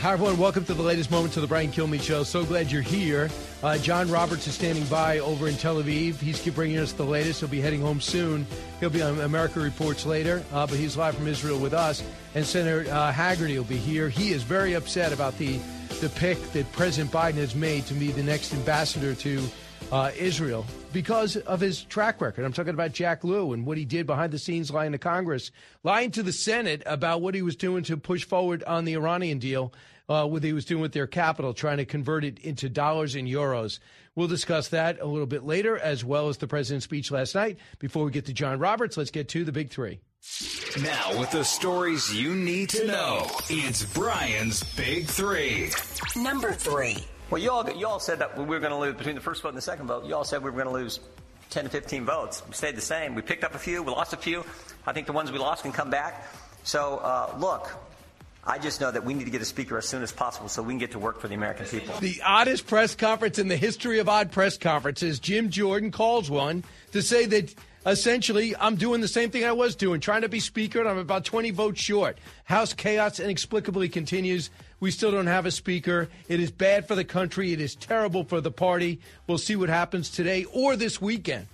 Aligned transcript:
Hi, 0.00 0.14
everyone. 0.14 0.38
Welcome 0.38 0.64
to 0.64 0.72
the 0.72 0.82
latest 0.82 1.10
moments 1.10 1.36
of 1.36 1.42
the 1.42 1.46
Brian 1.46 1.70
Kilmeade 1.70 2.00
Show. 2.00 2.22
So 2.22 2.42
glad 2.42 2.72
you're 2.72 2.80
here. 2.80 3.28
Uh, 3.62 3.76
John 3.76 4.10
Roberts 4.10 4.46
is 4.46 4.54
standing 4.54 4.86
by 4.86 5.18
over 5.18 5.46
in 5.46 5.58
Tel 5.58 5.76
Aviv. 5.76 6.14
He's 6.14 6.42
bringing 6.54 6.78
us 6.78 6.92
the 6.92 7.04
latest. 7.04 7.40
He'll 7.40 7.50
be 7.50 7.60
heading 7.60 7.82
home 7.82 8.00
soon. 8.00 8.46
He'll 8.80 8.88
be 8.88 9.02
on 9.02 9.20
America 9.20 9.60
Reports 9.60 10.06
later, 10.06 10.42
uh, 10.54 10.66
but 10.66 10.78
he's 10.78 10.96
live 10.96 11.16
from 11.16 11.28
Israel 11.28 11.58
with 11.58 11.74
us. 11.74 12.02
And 12.34 12.46
Senator 12.46 12.90
uh, 12.90 13.12
Hagerty 13.12 13.58
will 13.58 13.64
be 13.64 13.76
here. 13.76 14.08
He 14.08 14.32
is 14.32 14.42
very 14.42 14.72
upset 14.72 15.12
about 15.12 15.36
the, 15.36 15.58
the 16.00 16.08
pick 16.08 16.40
that 16.52 16.72
President 16.72 17.12
Biden 17.12 17.34
has 17.34 17.54
made 17.54 17.84
to 17.84 17.92
be 17.92 18.10
the 18.10 18.22
next 18.22 18.54
ambassador 18.54 19.14
to 19.16 19.42
uh, 19.92 20.12
Israel 20.16 20.64
because 20.92 21.36
of 21.36 21.60
his 21.60 21.82
track 21.84 22.20
record. 22.20 22.44
I'm 22.44 22.52
talking 22.52 22.74
about 22.74 22.92
Jack 22.92 23.24
Lew 23.24 23.52
and 23.52 23.66
what 23.66 23.78
he 23.78 23.84
did 23.84 24.06
behind 24.06 24.32
the 24.32 24.38
scenes, 24.38 24.70
lying 24.70 24.92
to 24.92 24.98
Congress, 24.98 25.50
lying 25.82 26.10
to 26.12 26.22
the 26.22 26.32
Senate 26.32 26.82
about 26.86 27.20
what 27.20 27.34
he 27.34 27.42
was 27.42 27.56
doing 27.56 27.82
to 27.84 27.96
push 27.96 28.24
forward 28.24 28.62
on 28.64 28.84
the 28.84 28.94
Iranian 28.94 29.38
deal, 29.38 29.72
uh, 30.10 30.26
what 30.26 30.42
he 30.42 30.52
was 30.52 30.64
doing 30.64 30.82
with 30.82 30.92
their 30.92 31.06
capital, 31.06 31.54
trying 31.54 31.76
to 31.76 31.84
convert 31.84 32.24
it 32.24 32.40
into 32.40 32.68
dollars 32.68 33.14
and 33.14 33.28
euros. 33.28 33.78
We'll 34.16 34.26
discuss 34.26 34.68
that 34.68 35.00
a 35.00 35.06
little 35.06 35.26
bit 35.26 35.44
later, 35.44 35.78
as 35.78 36.04
well 36.04 36.28
as 36.28 36.36
the 36.38 36.48
president's 36.48 36.84
speech 36.84 37.12
last 37.12 37.36
night. 37.36 37.58
Before 37.78 38.04
we 38.04 38.10
get 38.10 38.26
to 38.26 38.32
John 38.32 38.58
Roberts, 38.58 38.96
let's 38.96 39.12
get 39.12 39.28
to 39.30 39.44
the 39.44 39.52
big 39.52 39.70
three. 39.70 40.00
Now, 40.82 41.18
with 41.18 41.30
the 41.30 41.44
stories 41.44 42.12
you 42.12 42.34
need 42.34 42.70
to 42.70 42.86
know, 42.88 43.26
it's 43.48 43.84
Brian's 43.94 44.62
Big 44.74 45.06
Three. 45.06 45.70
Number 46.16 46.52
three. 46.52 46.98
Well, 47.30 47.40
you 47.40 47.50
all, 47.50 47.70
you 47.70 47.86
all 47.86 48.00
said 48.00 48.18
that 48.18 48.36
we 48.36 48.44
were 48.44 48.58
going 48.58 48.72
to 48.72 48.78
lose 48.78 48.96
between 48.96 49.14
the 49.14 49.20
first 49.20 49.42
vote 49.42 49.50
and 49.50 49.56
the 49.58 49.62
second 49.62 49.86
vote. 49.86 50.04
You 50.04 50.16
all 50.16 50.24
said 50.24 50.42
we 50.42 50.50
were 50.50 50.62
going 50.62 50.66
to 50.66 50.72
lose 50.72 50.98
10 51.50 51.64
to 51.64 51.70
15 51.70 52.04
votes. 52.04 52.42
We 52.46 52.54
stayed 52.54 52.76
the 52.76 52.82
same. 52.82 53.14
We 53.14 53.22
picked 53.22 53.44
up 53.44 53.54
a 53.54 53.58
few. 53.58 53.82
We 53.82 53.92
lost 53.92 54.12
a 54.12 54.16
few. 54.16 54.44
I 54.84 54.92
think 54.92 55.06
the 55.06 55.12
ones 55.12 55.30
we 55.30 55.38
lost 55.38 55.62
can 55.62 55.72
come 55.72 55.90
back. 55.90 56.26
So, 56.64 56.98
uh, 56.98 57.36
look, 57.38 57.70
I 58.44 58.58
just 58.58 58.80
know 58.80 58.90
that 58.90 59.04
we 59.04 59.12
need 59.12 59.24
to 59.24 59.30
get 59.30 59.42
a 59.42 59.46
speaker 59.46 59.76
as 59.76 59.86
soon 59.86 60.02
as 60.02 60.12
possible 60.12 60.48
so 60.48 60.62
we 60.62 60.72
can 60.72 60.78
get 60.78 60.92
to 60.92 60.98
work 60.98 61.20
for 61.20 61.28
the 61.28 61.34
American 61.34 61.66
people. 61.66 61.94
The 62.00 62.22
oddest 62.24 62.66
press 62.66 62.94
conference 62.94 63.38
in 63.38 63.48
the 63.48 63.56
history 63.56 63.98
of 63.98 64.08
odd 64.08 64.32
press 64.32 64.56
conferences. 64.56 65.18
Jim 65.18 65.50
Jordan 65.50 65.90
calls 65.90 66.30
one 66.30 66.64
to 66.92 67.02
say 67.02 67.26
that 67.26 67.54
essentially 67.84 68.56
I'm 68.56 68.76
doing 68.76 69.02
the 69.02 69.08
same 69.08 69.30
thing 69.30 69.44
I 69.44 69.52
was 69.52 69.76
doing, 69.76 70.00
trying 70.00 70.22
to 70.22 70.28
be 70.28 70.40
speaker, 70.40 70.80
and 70.80 70.88
I'm 70.88 70.98
about 70.98 71.26
20 71.26 71.50
votes 71.50 71.80
short. 71.80 72.18
House 72.44 72.72
chaos 72.72 73.20
inexplicably 73.20 73.90
continues. 73.90 74.48
We 74.80 74.90
still 74.90 75.10
don't 75.10 75.26
have 75.26 75.44
a 75.44 75.50
speaker. 75.50 76.08
It 76.28 76.40
is 76.40 76.50
bad 76.50 76.88
for 76.88 76.94
the 76.94 77.04
country. 77.04 77.52
It 77.52 77.60
is 77.60 77.74
terrible 77.74 78.24
for 78.24 78.40
the 78.40 78.50
party. 78.50 79.00
We'll 79.26 79.38
see 79.38 79.56
what 79.56 79.68
happens 79.68 80.10
today 80.10 80.44
or 80.44 80.76
this 80.76 81.00
weekend. 81.00 81.46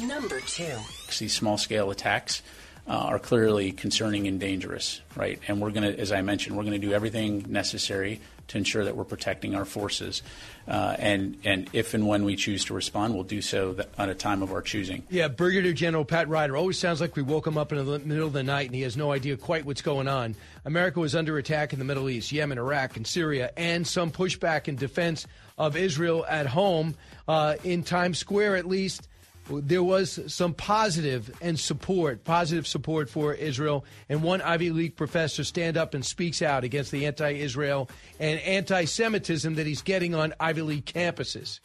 Number 0.00 0.40
two. 0.40 0.76
These 1.18 1.34
small 1.34 1.56
scale 1.56 1.90
attacks 1.90 2.42
uh, 2.88 2.92
are 2.92 3.18
clearly 3.18 3.72
concerning 3.72 4.26
and 4.26 4.38
dangerous, 4.38 5.00
right? 5.16 5.40
And 5.48 5.60
we're 5.60 5.70
going 5.70 5.94
to, 5.94 5.98
as 5.98 6.12
I 6.12 6.22
mentioned, 6.22 6.56
we're 6.56 6.64
going 6.64 6.80
to 6.80 6.86
do 6.86 6.92
everything 6.92 7.44
necessary 7.48 8.20
to 8.48 8.58
ensure 8.58 8.84
that 8.84 8.96
we're 8.96 9.04
protecting 9.04 9.56
our 9.56 9.64
forces. 9.64 10.22
Uh, 10.68 10.94
and, 10.98 11.36
and 11.44 11.68
if 11.72 11.94
and 11.94 12.06
when 12.06 12.24
we 12.24 12.36
choose 12.36 12.64
to 12.66 12.74
respond, 12.74 13.14
we'll 13.14 13.24
do 13.24 13.42
so 13.42 13.76
at 13.98 14.08
a 14.08 14.14
time 14.14 14.42
of 14.42 14.52
our 14.52 14.62
choosing. 14.62 15.02
Yeah, 15.10 15.26
Brigadier 15.26 15.72
General 15.72 16.04
Pat 16.04 16.28
Ryder 16.28 16.56
always 16.56 16.78
sounds 16.78 17.00
like 17.00 17.16
we 17.16 17.22
woke 17.22 17.46
him 17.46 17.58
up 17.58 17.72
in 17.72 17.84
the 17.84 17.98
middle 17.98 18.26
of 18.26 18.32
the 18.32 18.44
night 18.44 18.66
and 18.66 18.74
he 18.74 18.82
has 18.82 18.96
no 18.96 19.10
idea 19.10 19.36
quite 19.36 19.64
what's 19.64 19.82
going 19.82 20.06
on. 20.06 20.36
America 20.64 21.00
was 21.00 21.16
under 21.16 21.38
attack 21.38 21.72
in 21.72 21.80
the 21.80 21.84
Middle 21.84 22.08
East, 22.08 22.30
Yemen, 22.30 22.58
Iraq, 22.58 22.96
and 22.96 23.06
Syria, 23.06 23.50
and 23.56 23.84
some 23.84 24.12
pushback 24.12 24.68
in 24.68 24.76
defense 24.76 25.26
of 25.58 25.76
Israel 25.76 26.24
at 26.28 26.46
home. 26.46 26.94
Uh, 27.26 27.56
in 27.64 27.82
Times 27.82 28.18
Square, 28.18 28.54
at 28.56 28.66
least, 28.66 29.08
there 29.48 29.82
was 29.82 30.18
some 30.26 30.54
positive 30.54 31.30
and 31.40 31.58
support, 31.58 32.24
positive 32.24 32.66
support 32.66 33.08
for 33.08 33.32
Israel. 33.32 33.84
And 34.08 34.22
one 34.22 34.40
Ivy 34.40 34.70
League 34.70 34.96
professor 34.96 35.44
stand 35.44 35.76
up 35.76 35.94
and 35.94 36.04
speaks 36.04 36.42
out 36.42 36.64
against 36.64 36.90
the 36.90 37.06
anti-Israel 37.06 37.88
and 38.18 38.40
anti-Semitism 38.40 39.54
that 39.54 39.66
he's 39.66 39.82
getting 39.82 40.14
on 40.14 40.34
Ivy 40.40 40.62
League 40.62 40.86
campuses. 40.86 41.60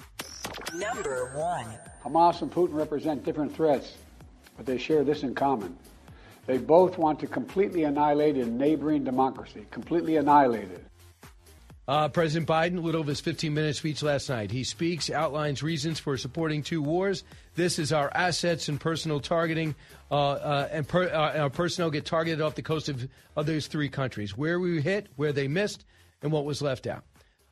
Number 0.73 1.31
one. 1.35 1.65
Hamas 2.03 2.41
and 2.41 2.51
Putin 2.51 2.73
represent 2.73 3.23
different 3.23 3.55
threats, 3.55 3.95
but 4.57 4.65
they 4.65 4.77
share 4.77 5.03
this 5.03 5.23
in 5.23 5.35
common. 5.35 5.77
They 6.47 6.57
both 6.57 6.97
want 6.97 7.19
to 7.19 7.27
completely 7.27 7.83
annihilate 7.83 8.35
a 8.37 8.45
neighboring 8.45 9.03
democracy, 9.03 9.67
completely 9.69 10.17
annihilate 10.17 10.71
it. 10.71 10.83
Uh, 11.91 12.07
President 12.07 12.47
Biden, 12.47 12.78
a 12.78 12.79
little 12.79 13.02
of 13.02 13.07
his 13.07 13.19
15 13.19 13.53
minute 13.53 13.75
speech 13.75 14.02
last 14.02 14.29
night. 14.29 14.50
He 14.50 14.63
speaks, 14.63 15.09
outlines 15.09 15.62
reasons 15.62 16.00
for 16.00 16.16
supporting 16.16 16.63
two 16.63 16.81
wars. 16.81 17.25
This 17.56 17.78
is 17.79 17.91
our 17.91 18.09
assets 18.16 18.69
and 18.69 18.79
personal 18.79 19.19
targeting, 19.19 19.75
uh, 20.09 20.31
uh, 20.31 20.69
and 20.72 20.88
per, 20.88 21.09
uh, 21.09 21.38
our 21.38 21.50
personnel 21.50 21.91
get 21.91 22.06
targeted 22.06 22.40
off 22.40 22.56
the 22.56 22.62
coast 22.62 22.88
of, 22.88 23.09
of 23.35 23.46
those 23.46 23.68
three 23.68 23.90
countries. 23.90 24.38
Where 24.38 24.57
we 24.57 24.81
hit, 24.81 25.09
where 25.18 25.34
they 25.34 25.50
missed, 25.50 25.84
and 26.22 26.31
what 26.31 26.46
was 26.46 26.62
left 26.62 26.88
out. 26.88 27.03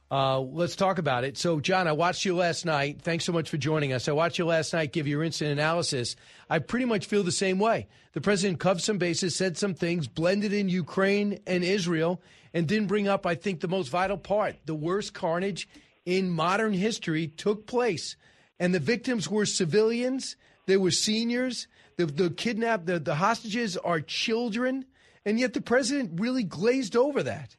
Uh, 0.10 0.40
let's 0.40 0.78
talk 0.78 1.00
about 1.00 1.26
it. 1.26 1.38
So, 1.38 1.60
John, 1.60 1.90
I 1.90 1.92
watched 1.92 2.24
you 2.24 2.34
last 2.34 2.66
night. 2.66 3.02
Thanks 3.02 3.26
so 3.26 3.34
much 3.34 3.50
for 3.50 3.58
joining 3.58 3.92
us. 3.92 4.08
I 4.08 4.14
watched 4.14 4.40
you 4.40 4.46
last 4.46 4.72
night 4.72 4.94
give 4.94 5.06
your 5.06 5.22
instant 5.22 5.52
analysis. 5.52 6.16
I 6.50 6.60
pretty 6.60 6.86
much 6.86 7.08
feel 7.08 7.24
the 7.24 7.32
same 7.34 7.60
way. 7.60 7.88
The 8.14 8.22
president 8.22 8.62
covered 8.62 8.82
some 8.82 9.00
bases, 9.00 9.36
said 9.36 9.58
some 9.58 9.76
things, 9.76 10.08
blended 10.08 10.54
in 10.54 10.70
Ukraine 10.70 11.40
and 11.46 11.62
Israel, 11.64 12.22
and 12.54 12.68
didn't 12.68 12.88
bring 12.88 13.08
up, 13.08 13.26
I 13.26 13.36
think, 13.36 13.60
the 13.60 13.68
most 13.68 13.90
vital 13.90 14.18
part. 14.18 14.56
The 14.66 14.76
worst 14.76 15.14
carnage 15.14 15.68
in 16.06 16.30
modern 16.30 16.74
history 16.74 17.28
took 17.28 17.68
place, 17.68 18.16
and 18.60 18.74
the 18.74 18.80
victims 18.80 19.30
were 19.30 19.46
civilians, 19.46 20.36
they 20.66 20.78
were 20.78 20.92
seniors, 20.92 21.68
the, 21.98 22.06
the 22.06 22.30
kidnapped, 22.30 22.86
the, 22.86 23.00
the 23.00 23.16
hostages 23.16 23.78
are 23.78 24.00
children, 24.00 24.86
and 25.26 25.40
yet 25.40 25.54
the 25.54 25.62
president 25.62 26.20
really 26.20 26.44
glazed 26.44 26.96
over 26.96 27.24
that. 27.24 27.56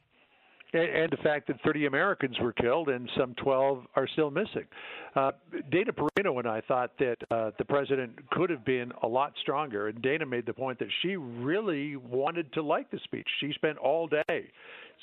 And, 0.73 1.11
the 1.11 1.17
fact 1.17 1.47
that 1.47 1.57
30 1.65 1.85
Americans 1.85 2.39
were 2.39 2.53
killed 2.53 2.87
and 2.87 3.09
some 3.17 3.35
12 3.35 3.85
are 3.97 4.07
still 4.07 4.31
missing. 4.31 4.65
Uh, 5.13 5.31
Dana 5.69 5.91
Perino 5.91 6.39
and 6.39 6.47
I 6.47 6.61
thought 6.61 6.91
that 6.99 7.17
uh, 7.29 7.51
the 7.57 7.65
president 7.65 8.29
could 8.29 8.49
have 8.49 8.63
been 8.63 8.93
a 9.03 9.07
lot 9.07 9.33
stronger, 9.41 9.89
and 9.89 10.01
Dana 10.01 10.25
made 10.25 10.45
the 10.45 10.53
point 10.53 10.79
that 10.79 10.87
she 11.01 11.17
really 11.17 11.97
wanted 11.97 12.53
to 12.53 12.61
like 12.61 12.89
the 12.89 12.99
speech. 13.03 13.27
She 13.41 13.51
spent 13.51 13.79
all 13.79 14.07
day 14.07 14.49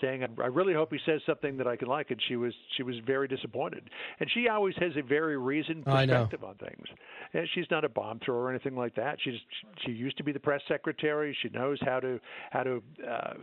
saying, 0.01 0.25
"I 0.39 0.47
really 0.47 0.75
hope 0.75 0.93
he 0.93 0.99
says 1.05 1.21
something 1.27 1.57
that 1.59 1.67
I 1.67 1.77
can 1.77 1.89
like," 1.89 2.11
and 2.11 2.21
she 2.29 2.37
was 2.37 2.55
she 2.77 2.83
was 2.83 2.97
very 3.07 3.29
disappointed. 3.29 3.91
And 4.21 4.31
she 4.31 4.49
always 4.49 4.75
has 4.77 4.93
a 4.97 5.03
very 5.03 5.37
reasoned 5.37 5.85
perspective 5.85 6.45
on 6.45 6.55
things. 6.57 6.87
And 7.33 7.49
she's 7.55 7.67
not 7.71 7.85
a 7.85 7.89
bomb 7.89 8.21
thrower 8.21 8.45
or 8.45 8.51
anything 8.51 8.77
like 8.77 8.95
that. 8.97 9.19
She's 9.23 9.41
she 9.85 9.93
used 9.93 10.17
to 10.19 10.25
be 10.25 10.33
the 10.33 10.41
press 10.41 10.61
secretary. 10.69 11.37
She 11.43 11.49
knows 11.51 11.79
how 11.83 12.01
to 12.01 12.21
how 12.51 12.63
to 12.63 12.83
uh, 13.09 13.35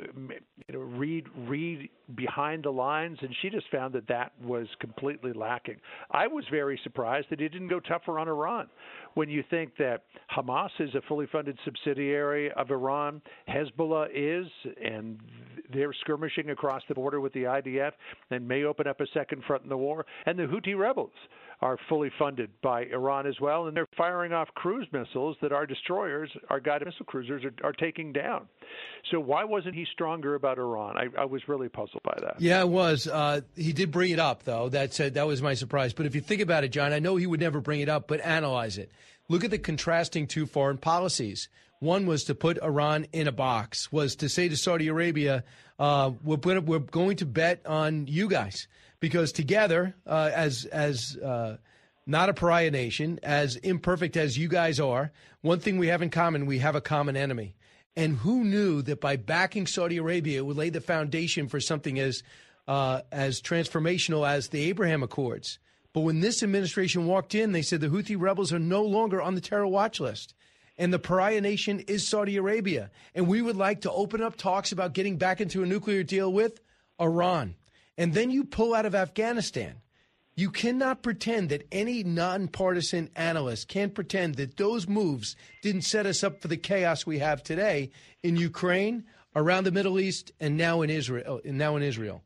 you 0.67 0.73
know 0.73 0.79
read 0.79 1.25
read 1.47 1.89
behind 2.15 2.63
the 2.63 2.71
lines, 2.71 3.17
and 3.21 3.35
she 3.41 3.49
just 3.49 3.69
found 3.71 3.93
that 3.93 4.07
that 4.07 4.31
was 4.43 4.67
completely 4.79 5.33
lacking. 5.33 5.77
I 6.11 6.27
was 6.27 6.45
very 6.51 6.79
surprised 6.83 7.27
that 7.29 7.39
he 7.39 7.47
didn't 7.47 7.69
go 7.69 7.79
tougher 7.79 8.19
on 8.19 8.27
Iran 8.27 8.69
when 9.15 9.29
you 9.29 9.43
think 9.49 9.75
that 9.77 10.03
Hamas 10.35 10.69
is 10.79 10.93
a 10.93 11.01
fully 11.07 11.25
funded 11.31 11.57
subsidiary 11.65 12.51
of 12.51 12.69
Iran, 12.69 13.21
Hezbollah 13.49 14.07
is, 14.13 14.47
and 14.83 15.19
they're 15.73 15.93
skirmishing 16.01 16.44
across 16.49 16.81
the 16.87 16.95
border 16.95 17.19
with 17.19 17.33
the 17.33 17.43
IDF 17.43 17.91
and 18.31 18.47
may 18.47 18.63
open 18.63 18.87
up 18.87 19.01
a 19.01 19.07
second 19.13 19.43
front 19.45 19.63
in 19.63 19.69
the 19.69 19.77
war, 19.77 20.05
and 20.25 20.37
the 20.37 20.43
Houthi 20.43 20.77
rebels 20.77 21.11
are 21.61 21.77
fully 21.89 22.11
funded 22.19 22.49
by 22.61 22.83
Iran 22.85 23.25
as 23.25 23.39
well, 23.39 23.67
and 23.67 23.75
they're 23.75 23.87
firing 23.97 24.33
off 24.33 24.49
cruise 24.55 24.87
missiles 24.91 25.37
that 25.41 25.51
our 25.51 25.65
destroyers, 25.65 26.29
our 26.49 26.59
guided 26.59 26.87
missile 26.87 27.05
cruisers, 27.05 27.43
are, 27.45 27.53
are 27.63 27.71
taking 27.73 28.11
down. 28.11 28.47
So 29.11 29.19
why 29.19 29.43
wasn't 29.43 29.75
he 29.75 29.85
stronger 29.93 30.35
about 30.35 30.57
Iran? 30.57 30.97
I, 30.97 31.21
I 31.21 31.25
was 31.25 31.41
really 31.47 31.69
puzzled 31.69 32.03
by 32.03 32.17
that. 32.21 32.41
Yeah, 32.41 32.61
it 32.61 32.69
was. 32.69 33.07
Uh, 33.07 33.41
he 33.55 33.73
did 33.73 33.91
bring 33.91 34.11
it 34.11 34.19
up, 34.19 34.43
though. 34.43 34.69
That 34.69 34.99
uh, 34.99 35.09
that 35.09 35.27
was 35.27 35.41
my 35.41 35.53
surprise. 35.53 35.93
But 35.93 36.05
if 36.05 36.15
you 36.15 36.21
think 36.21 36.41
about 36.41 36.63
it, 36.63 36.69
John, 36.69 36.91
I 36.91 36.99
know 36.99 37.15
he 37.15 37.27
would 37.27 37.39
never 37.39 37.61
bring 37.61 37.79
it 37.79 37.89
up, 37.89 38.07
but 38.07 38.19
analyze 38.21 38.77
it. 38.77 38.91
Look 39.29 39.43
at 39.43 39.51
the 39.51 39.57
contrasting 39.57 40.27
two 40.27 40.45
foreign 40.45 40.77
policies. 40.77 41.49
One 41.79 42.05
was 42.05 42.23
to 42.25 42.35
put 42.35 42.61
Iran 42.61 43.07
in 43.11 43.27
a 43.27 43.31
box, 43.31 43.91
was 43.91 44.15
to 44.17 44.29
say 44.29 44.47
to 44.49 44.57
Saudi 44.57 44.87
Arabia, 44.87 45.43
uh, 45.77 46.11
we're, 46.23 46.59
we're 46.61 46.79
going 46.79 47.17
to 47.17 47.25
bet 47.25 47.65
on 47.65 48.07
you 48.07 48.29
guys 48.29 48.67
because 48.99 49.31
together, 49.31 49.95
uh, 50.07 50.31
as 50.33 50.65
as 50.65 51.17
uh, 51.17 51.57
not 52.07 52.29
a 52.29 52.33
pariah 52.33 52.71
nation, 52.71 53.19
as 53.23 53.55
imperfect 53.57 54.15
as 54.17 54.37
you 54.37 54.47
guys 54.47 54.79
are, 54.79 55.11
one 55.41 55.59
thing 55.59 55.77
we 55.77 55.87
have 55.87 56.01
in 56.01 56.09
common: 56.09 56.45
we 56.45 56.59
have 56.59 56.75
a 56.75 56.81
common 56.81 57.17
enemy. 57.17 57.55
And 57.97 58.17
who 58.17 58.43
knew 58.43 58.81
that 58.81 58.99
by 58.99 59.15
backing 59.15 59.67
Saudi 59.67 59.97
Arabia, 59.97 60.43
would 60.43 60.57
lay 60.57 60.69
the 60.69 60.81
foundation 60.81 61.47
for 61.47 61.59
something 61.59 61.99
as 61.99 62.23
uh, 62.67 63.01
as 63.11 63.41
transformational 63.41 64.27
as 64.27 64.49
the 64.49 64.63
Abraham 64.69 65.03
Accords. 65.03 65.59
But 65.93 66.01
when 66.01 66.19
this 66.19 66.43
administration 66.43 67.05
walked 67.05 67.35
in, 67.35 67.51
they 67.51 67.61
said 67.61 67.79
the 67.79 67.87
Houthi 67.87 68.19
rebels 68.19 68.51
are 68.51 68.59
no 68.59 68.83
longer 68.83 69.21
on 69.21 69.35
the 69.35 69.41
terror 69.41 69.67
watch 69.67 69.99
list. 69.99 70.33
And 70.77 70.93
the 70.93 70.99
pariah 70.99 71.41
nation 71.41 71.79
is 71.81 72.07
Saudi 72.07 72.35
Arabia. 72.37 72.91
And 73.13 73.27
we 73.27 73.41
would 73.41 73.55
like 73.55 73.81
to 73.81 73.91
open 73.91 74.21
up 74.21 74.35
talks 74.35 74.71
about 74.71 74.93
getting 74.93 75.17
back 75.17 75.39
into 75.39 75.63
a 75.63 75.65
nuclear 75.65 76.03
deal 76.03 76.31
with 76.31 76.59
Iran. 76.99 77.55
And 77.97 78.13
then 78.13 78.29
you 78.29 78.43
pull 78.43 78.73
out 78.73 78.85
of 78.85 78.93
Afghanistan. 78.93 79.75
You 80.37 80.51
cannot 80.51 81.01
pretend 81.01 81.47
that 81.49 81.65
any 81.71 82.03
nonpartisan 82.03 83.09
analyst 83.15 83.69
can't 83.69 83.95
pretend 83.95 84.35
that 84.35 84.57
those 84.57 84.85
moves 84.85 85.37
didn't 85.61 85.83
set 85.83 86.05
us 86.05 86.25
up 86.25 86.41
for 86.41 86.49
the 86.49 86.57
chaos 86.57 87.05
we 87.05 87.19
have 87.19 87.41
today 87.41 87.91
in 88.21 88.35
Ukraine, 88.35 89.05
around 89.33 89.63
the 89.63 89.71
Middle 89.71 89.97
East, 89.97 90.33
and 90.41 90.57
now 90.57 90.81
in 90.81 90.89
Israel. 90.89 91.39
And 91.45 91.57
now 91.57 91.77
in 91.77 91.83
Israel. 91.83 92.21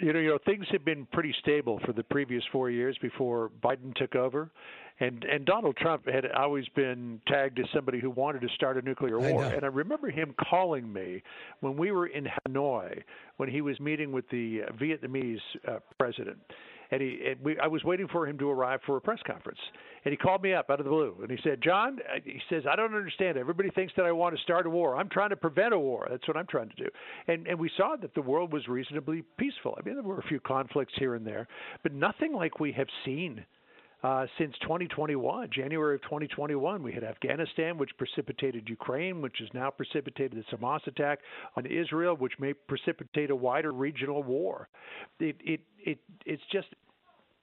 You 0.00 0.12
know, 0.12 0.18
you 0.18 0.28
know, 0.30 0.38
things 0.44 0.66
have 0.72 0.84
been 0.84 1.06
pretty 1.12 1.32
stable 1.40 1.80
for 1.86 1.92
the 1.92 2.02
previous 2.02 2.42
four 2.50 2.70
years 2.70 2.98
before 3.00 3.52
Biden 3.62 3.94
took 3.94 4.16
over, 4.16 4.50
and 5.00 5.24
and 5.24 5.44
Donald 5.44 5.76
Trump 5.76 6.08
had 6.08 6.30
always 6.32 6.66
been 6.74 7.20
tagged 7.26 7.58
as 7.58 7.66
somebody 7.74 8.00
who 8.00 8.10
wanted 8.10 8.40
to 8.42 8.48
start 8.54 8.76
a 8.76 8.82
nuclear 8.82 9.18
war. 9.18 9.44
I 9.44 9.54
and 9.54 9.64
I 9.64 9.68
remember 9.68 10.10
him 10.10 10.34
calling 10.50 10.92
me 10.92 11.22
when 11.60 11.76
we 11.76 11.90
were 11.90 12.06
in 12.06 12.26
Hanoi 12.48 13.02
when 13.36 13.48
he 13.48 13.60
was 13.60 13.78
meeting 13.80 14.12
with 14.12 14.28
the 14.30 14.60
Vietnamese 14.78 15.40
uh, 15.66 15.78
president 15.98 16.38
and 16.90 17.02
he 17.02 17.18
and 17.26 17.40
we, 17.40 17.58
I 17.58 17.66
was 17.66 17.82
waiting 17.84 18.08
for 18.08 18.26
him 18.26 18.38
to 18.38 18.50
arrive 18.50 18.80
for 18.86 18.96
a 18.96 19.00
press 19.00 19.18
conference, 19.26 19.58
and 20.04 20.12
he 20.12 20.16
called 20.16 20.42
me 20.42 20.54
up 20.54 20.70
out 20.70 20.80
of 20.80 20.84
the 20.84 20.90
blue, 20.90 21.16
and 21.22 21.30
he 21.30 21.38
said, 21.42 21.60
"John," 21.62 21.98
uh, 22.08 22.20
he 22.24 22.40
says, 22.48 22.62
"I 22.70 22.76
don't 22.76 22.94
understand. 22.94 23.36
Everybody 23.36 23.70
thinks 23.70 23.92
that 23.96 24.04
I 24.04 24.12
want 24.12 24.36
to 24.36 24.42
start 24.42 24.66
a 24.66 24.70
war. 24.70 24.96
I'm 24.96 25.08
trying 25.08 25.30
to 25.30 25.36
prevent 25.36 25.74
a 25.74 25.78
war. 25.78 26.06
That's 26.10 26.26
what 26.28 26.36
I'm 26.36 26.46
trying 26.46 26.70
to 26.70 26.76
do." 26.76 26.88
And 27.26 27.46
and 27.46 27.58
we 27.58 27.70
saw 27.76 27.96
that 28.00 28.14
the 28.14 28.22
world 28.22 28.52
was 28.52 28.68
reasonably 28.68 29.22
peaceful. 29.38 29.76
I 29.78 29.84
mean, 29.84 29.94
there 29.94 30.04
were 30.04 30.18
a 30.18 30.28
few 30.28 30.40
conflicts 30.40 30.92
here 30.98 31.14
and 31.14 31.26
there, 31.26 31.48
but 31.82 31.92
nothing 31.92 32.32
like 32.32 32.60
we 32.60 32.72
have 32.72 32.88
seen 33.04 33.44
uh, 34.04 34.26
since 34.36 34.54
2021, 34.60 35.48
January 35.50 35.94
of 35.94 36.02
2021. 36.02 36.82
We 36.82 36.92
had 36.92 37.02
Afghanistan, 37.02 37.78
which 37.78 37.90
precipitated 37.96 38.68
Ukraine, 38.68 39.22
which 39.22 39.38
has 39.40 39.48
now 39.54 39.70
precipitated 39.70 40.44
the 40.50 40.56
Hamas 40.56 40.86
attack 40.86 41.20
on 41.56 41.64
Israel, 41.64 42.14
which 42.14 42.34
may 42.38 42.52
precipitate 42.52 43.30
a 43.30 43.36
wider 43.36 43.72
regional 43.72 44.22
war. 44.22 44.68
It, 45.18 45.36
it, 45.42 45.60
it, 45.78 45.98
it's 46.26 46.42
just 46.52 46.68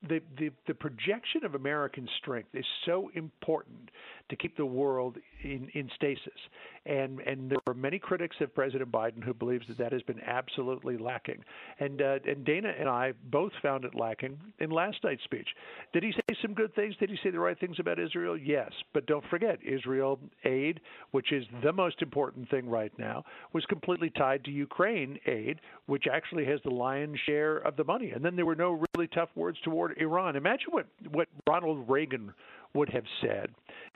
the, 0.08 0.22
the, 0.38 0.52
the 0.68 0.76
projection 0.76 1.44
of 1.46 1.56
American 1.56 2.08
strength 2.20 2.50
is 2.54 2.66
so 2.86 3.10
important 3.16 3.90
to 4.32 4.36
keep 4.36 4.58
the 4.58 4.66
world 4.66 5.18
in, 5.44 5.70
in 5.74 5.90
stasis. 5.96 6.40
And, 6.86 7.20
and 7.20 7.52
there 7.52 7.60
are 7.68 7.76
many 7.76 8.00
critics 8.00 8.36
of 8.42 8.56
President 8.56 8.92
Biden 8.92 9.24
who 9.24 9.36
believes 9.36 9.68
that 9.68 9.78
that 9.78 9.92
has 9.92 10.02
been 10.02 10.20
absolutely 10.26 10.98
lacking. 10.98 11.44
And, 11.80 12.02
uh, 12.02 12.18
and 12.28 12.44
Dana 12.44 12.74
and 12.80 12.90
I 12.90 13.14
both 13.30 13.52
found 13.62 13.86
it 13.86 13.94
lacking 13.94 14.40
in 14.60 14.72
last 14.72 14.98
night's 15.04 15.24
speech. 15.24 15.48
Did 15.94 16.02
he 16.02 16.12
say 16.12 16.36
some 16.42 16.56
good 16.56 16.74
things? 16.74 16.96
Did 17.00 17.12
he 17.12 17.18
say 17.24 17.30
the 17.30 17.40
right 17.40 17.60
things 17.60 17.78
about 17.80 18.00
Israel? 18.00 18.36
Yes. 18.36 18.72
But 18.94 19.06
don't 19.06 19.24
forget, 19.30 19.60
Israel 19.64 20.20
aid, 20.44 20.80
which 21.12 21.32
is 21.32 21.46
the 21.64 21.72
most 21.72 22.02
important 22.02 22.50
thing 22.50 22.68
right 22.68 22.92
now, 22.98 23.24
was 23.54 23.64
completely 23.66 24.10
tied 24.10 24.44
to 24.46 24.52
Ukraine 24.52 25.20
aid, 25.28 25.60
which 25.86 26.06
actually 26.12 26.46
has 26.46 26.60
the 26.64 26.72
lion's 26.72 27.20
share 27.28 27.58
of 27.58 27.76
the 27.76 27.84
money. 27.84 28.10
And 28.10 28.26
then 28.26 28.36
there 28.36 28.46
were 28.46 28.56
no 28.56 28.84
really 28.96 29.08
tough 29.08 29.30
words 29.36 29.60
toward 29.64 29.98
Iran. 30.00 30.36
Imagine 30.36 30.70
what, 30.72 30.88
what 31.12 31.28
Ronald 31.48 31.88
Reagan 31.88 32.34
would 32.74 32.90
have 32.90 33.04
said 33.22 33.50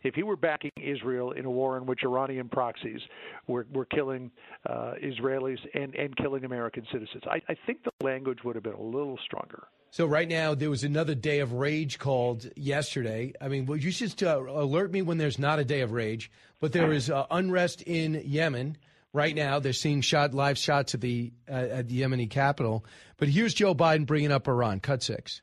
if 0.03 0.13
he 0.13 0.23
were 0.23 0.35
backing 0.35 0.71
Israel 0.77 1.31
in 1.31 1.45
a 1.45 1.51
war 1.51 1.77
in 1.77 1.85
which 1.85 2.01
Iranian 2.03 2.47
proxies 2.47 3.01
were, 3.47 3.65
were 3.73 3.85
killing 3.85 4.31
uh, 4.69 4.93
Israelis 5.03 5.57
and, 5.73 5.95
and 5.95 6.15
killing 6.17 6.45
American 6.45 6.85
citizens. 6.91 7.23
I, 7.25 7.41
I 7.49 7.55
think 7.65 7.83
the 7.83 8.05
language 8.05 8.39
would 8.43 8.55
have 8.55 8.63
been 8.63 8.73
a 8.73 8.81
little 8.81 9.17
stronger. 9.25 9.67
So 9.91 10.05
right 10.05 10.27
now 10.27 10.53
there 10.55 10.69
was 10.69 10.83
another 10.83 11.15
day 11.15 11.39
of 11.39 11.53
rage 11.53 11.97
called 11.97 12.49
yesterday. 12.55 13.33
I 13.39 13.47
mean, 13.47 13.65
well, 13.65 13.77
you 13.77 13.91
should 13.91 14.21
uh, 14.21 14.41
alert 14.41 14.91
me 14.91 15.01
when 15.01 15.17
there's 15.17 15.39
not 15.39 15.59
a 15.59 15.65
day 15.65 15.81
of 15.81 15.91
rage. 15.91 16.29
But 16.59 16.73
there 16.73 16.91
is 16.91 17.09
uh, 17.09 17.25
unrest 17.31 17.81
in 17.81 18.21
Yemen 18.25 18.77
right 19.13 19.35
now. 19.35 19.59
They're 19.59 19.73
seeing 19.73 20.01
shot 20.01 20.33
live 20.33 20.57
shots 20.57 20.93
at 20.93 21.01
the 21.01 21.31
uh, 21.49 21.53
at 21.53 21.87
the 21.87 22.01
Yemeni 22.01 22.29
capital. 22.29 22.85
But 23.17 23.29
here's 23.29 23.53
Joe 23.53 23.73
Biden 23.73 24.05
bringing 24.05 24.31
up 24.31 24.47
Iran. 24.47 24.79
Cut 24.79 25.01
six. 25.01 25.41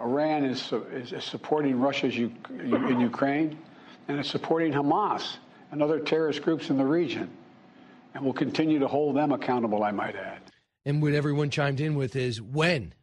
Iran 0.00 0.44
is, 0.44 0.72
is 0.92 1.24
supporting 1.24 1.78
Russia's 1.78 2.16
U- 2.16 2.32
in 2.50 3.00
Ukraine, 3.00 3.58
and 4.06 4.18
it's 4.18 4.30
supporting 4.30 4.72
Hamas 4.72 5.36
and 5.70 5.82
other 5.82 6.00
terrorist 6.00 6.42
groups 6.42 6.70
in 6.70 6.78
the 6.78 6.84
region, 6.84 7.28
and 8.14 8.24
we'll 8.24 8.32
continue 8.32 8.78
to 8.78 8.88
hold 8.88 9.16
them 9.16 9.32
accountable. 9.32 9.82
I 9.82 9.90
might 9.90 10.16
add. 10.16 10.40
And 10.84 11.02
what 11.02 11.12
everyone 11.12 11.50
chimed 11.50 11.80
in 11.80 11.96
with 11.96 12.16
is 12.16 12.40
when 12.40 12.94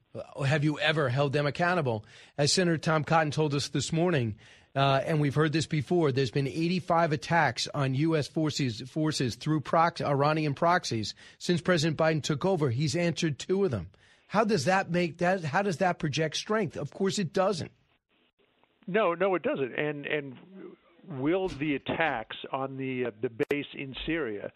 have 0.46 0.64
you 0.64 0.80
ever 0.80 1.10
held 1.10 1.34
them 1.34 1.46
accountable? 1.46 2.06
As 2.38 2.54
Senator 2.54 2.78
Tom 2.78 3.04
Cotton 3.04 3.32
told 3.32 3.54
us 3.54 3.68
this 3.70 3.92
morning, 3.92 4.36
uh, 4.76 5.02
and 5.06 5.22
we've 5.22 5.36
heard 5.36 5.54
this 5.54 5.68
before. 5.68 6.12
There's 6.12 6.32
been 6.32 6.48
85 6.48 7.14
attacks 7.14 7.68
on 7.74 7.96
U.S. 7.96 8.28
forces 8.28 8.82
forces 8.82 9.36
through 9.36 9.62
prox- 9.62 10.02
Iranian 10.02 10.54
proxies 10.54 11.16
since 11.38 11.62
President 11.62 11.98
Biden 11.98 12.22
took 12.22 12.46
over. 12.46 12.70
He's 12.70 12.96
answered 12.96 13.40
two 13.40 13.64
of 13.64 13.72
them. 13.72 13.90
How 14.36 14.44
does 14.44 14.66
that 14.66 14.92
make 14.92 15.20
that? 15.20 15.46
How 15.46 15.62
does 15.62 15.78
that 15.78 15.98
project 15.98 16.36
strength? 16.36 16.76
Of 16.76 16.92
course, 16.92 17.20
it 17.20 17.32
doesn't. 17.32 17.72
No, 18.86 19.14
no, 19.14 19.34
it 19.36 19.44
doesn't. 19.44 19.74
And 19.80 20.06
and 20.06 20.36
will 21.22 21.48
the 21.48 21.76
attacks 21.76 22.36
on 22.52 22.76
the 22.76 23.06
uh, 23.06 23.12
the 23.22 23.30
base 23.50 23.66
in 23.74 23.96
Syria 24.06 24.52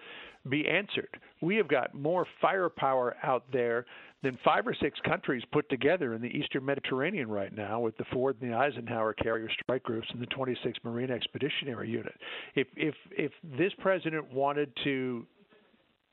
be 0.49 0.67
answered? 0.67 1.17
We 1.41 1.55
have 1.55 1.69
got 1.69 1.93
more 1.93 2.27
firepower 2.41 3.15
out 3.23 3.45
there 3.53 3.85
than 4.21 4.37
five 4.43 4.67
or 4.67 4.75
six 4.81 4.99
countries 5.05 5.43
put 5.53 5.69
together 5.69 6.13
in 6.13 6.21
the 6.21 6.27
Eastern 6.27 6.65
Mediterranean 6.65 7.29
right 7.29 7.55
now, 7.55 7.79
with 7.79 7.95
the 7.95 8.05
Ford 8.11 8.35
and 8.41 8.51
the 8.51 8.57
Eisenhower 8.57 9.13
carrier 9.13 9.47
strike 9.63 9.83
groups 9.83 10.09
and 10.11 10.21
the 10.21 10.27
26th 10.27 10.83
Marine 10.83 11.09
Expeditionary 11.09 11.89
Unit. 11.89 12.15
If 12.53 12.67
if 12.75 12.95
if 13.11 13.31
this 13.57 13.71
president 13.79 14.33
wanted 14.33 14.73
to 14.83 15.25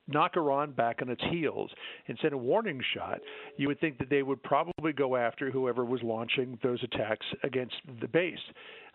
knock 0.08 0.36
Iran 0.36 0.72
back 0.72 1.00
on 1.02 1.08
its 1.08 1.22
heels. 1.30 1.70
And 2.08 2.18
send 2.20 2.32
a 2.32 2.38
warning 2.38 2.80
shot, 2.94 3.20
you 3.56 3.68
would 3.68 3.80
think 3.80 3.98
that 3.98 4.10
they 4.10 4.22
would 4.22 4.42
probably 4.42 4.92
go 4.92 5.16
after 5.16 5.50
whoever 5.50 5.84
was 5.84 6.02
launching 6.02 6.58
those 6.62 6.82
attacks 6.82 7.26
against 7.42 7.76
the 8.00 8.08
base 8.08 8.38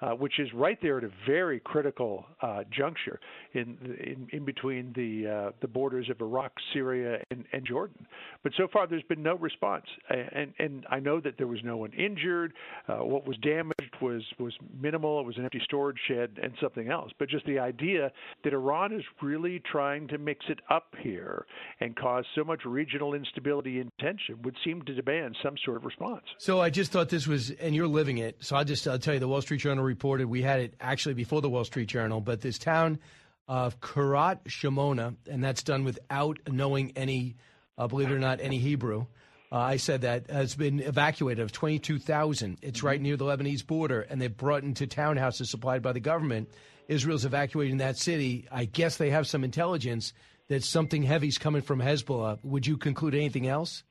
uh, 0.01 0.11
which 0.11 0.39
is 0.39 0.49
right 0.53 0.79
there 0.81 0.97
at 0.97 1.03
a 1.03 1.11
very 1.27 1.59
critical 1.59 2.25
uh, 2.41 2.63
juncture 2.75 3.19
in, 3.53 3.77
in, 3.99 4.27
in 4.31 4.45
between 4.45 4.93
the 4.95 5.27
uh, 5.27 5.51
the 5.61 5.67
borders 5.67 6.09
of 6.09 6.19
Iraq, 6.21 6.51
Syria, 6.73 7.19
and, 7.31 7.45
and 7.53 7.65
Jordan. 7.65 8.05
But 8.43 8.53
so 8.57 8.67
far, 8.71 8.87
there's 8.87 9.03
been 9.03 9.23
no 9.23 9.35
response, 9.35 9.85
and 10.09 10.53
and 10.59 10.85
I 10.89 10.99
know 10.99 11.19
that 11.19 11.37
there 11.37 11.47
was 11.47 11.59
no 11.63 11.77
one 11.77 11.91
injured. 11.93 12.53
Uh, 12.87 12.97
what 12.97 13.27
was 13.27 13.37
damaged 13.37 13.95
was 14.01 14.23
was 14.39 14.53
minimal. 14.79 15.19
It 15.19 15.25
was 15.25 15.37
an 15.37 15.43
empty 15.43 15.61
storage 15.63 15.99
shed 16.07 16.39
and 16.41 16.53
something 16.61 16.89
else. 16.89 17.11
But 17.17 17.29
just 17.29 17.45
the 17.45 17.59
idea 17.59 18.11
that 18.43 18.53
Iran 18.53 18.93
is 18.93 19.03
really 19.21 19.61
trying 19.71 20.07
to 20.09 20.17
mix 20.17 20.45
it 20.49 20.59
up 20.69 20.93
here 21.01 21.45
and 21.79 21.95
cause 21.95 22.25
so 22.35 22.43
much 22.43 22.61
regional 22.65 23.13
instability 23.13 23.79
and 23.79 23.91
tension 23.99 24.41
would 24.43 24.55
seem 24.63 24.81
to 24.83 24.93
demand 24.93 25.35
some 25.43 25.55
sort 25.63 25.77
of 25.77 25.85
response. 25.85 26.23
So 26.37 26.59
I 26.59 26.69
just 26.69 26.91
thought 26.91 27.09
this 27.09 27.27
was, 27.27 27.51
and 27.51 27.75
you're 27.75 27.87
living 27.87 28.17
it. 28.17 28.37
So 28.39 28.55
I 28.55 28.63
just 28.63 28.87
I'll 28.87 28.99
tell 28.99 29.13
you, 29.13 29.19
the 29.19 29.27
Wall 29.27 29.41
Street 29.41 29.59
Journal 29.59 29.83
reported, 29.91 30.27
we 30.27 30.41
had 30.41 30.61
it 30.61 30.73
actually 30.79 31.15
before 31.15 31.41
the 31.41 31.49
Wall 31.49 31.65
Street 31.65 31.87
Journal, 31.87 32.21
but 32.21 32.39
this 32.39 32.57
town 32.57 32.99
of 33.47 33.81
Kiryat 33.81 34.43
Shmona, 34.45 35.15
and 35.29 35.43
that's 35.43 35.63
done 35.63 35.83
without 35.83 36.39
knowing 36.47 36.93
any, 36.95 37.35
uh, 37.77 37.87
believe 37.87 38.09
it 38.09 38.13
or 38.13 38.19
not, 38.19 38.39
any 38.41 38.57
Hebrew. 38.57 39.05
Uh, 39.51 39.57
I 39.57 39.75
said 39.75 40.01
that 40.01 40.29
has 40.29 40.55
been 40.55 40.79
evacuated 40.79 41.43
of 41.43 41.51
22,000. 41.51 42.59
It's 42.61 42.77
mm-hmm. 42.77 42.87
right 42.87 43.01
near 43.01 43.17
the 43.17 43.25
Lebanese 43.25 43.67
border, 43.67 44.01
and 44.01 44.21
they've 44.21 44.35
brought 44.35 44.63
into 44.63 44.87
townhouses 44.87 45.47
supplied 45.47 45.81
by 45.81 45.91
the 45.91 45.99
government. 45.99 46.49
Israel's 46.87 47.25
evacuating 47.25 47.77
that 47.77 47.97
city. 47.97 48.47
I 48.49 48.63
guess 48.63 48.95
they 48.95 49.09
have 49.09 49.27
some 49.27 49.43
intelligence 49.43 50.13
that 50.47 50.63
something 50.63 51.03
heavy's 51.03 51.37
coming 51.37 51.61
from 51.61 51.81
Hezbollah. 51.81 52.39
Would 52.43 52.65
you 52.65 52.77
conclude 52.77 53.15
anything 53.15 53.47
else? 53.47 53.83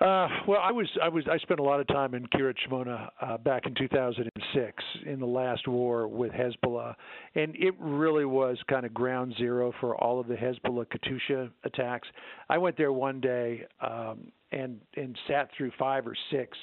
Uh, 0.00 0.28
well, 0.48 0.60
I 0.60 0.72
was 0.72 0.88
I 1.02 1.08
was 1.08 1.24
I 1.30 1.38
spent 1.38 1.60
a 1.60 1.62
lot 1.62 1.78
of 1.78 1.86
time 1.86 2.14
in 2.14 2.26
Kiryat 2.26 2.56
Shmona 2.68 3.08
uh, 3.20 3.38
back 3.38 3.66
in 3.66 3.74
2006 3.74 4.84
in 5.06 5.20
the 5.20 5.26
last 5.26 5.68
war 5.68 6.08
with 6.08 6.32
Hezbollah, 6.32 6.94
and 7.36 7.54
it 7.54 7.74
really 7.78 8.24
was 8.24 8.58
kind 8.68 8.84
of 8.84 8.92
ground 8.92 9.34
zero 9.38 9.72
for 9.80 9.96
all 9.96 10.18
of 10.18 10.26
the 10.26 10.34
Hezbollah 10.34 10.86
Katyusha 10.86 11.48
attacks. 11.62 12.08
I 12.48 12.58
went 12.58 12.76
there 12.76 12.92
one 12.92 13.20
day 13.20 13.66
um, 13.80 14.32
and 14.50 14.80
and 14.96 15.16
sat 15.28 15.50
through 15.56 15.70
five 15.78 16.08
or 16.08 16.16
six 16.30 16.58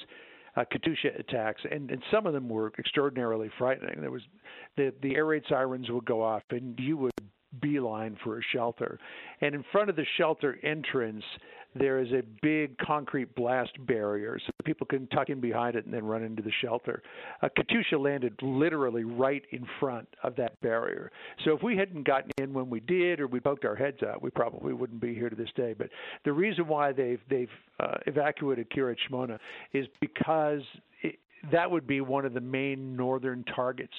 uh, 0.56 0.64
Katyusha 0.70 1.18
attacks, 1.18 1.62
and, 1.70 1.90
and 1.90 2.02
some 2.10 2.26
of 2.26 2.34
them 2.34 2.50
were 2.50 2.72
extraordinarily 2.78 3.50
frightening. 3.56 4.00
There 4.00 4.10
was 4.10 4.22
the 4.76 4.92
the 5.02 5.14
air 5.14 5.24
raid 5.24 5.44
sirens 5.48 5.90
would 5.90 6.04
go 6.04 6.22
off, 6.22 6.42
and 6.50 6.78
you 6.78 6.98
would 6.98 7.12
beeline 7.60 8.16
for 8.24 8.38
a 8.38 8.42
shelter. 8.52 8.98
And 9.40 9.54
in 9.54 9.64
front 9.72 9.90
of 9.90 9.96
the 9.96 10.06
shelter 10.16 10.58
entrance, 10.62 11.24
there 11.74 12.00
is 12.00 12.12
a 12.12 12.22
big 12.42 12.76
concrete 12.78 13.34
blast 13.34 13.72
barrier 13.86 14.38
so 14.44 14.52
people 14.64 14.86
can 14.86 15.06
tuck 15.08 15.30
in 15.30 15.40
behind 15.40 15.74
it 15.74 15.84
and 15.84 15.94
then 15.94 16.04
run 16.04 16.22
into 16.22 16.42
the 16.42 16.52
shelter. 16.60 17.02
A 17.40 17.48
Katyusha 17.48 17.98
landed 17.98 18.34
literally 18.42 19.04
right 19.04 19.42
in 19.52 19.66
front 19.80 20.06
of 20.22 20.36
that 20.36 20.60
barrier. 20.60 21.10
So 21.44 21.54
if 21.54 21.62
we 21.62 21.76
hadn't 21.76 22.06
gotten 22.06 22.30
in 22.38 22.52
when 22.52 22.68
we 22.68 22.80
did 22.80 23.20
or 23.20 23.26
we 23.26 23.40
poked 23.40 23.64
our 23.64 23.76
heads 23.76 24.02
out, 24.02 24.22
we 24.22 24.30
probably 24.30 24.74
wouldn't 24.74 25.00
be 25.00 25.14
here 25.14 25.30
to 25.30 25.36
this 25.36 25.50
day. 25.56 25.74
But 25.76 25.88
the 26.24 26.32
reason 26.32 26.66
why 26.66 26.92
they've 26.92 27.20
they've 27.30 27.48
uh, 27.80 27.98
evacuated 28.06 28.70
Kiryat 28.70 28.96
Shmona 29.10 29.38
is 29.72 29.86
because 30.00 30.62
that 31.50 31.70
would 31.70 31.86
be 31.86 32.00
one 32.00 32.24
of 32.24 32.34
the 32.34 32.40
main 32.40 32.96
northern 32.96 33.44
targets 33.44 33.94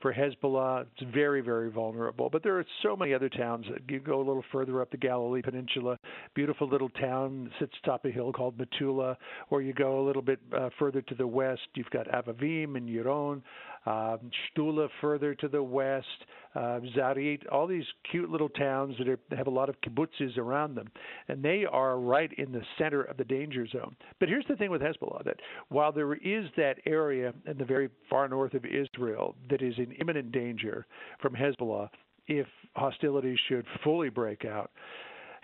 for 0.00 0.12
Hezbollah. 0.12 0.86
It's 0.96 1.10
very, 1.12 1.40
very 1.40 1.70
vulnerable. 1.70 2.28
But 2.30 2.42
there 2.42 2.58
are 2.58 2.64
so 2.82 2.96
many 2.96 3.14
other 3.14 3.28
towns. 3.28 3.66
You 3.88 4.00
go 4.00 4.16
a 4.16 4.26
little 4.26 4.44
further 4.52 4.80
up 4.80 4.90
the 4.90 4.96
Galilee 4.96 5.42
Peninsula, 5.42 5.98
beautiful 6.34 6.68
little 6.68 6.88
town 6.90 7.50
sits 7.58 7.72
atop 7.82 8.04
a 8.04 8.10
hill 8.10 8.32
called 8.32 8.58
Metula, 8.58 9.16
or 9.50 9.62
you 9.62 9.72
go 9.72 10.00
a 10.00 10.04
little 10.06 10.22
bit 10.22 10.40
uh, 10.56 10.70
further 10.78 11.02
to 11.02 11.14
the 11.14 11.26
west, 11.26 11.62
you've 11.74 11.90
got 11.90 12.06
Avivim 12.08 12.76
and 12.76 12.88
Yaron 12.88 13.42
um, 13.86 14.18
Shtula 14.56 14.88
further 15.00 15.34
to 15.36 15.48
the 15.48 15.62
west, 15.62 16.06
uh, 16.54 16.80
Zarit, 16.96 17.40
all 17.52 17.66
these 17.66 17.84
cute 18.10 18.28
little 18.28 18.48
towns 18.48 18.96
that 18.98 19.08
are, 19.08 19.18
have 19.36 19.46
a 19.46 19.50
lot 19.50 19.68
of 19.68 19.76
kibbutzes 19.80 20.36
around 20.36 20.74
them. 20.74 20.88
And 21.28 21.42
they 21.42 21.64
are 21.70 21.98
right 21.98 22.30
in 22.36 22.52
the 22.52 22.62
center 22.78 23.02
of 23.02 23.16
the 23.16 23.24
danger 23.24 23.66
zone. 23.66 23.94
But 24.18 24.28
here's 24.28 24.46
the 24.48 24.56
thing 24.56 24.70
with 24.70 24.82
Hezbollah 24.82 25.24
that 25.24 25.40
while 25.68 25.92
there 25.92 26.14
is 26.14 26.46
that 26.56 26.78
area 26.86 27.32
in 27.46 27.58
the 27.58 27.64
very 27.64 27.88
far 28.10 28.28
north 28.28 28.54
of 28.54 28.64
Israel 28.64 29.36
that 29.48 29.62
is 29.62 29.74
in 29.78 29.92
imminent 29.92 30.32
danger 30.32 30.86
from 31.20 31.34
Hezbollah, 31.34 31.88
if 32.28 32.46
hostilities 32.74 33.38
should 33.48 33.64
fully 33.84 34.08
break 34.08 34.44
out, 34.44 34.70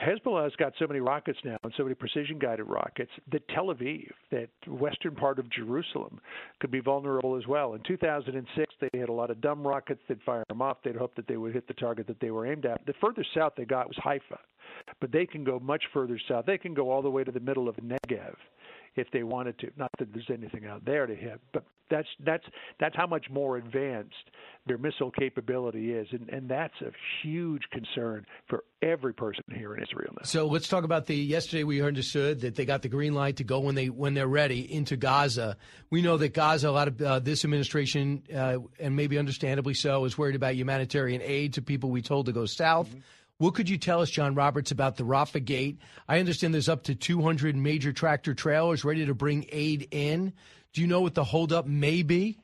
Hezbollah 0.03 0.45
has 0.45 0.53
got 0.57 0.73
so 0.79 0.87
many 0.87 1.01
rockets 1.01 1.39
now 1.45 1.57
and 1.63 1.73
so 1.77 1.85
many 1.85 1.95
precision 1.95 2.39
guided 2.39 2.67
rockets 2.67 3.11
that 3.31 3.47
Tel 3.49 3.67
Aviv, 3.67 4.11
that 4.31 4.49
western 4.67 5.15
part 5.15 5.39
of 5.39 5.49
Jerusalem, 5.51 6.21
could 6.61 6.71
be 6.71 6.81
vulnerable 6.81 7.37
as 7.37 7.47
well. 7.47 7.75
In 7.75 7.83
2006, 7.83 8.75
they 8.81 8.99
had 8.99 9.09
a 9.09 9.13
lot 9.13 9.31
of 9.31 9.41
dumb 9.41 9.67
rockets. 9.67 10.01
They'd 10.09 10.21
fire 10.23 10.45
them 10.49 10.61
off. 10.61 10.79
They'd 10.85 10.97
hope 10.97 11.15
that 11.15 11.29
they 11.29 11.37
would 11.37 11.55
hit 11.55 11.69
the 11.69 11.75
target 11.75 12.07
that 12.09 12.21
they 12.21 12.31
were 12.31 12.47
aimed 12.51 12.67
at. 12.67 12.85
The 12.87 12.95
further 13.01 13.25
south 13.35 13.53
they 13.57 13.65
got 13.65 13.87
was 13.87 13.97
Haifa, 14.03 14.39
but 15.01 15.13
they 15.13 15.27
can 15.27 15.45
go 15.45 15.61
much 15.61 15.85
further 15.93 16.19
south. 16.29 16.47
They 16.47 16.59
can 16.59 16.75
go 16.75 16.91
all 16.91 17.03
the 17.03 17.11
way 17.11 17.23
to 17.23 17.33
the 17.33 17.41
middle 17.41 17.69
of 17.69 17.77
Negev 17.77 18.35
if 18.97 19.11
they 19.13 19.23
wanted 19.23 19.59
to. 19.61 19.71
Not 19.77 19.91
that 19.99 20.13
there's 20.13 20.31
anything 20.31 20.67
out 20.67 20.85
there 20.85 21.07
to 21.07 21.15
hit, 21.15 21.41
but 21.53 21.65
that's 21.91 22.09
that's 22.25 22.45
that's 22.81 22.97
how 22.97 23.07
much 23.07 23.27
more 23.31 23.57
advanced 23.57 24.15
their 24.67 24.79
missile 24.79 25.11
capability 25.11 25.93
is, 25.93 26.07
and 26.13 26.29
and 26.31 26.49
that's 26.49 26.75
a 26.81 26.91
huge 27.23 27.63
concern 27.71 28.25
for 28.49 28.65
every 28.83 29.13
person 29.13 29.45
here 29.55 29.75
in 29.75 29.83
Israel. 29.83 30.13
Now. 30.17 30.25
So 30.25 30.47
let's 30.47 30.69
talk 30.69 30.85
about 30.85 31.07
the 31.07 31.17
yesterday. 31.17 31.65
We 31.65 31.83
understood 31.83 32.41
that 32.41 32.55
they 32.55 32.65
got 32.65 32.83
the 32.83 32.89
green 32.89 33.15
light 33.15 33.37
to 33.37 33.45
go 33.45 33.61
when 33.61 33.75
they 33.75 33.89
when 33.89 34.15
they're 34.15 34.27
ready 34.27 34.73
into 34.73 34.97
Gaza. 34.97 35.57
We 35.91 36.03
know 36.03 36.17
that 36.17 36.33
Gaza, 36.33 36.69
a 36.69 36.71
lot 36.71 36.89
of 36.89 37.03
uh, 37.03 37.19
this 37.19 37.45
administration, 37.45 38.23
uh, 38.35 38.59
and 38.81 38.97
maybe 38.97 39.19
understandably 39.19 39.75
so, 39.75 40.05
is 40.05 40.17
worried 40.17 40.37
about 40.37 40.55
humanitarian 40.55 41.21
aid 41.23 41.55
to 41.55 41.63
people 41.63 41.91
we 41.91 42.03
told 42.03 42.27
to 42.27 42.33
go 42.33 42.47
south. 42.47 42.89
Mm-hmm. 42.89 43.01
What 43.39 43.55
could 43.55 43.69
you 43.69 43.79
tell 43.79 44.01
us, 44.01 44.11
John 44.11 44.35
Roberts, 44.35 44.71
about 44.71 44.97
the 44.97 45.05
Rafah 45.05 45.45
Gate? 45.45 45.79
I 46.09 46.21
understand 46.21 46.55
there's 46.55 46.69
up 46.69 46.85
to 46.85 46.95
200 46.95 47.57
major 47.57 47.93
tractor 47.93 48.35
trailers 48.35 48.85
ready 48.85 49.05
to 49.07 49.15
bring 49.15 49.47
aid 49.51 49.89
in. 49.91 50.33
Do 50.73 50.81
you 50.81 50.87
know 50.87 51.01
what 51.01 51.15
the 51.15 51.25
holdup 51.25 51.67
may 51.67 52.03
be? 52.03 52.39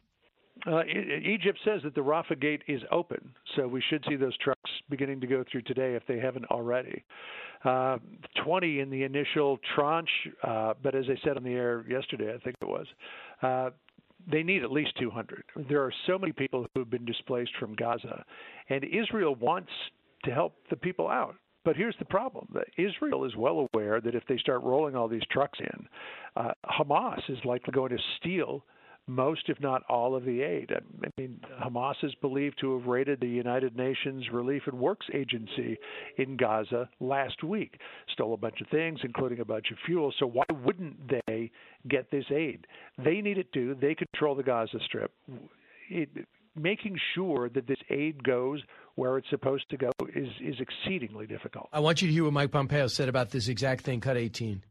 Uh, 0.67 0.83
Egypt 0.85 1.59
says 1.65 1.83
that 1.85 1.95
the 1.95 2.01
Rafah 2.01 2.41
Gate 2.41 2.63
is 2.67 2.83
open, 2.91 3.33
so 3.55 3.69
we 3.69 3.83
should 3.89 4.05
see 4.09 4.17
those 4.17 4.37
trucks 4.39 4.71
beginning 4.91 5.21
to 5.21 5.27
go 5.27 5.45
through 5.51 5.63
today 5.63 5.95
if 5.95 6.05
they 6.07 6.19
haven't 6.19 6.47
already. 6.47 7.05
Uh, 7.65 7.99
20 8.45 8.81
in 8.81 8.91
the 8.91 9.05
initial 9.05 9.59
tranche, 9.75 10.11
uh, 10.43 10.75
but 10.83 10.95
as 10.95 11.05
I 11.09 11.17
said 11.25 11.37
on 11.37 11.45
the 11.45 11.53
air 11.53 11.85
yesterday, 11.89 12.35
I 12.35 12.39
think 12.39 12.57
it 12.61 12.69
was, 12.69 12.87
uh, 13.43 13.71
they 14.31 14.43
need 14.43 14.65
at 14.65 14.73
least 14.73 14.91
200. 15.01 15.45
There 15.69 15.83
are 15.83 15.93
so 16.07 16.19
many 16.19 16.33
people 16.33 16.67
who 16.75 16.81
have 16.81 16.91
been 16.91 17.05
displaced 17.05 17.53
from 17.59 17.75
Gaza, 17.75 18.25
and 18.69 18.85
Israel 18.85 19.37
wants 19.37 19.71
to 20.25 20.31
help 20.31 20.55
the 20.71 20.77
people 20.77 21.09
out. 21.09 21.35
But 21.65 21.77
here's 21.77 21.97
the 21.99 22.05
problem: 22.05 22.49
Israel 22.77 23.25
is 23.25 23.37
well 23.37 23.69
aware 23.73 24.01
that 24.01 24.15
if 24.15 24.25
they 24.29 24.39
start 24.39 24.63
rolling 24.63 24.97
all 24.97 25.09
these 25.09 25.27
trucks 25.31 25.59
in, 25.61 25.89
uh, 26.37 26.53
Hamas 26.65 27.21
is 27.29 27.39
likely 27.45 27.73
going 27.73 27.91
to 27.91 28.03
steal 28.19 28.65
most, 29.09 29.49
if 29.49 29.59
not 29.61 29.83
all, 29.89 30.15
of 30.15 30.25
the 30.25 30.43
aid. 30.43 30.71
I 30.71 31.09
mean, 31.19 31.41
Hamas 31.63 31.95
is 32.03 32.15
believed 32.21 32.59
to 32.61 32.79
have 32.79 32.87
raided 32.87 33.21
the 33.21 33.27
United 33.27 33.77
Nations 33.77 34.27
Relief 34.33 34.63
and 34.67 34.79
Works 34.79 35.07
Agency 35.13 35.79
in 36.19 36.37
Gaza 36.37 36.89
last 37.01 37.43
week, 37.43 37.81
stole 38.13 38.35
a 38.35 38.37
bunch 38.37 38.61
of 38.61 38.69
things, 38.69 39.01
including 39.03 39.41
a 39.41 39.45
bunch 39.45 39.71
of 39.71 39.79
fuel. 39.87 40.13
So 40.19 40.27
why 40.27 40.45
wouldn't 40.65 40.97
they 41.27 41.51
get 41.89 42.11
this 42.11 42.27
aid? 42.31 42.67
They 43.03 43.21
need 43.21 43.39
it 43.39 43.53
too. 43.53 43.77
They 43.81 43.95
control 43.95 44.35
the 44.35 44.43
Gaza 44.43 44.79
Strip. 44.85 45.11
It, 45.91 46.11
making 46.59 46.99
sure 47.15 47.49
that 47.49 47.67
this 47.67 47.79
aid 47.91 48.23
goes 48.25 48.61
where 48.95 49.17
it's 49.17 49.31
supposed 49.31 49.69
to 49.71 49.77
go 49.77 49.91
is 50.15 50.29
is 50.41 50.57
exceedingly 50.61 51.27
difficult. 51.27 51.69
I 51.73 51.81
want 51.81 52.03
you 52.03 52.09
to 52.09 52.13
hear 52.13 52.25
what 52.25 52.33
Mike 52.33 52.51
Pompeo 52.51 52.89
said 52.89 53.09
about 53.09 53.31
this 53.31 53.49
exact 53.49 53.85
thing. 53.85 54.01
Cut 54.01 54.17
18. 54.17 54.63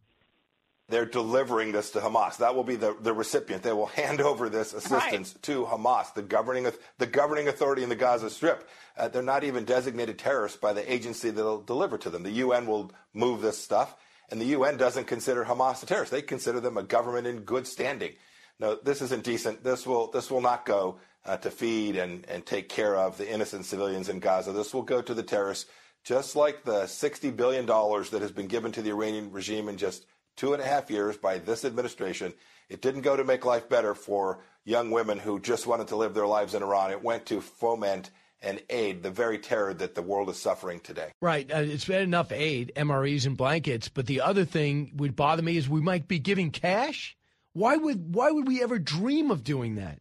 They're 0.90 1.06
delivering 1.06 1.74
this 1.74 1.92
to 1.92 2.00
Hamas. 2.00 2.38
That 2.38 2.56
will 2.56 2.64
be 2.64 2.78
the, 2.78 2.96
the 3.02 3.12
recipient. 3.12 3.62
They 3.62 3.74
will 3.74 3.86
hand 4.02 4.22
over 4.22 4.48
this 4.50 4.74
assistance 4.74 5.34
right. 5.34 5.44
to 5.44 5.66
Hamas, 5.66 6.14
the 6.14 6.22
governing 6.22 6.68
the 6.98 7.08
governing 7.08 7.48
authority 7.48 7.84
in 7.84 7.90
the 7.90 7.96
Gaza 7.96 8.30
Strip. 8.30 8.68
Uh, 8.98 9.08
they're 9.08 9.22
not 9.22 9.44
even 9.44 9.66
designated 9.66 10.18
terrorists 10.18 10.58
by 10.58 10.74
the 10.74 10.92
agency 10.92 11.30
that'll 11.30 11.62
deliver 11.62 11.98
to 11.98 12.10
them. 12.10 12.24
The 12.24 12.32
UN 12.32 12.68
will 12.68 12.92
move 13.14 13.42
this 13.42 13.58
stuff, 13.58 13.96
and 14.30 14.40
the 14.40 14.46
UN 14.46 14.78
doesn't 14.78 15.08
consider 15.08 15.44
Hamas 15.46 15.84
a 15.84 15.86
terrorist. 15.86 16.12
They 16.12 16.22
consider 16.22 16.60
them 16.60 16.78
a 16.78 16.84
government 16.84 17.28
in 17.28 17.42
good 17.42 17.68
standing. 17.68 18.14
No, 18.60 18.76
this 18.76 19.02
isn't 19.02 19.24
decent. 19.24 19.64
This 19.64 19.86
will 19.86 20.10
this 20.12 20.32
will 20.32 20.42
not 20.42 20.66
go 20.66 21.00
uh, 21.28 21.38
to 21.38 21.52
feed 21.52 21.98
and, 21.98 22.26
and 22.30 22.46
take 22.46 22.70
care 22.70 22.96
of 22.96 23.18
the 23.18 23.30
innocent 23.30 23.66
civilians 23.66 24.10
in 24.10 24.20
Gaza. 24.20 24.54
This 24.54 24.74
will 24.74 24.82
go 24.82 25.02
to 25.02 25.14
the 25.14 25.24
terrorists, 25.24 25.70
just 26.04 26.36
like 26.36 26.64
the 26.64 26.84
$60 26.84 27.36
billion 27.36 27.66
that 27.66 28.22
has 28.22 28.32
been 28.32 28.48
given 28.48 28.72
to 28.72 28.82
the 28.82 28.92
Iranian 28.92 29.32
regime 29.32 29.68
in 29.68 29.78
just 29.78 30.06
two 30.38 30.54
and 30.54 30.62
a 30.62 30.66
half 30.66 30.90
years 30.90 31.18
by 31.18 31.38
this 31.38 31.66
administration. 31.66 32.34
It 32.70 32.82
didn't 32.82 33.02
go 33.02 33.16
to 33.16 33.24
make 33.24 33.46
life 33.46 33.68
better 33.68 33.94
for 33.94 34.40
young 34.64 34.92
women 34.92 35.18
who 35.18 35.40
just 35.40 35.68
wanted 35.68 35.88
to 35.90 35.96
live 35.96 36.14
their 36.14 36.28
lives 36.28 36.54
in 36.54 36.64
Iran. 36.64 36.92
It 36.92 37.04
went 37.04 37.26
to 37.28 37.42
foment 37.42 38.10
and 38.42 38.62
aid 38.70 39.02
the 39.02 39.10
very 39.10 39.40
terror 39.40 39.74
that 39.74 39.96
the 39.96 40.02
world 40.02 40.30
is 40.30 40.38
suffering 40.38 40.80
today. 40.80 41.12
Right. 41.22 41.52
Uh, 41.52 41.60
it's 41.60 41.86
been 41.86 42.04
enough 42.04 42.32
aid, 42.32 42.72
MREs 42.76 43.26
and 43.26 43.36
blankets, 43.36 43.90
but 43.90 44.06
the 44.06 44.22
other 44.22 44.46
thing 44.46 44.92
would 44.96 45.16
bother 45.16 45.42
me 45.42 45.58
is 45.58 45.68
we 45.68 45.82
might 45.82 46.08
be 46.08 46.20
giving 46.20 46.52
cash. 46.52 47.18
Why 47.54 47.76
would 47.76 48.14
why 48.14 48.30
would 48.30 48.48
we 48.48 48.62
ever 48.62 48.78
dream 48.78 49.32
of 49.32 49.44
doing 49.44 49.76
that? 49.76 50.00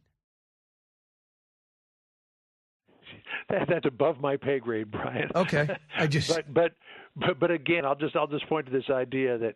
That, 3.48 3.66
that's 3.68 3.86
above 3.86 4.20
my 4.20 4.36
pay 4.36 4.58
grade, 4.58 4.90
Brian. 4.90 5.30
Okay, 5.34 5.68
I 5.96 6.06
just 6.06 6.28
but, 6.28 6.52
but 6.52 6.72
but 7.16 7.38
but 7.38 7.50
again, 7.50 7.84
I'll 7.84 7.94
just 7.94 8.16
I'll 8.16 8.26
just 8.26 8.48
point 8.48 8.66
to 8.66 8.72
this 8.72 8.90
idea 8.90 9.38
that 9.38 9.54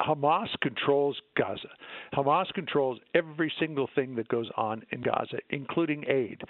Hamas 0.00 0.48
controls 0.62 1.20
Gaza. 1.36 1.68
Hamas 2.14 2.52
controls 2.54 2.98
every 3.14 3.52
single 3.58 3.88
thing 3.94 4.14
that 4.16 4.28
goes 4.28 4.48
on 4.56 4.82
in 4.90 5.02
Gaza, 5.02 5.38
including 5.50 6.04
aid. 6.08 6.42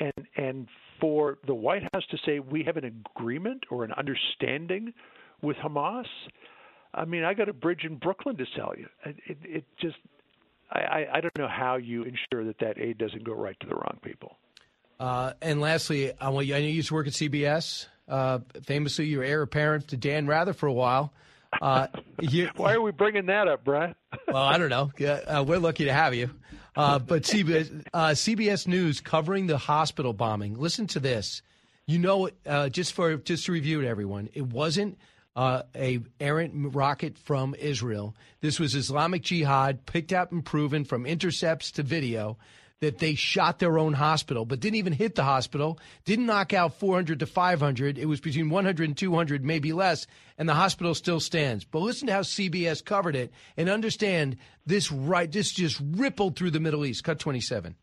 And 0.00 0.26
and 0.36 0.68
for 1.00 1.38
the 1.46 1.54
White 1.54 1.82
House 1.94 2.04
to 2.10 2.18
say 2.24 2.40
we 2.40 2.64
have 2.64 2.76
an 2.76 3.02
agreement 3.16 3.64
or 3.70 3.84
an 3.84 3.92
understanding 3.92 4.92
with 5.42 5.56
Hamas, 5.58 6.06
I 6.94 7.04
mean, 7.04 7.24
I 7.24 7.34
got 7.34 7.48
a 7.48 7.52
bridge 7.52 7.84
in 7.84 7.96
Brooklyn 7.96 8.36
to 8.38 8.46
sell 8.56 8.72
you. 8.76 8.88
It, 9.04 9.16
it, 9.26 9.38
it 9.44 9.64
just 9.80 9.96
I, 10.70 11.06
I 11.12 11.20
don't 11.20 11.36
know 11.38 11.48
how 11.48 11.76
you 11.76 12.02
ensure 12.02 12.44
that 12.44 12.58
that 12.60 12.78
aid 12.78 12.98
doesn't 12.98 13.24
go 13.24 13.34
right 13.34 13.58
to 13.60 13.66
the 13.66 13.74
wrong 13.74 13.98
people. 14.02 14.36
Uh, 14.98 15.32
and 15.42 15.60
lastly, 15.60 16.12
I, 16.20 16.30
want 16.30 16.46
you, 16.46 16.54
I 16.54 16.60
know 16.60 16.66
you 16.66 16.72
used 16.72 16.88
to 16.88 16.94
work 16.94 17.06
at 17.06 17.12
CBS. 17.12 17.86
Uh, 18.08 18.40
famously, 18.62 19.06
you 19.06 19.18
were 19.18 19.24
heir 19.24 19.42
apparent 19.42 19.88
to 19.88 19.96
Dan 19.96 20.26
Rather 20.26 20.52
for 20.52 20.66
a 20.66 20.72
while. 20.72 21.12
Uh, 21.60 21.88
you, 22.20 22.50
Why 22.56 22.74
are 22.74 22.80
we 22.80 22.92
bringing 22.92 23.26
that 23.26 23.48
up, 23.48 23.64
Brad? 23.64 23.94
well, 24.28 24.42
I 24.42 24.58
don't 24.58 24.68
know. 24.68 24.90
Uh, 25.06 25.44
we're 25.46 25.58
lucky 25.58 25.84
to 25.84 25.92
have 25.92 26.14
you. 26.14 26.30
Uh, 26.74 26.98
but 26.98 27.22
CBS, 27.22 27.86
uh, 27.94 28.08
CBS 28.08 28.66
News 28.66 29.00
covering 29.00 29.46
the 29.46 29.56
hospital 29.58 30.12
bombing. 30.12 30.58
Listen 30.58 30.86
to 30.88 31.00
this. 31.00 31.42
You 31.86 31.98
know, 31.98 32.28
just 32.68 32.94
for 32.94 33.16
just 33.16 33.46
to 33.46 33.52
review 33.52 33.80
it, 33.80 33.86
everyone, 33.86 34.28
it 34.34 34.42
wasn't 34.42 34.98
uh, 35.36 35.62
a 35.74 36.00
errant 36.18 36.74
rocket 36.74 37.18
from 37.18 37.54
Israel. 37.54 38.16
This 38.40 38.58
was 38.58 38.74
Islamic 38.74 39.22
Jihad, 39.22 39.86
picked 39.86 40.12
up 40.12 40.32
and 40.32 40.44
proven 40.44 40.84
from 40.84 41.06
intercepts 41.06 41.70
to 41.72 41.82
video 41.82 42.38
that 42.80 42.98
they 42.98 43.14
shot 43.14 43.58
their 43.58 43.78
own 43.78 43.94
hospital, 43.94 44.44
but 44.44 44.60
didn't 44.60 44.76
even 44.76 44.92
hit 44.92 45.14
the 45.14 45.24
hospital, 45.24 45.78
didn't 46.04 46.26
knock 46.26 46.52
out 46.52 46.78
400 46.78 47.20
to 47.20 47.26
500. 47.26 47.98
It 47.98 48.06
was 48.06 48.20
between 48.20 48.50
100 48.50 48.88
and 48.88 48.96
200, 48.96 49.44
maybe 49.44 49.72
less, 49.72 50.06
and 50.36 50.48
the 50.48 50.54
hospital 50.54 50.94
still 50.94 51.20
stands. 51.20 51.64
But 51.64 51.80
listen 51.80 52.08
to 52.08 52.12
how 52.12 52.20
CBS 52.20 52.84
covered 52.84 53.16
it 53.16 53.32
and 53.56 53.68
understand 53.68 54.36
this 54.66 54.92
right, 54.92 55.30
this 55.30 55.52
just 55.52 55.80
rippled 55.92 56.36
through 56.36 56.50
the 56.50 56.60
Middle 56.60 56.84
East. 56.84 57.04
Cut 57.04 57.18
27. 57.18 57.76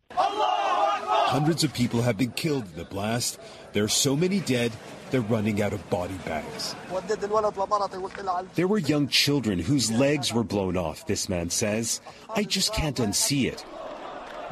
hundreds 1.34 1.64
of 1.64 1.74
people 1.74 2.04
have 2.04 2.16
been 2.16 2.32
killed 2.32 2.64
in 2.66 2.76
the 2.76 2.86
blast. 2.86 3.40
There 3.72 3.84
are 3.84 3.88
so 3.88 4.16
many 4.16 4.40
dead, 4.42 4.72
they're 5.10 5.22
running 5.22 5.64
out 5.64 5.74
of 5.74 5.90
body 5.90 6.14
bags. 6.26 6.76
There 8.54 8.68
were 8.68 8.78
young 8.78 9.08
children 9.08 9.58
whose 9.58 9.92
legs 9.92 10.32
were 10.32 10.44
blown 10.44 10.78
off, 10.78 11.08
this 11.08 11.28
man 11.30 11.50
says. 11.50 12.02
I 12.36 12.44
just 12.44 12.72
can't 12.76 12.98
unsee 12.98 13.52
it. 13.52 13.66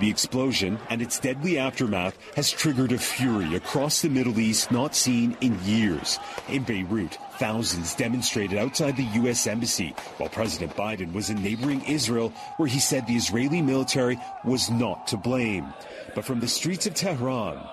The 0.01 0.09
explosion 0.09 0.79
and 0.89 0.99
its 0.99 1.19
deadly 1.19 1.59
aftermath 1.59 2.17
has 2.35 2.49
triggered 2.49 2.91
a 2.91 2.97
fury 2.97 3.53
across 3.53 4.01
the 4.01 4.09
Middle 4.09 4.39
East 4.39 4.71
not 4.71 4.95
seen 4.95 5.37
in 5.41 5.63
years. 5.63 6.17
In 6.49 6.63
Beirut, 6.63 7.19
thousands 7.37 7.93
demonstrated 7.93 8.57
outside 8.57 8.97
the 8.97 9.11
U.S. 9.21 9.45
Embassy, 9.45 9.93
while 10.17 10.27
President 10.27 10.75
Biden 10.75 11.13
was 11.13 11.29
in 11.29 11.43
neighboring 11.43 11.83
Israel, 11.85 12.33
where 12.57 12.67
he 12.67 12.79
said 12.79 13.05
the 13.05 13.15
Israeli 13.15 13.61
military 13.61 14.19
was 14.43 14.71
not 14.71 15.05
to 15.05 15.17
blame. 15.17 15.71
But 16.15 16.25
from 16.25 16.39
the 16.39 16.47
streets 16.47 16.87
of 16.87 16.95
Tehran 16.95 17.63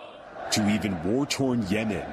to 0.51 0.69
even 0.69 1.03
war 1.05 1.25
torn 1.25 1.67
Yemen, 1.71 2.05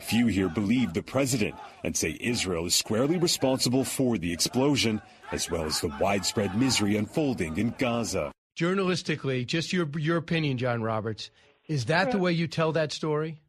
few 0.00 0.26
here 0.26 0.48
believe 0.48 0.94
the 0.94 1.02
president 1.04 1.54
and 1.84 1.96
say 1.96 2.18
Israel 2.20 2.66
is 2.66 2.74
squarely 2.74 3.18
responsible 3.18 3.84
for 3.84 4.18
the 4.18 4.32
explosion, 4.32 5.00
as 5.30 5.48
well 5.48 5.64
as 5.64 5.80
the 5.80 5.94
widespread 6.00 6.58
misery 6.58 6.96
unfolding 6.96 7.56
in 7.56 7.72
Gaza 7.78 8.33
journalistically, 8.56 9.46
just 9.46 9.72
your 9.72 9.88
your 9.98 10.16
opinion, 10.16 10.58
John 10.58 10.82
Roberts, 10.82 11.30
is 11.66 11.86
that 11.86 12.10
the 12.10 12.18
way 12.18 12.32
you 12.32 12.46
tell 12.46 12.72
that 12.72 12.92
story? 12.92 13.40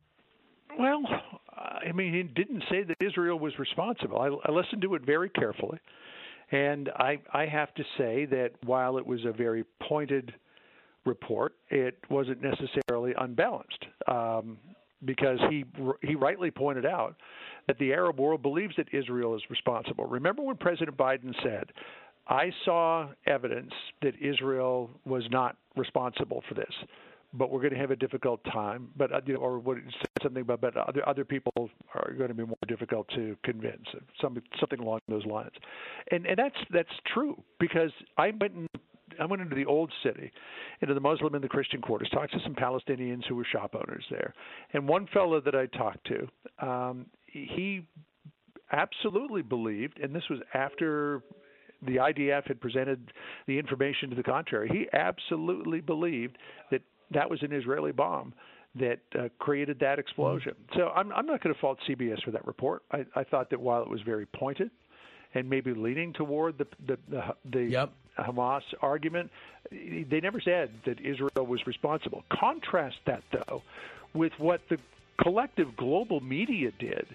Well, 0.78 1.04
I 1.56 1.92
mean, 1.92 2.14
he 2.14 2.24
didn't 2.24 2.64
say 2.70 2.84
that 2.84 2.98
Israel 3.06 3.40
was 3.40 3.58
responsible. 3.60 4.20
I, 4.20 4.50
I 4.50 4.52
listened 4.52 4.82
to 4.82 4.96
it 4.96 5.04
very 5.06 5.30
carefully, 5.30 5.80
and 6.52 6.90
I 6.96 7.20
I 7.34 7.46
have 7.46 7.74
to 7.76 7.84
say 7.98 8.26
that 8.26 8.52
while 8.64 8.98
it 8.98 9.06
was 9.06 9.24
a 9.26 9.32
very 9.32 9.64
pointed 9.88 10.34
report, 11.06 11.54
it 11.70 11.98
wasn't 12.10 12.42
necessarily 12.42 13.14
unbalanced. 13.18 13.86
Um, 14.08 14.58
because 15.04 15.40
he 15.50 15.66
he 16.02 16.16
rightly 16.16 16.52
pointed 16.52 16.86
out 16.86 17.16
that 17.68 17.78
the 17.80 17.94
Arab 17.94 18.20
world 18.20 18.42
believes 18.42 18.76
that 18.78 18.88
Israel 18.94 19.36
is 19.36 19.42
responsible. 19.50 20.06
Remember 20.06 20.42
when 20.42 20.56
President 20.56 20.98
Biden 20.98 21.34
said, 21.44 21.72
I 22.28 22.52
saw 22.64 23.10
evidence 23.28 23.72
that 24.02 24.14
Israel 24.20 24.90
was 25.06 25.24
not 25.30 25.58
responsible 25.76 26.44
for 26.48 26.56
this, 26.56 26.74
but 27.34 27.52
we're 27.52 27.60
going 27.60 27.74
to 27.74 27.80
have 27.80 27.92
a 27.92 27.96
difficult 27.96 28.44
time. 28.46 28.90
But 28.98 29.28
you 29.28 29.36
know, 29.36 29.42
or 29.42 29.60
what 29.60 29.78
said 29.78 30.24
something 30.24 30.42
about, 30.42 30.62
but 30.62 30.76
other 30.78 31.08
other 31.08 31.26
people 31.26 31.52
are 31.94 32.14
going 32.14 32.30
to 32.30 32.34
be 32.34 32.46
more 32.46 32.58
difficult 32.68 33.08
to 33.16 33.38
convince. 33.44 33.86
Some 34.22 34.42
something 34.60 34.80
along 34.80 35.02
those 35.08 35.26
lines, 35.26 35.52
and 36.12 36.26
and 36.26 36.38
that's 36.38 36.58
that's 36.72 36.90
true 37.14 37.42
because 37.60 37.92
I 38.18 38.32
went 38.40 38.54
and 38.54 38.70
I 39.20 39.26
went 39.26 39.42
into 39.42 39.56
the 39.56 39.66
old 39.66 39.92
city, 40.04 40.32
into 40.82 40.94
the 40.94 41.00
Muslim 41.00 41.36
and 41.36 41.44
the 41.44 41.50
Christian 41.50 41.82
quarters, 41.82 42.10
talked 42.12 42.34
to 42.34 42.40
some 42.44 42.56
Palestinians 42.56 43.26
who 43.28 43.36
were 43.36 43.46
shop 43.46 43.76
owners 43.76 44.04
there, 44.10 44.34
and 44.74 44.88
one 44.88 45.08
fellow 45.14 45.40
that 45.42 45.56
I 45.56 45.68
talked 45.68 46.08
to, 46.08 46.66
um, 46.66 47.06
he 47.28 47.88
absolutely 48.72 49.42
believed, 49.42 50.00
and 50.00 50.16
this 50.16 50.24
was 50.30 50.40
after 50.54 51.22
the 51.82 51.98
IDF 51.98 52.48
had 52.48 52.60
presented 52.60 53.12
the 53.48 53.58
information 53.58 54.10
to 54.10 54.16
the 54.16 54.24
contrary. 54.24 54.70
He 54.70 54.88
absolutely 54.98 55.82
believed 55.82 56.38
that 56.72 56.82
that 57.12 57.30
was 57.30 57.42
an 57.44 57.52
Israeli 57.52 57.92
bomb 57.92 58.34
that 58.76 59.00
uh, 59.18 59.30
created 59.40 59.80
that 59.80 60.00
explosion. 60.00 60.54
Mm-hmm. 60.54 60.80
So 60.80 60.90
I'm, 60.90 61.12
I'm 61.14 61.26
not 61.26 61.42
going 61.42 61.54
to 61.54 61.62
fault 61.62 61.80
CBS 61.88 62.22
for 62.24 62.32
that 62.32 62.46
report. 62.46 62.84
I, 62.92 63.06
I 63.16 63.24
thought 63.24 63.50
that 63.52 63.60
while 63.60 63.82
it 63.82 63.90
was 63.90 64.02
very 64.02 64.26
pointed 64.26 64.70
and 65.34 65.50
maybe 65.50 65.74
leaning 65.74 66.14
toward 66.14 66.58
the 66.58 66.68
the 66.88 66.98
the, 67.10 67.24
the 67.52 67.64
yep. 67.64 67.92
Hamas 68.18 68.62
argument, 68.82 69.30
they 69.72 70.20
never 70.22 70.40
said 70.40 70.72
that 70.86 71.00
Israel 71.00 71.46
was 71.46 71.66
responsible. 71.68 72.24
Contrast 72.30 72.98
that 73.06 73.24
though 73.32 73.62
with 74.14 74.32
what 74.38 74.62
the 74.70 74.78
collective 75.22 75.76
global 75.78 76.22
media 76.22 76.72
did 76.80 77.06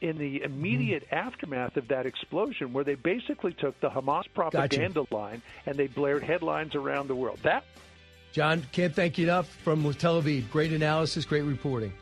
in 0.00 0.18
the 0.18 0.42
immediate 0.42 1.08
mm. 1.10 1.16
aftermath 1.16 1.76
of 1.76 1.88
that 1.88 2.06
explosion, 2.06 2.72
where 2.72 2.84
they 2.84 2.94
basically 2.94 3.52
took 3.52 3.78
the 3.80 3.90
Hamas 3.90 4.24
propaganda 4.34 5.00
gotcha. 5.00 5.14
line 5.14 5.42
and 5.66 5.76
they 5.76 5.86
blared 5.86 6.22
headlines 6.22 6.74
around 6.74 7.08
the 7.08 7.14
world. 7.14 7.38
That, 7.42 7.64
John, 8.32 8.62
can't 8.72 8.94
thank 8.94 9.18
you 9.18 9.24
enough 9.24 9.48
from 9.48 9.82
Tel 9.94 10.22
Aviv. 10.22 10.50
Great 10.50 10.72
analysis, 10.72 11.24
great 11.24 11.42
reporting. 11.42 11.92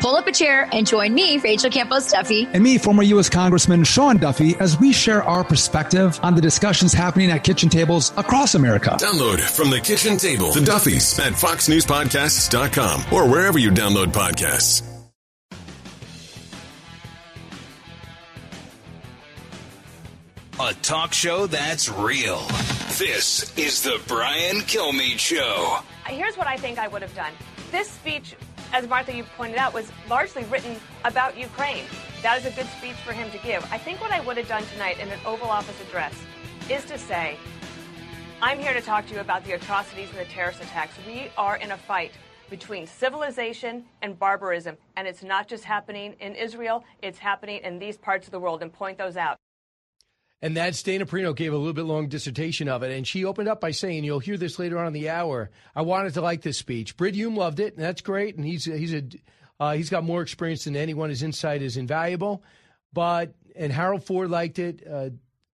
Pull 0.00 0.16
up 0.16 0.26
a 0.26 0.32
chair 0.32 0.68
and 0.72 0.86
join 0.86 1.14
me, 1.14 1.38
Rachel 1.38 1.70
Campos 1.70 2.10
Duffy. 2.10 2.46
And 2.52 2.62
me, 2.62 2.78
former 2.78 3.02
U.S. 3.04 3.28
Congressman 3.28 3.84
Sean 3.84 4.18
Duffy, 4.18 4.54
as 4.60 4.78
we 4.78 4.92
share 4.92 5.22
our 5.24 5.42
perspective 5.42 6.20
on 6.22 6.34
the 6.34 6.42
discussions 6.42 6.92
happening 6.92 7.30
at 7.30 7.42
kitchen 7.42 7.68
tables 7.68 8.12
across 8.16 8.54
America. 8.54 8.90
Download 9.00 9.40
from 9.40 9.70
the 9.70 9.80
kitchen 9.80 10.16
table 10.16 10.52
the 10.52 10.60
Duffys 10.60 11.18
at 11.18 11.32
foxnewspodcasts.com 11.32 13.12
or 13.12 13.30
wherever 13.30 13.58
you 13.58 13.70
download 13.70 14.06
podcasts. 14.06 14.93
A 20.60 20.72
talk 20.72 21.12
show 21.12 21.48
that's 21.48 21.88
real. 21.88 22.38
This 22.96 23.52
is 23.58 23.82
the 23.82 24.00
Brian 24.06 24.58
Kilmeade 24.58 25.18
Show. 25.18 25.78
Here's 26.06 26.36
what 26.36 26.46
I 26.46 26.56
think 26.56 26.78
I 26.78 26.86
would 26.86 27.02
have 27.02 27.12
done. 27.16 27.32
This 27.72 27.90
speech, 27.90 28.36
as 28.72 28.86
Martha, 28.86 29.12
you 29.12 29.24
pointed 29.36 29.58
out, 29.58 29.74
was 29.74 29.90
largely 30.08 30.44
written 30.44 30.76
about 31.04 31.36
Ukraine. 31.36 31.82
That 32.22 32.38
is 32.38 32.46
a 32.46 32.54
good 32.54 32.68
speech 32.78 32.94
for 33.04 33.12
him 33.12 33.32
to 33.32 33.38
give. 33.38 33.66
I 33.72 33.78
think 33.78 34.00
what 34.00 34.12
I 34.12 34.20
would 34.20 34.36
have 34.36 34.46
done 34.46 34.62
tonight 34.66 35.00
in 35.00 35.08
an 35.08 35.18
Oval 35.26 35.50
Office 35.50 35.74
address 35.88 36.14
is 36.70 36.84
to 36.84 36.98
say, 36.98 37.36
I'm 38.40 38.60
here 38.60 38.74
to 38.74 38.80
talk 38.80 39.08
to 39.08 39.14
you 39.14 39.20
about 39.20 39.44
the 39.44 39.54
atrocities 39.54 40.08
and 40.10 40.20
the 40.20 40.30
terrorist 40.30 40.62
attacks. 40.62 40.94
We 41.04 41.32
are 41.36 41.56
in 41.56 41.72
a 41.72 41.76
fight 41.76 42.12
between 42.48 42.86
civilization 42.86 43.86
and 44.02 44.16
barbarism. 44.16 44.76
And 44.96 45.08
it's 45.08 45.24
not 45.24 45.48
just 45.48 45.64
happening 45.64 46.14
in 46.20 46.36
Israel, 46.36 46.84
it's 47.02 47.18
happening 47.18 47.60
in 47.64 47.80
these 47.80 47.96
parts 47.96 48.28
of 48.28 48.30
the 48.30 48.38
world, 48.38 48.62
and 48.62 48.72
point 48.72 48.98
those 48.98 49.16
out. 49.16 49.36
And 50.44 50.54
that's 50.54 50.82
Dana 50.82 51.06
Perino 51.06 51.34
gave 51.34 51.54
a 51.54 51.56
little 51.56 51.72
bit 51.72 51.86
long 51.86 52.08
dissertation 52.08 52.68
of 52.68 52.82
it. 52.82 52.92
And 52.92 53.06
she 53.06 53.24
opened 53.24 53.48
up 53.48 53.62
by 53.62 53.70
saying, 53.70 54.04
you'll 54.04 54.18
hear 54.18 54.36
this 54.36 54.58
later 54.58 54.78
on 54.78 54.86
in 54.86 54.92
the 54.92 55.08
hour. 55.08 55.50
I 55.74 55.80
wanted 55.80 56.12
to 56.14 56.20
like 56.20 56.42
this 56.42 56.58
speech. 56.58 56.98
Brit 56.98 57.14
Hume 57.14 57.34
loved 57.34 57.60
it, 57.60 57.74
and 57.74 57.82
that's 57.82 58.02
great. 58.02 58.36
And 58.36 58.44
he's 58.44 58.66
he's 58.66 58.92
a 58.92 59.04
uh, 59.58 59.72
he's 59.72 59.88
got 59.88 60.04
more 60.04 60.20
experience 60.20 60.64
than 60.64 60.76
anyone. 60.76 61.08
His 61.08 61.22
insight 61.22 61.62
is 61.62 61.78
invaluable. 61.78 62.44
But 62.92 63.32
and 63.56 63.72
Harold 63.72 64.04
Ford 64.04 64.28
liked 64.28 64.58
it. 64.58 64.86
Uh, 64.86 65.10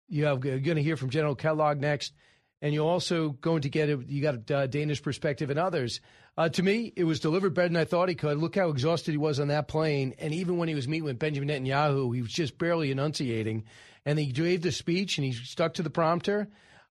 you 0.08 0.24
have 0.24 0.44
you're 0.44 0.58
going 0.58 0.76
to 0.76 0.82
hear 0.82 0.96
from 0.96 1.10
General 1.10 1.36
Kellogg 1.36 1.78
next, 1.78 2.12
and 2.60 2.74
you're 2.74 2.90
also 2.90 3.28
going 3.28 3.62
to 3.62 3.68
get 3.68 3.90
a, 3.90 3.96
you 4.08 4.20
got 4.20 4.50
uh, 4.50 4.66
Dana's 4.66 4.98
perspective 4.98 5.50
and 5.50 5.58
others. 5.60 6.00
Uh, 6.36 6.48
to 6.48 6.64
me, 6.64 6.92
it 6.96 7.04
was 7.04 7.20
delivered 7.20 7.54
better 7.54 7.68
than 7.68 7.76
I 7.76 7.84
thought 7.84 8.08
he 8.08 8.16
could. 8.16 8.38
Look 8.38 8.56
how 8.56 8.70
exhausted 8.70 9.12
he 9.12 9.18
was 9.18 9.38
on 9.38 9.48
that 9.48 9.68
plane, 9.68 10.16
and 10.18 10.34
even 10.34 10.56
when 10.56 10.68
he 10.68 10.74
was 10.74 10.88
meeting 10.88 11.04
with 11.04 11.20
Benjamin 11.20 11.48
Netanyahu, 11.48 12.12
he 12.12 12.22
was 12.22 12.32
just 12.32 12.58
barely 12.58 12.90
enunciating 12.90 13.66
and 14.04 14.18
he 14.18 14.26
gave 14.26 14.62
the 14.62 14.72
speech 14.72 15.18
and 15.18 15.24
he 15.24 15.32
stuck 15.32 15.74
to 15.74 15.82
the 15.82 15.90
prompter. 15.90 16.48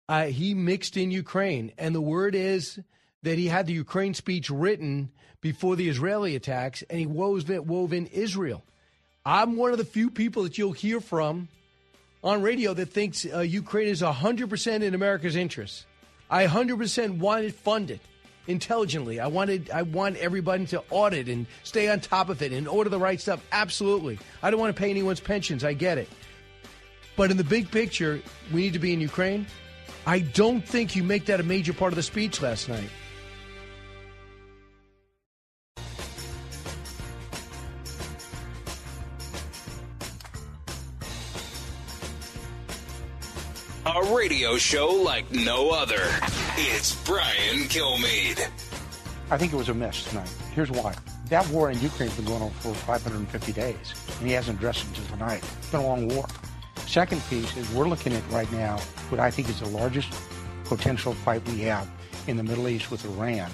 Uh, 0.09 0.27
he 0.27 0.55
mixed 0.55 0.97
in 0.97 1.11
Ukraine, 1.11 1.73
and 1.79 1.95
the 1.95 2.01
word 2.01 2.35
is 2.35 2.79
that 3.23 3.39
he 3.39 3.47
had 3.47 3.67
the 3.67 3.73
Ukraine 3.73 4.15
speech 4.15 4.51
written 4.51 5.11
before 5.41 5.77
the 5.77 5.89
Israeli 5.89 6.37
attacks, 6.37 6.83
and 6.89 6.99
he 6.99 7.07
wove, 7.07 7.49
wove 7.49 7.93
in 7.93 8.07
Israel. 8.07 8.63
I'm 9.25 9.57
one 9.57 9.73
of 9.73 9.79
the 9.79 9.85
few 9.85 10.11
people 10.11 10.43
that 10.43 10.59
you'll 10.59 10.73
hear 10.73 11.01
from 11.01 11.49
on 12.23 12.43
radio 12.43 12.75
that 12.75 12.87
thinks 12.87 13.27
uh, 13.27 13.41
Ukraine 13.41 13.89
is 13.89 14.03
100% 14.03 14.83
in 14.83 14.95
America's 14.95 15.37
interest. 15.37 15.87
I 16.31 16.47
100% 16.47 17.19
want 17.19 17.45
it 17.45 17.55
funded 17.55 18.01
intelligently. 18.47 19.21
I 19.21 19.29
wanted 19.29 19.71
I 19.71 19.83
want 19.83 20.17
everybody 20.17 20.67
to 20.67 20.83
audit 20.91 21.29
and 21.29 21.47
stay 21.63 21.89
on 21.89 22.01
top 22.01 22.29
of 22.29 22.43
it 22.43 22.53
and 22.53 22.69
order 22.69 22.91
the 22.91 22.99
right 22.99 23.21
stuff. 23.21 23.45
Absolutely. 23.53 24.19
I 24.43 24.51
don't 24.51 24.61
want 24.61 24.75
to 24.75 24.81
pay 24.81 24.91
anyone's 24.91 25.21
pensions. 25.21 25.65
I 25.65 25.73
get 25.73 25.99
it. 25.99 26.09
But 27.17 27.31
in 27.31 27.37
the 27.37 27.45
big 27.45 27.71
picture, 27.71 28.21
we 28.53 28.63
need 28.63 28.73
to 28.73 28.79
be 28.79 28.93
in 28.93 29.01
Ukraine. 29.01 29.47
I 30.07 30.19
don't 30.19 30.67
think 30.67 30.97
you 30.97 31.03
make 31.03 31.27
that 31.27 31.41
a 31.41 31.43
major 31.43 31.73
part 31.73 31.93
of 31.93 31.97
the 31.97 32.03
speech 32.03 32.43
last 32.43 32.69
night. 32.69 32.91
A 43.87 44.15
radio 44.15 44.57
show 44.57 44.89
like 44.89 45.31
no 45.31 45.71
other. 45.71 46.03
It's 46.57 46.95
Brian 47.05 47.69
Kilmeade. 47.69 48.49
I 49.31 49.39
think 49.39 49.53
it 49.53 49.57
was 49.57 49.69
a 49.69 49.75
miss 49.75 50.05
tonight. 50.05 50.29
Here's 50.55 50.71
why. 50.71 50.95
That 51.29 51.49
war 51.49 51.71
in 51.71 51.81
Ukraine 51.81 52.09
has 52.09 52.17
been 52.17 52.27
going 52.27 52.43
on 52.43 52.51
for 52.51 52.75
550 52.75 53.53
days, 53.53 53.95
and 54.19 54.27
he 54.27 54.35
hasn't 54.35 54.59
addressed 54.59 54.83
it 54.83 54.89
until 54.89 55.17
tonight. 55.17 55.43
It's 55.59 55.71
been 55.71 55.81
a 55.81 55.87
long 55.87 56.09
war. 56.09 56.27
Second 56.95 57.23
piece 57.29 57.57
is 57.57 57.69
we're 57.73 57.89
looking 57.89 58.13
at 58.13 58.23
right 58.31 58.51
now 58.53 58.79
what 59.09 59.21
I 59.21 59.29
think 59.29 59.49
is 59.49 59.59
the 59.59 59.67
largest 59.67 60.15
potential 60.63 61.13
fight 61.13 61.45
we 61.49 61.63
have 61.63 61.89
in 62.29 62.37
the 62.37 62.45
Middle 62.45 62.69
East 62.69 62.89
with 62.93 63.05
Iran. 63.05 63.51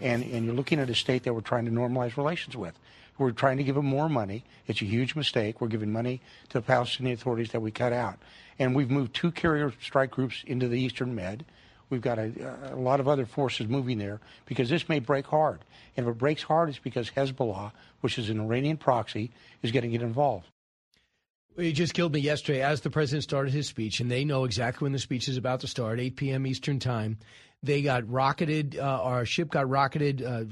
And, 0.00 0.22
and 0.22 0.44
you're 0.44 0.54
looking 0.54 0.78
at 0.78 0.88
a 0.88 0.94
state 0.94 1.24
that 1.24 1.34
we're 1.34 1.40
trying 1.40 1.64
to 1.64 1.72
normalize 1.72 2.16
relations 2.16 2.56
with. 2.56 2.78
We're 3.18 3.32
trying 3.32 3.56
to 3.56 3.64
give 3.64 3.74
them 3.74 3.86
more 3.86 4.08
money. 4.08 4.44
It's 4.68 4.80
a 4.80 4.84
huge 4.84 5.16
mistake. 5.16 5.60
We're 5.60 5.66
giving 5.66 5.90
money 5.90 6.20
to 6.50 6.58
the 6.58 6.62
Palestinian 6.62 7.14
authorities 7.14 7.50
that 7.50 7.58
we 7.58 7.72
cut 7.72 7.92
out. 7.92 8.20
And 8.60 8.76
we've 8.76 8.92
moved 8.92 9.12
two 9.12 9.32
carrier 9.32 9.72
strike 9.82 10.12
groups 10.12 10.44
into 10.46 10.68
the 10.68 10.80
Eastern 10.80 11.16
Med. 11.16 11.44
we've 11.90 12.00
got 12.00 12.20
a, 12.20 12.30
a 12.70 12.76
lot 12.76 13.00
of 13.00 13.08
other 13.08 13.26
forces 13.26 13.66
moving 13.66 13.98
there 13.98 14.20
because 14.46 14.68
this 14.68 14.88
may 14.88 15.00
break 15.00 15.26
hard. 15.26 15.58
And 15.96 16.06
if 16.06 16.12
it 16.12 16.18
breaks 16.18 16.44
hard, 16.44 16.68
it's 16.68 16.78
because 16.78 17.10
Hezbollah, 17.10 17.72
which 18.02 18.20
is 18.20 18.30
an 18.30 18.38
Iranian 18.38 18.76
proxy, 18.76 19.32
is 19.64 19.72
getting 19.72 19.94
it 19.94 20.02
involved. 20.02 20.46
He 21.56 21.72
just 21.72 21.94
killed 21.94 22.12
me 22.12 22.20
yesterday 22.20 22.62
as 22.62 22.80
the 22.80 22.90
president 22.90 23.22
started 23.22 23.52
his 23.52 23.68
speech, 23.68 24.00
and 24.00 24.10
they 24.10 24.24
know 24.24 24.44
exactly 24.44 24.86
when 24.86 24.92
the 24.92 24.98
speech 24.98 25.28
is 25.28 25.36
about 25.36 25.60
to 25.60 25.68
start, 25.68 26.00
8 26.00 26.16
p.m. 26.16 26.46
Eastern 26.46 26.80
Time. 26.80 27.18
They 27.62 27.82
got 27.82 28.10
rocketed, 28.10 28.76
uh, 28.76 28.82
our 28.82 29.24
ship 29.24 29.50
got 29.50 29.68
rocketed. 29.68 30.22
Uh, 30.22 30.44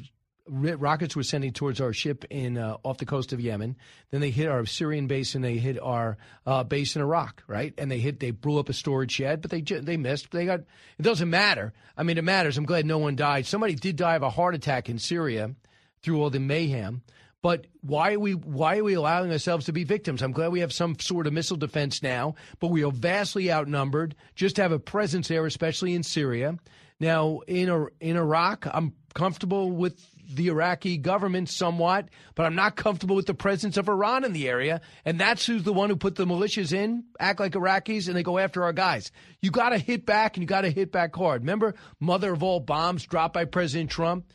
rockets 0.47 1.15
were 1.15 1.23
sending 1.23 1.53
towards 1.53 1.81
our 1.81 1.93
ship 1.93 2.25
in 2.31 2.59
uh, 2.59 2.77
off 2.85 2.99
the 2.99 3.07
coast 3.07 3.33
of 3.33 3.41
Yemen. 3.41 3.77
Then 4.11 4.21
they 4.21 4.31
hit 4.31 4.49
our 4.49 4.65
Syrian 4.67 5.07
base 5.07 5.35
and 5.35 5.45
they 5.45 5.59
hit 5.59 5.81
our 5.81 6.17
uh, 6.47 6.65
base 6.65 6.97
in 6.97 7.03
Iraq, 7.03 7.43
right? 7.47 7.75
And 7.79 7.91
they 7.91 7.99
hit, 7.99 8.21
they 8.21 8.31
blew 8.31 8.59
up 8.59 8.69
a 8.69 8.73
storage 8.73 9.13
shed, 9.13 9.43
but 9.43 9.51
they 9.51 9.61
they 9.61 9.97
missed. 9.97 10.31
They 10.31 10.47
got. 10.47 10.61
It 10.61 11.03
doesn't 11.03 11.31
matter. 11.31 11.73
I 11.97 12.03
mean, 12.03 12.19
it 12.19 12.25
matters. 12.25 12.59
I'm 12.59 12.65
glad 12.65 12.87
no 12.87 12.99
one 12.99 13.17
died. 13.17 13.47
Somebody 13.47 13.75
did 13.75 13.97
die 13.97 14.17
of 14.17 14.23
a 14.23 14.31
heart 14.31 14.55
attack 14.55 14.89
in 14.89 14.99
Syria 14.99 15.55
through 16.03 16.21
all 16.21 16.31
the 16.31 16.41
mayhem. 16.41 17.03
But 17.43 17.67
why 17.81 18.15
are 18.15 18.21
we 18.21 18.35
why 18.35 18.79
are 18.79 18.85
we 18.85 18.95
allowing 18.95 19.33
ourselves 19.33 19.67
to 19.67 19.73
be 19.73 19.83
victims? 19.83 20.23
I'm 20.23 20.33
glad 20.33 20.53
we 20.53 20.61
have 20.61 20.73
some 20.73 20.99
sort 20.99 21.27
of 21.27 21.33
missile 21.33 21.57
defense 21.57 22.03
now, 22.03 22.37
but 22.61 22.69
we 22.69 22.85
are 22.85 22.93
vastly 22.93 23.53
outnumbered. 23.53 24.15
Just 24.37 24.57
have 24.59 24.71
a 24.71 24.79
presence 24.79 25.27
there, 25.29 25.45
especially 25.45 25.95
in 25.95 26.05
Syria. 26.05 26.57
Now 27.01 27.41
in 27.49 27.89
in 28.01 28.17
Iraq, 28.17 28.67
I'm 28.73 28.95
comfortable 29.15 29.73
with 29.73 30.01
the 30.35 30.49
Iraqi 30.49 30.97
government 30.99 31.49
somewhat, 31.49 32.09
but 32.37 32.47
I'm 32.47 32.55
not 32.55 32.77
comfortable 32.77 33.17
with 33.17 33.27
the 33.27 33.35
presence 33.35 33.77
of 33.77 33.89
Iran 33.89 34.25
in 34.25 34.33
the 34.33 34.49
area. 34.49 34.81
And 35.05 35.19
that's 35.19 35.45
who's 35.45 35.65
the 35.65 35.73
one 35.73 35.91
who 35.91 35.97
put 35.97 36.15
the 36.15 36.25
militias 36.25 36.73
in, 36.73 37.05
act 37.19 37.41
like 37.41 37.53
Iraqis, 37.53 38.07
and 38.07 38.17
they 38.17 38.23
go 38.23 38.39
after 38.39 38.63
our 38.63 38.73
guys. 38.73 39.11
You 39.41 39.51
got 39.51 39.71
to 39.71 39.79
hit 39.79 40.07
back, 40.07 40.37
and 40.37 40.43
you 40.43 40.47
got 40.47 40.63
to 40.63 40.71
hit 40.71 40.93
back 40.93 41.15
hard. 41.15 41.43
Remember, 41.43 41.75
mother 41.99 42.33
of 42.33 42.43
all 42.45 42.61
bombs 42.61 43.05
dropped 43.05 43.35
by 43.35 43.45
President 43.47 43.91
Trump? 43.91 44.33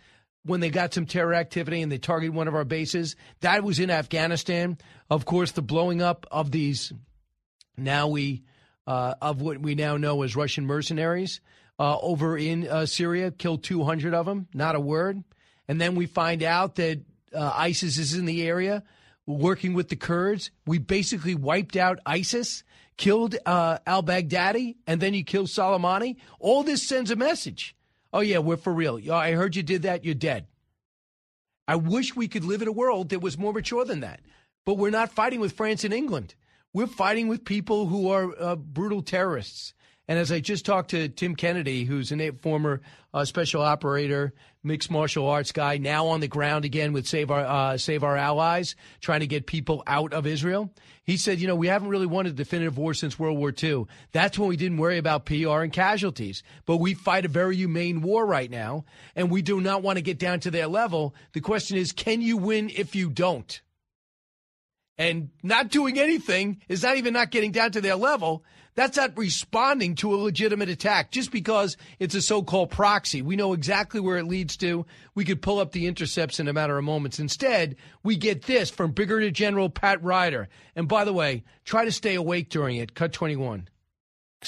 When 0.48 0.60
they 0.60 0.70
got 0.70 0.94
some 0.94 1.06
terror 1.06 1.34
activity 1.34 1.82
and 1.82 1.92
they 1.92 1.98
targeted 1.98 2.34
one 2.34 2.48
of 2.48 2.56
our 2.56 2.64
bases. 2.64 3.16
That 3.42 3.64
was 3.64 3.80
in 3.80 3.90
Afghanistan. 3.90 4.78
Of 5.10 5.26
course, 5.26 5.52
the 5.52 5.62
blowing 5.62 6.02
up 6.02 6.26
of 6.32 6.52
these 6.52 6.92
now 7.78 8.08
we 8.08 8.44
uh, 8.88 9.16
of 9.22 9.42
what 9.42 9.60
we 9.60 9.76
now 9.76 9.98
know 9.98 10.24
as 10.24 10.36
Russian 10.36 10.66
mercenaries 10.66 11.42
uh, 11.78 11.98
over 12.00 12.38
in 12.38 12.68
uh, 12.68 12.86
Syria 12.86 13.32
killed 13.32 13.64
200 13.64 14.14
of 14.14 14.26
them. 14.26 14.48
Not 14.54 14.76
a 14.76 14.80
word. 14.80 15.24
And 15.68 15.80
then 15.80 15.96
we 15.96 16.06
find 16.06 16.42
out 16.42 16.76
that 16.76 17.02
uh, 17.34 17.52
ISIS 17.54 17.98
is 17.98 18.14
in 18.14 18.26
the 18.26 18.48
area 18.48 18.84
working 19.26 19.74
with 19.74 19.90
the 19.90 19.96
Kurds. 19.96 20.50
We 20.66 20.80
basically 20.80 21.36
wiped 21.36 21.76
out 21.76 22.00
ISIS, 22.06 22.64
killed 22.96 23.36
uh, 23.46 23.80
al 23.86 24.02
Baghdadi, 24.02 24.78
and 24.88 25.02
then 25.02 25.14
you 25.14 25.24
kill 25.24 25.46
Soleimani. 25.46 26.16
All 26.40 26.64
this 26.64 26.88
sends 26.88 27.12
a 27.12 27.16
message. 27.18 27.76
Oh, 28.14 28.22
yeah, 28.22 28.40
we're 28.40 28.58
for 28.58 28.74
real. 28.74 29.00
I 29.12 29.32
heard 29.32 29.56
you 29.56 29.64
did 29.64 29.84
that. 29.84 30.06
You're 30.06 30.16
dead. 30.16 30.48
I 31.68 31.76
wish 31.76 32.16
we 32.16 32.28
could 32.28 32.46
live 32.46 32.62
in 32.62 32.68
a 32.68 32.74
world 32.74 33.10
that 33.10 33.22
was 33.22 33.38
more 33.38 33.54
mature 33.54 33.84
than 33.84 34.00
that. 34.00 34.22
But 34.66 34.76
we're 34.76 34.90
not 34.90 35.12
fighting 35.12 35.40
with 35.40 35.54
France 35.54 35.84
and 35.84 35.94
England. 35.94 36.36
We're 36.74 36.88
fighting 36.88 37.28
with 37.28 37.46
people 37.46 37.88
who 37.88 38.10
are 38.10 38.34
uh, 38.40 38.56
brutal 38.56 39.02
terrorists. 39.02 39.74
And 40.08 40.18
as 40.18 40.32
I 40.32 40.40
just 40.40 40.66
talked 40.66 40.92
to 40.92 41.10
Tim 41.10 41.36
Kennedy, 41.36 41.84
who's 41.84 42.14
a 42.14 42.32
former 42.32 42.82
uh, 43.14 43.26
special 43.26 43.62
operator, 43.62 44.34
mixed 44.64 44.90
martial 44.90 45.28
arts 45.28 45.52
guy, 45.52 45.78
now 45.78 46.08
on 46.08 46.22
the 46.22 46.30
ground 46.30 46.64
again 46.64 46.94
with 46.94 47.06
Save 47.06 47.30
Our 47.30 47.46
uh, 47.46 47.78
Save 47.78 48.06
Our 48.06 48.16
Allies, 48.16 48.76
trying 49.02 49.20
to 49.20 49.28
get 49.28 49.48
people 49.48 49.84
out 49.86 50.14
of 50.14 50.26
Israel. 50.26 50.72
He 51.04 51.18
said, 51.18 51.40
you 51.40 51.48
know, 51.48 51.56
we 51.56 51.68
haven't 51.68 51.90
really 51.90 52.06
won 52.06 52.26
a 52.26 52.32
definitive 52.32 52.78
war 52.78 52.94
since 52.94 53.20
World 53.20 53.38
War 53.38 53.54
II. 53.62 53.86
That's 54.14 54.40
when 54.40 54.48
we 54.48 54.56
didn't 54.56 54.78
worry 54.78 54.98
about 54.98 55.26
PR 55.26 55.62
and 55.62 55.74
casualties. 55.74 56.42
But 56.66 56.78
we 56.78 56.94
fight 56.94 57.26
a 57.26 57.30
very 57.30 57.58
humane 57.58 58.02
war 58.02 58.26
right 58.26 58.50
now, 58.50 58.86
and 59.14 59.30
we 59.30 59.42
do 59.42 59.60
not 59.60 59.84
want 59.84 59.98
to 59.98 60.02
get 60.02 60.20
down 60.20 60.40
to 60.42 60.52
their 60.52 60.68
level. 60.68 61.16
The 61.34 61.42
question 61.42 61.78
is, 61.78 61.92
can 61.92 62.22
you 62.22 62.38
win 62.38 62.70
if 62.70 62.96
you 62.96 63.10
don't? 63.10 63.62
And 64.98 65.30
not 65.44 65.70
doing 65.70 66.00
anything 66.00 66.62
is 66.68 66.84
not 66.84 66.98
even 66.98 67.14
not 67.14 67.30
getting 67.30 67.52
down 67.52 67.72
to 67.74 67.82
their 67.82 67.96
level. 67.96 68.44
That's 68.78 68.96
not 68.96 69.18
responding 69.18 69.96
to 69.96 70.14
a 70.14 70.18
legitimate 70.18 70.70
attack 70.70 71.10
just 71.10 71.32
because 71.32 71.78
it's 71.98 72.14
a 72.14 72.22
so 72.22 72.44
called 72.44 72.70
proxy. 72.70 73.24
We 73.24 73.36
know 73.36 73.54
exactly 73.54 74.00
where 74.00 74.18
it 74.18 74.28
leads 74.28 74.56
to. 74.58 74.86
We 75.16 75.26
could 75.26 75.42
pull 75.42 75.58
up 75.58 75.72
the 75.72 75.88
intercepts 75.88 76.40
in 76.40 76.48
a 76.48 76.54
matter 76.54 76.78
of 76.78 76.84
moments. 76.84 77.18
Instead, 77.18 77.76
we 78.04 78.18
get 78.18 78.44
this 78.44 78.70
from 78.70 78.92
Brigadier 78.92 79.32
General 79.32 79.72
Pat 79.72 80.04
Ryder. 80.04 80.48
And 80.76 80.88
by 80.88 81.06
the 81.06 81.14
way, 81.14 81.44
try 81.66 81.86
to 81.86 81.92
stay 81.92 82.14
awake 82.14 82.50
during 82.50 82.78
it. 82.78 82.94
Cut 82.94 83.14
21. 83.14 83.68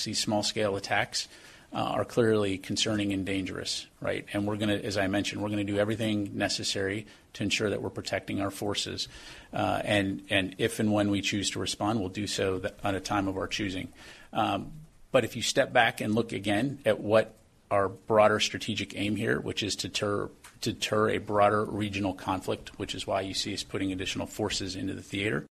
These 0.04 0.20
small 0.20 0.44
scale 0.44 0.76
attacks 0.76 1.28
uh, 1.74 1.78
are 1.78 2.06
clearly 2.06 2.60
concerning 2.60 3.14
and 3.14 3.26
dangerous, 3.26 3.88
right? 4.00 4.28
And 4.34 4.46
we're 4.46 4.58
going 4.58 4.70
to, 4.70 4.86
as 4.86 4.96
I 4.96 5.08
mentioned, 5.08 5.42
we're 5.42 5.50
going 5.50 5.66
to 5.66 5.72
do 5.72 5.80
everything 5.80 6.38
necessary 6.38 7.08
to 7.34 7.44
ensure 7.44 7.70
that 7.70 7.82
we're 7.82 7.90
protecting 7.90 8.42
our 8.42 8.52
forces. 8.52 9.08
Uh, 9.54 9.82
and, 9.84 10.24
and 10.30 10.56
if 10.58 10.80
and 10.80 10.92
when 10.92 11.10
we 11.10 11.22
choose 11.22 11.50
to 11.52 11.60
respond, 11.60 12.00
we'll 12.00 12.10
do 12.10 12.28
so 12.28 12.62
at 12.84 12.96
a 12.96 13.00
time 13.00 13.28
of 13.28 13.38
our 13.38 13.48
choosing. 13.48 13.90
Um, 14.34 14.72
but 15.12 15.24
if 15.26 15.36
you 15.36 15.42
step 15.42 15.74
back 15.74 16.02
and 16.02 16.14
look 16.14 16.32
again 16.32 16.80
at 16.86 17.00
what 17.00 17.36
our 17.72 17.90
broader 17.90 18.40
strategic 18.40 18.96
aim 18.96 19.16
here, 19.16 19.40
which 19.40 19.64
is 19.64 19.76
to 19.78 19.88
deter, 19.88 20.30
to 20.62 20.74
deter 20.74 21.10
a 21.10 21.18
broader 21.18 21.64
regional 21.64 22.14
conflict, 22.14 22.78
which 22.80 22.96
is 22.96 23.06
why 23.06 23.22
you 23.22 23.34
see 23.34 23.54
us 23.54 23.64
putting 23.64 23.92
additional 23.92 24.28
forces 24.28 24.76
into 24.76 24.94
the 24.94 25.02
theater. 25.02 25.46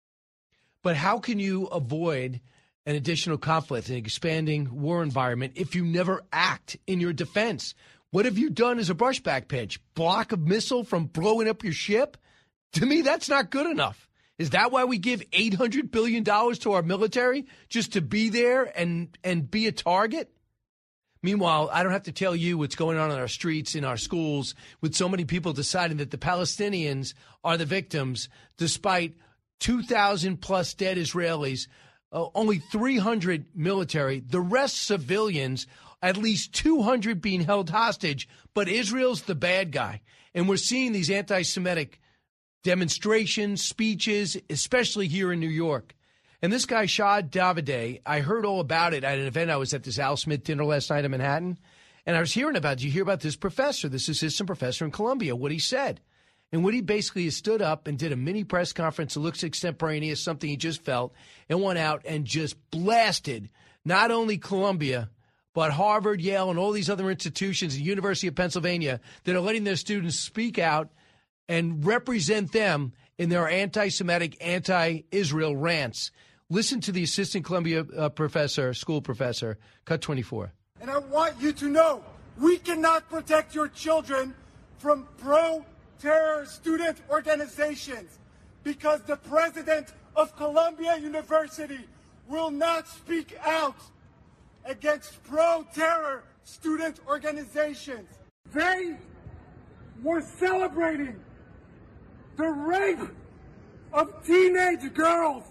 But 0.82 0.96
how 0.96 1.18
can 1.18 1.38
you 1.38 1.66
avoid 1.66 2.40
an 2.86 2.94
additional 2.94 3.38
conflict, 3.38 3.88
an 3.88 3.96
expanding 3.96 4.82
war 4.82 5.02
environment, 5.02 5.54
if 5.56 5.74
you 5.74 5.84
never 5.84 6.22
act 6.32 6.76
in 6.86 7.00
your 7.00 7.12
defense? 7.12 7.74
What 8.10 8.26
have 8.26 8.38
you 8.38 8.50
done 8.50 8.78
as 8.78 8.90
a 8.90 8.94
brushback 8.94 9.48
pitch? 9.48 9.80
Block 9.94 10.32
a 10.32 10.36
missile 10.36 10.84
from 10.84 11.06
blowing 11.06 11.48
up 11.48 11.64
your 11.64 11.72
ship? 11.72 12.16
To 12.74 12.86
me, 12.86 13.02
that's 13.02 13.28
not 13.28 13.50
good 13.50 13.66
enough. 13.66 14.08
Is 14.38 14.50
that 14.50 14.72
why 14.72 14.84
we 14.84 14.98
give 14.98 15.20
$800 15.30 15.90
billion 15.90 16.24
to 16.24 16.72
our 16.72 16.82
military? 16.82 17.46
Just 17.68 17.92
to 17.92 18.00
be 18.00 18.30
there 18.30 18.64
and, 18.76 19.16
and 19.22 19.48
be 19.48 19.66
a 19.66 19.72
target? 19.72 20.30
Meanwhile, 21.22 21.70
I 21.72 21.82
don't 21.82 21.92
have 21.92 22.02
to 22.02 22.12
tell 22.12 22.36
you 22.36 22.58
what's 22.58 22.74
going 22.74 22.98
on 22.98 23.10
in 23.10 23.18
our 23.18 23.28
streets, 23.28 23.74
in 23.74 23.84
our 23.84 23.96
schools, 23.96 24.54
with 24.82 24.94
so 24.94 25.08
many 25.08 25.24
people 25.24 25.52
deciding 25.52 25.96
that 25.98 26.10
the 26.10 26.18
Palestinians 26.18 27.14
are 27.42 27.56
the 27.56 27.64
victims, 27.64 28.28
despite 28.58 29.14
2,000 29.60 30.42
plus 30.42 30.74
dead 30.74 30.98
Israelis, 30.98 31.68
uh, 32.12 32.26
only 32.34 32.58
300 32.58 33.46
military, 33.54 34.20
the 34.20 34.40
rest 34.40 34.82
civilians, 34.82 35.66
at 36.02 36.18
least 36.18 36.52
200 36.52 37.22
being 37.22 37.40
held 37.40 37.70
hostage. 37.70 38.28
But 38.52 38.68
Israel's 38.68 39.22
the 39.22 39.34
bad 39.34 39.72
guy. 39.72 40.02
And 40.34 40.46
we're 40.48 40.56
seeing 40.58 40.92
these 40.92 41.10
anti 41.10 41.42
Semitic 41.42 42.00
demonstrations, 42.64 43.62
speeches, 43.62 44.36
especially 44.50 45.06
here 45.06 45.32
in 45.32 45.38
New 45.38 45.48
York. 45.48 45.94
And 46.42 46.52
this 46.52 46.66
guy, 46.66 46.86
Shai 46.86 47.22
Davidai, 47.22 48.00
I 48.04 48.20
heard 48.20 48.44
all 48.44 48.58
about 48.58 48.92
it 48.92 49.04
at 49.04 49.18
an 49.18 49.26
event. 49.26 49.50
I 49.50 49.56
was 49.56 49.72
at 49.72 49.84
this 49.84 49.98
Al 49.98 50.16
Smith 50.16 50.42
dinner 50.42 50.64
last 50.64 50.90
night 50.90 51.04
in 51.04 51.10
Manhattan. 51.12 51.58
And 52.04 52.16
I 52.16 52.20
was 52.20 52.32
hearing 52.32 52.56
about, 52.56 52.82
you 52.82 52.90
hear 52.90 53.02
about 53.02 53.20
this 53.20 53.36
professor, 53.36 53.88
this 53.88 54.08
assistant 54.08 54.46
professor 54.46 54.84
in 54.84 54.90
Columbia, 54.90 55.36
what 55.36 55.52
he 55.52 55.58
said? 55.58 56.00
And 56.52 56.62
what 56.64 56.74
he 56.74 56.80
basically 56.80 57.28
stood 57.30 57.62
up 57.62 57.86
and 57.86 57.98
did 57.98 58.12
a 58.12 58.16
mini 58.16 58.44
press 58.44 58.72
conference 58.72 59.16
It 59.16 59.20
looks 59.20 59.42
extemporaneous, 59.42 60.22
something 60.22 60.48
he 60.48 60.56
just 60.56 60.82
felt, 60.82 61.14
and 61.48 61.62
went 61.62 61.78
out 61.78 62.02
and 62.04 62.24
just 62.24 62.56
blasted 62.70 63.48
not 63.84 64.10
only 64.10 64.38
Columbia, 64.38 65.10
but 65.54 65.70
Harvard, 65.70 66.20
Yale, 66.20 66.50
and 66.50 66.58
all 66.58 66.72
these 66.72 66.90
other 66.90 67.10
institutions, 67.10 67.74
the 67.74 67.82
University 67.82 68.26
of 68.26 68.34
Pennsylvania, 68.34 69.00
that 69.24 69.36
are 69.36 69.40
letting 69.40 69.64
their 69.64 69.76
students 69.76 70.18
speak 70.18 70.58
out 70.58 70.90
and 71.48 71.84
represent 71.84 72.52
them 72.52 72.92
in 73.18 73.28
their 73.28 73.48
anti 73.48 73.88
Semitic, 73.88 74.36
anti 74.40 75.00
Israel 75.10 75.56
rants. 75.56 76.10
Listen 76.50 76.80
to 76.82 76.92
the 76.92 77.02
assistant 77.02 77.44
Columbia 77.44 77.84
uh, 77.96 78.08
professor, 78.08 78.74
school 78.74 79.00
professor, 79.00 79.58
cut 79.84 80.00
24. 80.00 80.52
And 80.80 80.90
I 80.90 80.98
want 80.98 81.40
you 81.40 81.52
to 81.52 81.68
know 81.68 82.04
we 82.38 82.58
cannot 82.58 83.08
protect 83.08 83.54
your 83.54 83.68
children 83.68 84.34
from 84.78 85.06
pro 85.18 85.64
terror 85.98 86.44
student 86.44 86.98
organizations 87.08 88.18
because 88.62 89.00
the 89.02 89.16
president 89.16 89.92
of 90.16 90.36
Columbia 90.36 90.96
University 90.98 91.80
will 92.28 92.50
not 92.50 92.88
speak 92.88 93.36
out 93.44 93.76
against 94.64 95.22
pro 95.24 95.64
terror 95.74 96.24
student 96.42 97.00
organizations. 97.06 98.08
They 98.52 98.96
were 100.02 100.20
celebrating 100.20 101.20
the 102.36 102.48
rape 102.48 103.10
of 103.92 104.24
teenage 104.26 104.92
girls 104.94 105.44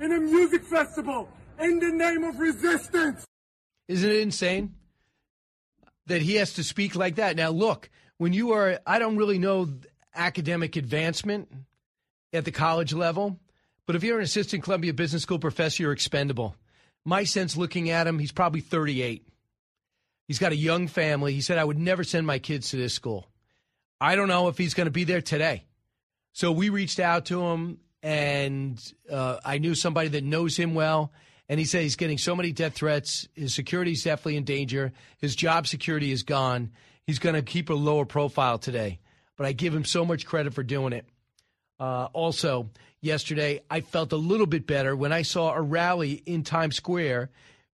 in 0.00 0.12
a 0.12 0.20
music 0.20 0.64
festival 0.64 1.28
in 1.58 1.78
the 1.80 1.90
name 1.90 2.24
of 2.24 2.38
resistance. 2.38 3.24
Isn't 3.88 4.10
it 4.10 4.20
insane 4.20 4.74
that 6.06 6.22
he 6.22 6.36
has 6.36 6.54
to 6.54 6.64
speak 6.64 6.94
like 6.94 7.16
that? 7.16 7.36
Now, 7.36 7.50
look, 7.50 7.90
when 8.18 8.32
you 8.32 8.52
are, 8.52 8.78
I 8.86 8.98
don't 8.98 9.16
really 9.16 9.38
know 9.38 9.68
academic 10.14 10.76
advancement 10.76 11.48
at 12.32 12.44
the 12.44 12.50
college 12.50 12.92
level, 12.92 13.38
but 13.86 13.96
if 13.96 14.04
you're 14.04 14.18
an 14.18 14.24
assistant 14.24 14.62
Columbia 14.62 14.92
Business 14.92 15.22
School 15.22 15.38
professor, 15.38 15.82
you're 15.82 15.92
expendable. 15.92 16.54
My 17.04 17.24
sense 17.24 17.56
looking 17.56 17.90
at 17.90 18.06
him, 18.06 18.18
he's 18.18 18.32
probably 18.32 18.60
38. 18.60 19.26
He's 20.26 20.38
got 20.38 20.52
a 20.52 20.56
young 20.56 20.88
family. 20.88 21.32
He 21.32 21.40
said, 21.40 21.56
I 21.56 21.64
would 21.64 21.78
never 21.78 22.04
send 22.04 22.26
my 22.26 22.38
kids 22.38 22.70
to 22.70 22.76
this 22.76 22.92
school. 22.92 23.26
I 24.00 24.14
don't 24.14 24.28
know 24.28 24.48
if 24.48 24.58
he's 24.58 24.74
going 24.74 24.86
to 24.86 24.92
be 24.92 25.04
there 25.04 25.22
today. 25.22 25.64
So 26.32 26.52
we 26.52 26.68
reached 26.68 27.00
out 27.00 27.26
to 27.26 27.42
him, 27.42 27.78
and 28.02 28.80
uh, 29.10 29.38
I 29.44 29.58
knew 29.58 29.74
somebody 29.74 30.08
that 30.08 30.24
knows 30.24 30.56
him 30.56 30.74
well. 30.74 31.12
And 31.48 31.58
he 31.58 31.64
said 31.64 31.82
he's 31.82 31.96
getting 31.96 32.18
so 32.18 32.36
many 32.36 32.52
death 32.52 32.74
threats. 32.74 33.26
His 33.34 33.54
security 33.54 33.92
is 33.92 34.04
definitely 34.04 34.36
in 34.36 34.44
danger. 34.44 34.92
His 35.18 35.34
job 35.34 35.66
security 35.66 36.12
is 36.12 36.22
gone. 36.22 36.72
He's 37.06 37.18
going 37.18 37.34
to 37.34 37.42
keep 37.42 37.70
a 37.70 37.74
lower 37.74 38.04
profile 38.04 38.58
today. 38.58 39.00
But 39.36 39.46
I 39.46 39.52
give 39.52 39.74
him 39.74 39.84
so 39.84 40.04
much 40.04 40.26
credit 40.26 40.52
for 40.52 40.62
doing 40.62 40.92
it. 40.92 41.06
Uh, 41.80 42.08
also, 42.12 42.70
yesterday, 43.00 43.62
I 43.70 43.80
felt 43.80 44.12
a 44.12 44.16
little 44.16 44.46
bit 44.46 44.66
better 44.66 44.94
when 44.94 45.12
I 45.12 45.22
saw 45.22 45.52
a 45.52 45.62
rally 45.62 46.22
in 46.26 46.42
Times 46.42 46.76
Square 46.76 47.30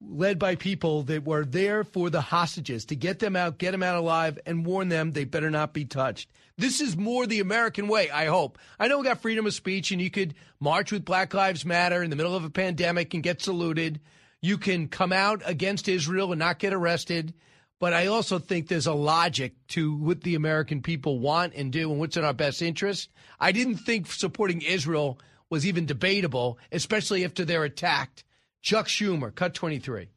led 0.01 0.39
by 0.39 0.55
people 0.55 1.03
that 1.03 1.25
were 1.25 1.45
there 1.45 1.85
for 1.85 2.09
the 2.09 2.21
hostages 2.21 2.85
to 2.87 2.97
get 2.97 3.19
them 3.19 3.37
out, 3.37 3.59
get 3.59 3.73
them 3.73 3.83
out 3.83 3.97
alive, 3.97 4.39
and 4.47 4.65
warn 4.65 4.89
them 4.89 5.13
they 5.13 5.25
better 5.25 5.51
not 5.51 5.73
be 5.73 5.85
touched. 5.85 6.31
This 6.59 6.81
is 6.81 6.97
more 6.97 7.27
the 7.27 7.41
American 7.41 7.89
way, 7.89 8.11
I 8.11 8.27
hope. 8.27 8.59
I 8.79 8.89
know 8.89 8.99
we 8.99 9.05
got 9.05 9.23
freedom 9.23 9.47
of 9.47 9.55
speech 9.55 9.93
and 9.93 10.03
you 10.03 10.11
could 10.11 10.35
march 10.61 10.93
with 10.93 11.05
Black 11.05 11.33
Lives 11.33 11.65
Matter 11.65 12.03
in 12.03 12.11
the 12.11 12.17
middle 12.17 12.35
of 12.35 12.45
a 12.45 12.51
pandemic 12.51 13.15
and 13.15 13.23
get 13.23 13.41
saluted. 13.41 14.01
You 14.43 14.59
can 14.59 14.89
come 14.89 15.13
out 15.13 15.41
against 15.45 15.89
Israel 15.89 16.33
and 16.33 16.39
not 16.41 16.59
get 16.59 16.75
arrested. 16.75 17.33
But 17.81 17.93
I 17.93 18.09
also 18.09 18.41
think 18.41 18.67
there's 18.67 18.89
a 18.89 18.93
logic 18.93 19.55
to 19.69 19.95
what 19.95 20.23
the 20.23 20.35
American 20.35 20.83
people 20.83 21.21
want 21.21 21.55
and 21.55 21.73
do 21.73 21.93
and 21.93 22.01
what's 22.01 22.17
in 22.17 22.25
our 22.25 22.35
best 22.35 22.61
interest. 22.61 23.09
I 23.39 23.53
didn't 23.53 23.77
think 23.77 24.11
supporting 24.11 24.63
Israel 24.63 25.21
was 25.49 25.65
even 25.65 25.87
debatable, 25.87 26.59
especially 26.73 27.25
after 27.25 27.45
they're 27.45 27.63
attacked 27.63 28.25
Chuck 28.63 28.87
Schumer, 28.87 29.35
cut 29.35 29.55
23. 29.55 30.09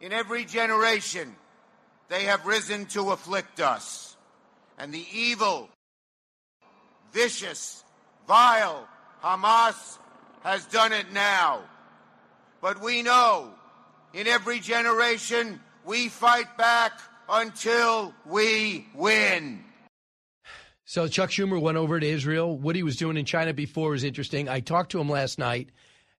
In 0.00 0.12
every 0.12 0.44
generation, 0.44 1.34
they 2.08 2.24
have 2.24 2.46
risen 2.46 2.86
to 2.86 3.10
afflict 3.10 3.60
us. 3.60 4.13
And 4.78 4.92
the 4.92 5.04
evil, 5.12 5.68
vicious, 7.12 7.84
vile 8.26 8.88
Hamas 9.22 9.98
has 10.42 10.66
done 10.66 10.92
it 10.92 11.12
now. 11.12 11.62
But 12.60 12.80
we 12.82 13.02
know 13.02 13.50
in 14.12 14.26
every 14.26 14.60
generation, 14.60 15.60
we 15.84 16.08
fight 16.08 16.56
back 16.56 16.92
until 17.28 18.14
we 18.26 18.86
win. 18.94 19.64
So 20.84 21.08
Chuck 21.08 21.30
Schumer 21.30 21.60
went 21.60 21.78
over 21.78 21.98
to 21.98 22.06
Israel. 22.06 22.56
What 22.56 22.76
he 22.76 22.82
was 22.82 22.96
doing 22.96 23.16
in 23.16 23.24
China 23.24 23.54
before 23.54 23.90
was 23.90 24.04
interesting. 24.04 24.48
I 24.48 24.60
talked 24.60 24.92
to 24.92 25.00
him 25.00 25.08
last 25.08 25.38
night 25.38 25.70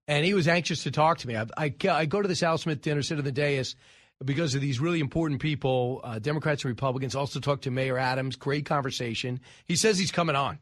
and 0.08 0.26
he 0.26 0.34
was 0.34 0.48
anxious 0.48 0.84
to 0.84 0.92
talk 0.92 1.20
to 1.20 1.28
me. 1.28 1.36
I, 1.38 1.46
I, 1.58 1.74
I 1.90 2.06
go 2.06 2.22
to 2.22 2.28
this 2.28 2.44
Al 2.44 2.58
Smith 2.58 2.82
dinner, 2.82 3.02
sit 3.02 3.18
on 3.18 3.24
the 3.24 3.32
dais 3.32 3.76
because 4.24 4.56
of 4.56 4.62
these 4.62 4.80
really 4.80 5.00
important 5.00 5.42
people, 5.42 6.02
uh, 6.04 6.20
Democrats 6.20 6.64
and 6.64 6.70
Republicans. 6.70 7.16
Also 7.16 7.40
talked 7.40 7.64
to 7.64 7.72
Mayor 7.72 7.98
Adams. 7.98 8.36
Great 8.36 8.66
conversation. 8.66 9.40
He 9.66 9.76
says 9.76 9.98
he's 9.98 10.12
coming 10.12 10.36
on. 10.36 10.60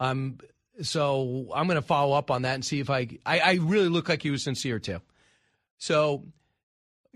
Um, 0.00 0.38
so 0.82 1.50
I'm 1.54 1.66
going 1.66 1.76
to 1.76 1.82
follow 1.82 2.16
up 2.16 2.30
on 2.30 2.42
that 2.42 2.54
and 2.54 2.64
see 2.64 2.80
if 2.80 2.90
I, 2.90 3.08
I, 3.26 3.40
I 3.40 3.52
really 3.54 3.88
look 3.88 4.08
like 4.08 4.22
he 4.22 4.30
was 4.30 4.42
sincere 4.42 4.78
too. 4.78 5.00
So 5.78 6.24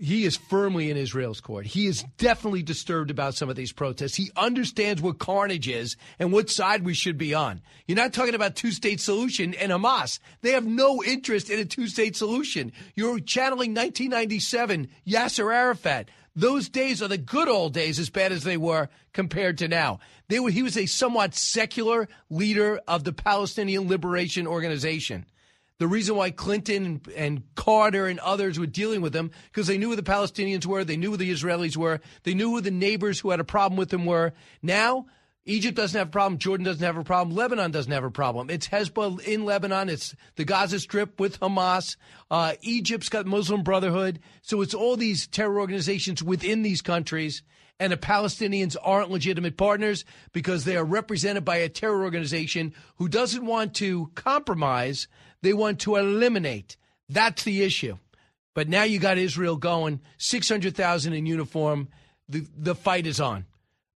he 0.03 0.25
is 0.25 0.35
firmly 0.35 0.91
in 0.91 0.97
Israel's 0.97 1.39
court. 1.39 1.65
He 1.65 1.87
is 1.87 2.03
definitely 2.17 2.61
disturbed 2.61 3.09
about 3.09 3.35
some 3.35 3.49
of 3.49 3.55
these 3.55 3.71
protests. 3.71 4.15
He 4.15 4.31
understands 4.35 5.01
what 5.01 5.17
carnage 5.17 5.69
is 5.69 5.95
and 6.19 6.33
what 6.33 6.49
side 6.49 6.83
we 6.83 6.93
should 6.93 7.17
be 7.17 7.33
on. 7.33 7.61
You're 7.87 7.95
not 7.95 8.11
talking 8.11 8.35
about 8.35 8.57
two 8.57 8.71
state 8.71 8.99
solution 8.99 9.53
and 9.53 9.71
Hamas. 9.71 10.19
They 10.41 10.51
have 10.51 10.65
no 10.65 11.01
interest 11.01 11.49
in 11.49 11.57
a 11.57 11.65
two 11.65 11.87
state 11.87 12.17
solution. 12.17 12.73
You're 12.95 13.19
channeling 13.21 13.73
1997 13.73 14.89
Yasser 15.07 15.53
Arafat. 15.53 16.09
Those 16.35 16.67
days 16.67 17.01
are 17.01 17.07
the 17.07 17.17
good 17.17 17.47
old 17.47 17.73
days, 17.73 17.97
as 17.97 18.09
bad 18.09 18.31
as 18.31 18.43
they 18.43 18.57
were 18.57 18.89
compared 19.13 19.59
to 19.59 19.67
now. 19.69 19.99
They 20.27 20.39
were, 20.39 20.49
he 20.49 20.63
was 20.63 20.75
a 20.75 20.87
somewhat 20.87 21.33
secular 21.33 22.09
leader 22.29 22.81
of 22.87 23.03
the 23.05 23.13
Palestinian 23.13 23.87
Liberation 23.87 24.47
Organization 24.47 25.25
the 25.79 25.87
reason 25.87 26.15
why 26.15 26.31
Clinton 26.31 27.01
and 27.15 27.43
Carter 27.55 28.07
and 28.07 28.19
others 28.19 28.59
were 28.59 28.65
dealing 28.65 29.01
with 29.01 29.13
them 29.13 29.31
because 29.51 29.67
they 29.67 29.77
knew 29.77 29.89
who 29.89 29.95
the 29.95 30.03
Palestinians 30.03 30.65
were, 30.65 30.83
they 30.83 30.97
knew 30.97 31.11
who 31.11 31.17
the 31.17 31.31
Israelis 31.31 31.75
were, 31.75 31.99
they 32.23 32.33
knew 32.33 32.51
who 32.51 32.61
the 32.61 32.71
neighbors 32.71 33.19
who 33.19 33.31
had 33.31 33.39
a 33.39 33.45
problem 33.45 33.77
with 33.77 33.89
them 33.89 34.05
were. 34.05 34.33
Now, 34.61 35.07
Egypt 35.45 35.75
doesn't 35.75 35.97
have 35.97 36.07
a 36.07 36.11
problem, 36.11 36.39
Jordan 36.39 36.63
doesn't 36.63 36.85
have 36.85 36.95
a 36.95 37.03
problem, 37.03 37.35
Lebanon 37.35 37.71
doesn't 37.71 37.91
have 37.91 38.05
a 38.05 38.11
problem. 38.11 38.49
It's 38.49 38.69
Hezbollah 38.69 39.25
in 39.25 39.43
Lebanon, 39.43 39.89
it's 39.89 40.15
the 40.35 40.45
Gaza 40.45 40.79
Strip 40.79 41.19
with 41.19 41.39
Hamas, 41.41 41.97
uh, 42.31 42.53
Egypt's 42.61 43.09
got 43.09 43.25
Muslim 43.25 43.63
Brotherhood. 43.63 44.19
So 44.41 44.61
it's 44.61 44.73
all 44.73 44.95
these 44.95 45.27
terror 45.27 45.59
organizations 45.59 46.23
within 46.23 46.61
these 46.61 46.81
countries 46.81 47.43
and 47.79 47.91
the 47.91 47.97
Palestinians 47.97 48.77
aren't 48.81 49.11
legitimate 49.11 49.57
partners 49.57 50.05
because 50.31 50.63
they 50.63 50.77
are 50.77 50.85
represented 50.85 51.43
by 51.43 51.57
a 51.57 51.69
terror 51.69 52.03
organization 52.03 52.73
who 52.97 53.09
doesn't 53.09 53.45
want 53.45 53.73
to 53.75 54.11
compromise 54.15 55.07
they 55.43 55.53
want 55.53 55.81
to 55.81 55.97
eliminate. 55.97 56.77
That's 57.07 57.43
the 57.43 57.61
issue. 57.61 57.97
But 58.55 58.69
now 58.69 58.83
you 58.83 58.97
got 58.97 59.17
Israel 59.17 59.57
going, 59.57 59.99
600,000 60.17 61.13
in 61.13 61.25
uniform. 61.25 61.89
The, 62.29 62.47
the 62.57 62.73
fight 62.73 63.05
is 63.05 63.19
on. 63.19 63.45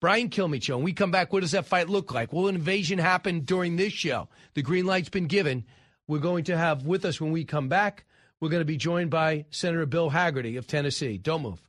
Brian 0.01 0.31
Kilmeade 0.31 0.63
show. 0.63 0.77
When 0.77 0.85
we 0.85 0.93
come 0.93 1.11
back, 1.11 1.33
what 1.33 1.41
does 1.41 1.53
that 1.53 1.67
fight 1.67 1.89
look 1.89 2.13
like? 2.13 2.33
Will 2.33 2.49
an 2.49 2.57
invasion 2.57 2.99
happen 2.99 3.41
during 3.41 3.77
this 3.77 3.93
show? 3.93 4.29
The 4.55 4.63
green 4.63 4.87
light's 4.87 5.09
been 5.09 5.27
given. 5.27 5.65
We're 6.07 6.19
going 6.19 6.45
to 6.45 6.57
have 6.57 6.85
with 6.85 7.05
us 7.05 7.21
when 7.21 7.33
we 7.33 7.45
come 7.45 7.69
back, 7.69 8.05
we're 8.41 8.51
going 8.51 8.61
to 8.61 8.67
be 8.67 8.77
joined 8.77 9.11
by 9.11 9.47
Senator 9.51 9.87
Bill 9.87 10.11
Hagerty 10.11 10.59
of 10.59 10.67
Tennessee. 10.67 11.17
Don't 11.17 11.43
move. 11.43 11.63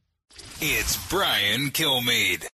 It's 0.60 0.98
Brian 1.10 1.70
Kilmeade. 1.70 2.48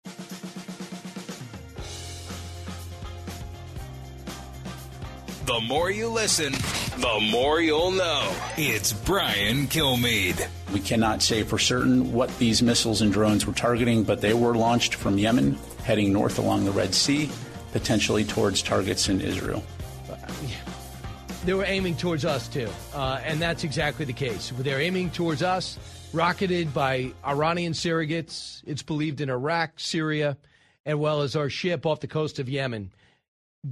The 5.51 5.59
more 5.59 5.91
you 5.91 6.07
listen, 6.07 6.53
the 6.53 7.27
more 7.29 7.59
you'll 7.59 7.91
know. 7.91 8.33
It's 8.55 8.93
Brian 8.93 9.67
Kilmeade. 9.67 10.47
We 10.71 10.79
cannot 10.79 11.21
say 11.21 11.43
for 11.43 11.59
certain 11.59 12.13
what 12.13 12.35
these 12.37 12.63
missiles 12.63 13.01
and 13.01 13.11
drones 13.11 13.45
were 13.45 13.51
targeting, 13.51 14.03
but 14.03 14.21
they 14.21 14.33
were 14.33 14.55
launched 14.55 14.95
from 14.95 15.17
Yemen, 15.17 15.57
heading 15.83 16.13
north 16.13 16.39
along 16.39 16.63
the 16.63 16.71
Red 16.71 16.95
Sea, 16.95 17.29
potentially 17.73 18.23
towards 18.23 18.61
targets 18.61 19.09
in 19.09 19.19
Israel. 19.19 19.61
They 21.43 21.53
were 21.53 21.65
aiming 21.65 21.97
towards 21.97 22.23
us, 22.23 22.47
too. 22.47 22.69
Uh, 22.93 23.19
and 23.25 23.41
that's 23.41 23.65
exactly 23.65 24.05
the 24.05 24.13
case. 24.13 24.53
They're 24.57 24.79
aiming 24.79 25.09
towards 25.09 25.43
us, 25.43 25.77
rocketed 26.13 26.73
by 26.73 27.11
Iranian 27.25 27.73
surrogates. 27.73 28.63
It's 28.65 28.83
believed 28.83 29.19
in 29.19 29.29
Iraq, 29.29 29.81
Syria, 29.81 30.37
as 30.85 30.95
well 30.95 31.23
as 31.23 31.35
our 31.35 31.49
ship 31.49 31.85
off 31.85 31.99
the 31.99 32.07
coast 32.07 32.39
of 32.39 32.47
Yemen 32.47 32.89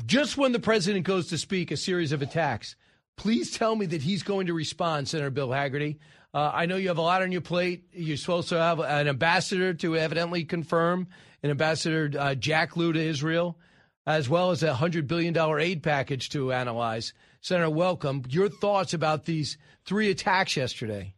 just 0.05 0.37
when 0.37 0.51
the 0.51 0.59
president 0.59 1.05
goes 1.05 1.27
to 1.27 1.37
speak, 1.37 1.71
a 1.71 1.77
series 1.77 2.11
of 2.11 2.21
attacks. 2.21 2.75
Please 3.17 3.51
tell 3.51 3.75
me 3.75 3.85
that 3.87 4.01
he's 4.01 4.23
going 4.23 4.47
to 4.47 4.53
respond, 4.53 5.07
Senator 5.07 5.29
Bill 5.29 5.49
Hagerty. 5.49 5.97
Uh, 6.33 6.51
I 6.53 6.67
know 6.67 6.75
you 6.75 6.89
have 6.89 6.99
a 6.99 7.01
lot 7.01 7.21
on 7.21 7.31
your 7.31 7.41
plate. 7.41 7.85
You're 7.91 8.17
supposed 8.17 8.49
to 8.49 8.59
have 8.59 8.79
an 8.79 9.07
ambassador 9.07 9.73
to 9.73 9.97
evidently 9.97 10.45
confirm, 10.45 11.07
an 11.41 11.49
ambassador 11.49 12.11
uh, 12.17 12.35
Jack 12.35 12.77
Lew 12.77 12.93
to 12.93 12.99
Israel, 12.99 13.57
as 14.05 14.29
well 14.29 14.51
as 14.51 14.63
a 14.63 14.73
$100 14.73 15.07
billion 15.07 15.35
aid 15.59 15.81
package 15.81 16.29
to 16.29 16.53
analyze. 16.53 17.13
Senator, 17.41 17.69
welcome. 17.69 18.23
Your 18.29 18.49
thoughts 18.49 18.93
about 18.93 19.25
these 19.25 19.57
three 19.85 20.11
attacks 20.11 20.55
yesterday? 20.55 21.15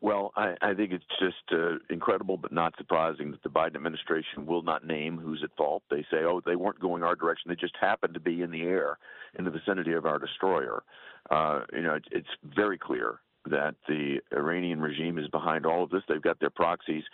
Well, 0.00 0.32
I, 0.36 0.54
I 0.60 0.74
think 0.74 0.92
it's 0.92 1.04
just 1.18 1.52
uh, 1.52 1.76
incredible, 1.88 2.36
but 2.36 2.52
not 2.52 2.74
surprising 2.76 3.30
that 3.30 3.42
the 3.42 3.48
Biden 3.48 3.76
administration 3.76 4.46
will 4.46 4.62
not 4.62 4.86
name 4.86 5.18
who's 5.18 5.42
at 5.42 5.56
fault. 5.56 5.82
They 5.90 6.02
say, 6.10 6.18
oh, 6.18 6.42
they 6.44 6.56
weren't 6.56 6.80
going 6.80 7.02
our 7.02 7.14
direction; 7.14 7.48
they 7.48 7.56
just 7.56 7.76
happened 7.80 8.14
to 8.14 8.20
be 8.20 8.42
in 8.42 8.50
the 8.50 8.62
air, 8.62 8.98
in 9.38 9.44
the 9.44 9.50
vicinity 9.50 9.92
of 9.92 10.06
our 10.06 10.18
destroyer. 10.18 10.82
Uh, 11.30 11.62
you 11.72 11.82
know, 11.82 11.94
it, 11.94 12.04
it's 12.10 12.28
very 12.54 12.78
clear 12.78 13.20
that 13.48 13.76
the 13.88 14.18
Iranian 14.32 14.80
regime 14.80 15.18
is 15.18 15.28
behind 15.28 15.66
all 15.66 15.84
of 15.84 15.90
this. 15.90 16.02
They've 16.08 16.20
got 16.20 16.40
their 16.40 16.50
proxies 16.50 17.04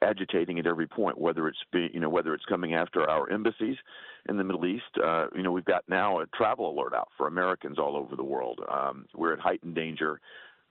agitating 0.00 0.58
at 0.58 0.66
every 0.66 0.86
point, 0.86 1.18
whether 1.18 1.48
it's 1.48 1.58
be, 1.72 1.90
you 1.92 2.00
know 2.00 2.08
whether 2.08 2.34
it's 2.34 2.44
coming 2.46 2.74
after 2.74 3.08
our 3.08 3.30
embassies 3.30 3.76
in 4.28 4.36
the 4.36 4.44
Middle 4.44 4.66
East. 4.66 4.84
Uh, 5.02 5.26
you 5.34 5.42
know, 5.42 5.52
we've 5.52 5.64
got 5.64 5.84
now 5.88 6.20
a 6.20 6.26
travel 6.26 6.70
alert 6.70 6.94
out 6.94 7.08
for 7.16 7.26
Americans 7.28 7.78
all 7.78 7.96
over 7.96 8.16
the 8.16 8.24
world. 8.24 8.60
Um, 8.70 9.06
we're 9.14 9.32
at 9.32 9.38
heightened 9.38 9.74
danger. 9.74 10.20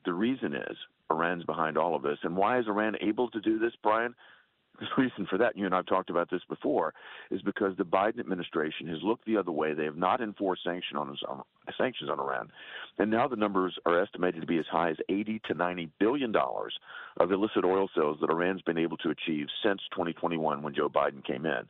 The 0.05 0.13
reason 0.13 0.55
is 0.55 0.77
Iran's 1.11 1.43
behind 1.43 1.77
all 1.77 1.95
of 1.95 2.01
this. 2.01 2.17
And 2.23 2.35
why 2.35 2.59
is 2.59 2.67
Iran 2.67 2.95
able 3.01 3.29
to 3.29 3.39
do 3.39 3.59
this, 3.59 3.73
Brian? 3.83 4.15
The 4.79 4.87
reason 5.03 5.27
for 5.29 5.37
that, 5.37 5.55
you 5.55 5.65
and 5.67 5.75
I've 5.75 5.85
talked 5.85 6.09
about 6.09 6.31
this 6.31 6.41
before, 6.49 6.93
is 7.29 7.41
because 7.43 7.77
the 7.77 7.83
Biden 7.83 8.19
administration 8.19 8.87
has 8.87 8.97
looked 9.03 9.25
the 9.25 9.37
other 9.37 9.51
way. 9.51 9.75
They 9.75 9.83
have 9.83 9.97
not 9.97 10.21
enforced 10.21 10.63
sanction 10.63 10.97
on, 10.97 11.15
on, 11.27 11.43
sanctions 11.77 12.09
on 12.09 12.19
Iran, 12.19 12.49
and 12.97 13.11
now 13.11 13.27
the 13.27 13.35
numbers 13.35 13.77
are 13.85 14.01
estimated 14.01 14.41
to 14.41 14.47
be 14.47 14.57
as 14.57 14.65
high 14.71 14.89
as 14.89 14.97
80 15.07 15.41
to 15.49 15.53
90 15.53 15.89
billion 15.99 16.31
dollars 16.31 16.73
of 17.17 17.31
illicit 17.31 17.63
oil 17.63 17.89
sales 17.95 18.17
that 18.21 18.31
Iran's 18.31 18.63
been 18.63 18.79
able 18.79 18.97
to 18.97 19.11
achieve 19.11 19.45
since 19.63 19.81
2021 19.91 20.63
when 20.63 20.73
Joe 20.73 20.89
Biden 20.89 21.23
came 21.23 21.45
in. 21.45 21.67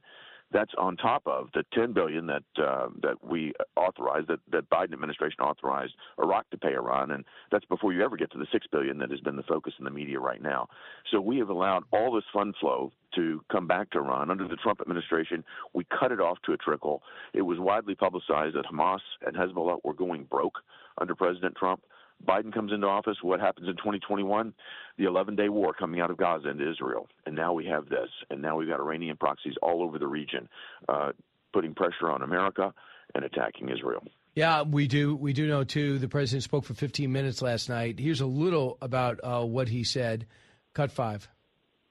That's 0.51 0.71
on 0.77 0.97
top 0.97 1.23
of 1.25 1.49
the 1.53 1.63
10 1.73 1.93
billion 1.93 2.27
that 2.27 2.43
uh, 2.57 2.87
that 3.01 3.23
we 3.23 3.53
authorized, 3.75 4.27
that 4.27 4.39
that 4.51 4.69
Biden 4.69 4.93
administration 4.93 5.39
authorized 5.41 5.93
Iraq 6.19 6.49
to 6.51 6.57
pay 6.57 6.73
Iran, 6.73 7.11
and 7.11 7.23
that's 7.51 7.65
before 7.65 7.93
you 7.93 8.03
ever 8.03 8.17
get 8.17 8.31
to 8.31 8.37
the 8.37 8.47
six 8.51 8.67
billion 8.71 8.97
that 8.99 9.11
has 9.11 9.19
been 9.21 9.35
the 9.35 9.43
focus 9.43 9.73
in 9.79 9.85
the 9.85 9.91
media 9.91 10.19
right 10.19 10.41
now. 10.41 10.67
So 11.11 11.21
we 11.21 11.37
have 11.39 11.49
allowed 11.49 11.83
all 11.91 12.13
this 12.13 12.23
fund 12.33 12.55
flow 12.59 12.91
to 13.15 13.41
come 13.51 13.67
back 13.67 13.89
to 13.91 13.99
Iran. 13.99 14.31
Under 14.31 14.47
the 14.47 14.55
Trump 14.57 14.81
administration, 14.81 15.43
we 15.73 15.85
cut 15.99 16.11
it 16.11 16.19
off 16.19 16.37
to 16.45 16.53
a 16.53 16.57
trickle. 16.57 17.01
It 17.33 17.41
was 17.41 17.59
widely 17.59 17.95
publicized 17.95 18.55
that 18.55 18.65
Hamas 18.65 18.99
and 19.25 19.35
Hezbollah 19.35 19.79
were 19.83 19.93
going 19.93 20.25
broke 20.25 20.59
under 20.99 21.15
President 21.15 21.55
Trump. 21.55 21.81
Biden 22.27 22.53
comes 22.53 22.71
into 22.71 22.87
office, 22.87 23.17
what 23.21 23.39
happens 23.39 23.67
in 23.67 23.75
2021? 23.75 24.53
The 24.97 25.05
11 25.05 25.35
day 25.35 25.49
war 25.49 25.73
coming 25.73 26.01
out 26.01 26.11
of 26.11 26.17
Gaza 26.17 26.49
into 26.49 26.69
Israel. 26.69 27.07
And 27.25 27.35
now 27.35 27.53
we 27.53 27.65
have 27.65 27.89
this. 27.89 28.09
And 28.29 28.41
now 28.41 28.57
we've 28.57 28.69
got 28.69 28.79
Iranian 28.79 29.17
proxies 29.17 29.55
all 29.61 29.83
over 29.83 29.97
the 29.99 30.07
region 30.07 30.47
uh, 30.87 31.11
putting 31.53 31.73
pressure 31.73 32.09
on 32.09 32.21
America 32.21 32.73
and 33.15 33.25
attacking 33.25 33.69
Israel. 33.69 34.03
Yeah, 34.35 34.61
we 34.61 34.87
do. 34.87 35.15
We 35.15 35.33
do 35.33 35.47
know, 35.47 35.63
too. 35.65 35.99
The 35.99 36.07
president 36.07 36.43
spoke 36.43 36.63
for 36.63 36.73
15 36.73 37.11
minutes 37.11 37.41
last 37.41 37.67
night. 37.67 37.99
Here's 37.99 38.21
a 38.21 38.25
little 38.25 38.77
about 38.81 39.19
uh, 39.23 39.43
what 39.43 39.67
he 39.67 39.83
said. 39.83 40.25
Cut 40.73 40.91
five. 40.91 41.27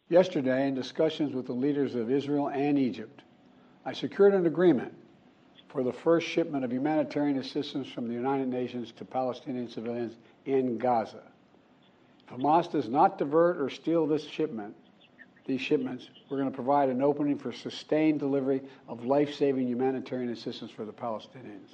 Yesterday, 0.09 0.66
in 0.66 0.75
discussions 0.75 1.35
with 1.35 1.47
the 1.47 1.53
leaders 1.53 1.95
of 1.95 2.11
Israel 2.11 2.49
and 2.49 2.79
Egypt, 2.79 3.21
I 3.85 3.93
secured 3.93 4.35
an 4.35 4.47
agreement 4.47 4.95
for 5.72 5.83
the 5.83 5.92
first 5.92 6.26
shipment 6.26 6.64
of 6.64 6.72
humanitarian 6.72 7.38
assistance 7.38 7.88
from 7.88 8.09
the 8.09 8.14
United 8.14 8.48
Nations 8.48 8.92
to 8.96 9.04
Palestinian 9.04 9.68
civilians 9.68 10.16
in 10.44 10.78
Gaza. 10.78 11.22
If 12.26 12.38
Hamas 12.38 12.70
does 12.70 12.88
not 12.88 13.18
divert 13.18 13.59
or 13.59 13.70
steal 13.70 14.06
this 14.06 14.24
shipment, 14.24 14.74
these 15.46 15.61
shipments, 15.61 16.09
we're 16.28 16.38
going 16.38 16.50
to 16.50 16.54
provide 16.54 16.88
an 16.88 17.02
opening 17.02 17.38
for 17.38 17.52
sustained 17.52 18.20
delivery 18.20 18.62
of 18.88 19.04
life-saving 19.04 19.66
humanitarian 19.66 20.30
assistance 20.30 20.70
for 20.70 20.85
the 20.85 20.92
Palestinians. 20.92 21.68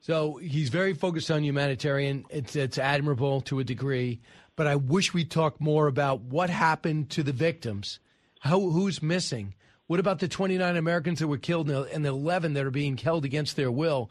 So 0.00 0.36
he's 0.36 0.70
very 0.70 0.94
focused 0.94 1.30
on 1.30 1.44
humanitarian. 1.44 2.24
It's, 2.30 2.56
it's 2.56 2.78
admirable 2.78 3.42
to 3.42 3.58
a 3.58 3.64
degree, 3.64 4.20
but 4.56 4.66
I 4.66 4.76
wish 4.76 5.12
we 5.12 5.24
talked 5.24 5.60
more 5.60 5.86
about 5.86 6.22
what 6.22 6.48
happened 6.48 7.10
to 7.10 7.22
the 7.22 7.32
victims, 7.32 8.00
how, 8.38 8.60
who's 8.60 9.02
missing, 9.02 9.54
what 9.90 9.98
about 9.98 10.20
the 10.20 10.28
29 10.28 10.76
Americans 10.76 11.18
that 11.18 11.26
were 11.26 11.36
killed 11.36 11.68
and 11.68 12.04
the 12.04 12.10
11 12.10 12.52
that 12.52 12.64
are 12.64 12.70
being 12.70 12.96
held 12.96 13.24
against 13.24 13.56
their 13.56 13.72
will? 13.72 14.08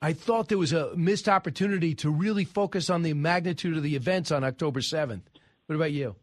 I 0.00 0.14
thought 0.14 0.48
there 0.48 0.56
was 0.56 0.72
a 0.72 0.96
missed 0.96 1.28
opportunity 1.28 1.94
to 1.96 2.08
really 2.08 2.46
focus 2.46 2.88
on 2.88 3.02
the 3.02 3.12
magnitude 3.12 3.76
of 3.76 3.82
the 3.82 3.94
events 3.94 4.32
on 4.32 4.42
October 4.42 4.80
7th. 4.80 5.20
What 5.66 5.76
about 5.76 5.92
you? 5.92 6.16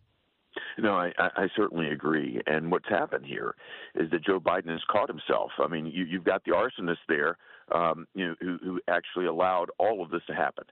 No, 0.80 0.94
I, 0.96 1.12
I 1.20 1.50
certainly 1.56 1.90
agree. 1.90 2.42
And 2.48 2.72
what's 2.72 2.90
happened 2.90 3.28
here 3.28 3.54
is 3.94 4.10
that 4.10 4.26
Joe 4.26 4.40
Biden 4.40 4.70
has 4.70 4.82
caught 4.90 5.08
himself. 5.08 5.52
I 5.60 5.68
mean, 5.68 5.86
you, 5.86 6.06
you've 6.06 6.24
got 6.24 6.44
the 6.44 6.54
arsonist 6.54 7.06
there, 7.08 7.38
um, 7.72 8.08
you 8.16 8.30
know, 8.30 8.36
who, 8.42 8.58
who 8.64 8.82
actually 8.88 9.28
allowed 9.28 9.70
all 9.78 10.02
of 10.02 10.10
this 10.10 10.24
to 10.26 10.34
happen. 10.34 10.64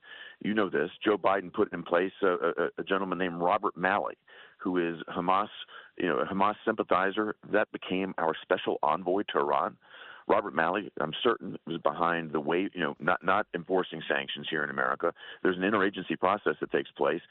You 0.44 0.56
know 0.56 0.72
this. 0.72 0.90
Joe 1.06 1.20
Biden 1.20 1.54
put 1.54 1.72
in 1.72 1.84
place 1.84 2.12
a, 2.24 2.28
a, 2.28 2.70
a 2.80 2.84
gentleman 2.84 3.20
named 3.20 3.42
Robert 3.42 3.78
Malley, 3.78 4.16
who 4.64 4.78
is 4.78 5.02
Hamas, 5.10 5.50
you 5.98 6.08
know, 6.08 6.20
a 6.20 6.26
Hamas 6.26 6.56
sympathizer 6.66 7.36
that 7.52 7.72
became 7.72 8.14
our 8.18 8.34
special 8.42 8.80
envoy 8.82 9.24
to 9.34 9.40
Iran. 9.40 9.78
Robert 10.28 10.56
Malley, 10.56 10.90
I'm 11.02 11.12
certain, 11.22 11.58
was 11.68 11.82
behind 11.82 12.32
the 12.32 12.40
way, 12.40 12.70
you 12.74 12.82
know, 12.82 12.96
not 13.00 13.24
not 13.24 13.46
enforcing 13.54 14.02
sanctions 14.08 14.48
here 14.50 14.64
in 14.64 14.70
America. 14.70 15.14
There's 15.42 15.58
an 15.58 15.64
interagency 15.64 16.18
process 16.18 16.56
that 16.62 16.72
takes 16.72 16.92
place. 16.92 17.22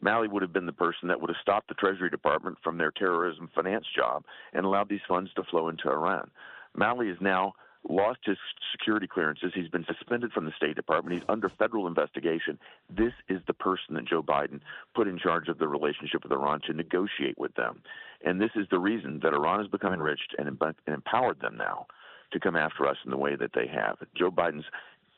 Malley 0.00 0.28
would 0.28 0.42
have 0.42 0.52
been 0.52 0.66
the 0.66 0.72
person 0.72 1.08
that 1.08 1.20
would 1.20 1.30
have 1.30 1.42
stopped 1.42 1.68
the 1.68 1.74
Treasury 1.74 2.10
Department 2.10 2.58
from 2.62 2.78
their 2.78 2.92
terrorism 2.92 3.50
finance 3.54 3.86
job 3.96 4.24
and 4.52 4.64
allowed 4.64 4.88
these 4.88 5.00
funds 5.08 5.30
to 5.34 5.42
flow 5.44 5.68
into 5.68 5.90
Iran. 5.90 6.30
Malley 6.76 7.08
is 7.08 7.16
now 7.20 7.54
lost 7.88 8.20
his 8.24 8.36
security 8.72 9.06
clearances. 9.06 9.52
He's 9.54 9.68
been 9.68 9.84
suspended 9.84 10.32
from 10.32 10.44
the 10.44 10.52
State 10.56 10.76
Department. 10.76 11.16
He's 11.16 11.28
under 11.28 11.48
federal 11.48 11.86
investigation. 11.86 12.58
This 12.90 13.12
is 13.28 13.40
the 13.46 13.54
person 13.54 13.94
that 13.94 14.06
Joe 14.06 14.22
Biden 14.22 14.60
put 14.94 15.08
in 15.08 15.18
charge 15.18 15.48
of 15.48 15.58
the 15.58 15.68
relationship 15.68 16.22
with 16.22 16.32
Iran 16.32 16.60
to 16.66 16.72
negotiate 16.72 17.38
with 17.38 17.54
them. 17.54 17.82
And 18.24 18.40
this 18.40 18.50
is 18.56 18.66
the 18.70 18.78
reason 18.78 19.20
that 19.22 19.32
Iran 19.32 19.60
has 19.60 19.68
become 19.68 19.92
enriched 19.92 20.34
and, 20.38 20.48
empowered 20.86 21.40
them 21.40 21.56
now 21.56 21.86
to 22.32 22.40
come 22.40 22.56
after 22.56 22.86
us 22.86 22.96
in 23.04 23.10
the 23.10 23.16
way 23.16 23.36
that 23.36 23.52
they 23.54 23.66
have. 23.66 23.98
Joe 24.16 24.30
Biden's 24.30 24.64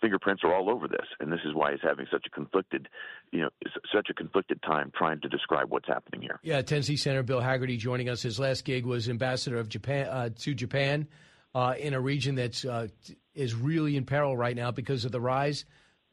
fingerprints 0.01 0.45
are 0.45 0.55
all 0.55 0.71
over 0.71 0.87
this, 0.87 1.07
and 1.21 1.33
this 1.33 1.41
is 1.45 1.55
why 1.55 1.73
he's 1.73 1.81
having 1.83 2.07
such 2.11 2.25
a 2.27 2.31
conflicted, 2.31 2.89
you 3.33 3.41
know, 3.41 3.49
such 3.93 4.09
a 4.11 4.15
conflicted 4.15 4.63
time 4.63 4.93
trying 4.97 5.21
to 5.21 5.29
describe 5.29 5.71
what's 5.71 5.89
happening 5.89 6.23
here. 6.23 6.39
Yeah, 6.43 6.63
Tennessee 6.63 6.97
Senator 6.97 7.23
Bill 7.23 7.41
Hagerty 7.41 7.79
joining 7.79 8.09
us. 8.09 8.23
His 8.23 8.39
last 8.39 8.65
gig 8.65 8.87
was 8.87 9.09
ambassador 9.09 9.59
of 9.59 9.69
Japan 9.69 10.07
uh, 10.07 10.29
to 10.41 10.55
Japan 10.55 11.09
uh, 11.55 11.75
in 11.79 11.95
a 11.95 12.01
region 12.01 12.35
that's 12.35 12.65
uh, 12.65 12.89
is 13.35 13.55
really 13.55 13.97
in 13.97 14.05
peril 14.05 14.37
right 14.37 14.57
now 14.57 14.71
because 14.71 15.05
of 15.05 15.13
the 15.13 15.21
rise 15.21 15.65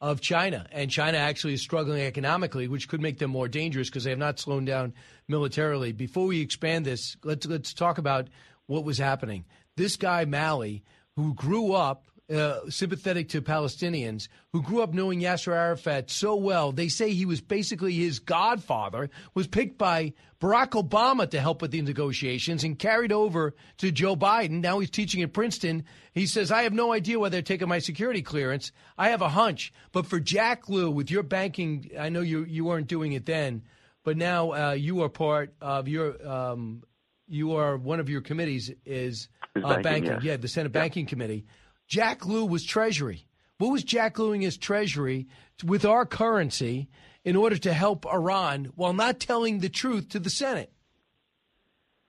of 0.01 0.21
China. 0.21 0.67
And 0.71 0.91
China 0.91 1.17
actually 1.17 1.53
is 1.53 1.61
struggling 1.61 2.01
economically, 2.01 2.67
which 2.67 2.87
could 2.87 3.01
make 3.01 3.17
them 3.17 3.31
more 3.31 3.47
dangerous 3.47 3.89
because 3.89 4.03
they 4.03 4.09
have 4.11 4.19
not 4.19 4.39
slowed 4.39 4.65
down 4.65 4.93
militarily. 5.27 5.91
Before 5.91 6.27
we 6.27 6.41
expand 6.41 6.85
this, 6.85 7.17
let's 7.23 7.45
let's 7.45 7.73
talk 7.73 7.97
about 7.97 8.27
what 8.67 8.83
was 8.83 8.97
happening. 8.97 9.45
This 9.77 9.97
guy 9.97 10.25
Malley, 10.25 10.83
who 11.15 11.33
grew 11.33 11.73
up 11.73 12.05
uh, 12.33 12.69
sympathetic 12.69 13.29
to 13.29 13.41
Palestinians 13.41 14.27
who 14.51 14.61
grew 14.61 14.81
up 14.81 14.93
knowing 14.93 15.21
Yasser 15.21 15.53
Arafat 15.53 16.09
so 16.09 16.35
well. 16.35 16.71
They 16.71 16.87
say 16.87 17.11
he 17.11 17.25
was 17.25 17.41
basically 17.41 17.93
his 17.93 18.19
godfather, 18.19 19.09
was 19.33 19.47
picked 19.47 19.77
by 19.77 20.13
Barack 20.41 20.71
Obama 20.71 21.29
to 21.29 21.39
help 21.39 21.61
with 21.61 21.71
the 21.71 21.81
negotiations 21.81 22.63
and 22.63 22.79
carried 22.79 23.11
over 23.11 23.53
to 23.77 23.91
Joe 23.91 24.15
Biden. 24.15 24.61
Now 24.61 24.79
he's 24.79 24.89
teaching 24.89 25.21
at 25.21 25.33
Princeton. 25.33 25.85
He 26.13 26.25
says, 26.25 26.51
I 26.51 26.63
have 26.63 26.73
no 26.73 26.91
idea 26.91 27.19
why 27.19 27.29
they're 27.29 27.41
taking 27.41 27.69
my 27.69 27.79
security 27.79 28.21
clearance. 28.21 28.71
I 28.97 29.09
have 29.09 29.21
a 29.21 29.29
hunch. 29.29 29.71
But 29.91 30.07
for 30.07 30.19
Jack 30.19 30.67
Lew, 30.67 30.89
with 30.89 31.11
your 31.11 31.23
banking, 31.23 31.91
I 31.99 32.09
know 32.09 32.21
you, 32.21 32.43
you 32.43 32.65
weren't 32.65 32.87
doing 32.87 33.13
it 33.13 33.25
then, 33.25 33.63
but 34.03 34.17
now 34.17 34.51
uh, 34.51 34.71
you 34.71 35.03
are 35.03 35.09
part 35.09 35.53
of 35.61 35.87
your. 35.87 36.27
Um, 36.27 36.83
you 37.27 37.55
are 37.55 37.75
one 37.75 37.99
of 37.99 38.07
your 38.07 38.21
committees 38.21 38.71
is 38.85 39.29
uh, 39.55 39.61
banking, 39.61 39.83
banking. 39.83 40.11
Yeah. 40.11 40.19
yeah. 40.31 40.37
the 40.37 40.47
Senate 40.47 40.71
yeah. 40.73 40.81
Banking 40.81 41.05
Committee. 41.05 41.45
Jack 41.87 42.25
Lew 42.25 42.45
was 42.45 42.63
Treasury. 42.63 43.27
What 43.57 43.71
was 43.71 43.83
Jack 43.83 44.19
Lewing 44.19 44.43
as 44.43 44.57
Treasury 44.57 45.27
with 45.63 45.85
our 45.85 46.05
currency 46.05 46.89
in 47.23 47.35
order 47.35 47.57
to 47.57 47.73
help 47.73 48.05
Iran 48.05 48.71
while 48.75 48.93
not 48.93 49.19
telling 49.19 49.59
the 49.59 49.69
truth 49.69 50.09
to 50.09 50.19
the 50.19 50.29
Senate? 50.29 50.71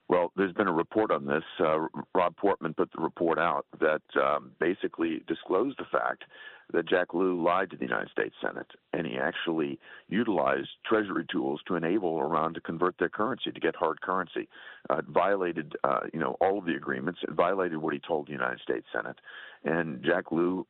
Well, 0.09 0.31
there's 0.35 0.53
been 0.53 0.67
a 0.67 0.73
report 0.73 1.11
on 1.11 1.25
this. 1.25 1.43
Uh, 1.59 1.87
Rob 2.15 2.35
Portman 2.37 2.73
put 2.73 2.89
the 2.95 3.01
report 3.01 3.37
out 3.37 3.65
that 3.79 4.01
um, 4.15 4.51
basically 4.59 5.23
disclosed 5.27 5.77
the 5.79 5.85
fact 5.91 6.23
that 6.73 6.87
Jack 6.87 7.13
Lew 7.13 7.41
lied 7.41 7.69
to 7.71 7.77
the 7.77 7.85
United 7.85 8.09
States 8.09 8.35
Senate, 8.41 8.67
and 8.93 9.07
he 9.07 9.17
actually 9.17 9.79
utilized 10.09 10.69
Treasury 10.85 11.25
tools 11.31 11.61
to 11.67 11.75
enable 11.75 12.19
Iran 12.19 12.53
to 12.55 12.61
convert 12.61 12.97
their 12.97 13.09
currency 13.09 13.51
to 13.51 13.59
get 13.59 13.75
hard 13.75 14.01
currency. 14.01 14.49
Uh, 14.89 15.01
violated, 15.07 15.75
uh, 15.83 16.01
you 16.13 16.19
know, 16.19 16.35
all 16.41 16.57
of 16.57 16.65
the 16.65 16.75
agreements. 16.75 17.19
It 17.23 17.31
violated 17.31 17.77
what 17.77 17.93
he 17.93 17.99
told 17.99 18.27
the 18.27 18.33
United 18.33 18.59
States 18.59 18.87
Senate, 18.93 19.17
and 19.63 20.03
Jack 20.03 20.31
Lew 20.31 20.67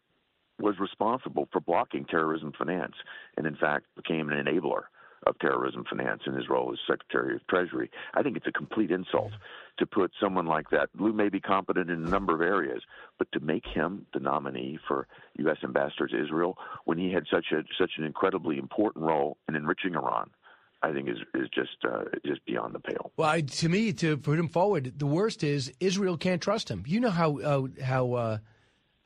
was 0.60 0.75
responsible 0.79 1.47
for 1.51 1.60
blocking 1.60 2.05
terrorism 2.05 2.51
finance, 2.57 2.95
and 3.36 3.45
in 3.45 3.55
fact 3.55 3.86
became 3.95 4.29
an 4.29 4.43
enabler 4.43 4.83
of 5.25 5.38
terrorism 5.39 5.84
finance 5.89 6.21
in 6.25 6.34
his 6.34 6.49
role 6.49 6.71
as 6.71 6.80
Secretary 6.88 7.36
of 7.36 7.45
Treasury. 7.47 7.89
I 8.13 8.23
think 8.23 8.38
it's 8.38 8.47
a 8.47 8.51
complete 8.51 8.91
insult 8.91 9.32
to 9.80 9.86
put 9.86 10.12
someone 10.21 10.45
like 10.45 10.69
that. 10.69 10.89
Lew 10.97 11.13
may 11.13 11.30
be 11.30 11.39
competent 11.39 11.89
in 11.89 12.06
a 12.06 12.10
number 12.10 12.34
of 12.34 12.41
areas, 12.41 12.82
but 13.17 13.32
to 13.32 13.39
make 13.39 13.65
him 13.65 14.06
the 14.13 14.19
nominee 14.19 14.80
for 14.88 15.08
U.S. 15.38 15.58
ambassador 15.63 16.08
to 16.08 16.23
Israel 16.23 16.58
when 16.86 16.97
he 16.97 17.12
had 17.12 17.23
such 17.32 17.47
a 17.51 17.63
such 17.80 17.91
an 17.97 18.03
incredibly 18.03 18.58
important 18.58 19.06
role 19.06 19.38
in 19.47 19.56
enriching 19.56 19.95
Iran. 19.95 20.30
I 20.84 20.93
think 20.93 21.10
is 21.10 21.17
is 21.34 21.49
just 21.49 21.77
uh, 21.84 22.03
just 22.23 22.45
beyond 22.45 22.75
the 22.75 22.80
pale. 22.80 23.12
Well, 23.17 23.30
I, 23.30 23.41
to 23.41 23.69
me, 23.69 23.93
to 23.93 24.15
put 24.17 24.38
him 24.38 24.47
forward, 24.47 24.93
the 24.97 25.08
worst 25.08 25.43
is 25.43 25.73
Israel 25.80 26.17
can't 26.17 26.41
trust 26.41 26.69
him. 26.69 26.84
You 26.86 26.99
know 26.99 27.10
how 27.10 27.39
uh, 27.39 27.67
how 27.84 28.13
uh, 28.13 28.38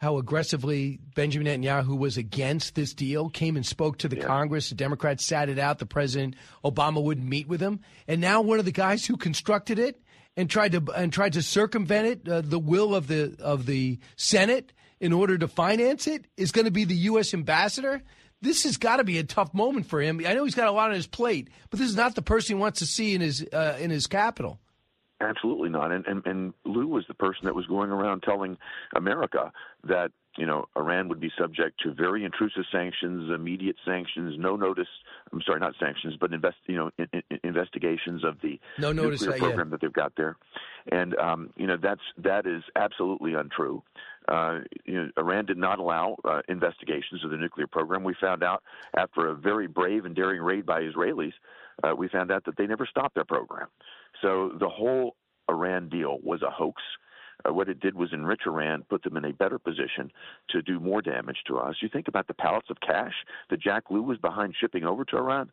how 0.01 0.17
aggressively 0.17 0.99
Benjamin 1.13 1.45
Netanyahu 1.45 1.95
was 1.95 2.17
against 2.17 2.73
this 2.73 2.91
deal, 2.95 3.29
came 3.29 3.55
and 3.55 3.63
spoke 3.63 3.99
to 3.99 4.07
the 4.07 4.17
yeah. 4.17 4.25
Congress. 4.25 4.69
The 4.69 4.75
Democrats 4.75 5.23
sat 5.23 5.47
it 5.47 5.59
out. 5.59 5.77
The 5.77 5.85
president 5.85 6.35
Obama 6.65 7.03
wouldn't 7.03 7.27
meet 7.27 7.47
with 7.47 7.61
him, 7.61 7.81
and 8.07 8.19
now 8.19 8.41
one 8.41 8.57
of 8.57 8.65
the 8.65 8.71
guys 8.71 9.05
who 9.05 9.15
constructed 9.15 9.77
it 9.77 10.01
and 10.35 10.49
tried 10.49 10.71
to 10.71 10.83
and 10.95 11.13
tried 11.13 11.33
to 11.33 11.43
circumvent 11.43 12.07
it, 12.07 12.27
uh, 12.27 12.41
the 12.41 12.57
will 12.57 12.95
of 12.95 13.07
the 13.07 13.35
of 13.39 13.67
the 13.67 13.99
Senate 14.15 14.73
in 14.99 15.13
order 15.13 15.37
to 15.37 15.47
finance 15.47 16.07
it, 16.07 16.25
is 16.35 16.51
going 16.51 16.65
to 16.65 16.71
be 16.71 16.83
the 16.83 16.95
U.S. 16.95 17.33
ambassador. 17.33 18.01
This 18.41 18.63
has 18.63 18.77
got 18.77 18.97
to 18.97 19.03
be 19.03 19.19
a 19.19 19.23
tough 19.23 19.53
moment 19.53 19.85
for 19.85 20.01
him. 20.01 20.19
I 20.25 20.33
know 20.33 20.45
he's 20.45 20.55
got 20.55 20.67
a 20.67 20.71
lot 20.71 20.89
on 20.89 20.95
his 20.95 21.05
plate, 21.05 21.49
but 21.69 21.79
this 21.79 21.89
is 21.89 21.95
not 21.95 22.15
the 22.15 22.23
person 22.23 22.55
he 22.55 22.59
wants 22.59 22.79
to 22.79 22.87
see 22.87 23.13
in 23.13 23.21
his 23.21 23.45
uh, 23.53 23.77
in 23.79 23.91
his 23.91 24.07
capital. 24.07 24.59
Absolutely 25.21 25.69
not. 25.69 25.91
And, 25.91 26.05
and 26.07 26.25
and 26.25 26.53
Lew 26.65 26.87
was 26.87 27.05
the 27.07 27.13
person 27.13 27.45
that 27.45 27.53
was 27.53 27.65
going 27.67 27.91
around 27.91 28.23
telling 28.23 28.57
America 28.95 29.51
that 29.83 30.11
you 30.37 30.47
know 30.47 30.65
Iran 30.75 31.09
would 31.09 31.19
be 31.19 31.31
subject 31.37 31.79
to 31.83 31.93
very 31.93 32.25
intrusive 32.25 32.63
sanctions, 32.71 33.31
immediate 33.33 33.75
sanctions, 33.85 34.35
no 34.39 34.55
notice. 34.55 34.87
I'm 35.31 35.41
sorry, 35.45 35.59
not 35.59 35.73
sanctions, 35.79 36.15
but 36.19 36.33
invest 36.33 36.57
you 36.65 36.75
know 36.75 36.91
in, 36.97 37.07
in, 37.13 37.39
investigations 37.43 38.23
of 38.23 38.37
the 38.41 38.59
no 38.79 38.91
notice 38.91 39.21
nuclear 39.21 39.37
that, 39.37 39.43
program 39.43 39.67
yeah. 39.67 39.71
that 39.71 39.81
they've 39.81 39.93
got 39.93 40.13
there. 40.17 40.37
and 40.91 41.15
um, 41.17 41.51
you 41.55 41.67
know 41.67 41.77
that's 41.81 42.01
that 42.17 42.47
is 42.47 42.63
absolutely 42.75 43.35
untrue. 43.35 43.83
Uh, 44.27 44.59
you 44.85 44.93
know, 44.93 45.09
Iran 45.17 45.45
did 45.45 45.57
not 45.57 45.79
allow 45.79 46.15
uh, 46.25 46.41
investigations 46.47 47.23
of 47.23 47.31
the 47.31 47.37
nuclear 47.37 47.67
program. 47.67 48.03
We 48.03 48.15
found 48.19 48.43
out 48.43 48.63
after 48.95 49.29
a 49.29 49.35
very 49.35 49.67
brave 49.67 50.05
and 50.05 50.15
daring 50.15 50.41
raid 50.41 50.65
by 50.65 50.81
Israelis, 50.81 51.33
uh, 51.83 51.95
we 51.95 52.07
found 52.07 52.31
out 52.31 52.45
that 52.45 52.55
they 52.57 52.67
never 52.67 52.85
stopped 52.85 53.15
their 53.15 53.25
program. 53.25 53.67
So 54.21 54.51
the 54.59 54.69
whole 54.69 55.15
Iran 55.49 55.89
deal 55.89 56.19
was 56.23 56.41
a 56.41 56.49
hoax. 56.49 56.81
Uh, 57.47 57.53
what 57.53 57.69
it 57.69 57.79
did 57.79 57.95
was 57.95 58.09
enrich 58.13 58.41
Iran, 58.45 58.83
put 58.89 59.03
them 59.03 59.17
in 59.17 59.25
a 59.25 59.33
better 59.33 59.57
position 59.57 60.11
to 60.49 60.61
do 60.61 60.79
more 60.79 61.01
damage 61.01 61.39
to 61.47 61.57
us. 61.57 61.75
You 61.81 61.89
think 61.89 62.07
about 62.07 62.27
the 62.27 62.33
pallets 62.33 62.69
of 62.69 62.77
cash 62.85 63.13
that 63.49 63.59
Jack 63.59 63.85
Lew 63.89 64.03
was 64.03 64.17
behind 64.19 64.55
shipping 64.59 64.83
over 64.83 65.03
to 65.05 65.17
Iran. 65.17 65.51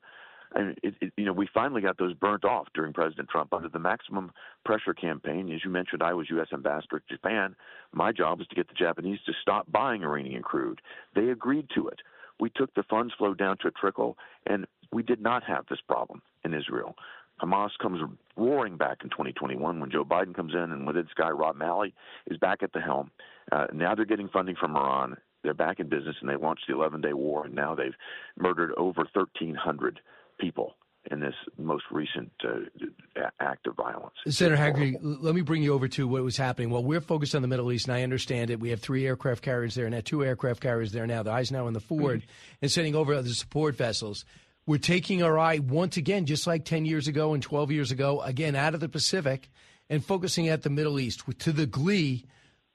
And 0.54 0.78
it, 0.82 0.94
it, 1.00 1.12
you 1.16 1.26
know, 1.26 1.32
we 1.32 1.46
finally 1.52 1.82
got 1.82 1.98
those 1.98 2.14
burnt 2.14 2.44
off 2.44 2.68
during 2.74 2.94
President 2.94 3.28
Trump 3.28 3.52
under 3.52 3.68
the 3.68 3.78
maximum 3.78 4.32
pressure 4.64 4.94
campaign. 4.94 5.52
As 5.52 5.62
you 5.62 5.70
mentioned, 5.70 6.02
I 6.02 6.14
was 6.14 6.30
U.S. 6.30 6.48
ambassador 6.52 7.00
to 7.00 7.14
Japan. 7.14 7.54
My 7.92 8.12
job 8.12 8.38
was 8.38 8.48
to 8.48 8.54
get 8.54 8.68
the 8.68 8.74
Japanese 8.74 9.18
to 9.26 9.32
stop 9.42 9.70
buying 9.70 10.02
Iranian 10.02 10.42
crude. 10.42 10.80
They 11.14 11.28
agreed 11.28 11.68
to 11.74 11.88
it. 11.88 12.00
We 12.40 12.50
took 12.50 12.72
the 12.74 12.84
funds 12.84 13.12
flow 13.18 13.34
down 13.34 13.58
to 13.58 13.68
a 13.68 13.72
trickle, 13.72 14.16
and 14.46 14.66
we 14.92 15.02
did 15.02 15.20
not 15.20 15.42
have 15.44 15.66
this 15.68 15.80
problem 15.86 16.22
in 16.44 16.54
Israel. 16.54 16.94
Hamas 17.40 17.70
comes 17.80 18.00
roaring 18.36 18.76
back 18.76 18.98
in 19.02 19.10
2021 19.10 19.80
when 19.80 19.90
Joe 19.90 20.04
Biden 20.04 20.34
comes 20.34 20.54
in 20.54 20.72
and 20.72 20.86
with 20.86 20.96
its 20.96 21.10
guy 21.16 21.30
Rob 21.30 21.56
Malley 21.56 21.94
is 22.26 22.38
back 22.38 22.62
at 22.62 22.72
the 22.72 22.80
helm. 22.80 23.10
Uh, 23.50 23.66
now 23.72 23.94
they're 23.94 24.04
getting 24.04 24.28
funding 24.28 24.56
from 24.56 24.76
Iran. 24.76 25.16
They're 25.42 25.54
back 25.54 25.80
in 25.80 25.88
business 25.88 26.16
and 26.20 26.28
they 26.28 26.36
launched 26.36 26.64
the 26.68 26.74
11 26.74 27.00
day 27.00 27.12
war 27.12 27.46
and 27.46 27.54
now 27.54 27.74
they've 27.74 27.94
murdered 28.36 28.72
over 28.76 29.06
1,300 29.12 30.00
people 30.40 30.74
in 31.10 31.20
this 31.20 31.34
most 31.56 31.84
recent 31.90 32.30
uh, 32.44 33.20
act 33.40 33.66
of 33.66 33.76
violence. 33.76 34.14
Senator 34.26 34.56
Hagerty, 34.56 34.98
let 35.00 35.34
me 35.34 35.40
bring 35.40 35.62
you 35.62 35.72
over 35.72 35.88
to 35.88 36.06
what 36.06 36.22
was 36.22 36.36
happening. 36.36 36.70
Well, 36.70 36.84
we're 36.84 37.00
focused 37.00 37.34
on 37.34 37.42
the 37.42 37.48
Middle 37.48 37.72
East, 37.72 37.86
and 37.86 37.96
I 37.96 38.02
understand 38.02 38.50
it. 38.50 38.60
We 38.60 38.70
have 38.70 38.80
three 38.80 39.06
aircraft 39.06 39.42
carriers 39.42 39.74
there 39.74 39.88
now, 39.88 40.00
two 40.04 40.24
aircraft 40.24 40.60
carriers 40.60 40.92
there 40.92 41.06
now, 41.06 41.22
the 41.22 41.30
Eisenhower 41.30 41.66
and 41.66 41.76
the 41.76 41.80
Ford, 41.80 42.20
mm-hmm. 42.20 42.58
and 42.62 42.70
sending 42.70 42.94
over 42.94 43.20
the 43.22 43.30
support 43.30 43.74
vessels. 43.76 44.24
We're 44.68 44.76
taking 44.76 45.22
our 45.22 45.38
eye 45.38 45.60
once 45.60 45.96
again, 45.96 46.26
just 46.26 46.46
like 46.46 46.66
10 46.66 46.84
years 46.84 47.08
ago 47.08 47.32
and 47.32 47.42
12 47.42 47.70
years 47.70 47.90
ago, 47.90 48.20
again 48.20 48.54
out 48.54 48.74
of 48.74 48.80
the 48.80 48.88
Pacific 48.90 49.48
and 49.88 50.04
focusing 50.04 50.48
at 50.48 50.60
the 50.60 50.68
Middle 50.68 51.00
East 51.00 51.22
to 51.38 51.52
the 51.52 51.64
glee, 51.64 52.26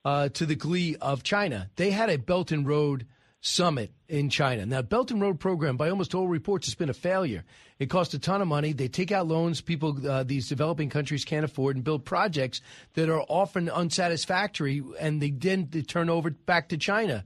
uh, 0.03 0.29
to 0.29 0.47
the 0.47 0.55
glee 0.55 0.95
of 0.99 1.21
China. 1.21 1.69
They 1.75 1.91
had 1.91 2.09
a 2.09 2.17
Belt 2.17 2.51
and 2.51 2.67
Road 2.67 3.05
summit 3.41 3.91
in 4.09 4.31
China. 4.31 4.65
Now, 4.65 4.81
Belt 4.81 5.11
and 5.11 5.21
Road 5.21 5.39
program, 5.39 5.77
by 5.77 5.91
almost 5.91 6.15
all 6.15 6.27
reports, 6.27 6.65
has 6.65 6.73
been 6.73 6.89
a 6.89 6.95
failure. 6.95 7.43
It 7.77 7.91
cost 7.91 8.15
a 8.15 8.19
ton 8.19 8.41
of 8.41 8.47
money. 8.47 8.73
They 8.73 8.87
take 8.87 9.11
out 9.11 9.27
loans 9.27 9.61
people, 9.61 9.95
uh, 10.09 10.23
these 10.23 10.49
developing 10.49 10.89
countries 10.89 11.23
can't 11.23 11.45
afford, 11.45 11.75
and 11.75 11.85
build 11.85 12.05
projects 12.05 12.59
that 12.95 13.07
are 13.07 13.21
often 13.21 13.69
unsatisfactory, 13.69 14.81
and 14.99 15.21
they 15.21 15.29
then 15.29 15.67
turn 15.67 16.09
over 16.09 16.31
back 16.31 16.69
to 16.69 16.77
China. 16.77 17.23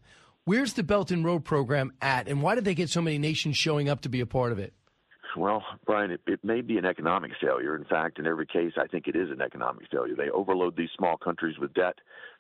Where's 0.48 0.72
the 0.72 0.84
Belt 0.84 1.12
and 1.12 1.26
Road 1.26 1.44
program 1.44 1.92
at, 2.02 2.30
and 2.30 2.42
why 2.42 2.56
did 2.56 2.64
they 2.64 2.74
get 2.74 2.90
so 2.90 3.02
many 3.02 3.18
nations 3.18 3.58
showing 3.58 3.90
up 3.90 4.00
to 4.04 4.08
be 4.08 4.22
a 4.22 4.26
part 4.26 4.54
of 4.54 4.60
it? 4.60 4.74
Well, 5.36 5.62
Brian, 5.86 6.10
it, 6.10 6.22
it, 6.26 6.40
may 6.42 6.62
be 6.62 6.78
an 6.78 6.86
economic 6.86 7.32
failure. 7.42 7.76
In 7.76 7.84
fact, 7.84 8.18
in 8.18 8.26
every 8.26 8.46
case, 8.46 8.72
I 8.78 8.88
think 8.88 9.10
it 9.10 9.18
is 9.18 9.30
an 9.30 9.42
economic 9.42 9.92
failure. 9.92 10.16
They 10.16 10.30
overload 10.30 10.78
these 10.78 10.88
small 10.98 11.18
countries 11.18 11.58
with 11.60 11.74
debt. 11.74 11.96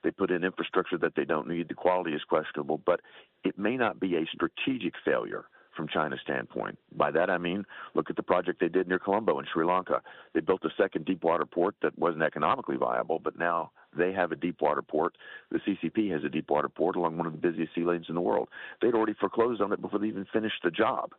They 0.05 0.11
put 0.11 0.31
in 0.31 0.45
infrastructure 0.45 0.97
that 0.99 1.15
they 1.17 1.25
don't 1.25 1.49
need. 1.49 1.67
The 1.67 1.73
quality 1.73 2.11
is 2.11 2.21
questionable, 2.23 2.77
but 2.85 3.01
it 3.43 3.59
may 3.59 3.75
not 3.75 3.99
be 3.99 4.15
a 4.15 4.25
strategic 4.33 4.93
failure 5.03 5.43
from 5.75 5.89
China's 5.89 6.19
standpoint. 6.23 6.79
By 6.95 7.11
that 7.11 7.29
I 7.29 7.37
mean, 7.37 7.65
look 7.93 8.09
at 8.09 8.15
the 8.15 8.23
project 8.23 8.61
they 8.61 8.69
did 8.69 8.87
near 8.87 8.99
Colombo 8.99 9.37
in 9.39 9.45
Sri 9.53 9.65
Lanka. 9.65 10.01
They 10.33 10.39
built 10.39 10.63
a 10.63 10.69
second 10.81 11.03
deep 11.03 11.25
water 11.25 11.45
port 11.45 11.75
that 11.81 11.99
wasn't 11.99 12.23
economically 12.23 12.77
viable, 12.77 13.19
but 13.19 13.37
now 13.37 13.71
they 13.97 14.13
have 14.13 14.31
a 14.31 14.35
deep 14.35 14.61
water 14.61 14.81
port. 14.81 15.17
The 15.51 15.59
CCP 15.59 16.11
has 16.11 16.23
a 16.23 16.29
deep 16.29 16.49
water 16.49 16.69
port 16.69 16.95
along 16.95 17.17
one 17.17 17.27
of 17.27 17.33
the 17.33 17.39
busiest 17.39 17.73
sea 17.75 17.83
lanes 17.83 18.05
in 18.09 18.15
the 18.15 18.21
world. 18.21 18.49
They'd 18.81 18.93
already 18.93 19.15
foreclosed 19.19 19.61
on 19.61 19.73
it 19.73 19.81
before 19.81 19.99
they 19.99 20.07
even 20.07 20.25
finished 20.31 20.61
the 20.63 20.71
job. 20.71 21.11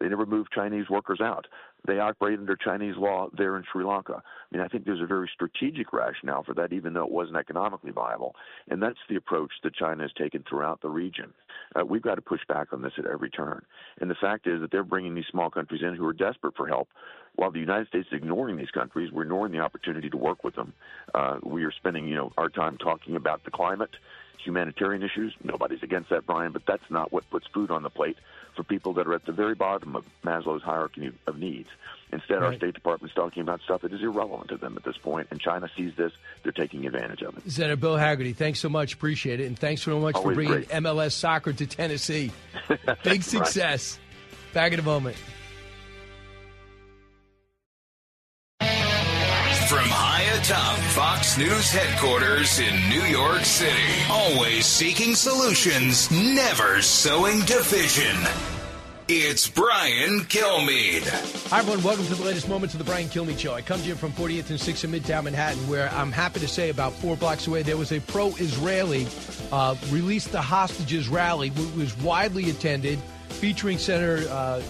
They 0.00 0.08
never 0.08 0.24
moved 0.24 0.50
Chinese 0.52 0.88
workers 0.88 1.20
out. 1.20 1.46
They 1.86 1.98
operate 1.98 2.38
under 2.38 2.56
Chinese 2.56 2.96
law 2.96 3.28
there 3.36 3.56
in 3.56 3.64
Sri 3.70 3.84
Lanka. 3.84 4.22
I 4.22 4.56
mean, 4.56 4.64
I 4.64 4.68
think 4.68 4.84
there's 4.84 5.00
a 5.00 5.06
very 5.06 5.30
strategic 5.32 5.92
rationale 5.92 6.42
for 6.42 6.54
that, 6.54 6.72
even 6.72 6.94
though 6.94 7.04
it 7.04 7.10
wasn't 7.10 7.36
economically 7.36 7.90
viable. 7.90 8.34
And 8.68 8.82
that's 8.82 8.98
the 9.08 9.16
approach 9.16 9.50
that 9.62 9.74
China 9.74 10.02
has 10.02 10.12
taken 10.14 10.42
throughout 10.48 10.80
the 10.80 10.88
region. 10.88 11.32
Uh, 11.78 11.84
we've 11.84 12.02
got 12.02 12.14
to 12.14 12.22
push 12.22 12.40
back 12.48 12.72
on 12.72 12.80
this 12.80 12.92
at 12.98 13.06
every 13.06 13.30
turn. 13.30 13.62
And 14.00 14.10
the 14.10 14.16
fact 14.20 14.46
is 14.46 14.60
that 14.62 14.70
they're 14.70 14.84
bringing 14.84 15.14
these 15.14 15.24
small 15.30 15.50
countries 15.50 15.82
in 15.82 15.94
who 15.94 16.06
are 16.06 16.14
desperate 16.14 16.56
for 16.56 16.66
help, 16.66 16.88
while 17.40 17.50
the 17.50 17.58
United 17.58 17.88
States 17.88 18.06
is 18.12 18.18
ignoring 18.18 18.58
these 18.58 18.70
countries. 18.70 19.10
We're 19.10 19.22
ignoring 19.22 19.52
the 19.52 19.60
opportunity 19.60 20.10
to 20.10 20.16
work 20.18 20.44
with 20.44 20.54
them. 20.56 20.74
Uh, 21.14 21.38
we 21.42 21.64
are 21.64 21.72
spending, 21.72 22.06
you 22.06 22.14
know, 22.14 22.32
our 22.36 22.50
time 22.50 22.76
talking 22.76 23.16
about 23.16 23.44
the 23.44 23.50
climate 23.50 23.88
humanitarian 24.44 25.02
issues. 25.02 25.34
Nobody's 25.42 25.82
against 25.82 26.10
that, 26.10 26.26
Brian, 26.26 26.52
but 26.52 26.62
that's 26.66 26.82
not 26.90 27.12
what 27.12 27.28
puts 27.30 27.46
food 27.46 27.70
on 27.70 27.82
the 27.82 27.88
plate 27.88 28.18
for 28.56 28.62
people 28.62 28.92
that 28.94 29.06
are 29.06 29.14
at 29.14 29.24
the 29.24 29.32
very 29.32 29.54
bottom 29.54 29.96
of 29.96 30.04
Maslow's 30.22 30.62
hierarchy 30.62 31.12
of 31.26 31.38
needs. 31.38 31.68
Instead, 32.12 32.42
right. 32.42 32.42
our 32.42 32.54
State 32.56 32.74
Department's 32.74 33.14
talking 33.14 33.42
about 33.42 33.62
stuff 33.62 33.80
that 33.82 33.92
is 33.92 34.02
irrelevant 34.02 34.50
to 34.50 34.58
them 34.58 34.76
at 34.76 34.84
this 34.84 34.98
point, 34.98 35.28
and 35.30 35.40
China 35.40 35.68
sees 35.74 35.92
this. 35.96 36.12
They're 36.42 36.52
taking 36.52 36.86
advantage 36.86 37.22
of 37.22 37.38
it. 37.38 37.50
Senator 37.50 37.76
Bill 37.76 37.96
Hagerty, 37.96 38.36
thanks 38.36 38.60
so 38.60 38.68
much. 38.68 38.92
Appreciate 38.94 39.40
it. 39.40 39.46
And 39.46 39.58
thanks 39.58 39.82
so 39.82 39.98
much 39.98 40.14
Always 40.14 40.32
for 40.32 40.34
bringing 40.34 40.52
great. 40.52 40.68
MLS 40.68 41.12
soccer 41.12 41.54
to 41.54 41.66
Tennessee. 41.66 42.32
Big 43.02 43.22
success. 43.22 43.98
right. 43.98 44.54
Back 44.54 44.72
in 44.72 44.80
a 44.80 44.82
moment. 44.82 45.16
Atop 50.32 50.78
Fox 50.94 51.36
News 51.36 51.70
headquarters 51.72 52.60
in 52.60 52.88
New 52.88 53.02
York 53.02 53.40
City, 53.40 53.74
always 54.08 54.64
seeking 54.64 55.16
solutions, 55.16 56.08
never 56.10 56.80
sowing 56.82 57.40
division. 57.40 58.16
It's 59.08 59.48
Brian 59.48 60.20
Kilmeade. 60.20 61.08
Hi, 61.48 61.58
everyone. 61.58 61.82
Welcome 61.82 62.06
to 62.06 62.14
the 62.14 62.22
latest 62.22 62.48
moments 62.48 62.74
of 62.74 62.78
the 62.78 62.84
Brian 62.84 63.08
Kilmeade 63.08 63.40
Show. 63.40 63.54
I 63.54 63.60
come 63.60 63.80
to 63.80 63.86
you 63.88 63.96
from 63.96 64.12
40th 64.12 64.50
and 64.50 64.58
6th 64.58 64.84
in 64.84 64.92
Midtown 64.92 65.24
Manhattan, 65.24 65.66
where 65.68 65.90
I'm 65.90 66.12
happy 66.12 66.38
to 66.38 66.48
say 66.48 66.70
about 66.70 66.92
four 66.92 67.16
blocks 67.16 67.48
away, 67.48 67.62
there 67.62 67.76
was 67.76 67.90
a 67.90 67.98
pro 68.00 68.28
Israeli 68.36 69.08
uh, 69.50 69.74
release 69.90 70.28
the 70.28 70.40
hostages 70.40 71.08
rally, 71.08 71.48
which 71.50 71.74
was 71.74 71.98
widely 71.98 72.50
attended, 72.50 73.00
featuring 73.30 73.78
Senator 73.78 74.28
uh, 74.30 74.62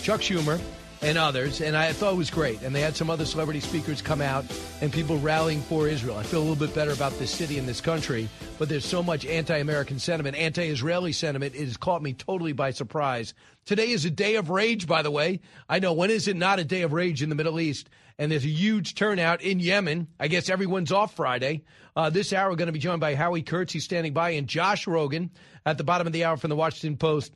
Chuck 0.00 0.20
Schumer 0.20 0.60
and 1.04 1.18
others, 1.18 1.60
and 1.60 1.76
I 1.76 1.92
thought 1.92 2.14
it 2.14 2.16
was 2.16 2.30
great. 2.30 2.62
And 2.62 2.74
they 2.74 2.80
had 2.80 2.96
some 2.96 3.10
other 3.10 3.26
celebrity 3.26 3.60
speakers 3.60 4.00
come 4.00 4.22
out 4.22 4.46
and 4.80 4.90
people 4.90 5.18
rallying 5.18 5.60
for 5.60 5.86
Israel. 5.86 6.16
I 6.16 6.22
feel 6.22 6.38
a 6.38 6.46
little 6.46 6.56
bit 6.56 6.74
better 6.74 6.92
about 6.92 7.12
this 7.18 7.30
city 7.30 7.58
and 7.58 7.68
this 7.68 7.82
country, 7.82 8.26
but 8.58 8.70
there's 8.70 8.86
so 8.86 9.02
much 9.02 9.26
anti 9.26 9.58
American 9.58 9.98
sentiment, 9.98 10.34
anti 10.34 10.62
Israeli 10.62 11.12
sentiment. 11.12 11.54
It 11.54 11.66
has 11.66 11.76
caught 11.76 12.02
me 12.02 12.14
totally 12.14 12.54
by 12.54 12.70
surprise. 12.70 13.34
Today 13.66 13.90
is 13.90 14.06
a 14.06 14.10
day 14.10 14.36
of 14.36 14.48
rage, 14.48 14.86
by 14.86 15.02
the 15.02 15.10
way. 15.10 15.40
I 15.68 15.78
know, 15.78 15.92
when 15.92 16.08
is 16.08 16.26
it 16.26 16.36
not 16.36 16.58
a 16.58 16.64
day 16.64 16.82
of 16.82 16.94
rage 16.94 17.22
in 17.22 17.28
the 17.28 17.34
Middle 17.34 17.60
East? 17.60 17.90
And 18.18 18.32
there's 18.32 18.46
a 18.46 18.48
huge 18.48 18.94
turnout 18.94 19.42
in 19.42 19.60
Yemen. 19.60 20.08
I 20.18 20.28
guess 20.28 20.48
everyone's 20.48 20.92
off 20.92 21.16
Friday. 21.16 21.64
Uh, 21.94 22.08
this 22.08 22.32
hour, 22.32 22.48
we're 22.48 22.56
going 22.56 22.66
to 22.66 22.72
be 22.72 22.78
joined 22.78 23.00
by 23.00 23.14
Howie 23.14 23.42
Kurtz. 23.42 23.74
He's 23.74 23.84
standing 23.84 24.14
by, 24.14 24.30
and 24.30 24.46
Josh 24.46 24.86
Rogin 24.86 25.30
at 25.66 25.76
the 25.76 25.84
bottom 25.84 26.06
of 26.06 26.14
the 26.14 26.24
hour 26.24 26.38
from 26.38 26.48
the 26.50 26.56
Washington 26.56 26.96
Post. 26.96 27.34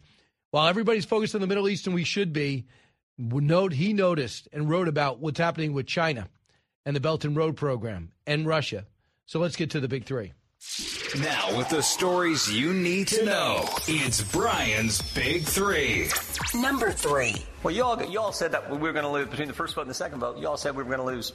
While 0.52 0.68
everybody's 0.68 1.04
focused 1.04 1.34
on 1.34 1.42
the 1.42 1.46
Middle 1.46 1.68
East, 1.68 1.86
and 1.86 1.94
we 1.94 2.04
should 2.04 2.32
be, 2.32 2.64
note 3.18 3.72
he 3.72 3.92
noticed 3.92 4.48
and 4.52 4.70
wrote 4.70 4.88
about 4.88 5.18
what's 5.18 5.38
happening 5.38 5.72
with 5.72 5.86
China 5.86 6.28
and 6.86 6.94
the 6.94 7.00
Belt 7.00 7.24
and 7.24 7.36
Road 7.36 7.56
program 7.56 8.12
and 8.26 8.46
Russia. 8.46 8.86
So 9.26 9.40
let's 9.40 9.56
get 9.56 9.70
to 9.72 9.80
the 9.80 9.88
big 9.88 10.04
three. 10.04 10.32
Now, 11.20 11.56
with 11.56 11.68
the 11.68 11.82
stories 11.82 12.52
you 12.52 12.72
need 12.72 13.08
to 13.08 13.24
know, 13.24 13.64
it's 13.86 14.20
Brian's 14.32 15.00
Big 15.12 15.44
Three. 15.44 16.08
Number 16.54 16.90
three. 16.90 17.34
Well, 17.62 17.74
you 17.74 17.84
all, 17.84 18.02
you 18.02 18.20
all 18.20 18.32
said 18.32 18.52
that 18.52 18.68
we 18.70 18.78
were 18.78 18.92
going 18.92 19.04
to 19.04 19.10
lose 19.10 19.28
between 19.28 19.48
the 19.48 19.54
first 19.54 19.74
vote 19.74 19.82
and 19.82 19.90
the 19.90 19.94
second 19.94 20.20
vote. 20.20 20.38
You 20.38 20.48
all 20.48 20.56
said 20.56 20.76
we 20.76 20.82
were 20.82 20.96
going 20.96 20.98
to 20.98 21.04
lose 21.04 21.32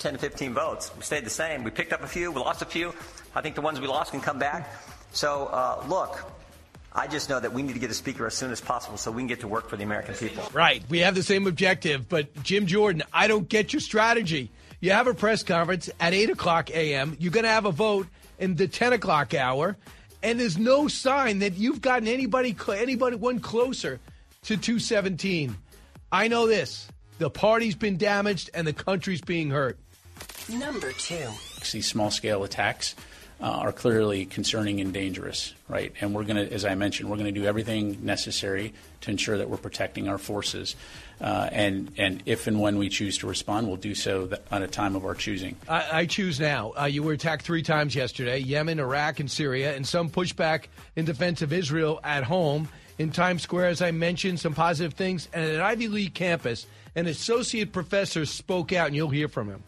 10 0.00 0.14
to 0.14 0.18
15 0.18 0.54
votes. 0.54 0.90
We 0.96 1.02
stayed 1.02 1.24
the 1.24 1.30
same. 1.30 1.64
We 1.64 1.70
picked 1.70 1.92
up 1.92 2.02
a 2.02 2.06
few. 2.06 2.32
We 2.32 2.40
lost 2.40 2.62
a 2.62 2.66
few. 2.66 2.92
I 3.34 3.40
think 3.40 3.54
the 3.54 3.60
ones 3.60 3.80
we 3.80 3.86
lost 3.86 4.10
can 4.10 4.20
come 4.20 4.38
back. 4.38 4.70
So, 5.12 5.46
uh, 5.46 5.84
look, 5.88 6.18
I 6.94 7.08
just 7.08 7.28
know 7.28 7.40
that 7.40 7.52
we 7.52 7.62
need 7.62 7.72
to 7.72 7.80
get 7.80 7.90
a 7.90 7.94
speaker 7.94 8.26
as 8.26 8.34
soon 8.34 8.52
as 8.52 8.60
possible 8.60 8.96
so 8.96 9.10
we 9.10 9.22
can 9.22 9.26
get 9.26 9.40
to 9.40 9.48
work 9.48 9.68
for 9.68 9.76
the 9.76 9.82
American 9.82 10.14
people. 10.14 10.48
Right. 10.52 10.82
We 10.88 11.00
have 11.00 11.16
the 11.16 11.24
same 11.24 11.46
objective. 11.46 12.08
But, 12.08 12.42
Jim 12.44 12.66
Jordan, 12.66 13.02
I 13.12 13.26
don't 13.26 13.48
get 13.48 13.72
your 13.72 13.80
strategy. 13.80 14.50
You 14.80 14.92
have 14.92 15.06
a 15.06 15.14
press 15.14 15.42
conference 15.42 15.90
at 15.98 16.14
8 16.14 16.30
o'clock 16.30 16.70
a.m., 16.70 17.16
you're 17.18 17.32
going 17.32 17.44
to 17.44 17.50
have 17.50 17.64
a 17.64 17.72
vote 17.72 18.06
in 18.38 18.54
the 18.54 18.68
10 18.68 18.92
o'clock 18.92 19.34
hour, 19.34 19.76
and 20.22 20.38
there's 20.38 20.58
no 20.58 20.88
sign 20.88 21.40
that 21.40 21.54
you've 21.54 21.80
gotten 21.80 22.06
anybody, 22.06 22.54
anybody 22.68 23.16
one 23.16 23.40
closer 23.40 23.98
to 24.42 24.56
217. 24.56 25.56
I 26.12 26.28
know 26.28 26.46
this 26.46 26.86
the 27.18 27.30
party's 27.30 27.76
been 27.76 27.96
damaged 27.96 28.50
and 28.54 28.66
the 28.66 28.72
country's 28.72 29.20
being 29.20 29.50
hurt. 29.50 29.78
Number 30.48 30.92
two. 30.92 31.28
These 31.72 31.86
small 31.86 32.10
scale 32.10 32.44
attacks 32.44 32.94
uh, 33.40 33.44
are 33.44 33.72
clearly 33.72 34.24
concerning 34.24 34.80
and 34.80 34.92
dangerous, 34.92 35.54
right? 35.68 35.92
And 36.00 36.14
we're 36.14 36.24
going 36.24 36.36
to, 36.36 36.52
as 36.52 36.64
I 36.64 36.74
mentioned, 36.74 37.10
we're 37.10 37.16
going 37.16 37.32
to 37.32 37.40
do 37.40 37.46
everything 37.46 38.04
necessary 38.04 38.72
to 39.02 39.10
ensure 39.10 39.38
that 39.38 39.50
we're 39.50 39.56
protecting 39.56 40.08
our 40.08 40.18
forces. 40.18 40.76
Uh, 41.20 41.48
and 41.52 41.92
and 41.96 42.22
if 42.26 42.46
and 42.46 42.60
when 42.60 42.78
we 42.78 42.88
choose 42.88 43.18
to 43.18 43.26
respond, 43.26 43.68
we'll 43.68 43.76
do 43.76 43.94
so 43.94 44.26
th- 44.26 44.40
at 44.50 44.62
a 44.62 44.66
time 44.66 44.96
of 44.96 45.04
our 45.04 45.14
choosing. 45.14 45.56
I, 45.68 46.00
I 46.00 46.06
choose 46.06 46.40
now. 46.40 46.72
Uh, 46.78 46.84
you 46.86 47.02
were 47.02 47.12
attacked 47.12 47.44
three 47.44 47.62
times 47.62 47.94
yesterday: 47.94 48.38
Yemen, 48.38 48.80
Iraq, 48.80 49.20
and 49.20 49.30
Syria, 49.30 49.76
and 49.76 49.86
some 49.86 50.10
pushback 50.10 50.64
in 50.96 51.04
defense 51.04 51.42
of 51.42 51.52
Israel 51.52 52.00
at 52.02 52.24
home 52.24 52.68
in 52.98 53.10
Times 53.10 53.42
Square, 53.42 53.66
as 53.66 53.82
I 53.82 53.90
mentioned, 53.90 54.40
some 54.40 54.54
positive 54.54 54.94
things. 54.94 55.28
And 55.32 55.44
at 55.44 55.54
an 55.54 55.60
Ivy 55.60 55.88
League 55.88 56.14
campus, 56.14 56.66
an 56.94 57.06
associate 57.06 57.72
professor 57.72 58.24
spoke 58.26 58.72
out, 58.72 58.88
and 58.88 58.96
you'll 58.96 59.08
hear 59.08 59.28
from 59.28 59.48
him. 59.48 59.62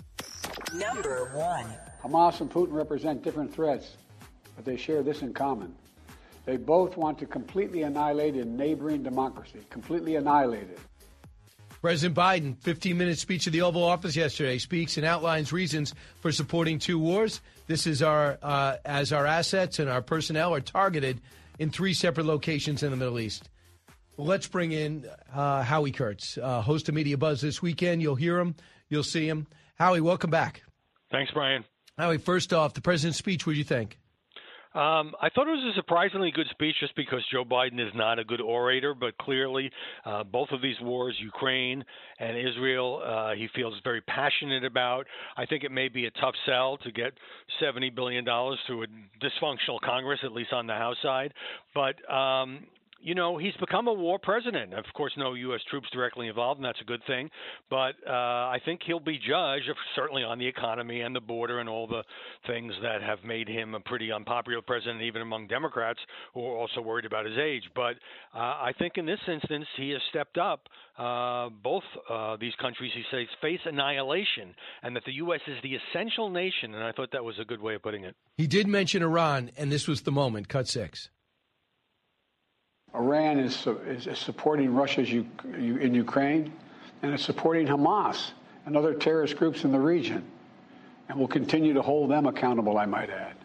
Number 0.74 1.30
one. 1.34 1.66
Hamas 2.06 2.40
and 2.40 2.50
Putin 2.50 2.72
represent 2.72 3.22
different 3.22 3.52
threats, 3.52 3.96
but 4.54 4.64
they 4.64 4.76
share 4.76 5.02
this 5.02 5.22
in 5.22 5.34
common. 5.34 5.74
They 6.44 6.56
both 6.56 6.96
want 6.96 7.18
to 7.18 7.26
completely 7.26 7.82
annihilate 7.82 8.34
a 8.34 8.44
neighboring 8.44 9.02
democracy, 9.02 9.58
completely 9.70 10.14
annihilate 10.14 10.70
it. 10.70 10.78
President 11.80 12.16
Biden, 12.16 12.56
15 12.62 12.96
minute 12.96 13.18
speech 13.18 13.46
at 13.46 13.52
the 13.52 13.62
Oval 13.62 13.82
Office 13.82 14.14
yesterday, 14.14 14.58
speaks 14.58 14.96
and 14.96 15.04
outlines 15.04 15.52
reasons 15.52 15.94
for 16.20 16.30
supporting 16.30 16.78
two 16.78 16.98
wars. 16.98 17.40
This 17.66 17.86
is 17.86 18.02
our, 18.02 18.38
uh, 18.40 18.76
as 18.84 19.12
our 19.12 19.26
assets 19.26 19.78
and 19.78 19.90
our 19.90 20.02
personnel 20.02 20.54
are 20.54 20.60
targeted 20.60 21.20
in 21.58 21.70
three 21.70 21.92
separate 21.94 22.26
locations 22.26 22.82
in 22.82 22.92
the 22.92 22.96
Middle 22.96 23.18
East. 23.18 23.48
Well, 24.16 24.28
let's 24.28 24.46
bring 24.46 24.72
in 24.72 25.06
uh, 25.34 25.62
Howie 25.62 25.90
Kurtz, 25.90 26.38
uh, 26.38 26.62
host 26.62 26.88
of 26.88 26.94
Media 26.94 27.18
Buzz 27.18 27.40
this 27.40 27.60
weekend. 27.60 28.00
You'll 28.00 28.14
hear 28.14 28.38
him, 28.38 28.54
you'll 28.88 29.02
see 29.02 29.28
him. 29.28 29.46
Howie, 29.74 30.00
welcome 30.00 30.30
back. 30.30 30.62
Thanks, 31.10 31.32
Brian. 31.32 31.64
Howie, 31.98 32.18
first 32.18 32.52
off, 32.52 32.74
the 32.74 32.82
president's 32.82 33.18
speech, 33.18 33.46
what 33.46 33.54
do 33.54 33.58
you 33.58 33.64
think? 33.64 33.98
Um, 34.74 35.14
I 35.22 35.30
thought 35.30 35.48
it 35.48 35.52
was 35.52 35.72
a 35.72 35.74
surprisingly 35.74 36.30
good 36.30 36.48
speech 36.50 36.76
just 36.80 36.94
because 36.96 37.24
Joe 37.32 37.46
Biden 37.46 37.80
is 37.80 37.94
not 37.94 38.18
a 38.18 38.24
good 38.24 38.42
orator, 38.42 38.92
but 38.92 39.16
clearly 39.16 39.70
uh, 40.04 40.22
both 40.22 40.50
of 40.52 40.60
these 40.60 40.76
wars, 40.82 41.16
Ukraine 41.18 41.82
and 42.20 42.36
Israel, 42.36 43.02
uh, 43.02 43.34
he 43.34 43.48
feels 43.54 43.72
very 43.82 44.02
passionate 44.02 44.66
about. 44.66 45.06
I 45.38 45.46
think 45.46 45.64
it 45.64 45.72
may 45.72 45.88
be 45.88 46.04
a 46.04 46.10
tough 46.10 46.34
sell 46.44 46.76
to 46.84 46.92
get 46.92 47.14
$70 47.62 47.94
billion 47.94 48.26
through 48.66 48.82
a 48.82 48.86
dysfunctional 49.24 49.80
Congress, 49.82 50.20
at 50.22 50.32
least 50.32 50.52
on 50.52 50.66
the 50.66 50.74
House 50.74 50.96
side. 51.02 51.32
But 51.74 51.96
um, 52.12 52.66
you 53.00 53.14
know, 53.14 53.36
he's 53.36 53.54
become 53.60 53.88
a 53.88 53.92
war 53.92 54.18
president. 54.18 54.74
Of 54.74 54.84
course, 54.94 55.12
no 55.16 55.34
U.S. 55.34 55.60
troops 55.70 55.88
directly 55.92 56.28
involved, 56.28 56.58
and 56.58 56.64
that's 56.64 56.80
a 56.80 56.84
good 56.84 57.02
thing. 57.06 57.30
But 57.70 57.94
uh, 58.06 58.10
I 58.10 58.58
think 58.64 58.80
he'll 58.86 59.00
be 59.00 59.18
judged, 59.18 59.70
certainly 59.94 60.22
on 60.22 60.38
the 60.38 60.46
economy 60.46 61.02
and 61.02 61.14
the 61.14 61.20
border 61.20 61.60
and 61.60 61.68
all 61.68 61.86
the 61.86 62.02
things 62.46 62.72
that 62.82 63.02
have 63.02 63.18
made 63.24 63.48
him 63.48 63.74
a 63.74 63.80
pretty 63.80 64.10
unpopular 64.12 64.62
president, 64.62 65.02
even 65.02 65.22
among 65.22 65.46
Democrats 65.46 66.00
who 66.34 66.40
are 66.40 66.56
also 66.56 66.80
worried 66.80 67.04
about 67.04 67.26
his 67.26 67.36
age. 67.38 67.64
But 67.74 67.96
uh, 68.34 68.38
I 68.38 68.72
think 68.78 68.94
in 68.96 69.06
this 69.06 69.20
instance, 69.28 69.66
he 69.76 69.90
has 69.90 70.00
stepped 70.10 70.38
up. 70.38 70.68
Uh, 70.98 71.50
both 71.62 71.82
uh, 72.08 72.38
these 72.40 72.54
countries, 72.60 72.90
he 72.94 73.02
says, 73.10 73.26
face 73.42 73.60
annihilation, 73.66 74.54
and 74.82 74.96
that 74.96 75.04
the 75.04 75.12
U.S. 75.12 75.40
is 75.46 75.56
the 75.62 75.76
essential 75.76 76.30
nation. 76.30 76.74
And 76.74 76.82
I 76.82 76.92
thought 76.92 77.10
that 77.12 77.22
was 77.24 77.38
a 77.38 77.44
good 77.44 77.60
way 77.60 77.74
of 77.74 77.82
putting 77.82 78.04
it. 78.04 78.16
He 78.38 78.46
did 78.46 78.66
mention 78.66 79.02
Iran, 79.02 79.50
and 79.58 79.70
this 79.70 79.86
was 79.86 80.02
the 80.02 80.12
moment. 80.12 80.48
Cut 80.48 80.68
six. 80.68 81.10
Iran 82.96 83.38
is, 83.38 83.66
is 83.86 84.18
supporting 84.18 84.74
Russia's 84.74 85.12
U, 85.12 85.26
in 85.44 85.94
Ukraine 85.94 86.52
and 87.02 87.12
it's 87.12 87.24
supporting 87.24 87.66
Hamas 87.66 88.30
and 88.64 88.76
other 88.76 88.94
terrorist 88.94 89.36
groups 89.36 89.64
in 89.64 89.72
the 89.72 89.78
region 89.78 90.24
and 91.08 91.18
we'll 91.18 91.28
continue 91.28 91.74
to 91.74 91.82
hold 91.82 92.10
them 92.10 92.26
accountable, 92.26 92.78
I 92.78 92.86
might 92.86 93.10
add. 93.10 93.36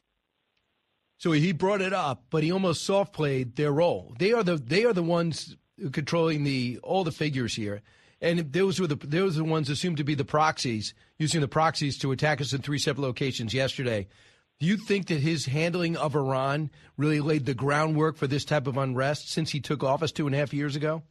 So 1.17 1.31
he 1.31 1.51
brought 1.51 1.81
it 1.81 1.93
up, 1.93 2.23
but 2.31 2.43
he 2.43 2.51
almost 2.51 2.83
soft 2.83 3.13
played 3.13 3.55
their 3.55 3.71
role. 3.71 4.15
They 4.17 4.33
are 4.33 4.43
the 4.43 4.55
they 4.55 4.85
are 4.85 4.93
the 4.93 5.03
ones 5.03 5.55
controlling 5.91 6.43
the 6.43 6.79
all 6.81 7.03
the 7.03 7.11
figures 7.11 7.53
here, 7.53 7.83
and 8.21 8.51
those 8.51 8.79
were 8.79 8.87
the 8.87 8.95
those 8.95 9.35
are 9.35 9.43
the 9.43 9.49
ones 9.49 9.69
assumed 9.69 9.97
to 9.97 10.03
be 10.03 10.15
the 10.15 10.25
proxies, 10.25 10.95
using 11.19 11.41
the 11.41 11.47
proxies 11.47 11.99
to 11.99 12.11
attack 12.11 12.41
us 12.41 12.53
in 12.53 12.63
three 12.63 12.79
separate 12.79 13.03
locations 13.03 13.53
yesterday. 13.53 14.07
Do 14.61 14.67
you 14.67 14.77
think 14.77 15.07
that 15.07 15.19
his 15.19 15.47
handling 15.47 15.97
of 15.97 16.15
Iran 16.15 16.69
really 16.95 17.19
laid 17.19 17.47
the 17.47 17.55
groundwork 17.55 18.15
for 18.15 18.27
this 18.27 18.45
type 18.45 18.67
of 18.67 18.77
unrest 18.77 19.31
since 19.31 19.49
he 19.49 19.59
took 19.59 19.83
office 19.83 20.11
two 20.11 20.27
and 20.27 20.35
a 20.35 20.37
half 20.37 20.53
years 20.53 20.75
ago? 20.75 21.01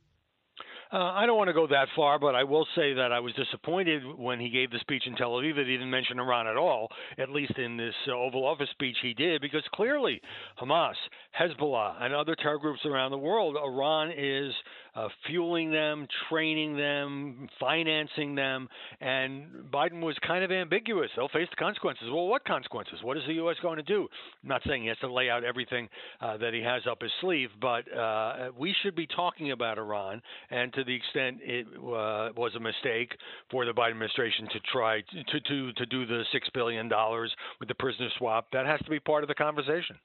Uh, 0.92 0.98
I 0.98 1.26
don't 1.26 1.36
want 1.36 1.48
to 1.48 1.55
go 1.55 1.66
that 1.66 1.86
far, 1.96 2.20
but 2.20 2.36
I 2.36 2.44
will 2.44 2.64
say 2.76 2.94
that 2.94 3.11
I 3.12 3.18
was 3.18 3.32
disappointed 3.34 4.03
when 4.16 4.38
he 4.38 4.51
gave 4.51 4.70
the 4.70 4.78
speech 4.80 5.03
in 5.07 5.16
Tel 5.16 5.30
Aviv 5.30 5.57
that 5.57 5.66
he 5.66 5.72
didn't 5.72 5.90
mention 5.90 6.20
Iran 6.20 6.46
at 6.46 6.57
all, 6.57 6.88
at 7.18 7.30
least 7.30 7.59
in 7.59 7.76
this 7.76 7.94
uh, 8.07 8.12
Oval 8.12 8.46
Office 8.46 8.68
speech 8.70 8.96
he 9.03 9.14
did, 9.14 9.40
because 9.40 9.62
clearly 9.74 10.20
Hamas, 10.61 10.94
Hezbollah, 11.40 12.03
and 12.03 12.14
other 12.14 12.36
terror 12.36 12.59
groups 12.59 12.80
around 12.84 13.11
the 13.11 13.18
world, 13.18 13.57
Iran 13.57 14.12
is 14.16 14.53
uh, 14.95 15.09
fueling 15.26 15.70
them, 15.70 16.07
training 16.28 16.76
them, 16.76 17.49
financing 17.59 18.34
them, 18.34 18.68
and 19.01 19.70
Biden 19.72 20.01
was 20.01 20.16
kind 20.26 20.45
of 20.45 20.51
ambiguous. 20.51 21.11
They'll 21.16 21.28
face 21.28 21.49
the 21.51 21.57
consequences. 21.57 22.05
Well, 22.12 22.26
what 22.26 22.45
consequences? 22.45 22.99
What 23.03 23.16
is 23.16 23.22
the 23.26 23.34
U.S. 23.34 23.57
going 23.62 23.76
to 23.76 23.82
do? 23.82 24.09
I'm 24.43 24.49
not 24.49 24.62
saying 24.66 24.82
he 24.82 24.88
has 24.88 24.99
to 24.99 25.12
lay 25.12 25.30
out 25.30 25.45
everything 25.45 25.88
uh, 26.20 26.36
that 26.38 26.55
he 26.55 26.62
has 26.62 26.82
up 26.91 27.03
his 27.03 27.11
sleeve, 27.20 27.51
but 27.61 27.91
uh, 27.97 28.51
we 28.59 28.74
should 28.82 28.95
be 28.95 29.07
talking 29.07 29.53
about 29.53 29.78
Iran 29.78 30.22
and 30.51 30.72
to 30.74 30.84
the 30.84 30.95
extent 30.95 31.38
it 31.43 31.66
uh, 31.76 32.32
was 32.36 32.53
a 32.57 32.61
mistake 32.61 33.12
for 33.51 33.64
the 33.64 33.72
Biden 33.72 33.91
administration 33.93 34.49
to 34.53 34.61
try 34.72 35.01
to 35.01 35.41
to 35.41 35.72
to 35.72 35.86
do 35.86 36.07
the 36.07 36.22
six 36.32 36.49
billion 36.55 36.88
dollars 36.88 37.34
with 37.59 37.68
the 37.68 37.74
prisoner 37.74 38.09
swap. 38.18 38.47
That 38.53 38.66
has 38.66 38.80
to 38.80 38.91
be 38.91 39.01
part 39.01 39.24
of 39.24 39.28
the 39.28 39.34
conversation. 39.34 39.97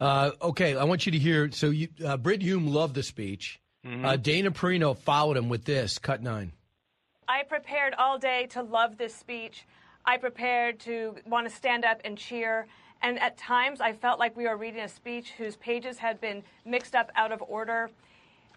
Uh, 0.00 0.32
okay, 0.42 0.76
I 0.76 0.84
want 0.84 1.06
you 1.06 1.12
to 1.12 1.18
hear. 1.18 1.50
So, 1.52 1.70
you, 1.70 1.88
uh, 2.04 2.16
Brit 2.16 2.42
Hume 2.42 2.66
loved 2.66 2.96
the 2.96 3.04
speech. 3.04 3.60
Mm-hmm. 3.86 4.04
Uh, 4.04 4.16
Dana 4.16 4.50
Perino 4.50 4.96
followed 4.96 5.36
him 5.36 5.48
with 5.48 5.64
this. 5.64 5.98
Cut 5.98 6.22
nine. 6.22 6.52
I 7.28 7.42
prepared 7.44 7.94
all 7.94 8.18
day 8.18 8.46
to 8.50 8.62
love 8.62 8.98
this 8.98 9.14
speech. 9.14 9.66
I 10.04 10.16
prepared 10.16 10.80
to 10.80 11.16
want 11.26 11.48
to 11.48 11.54
stand 11.54 11.84
up 11.84 12.00
and 12.04 12.18
cheer. 12.18 12.66
And 13.02 13.18
at 13.18 13.36
times, 13.36 13.80
I 13.80 13.92
felt 13.92 14.18
like 14.18 14.36
we 14.36 14.44
were 14.44 14.56
reading 14.56 14.80
a 14.80 14.88
speech 14.88 15.32
whose 15.32 15.56
pages 15.56 15.98
had 15.98 16.20
been 16.20 16.42
mixed 16.64 16.94
up 16.94 17.10
out 17.16 17.32
of 17.32 17.42
order. 17.42 17.90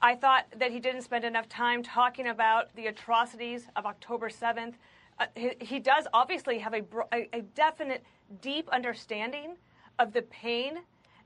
I 0.02 0.16
thought 0.16 0.46
that 0.58 0.72
he 0.72 0.80
didn't 0.80 1.02
spend 1.02 1.26
enough 1.26 1.50
time 1.50 1.82
talking 1.82 2.28
about 2.28 2.76
the 2.76 2.88
atrocities 2.88 3.68
of 3.76 3.86
October 3.86 4.30
7th. 4.30 4.74
Uh, 5.18 5.26
he, 5.36 5.52
he, 5.62 5.80
does 5.80 6.08
obviously 6.14 6.60
have 6.60 6.74
a, 6.74 6.84
a, 7.14 7.30
a 7.34 7.42
definite, 7.42 8.04
deep 8.42 8.68
understanding 8.70 9.56
of 9.98 10.14
the 10.14 10.22
pain, 10.22 10.80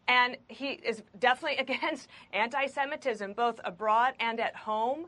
and 0.10 0.36
he 0.48 0.72
is 0.72 1.04
definitely 1.20 1.58
against 1.66 2.10
anti 2.34 2.66
Semitism, 2.66 3.34
both 3.34 3.62
abroad 3.64 4.16
and 4.20 4.42
at 4.42 4.56
home. 4.56 5.06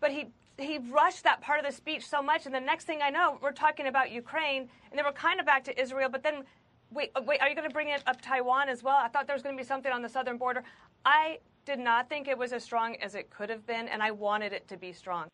But 0.00 0.12
he 0.12 0.28
he 0.58 0.78
rushed 0.90 1.24
that 1.24 1.42
part 1.42 1.60
of 1.60 1.66
the 1.66 1.72
speech 1.72 2.06
so 2.06 2.22
much, 2.22 2.46
and 2.46 2.54
the 2.54 2.60
next 2.60 2.84
thing 2.84 3.00
I 3.02 3.10
know, 3.10 3.38
we're 3.42 3.52
talking 3.52 3.88
about 3.88 4.10
Ukraine, 4.10 4.62
and 4.90 4.98
then 4.98 5.04
we're 5.04 5.12
kind 5.12 5.38
of 5.38 5.44
back 5.44 5.64
to 5.64 5.78
Israel. 5.78 6.08
But 6.08 6.22
then, 6.22 6.44
wait, 6.90 7.10
oh, 7.14 7.20
wait, 7.20 7.42
are 7.42 7.48
you 7.48 7.54
going 7.54 7.68
to 7.68 7.74
bring 7.74 7.88
it 7.88 8.02
up 8.06 8.22
Taiwan 8.22 8.70
as 8.70 8.82
well? 8.82 8.96
I 8.96 9.08
thought 9.08 9.26
there 9.26 9.36
was 9.36 9.42
going 9.42 9.54
to 9.54 9.62
be 9.62 9.66
something 9.66 9.92
on 9.92 10.00
the 10.00 10.08
southern 10.08 10.38
border. 10.38 10.62
I 11.04 11.40
did 11.66 11.78
not 11.78 12.08
think 12.08 12.26
it 12.26 12.38
was 12.38 12.54
as 12.54 12.64
strong 12.64 12.96
as 13.02 13.14
it 13.14 13.28
could 13.28 13.50
have 13.50 13.66
been, 13.66 13.88
and 13.88 14.02
I 14.02 14.12
wanted 14.12 14.54
it 14.54 14.66
to 14.68 14.78
be 14.78 14.94
strong. 14.94 15.28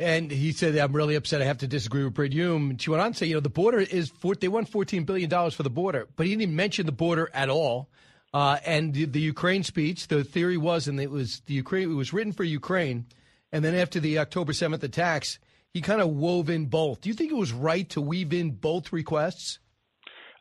And 0.00 0.28
he 0.28 0.50
said, 0.50 0.76
I'm 0.76 0.92
really 0.92 1.14
upset. 1.14 1.40
I 1.40 1.44
have 1.44 1.58
to 1.58 1.68
disagree 1.68 2.02
with 2.02 2.14
Brit 2.14 2.32
Hume. 2.32 2.76
She 2.78 2.90
went 2.90 3.00
on 3.00 3.12
to 3.12 3.18
say, 3.18 3.26
you 3.26 3.34
know, 3.34 3.40
the 3.40 3.48
border 3.48 3.78
is, 3.78 4.08
for, 4.08 4.34
they 4.34 4.48
won 4.48 4.66
$14 4.66 5.06
billion 5.06 5.30
for 5.52 5.62
the 5.62 5.70
border, 5.70 6.08
but 6.16 6.26
he 6.26 6.32
didn't 6.32 6.42
even 6.42 6.56
mention 6.56 6.86
the 6.86 6.92
border 6.92 7.30
at 7.32 7.48
all. 7.48 7.88
Uh, 8.34 8.58
and 8.66 8.92
the, 8.94 9.04
the, 9.04 9.20
Ukraine 9.20 9.62
speech, 9.62 10.08
the 10.08 10.24
theory 10.24 10.56
was, 10.56 10.88
and 10.88 10.98
it 10.98 11.08
was 11.08 11.40
the 11.46 11.54
Ukraine, 11.54 11.88
it 11.88 11.94
was 11.94 12.12
written 12.12 12.32
for 12.32 12.42
Ukraine. 12.42 13.06
And 13.52 13.64
then 13.64 13.76
after 13.76 14.00
the 14.00 14.18
October 14.18 14.52
7th 14.52 14.82
attacks, 14.82 15.38
he 15.72 15.80
kind 15.80 16.00
of 16.00 16.08
wove 16.08 16.50
in 16.50 16.66
both. 16.66 17.00
Do 17.00 17.08
you 17.08 17.14
think 17.14 17.30
it 17.30 17.36
was 17.36 17.52
right 17.52 17.88
to 17.90 18.00
weave 18.00 18.32
in 18.32 18.50
both 18.50 18.92
requests? 18.92 19.60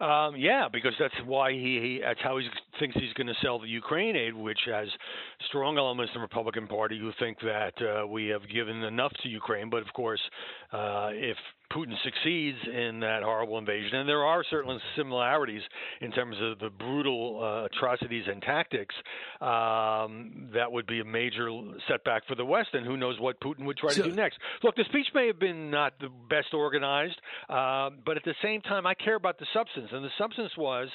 Um, 0.01 0.35
yeah, 0.35 0.69
because 0.73 0.93
that's 0.99 1.13
why 1.23 1.51
he, 1.51 1.79
he 1.79 1.99
that's 2.03 2.19
how 2.21 2.39
he 2.39 2.47
thinks 2.79 2.95
he's 2.95 3.13
going 3.13 3.27
to 3.27 3.35
sell 3.41 3.59
the 3.59 3.67
Ukraine 3.67 4.15
aid, 4.15 4.35
which 4.35 4.59
has 4.65 4.87
strong 5.47 5.77
elements 5.77 6.11
in 6.13 6.19
the 6.19 6.23
Republican 6.23 6.67
Party 6.67 6.99
who 6.99 7.11
think 7.19 7.39
that 7.41 7.73
uh, 7.81 8.07
we 8.07 8.27
have 8.27 8.41
given 8.49 8.83
enough 8.83 9.13
to 9.23 9.29
Ukraine. 9.29 9.69
But 9.69 9.81
of 9.81 9.93
course, 9.93 10.21
uh, 10.71 11.09
if 11.11 11.37
Putin 11.73 11.95
succeeds 12.03 12.57
in 12.67 12.99
that 12.99 13.23
horrible 13.23 13.57
invasion, 13.57 13.95
and 13.95 14.07
there 14.07 14.23
are 14.23 14.43
certain 14.49 14.79
similarities 14.95 15.61
in 16.01 16.11
terms 16.11 16.35
of 16.41 16.59
the 16.59 16.69
brutal 16.69 17.39
uh, 17.41 17.65
atrocities 17.65 18.25
and 18.27 18.41
tactics, 18.41 18.93
um, 19.41 20.49
that 20.53 20.71
would 20.71 20.85
be 20.85 20.99
a 20.99 21.05
major 21.05 21.49
setback 21.87 22.27
for 22.27 22.35
the 22.35 22.45
West. 22.45 22.69
And 22.73 22.85
who 22.85 22.95
knows 22.95 23.19
what 23.19 23.39
Putin 23.39 23.65
would 23.65 23.77
try 23.77 23.91
so, 23.91 24.03
to 24.03 24.09
do 24.09 24.15
next? 24.15 24.37
Look, 24.61 24.75
the 24.75 24.83
speech 24.85 25.07
may 25.15 25.27
have 25.27 25.39
been 25.39 25.71
not 25.71 25.93
the 25.99 26.09
best 26.29 26.53
organized, 26.53 27.19
uh, 27.49 27.89
but 28.05 28.17
at 28.17 28.23
the 28.23 28.35
same 28.43 28.61
time, 28.61 28.85
I 28.85 28.93
care 28.93 29.15
about 29.15 29.39
the 29.39 29.47
substance, 29.53 29.89
and 29.91 30.03
the 30.03 30.11
substance 30.17 30.51
was 30.57 30.89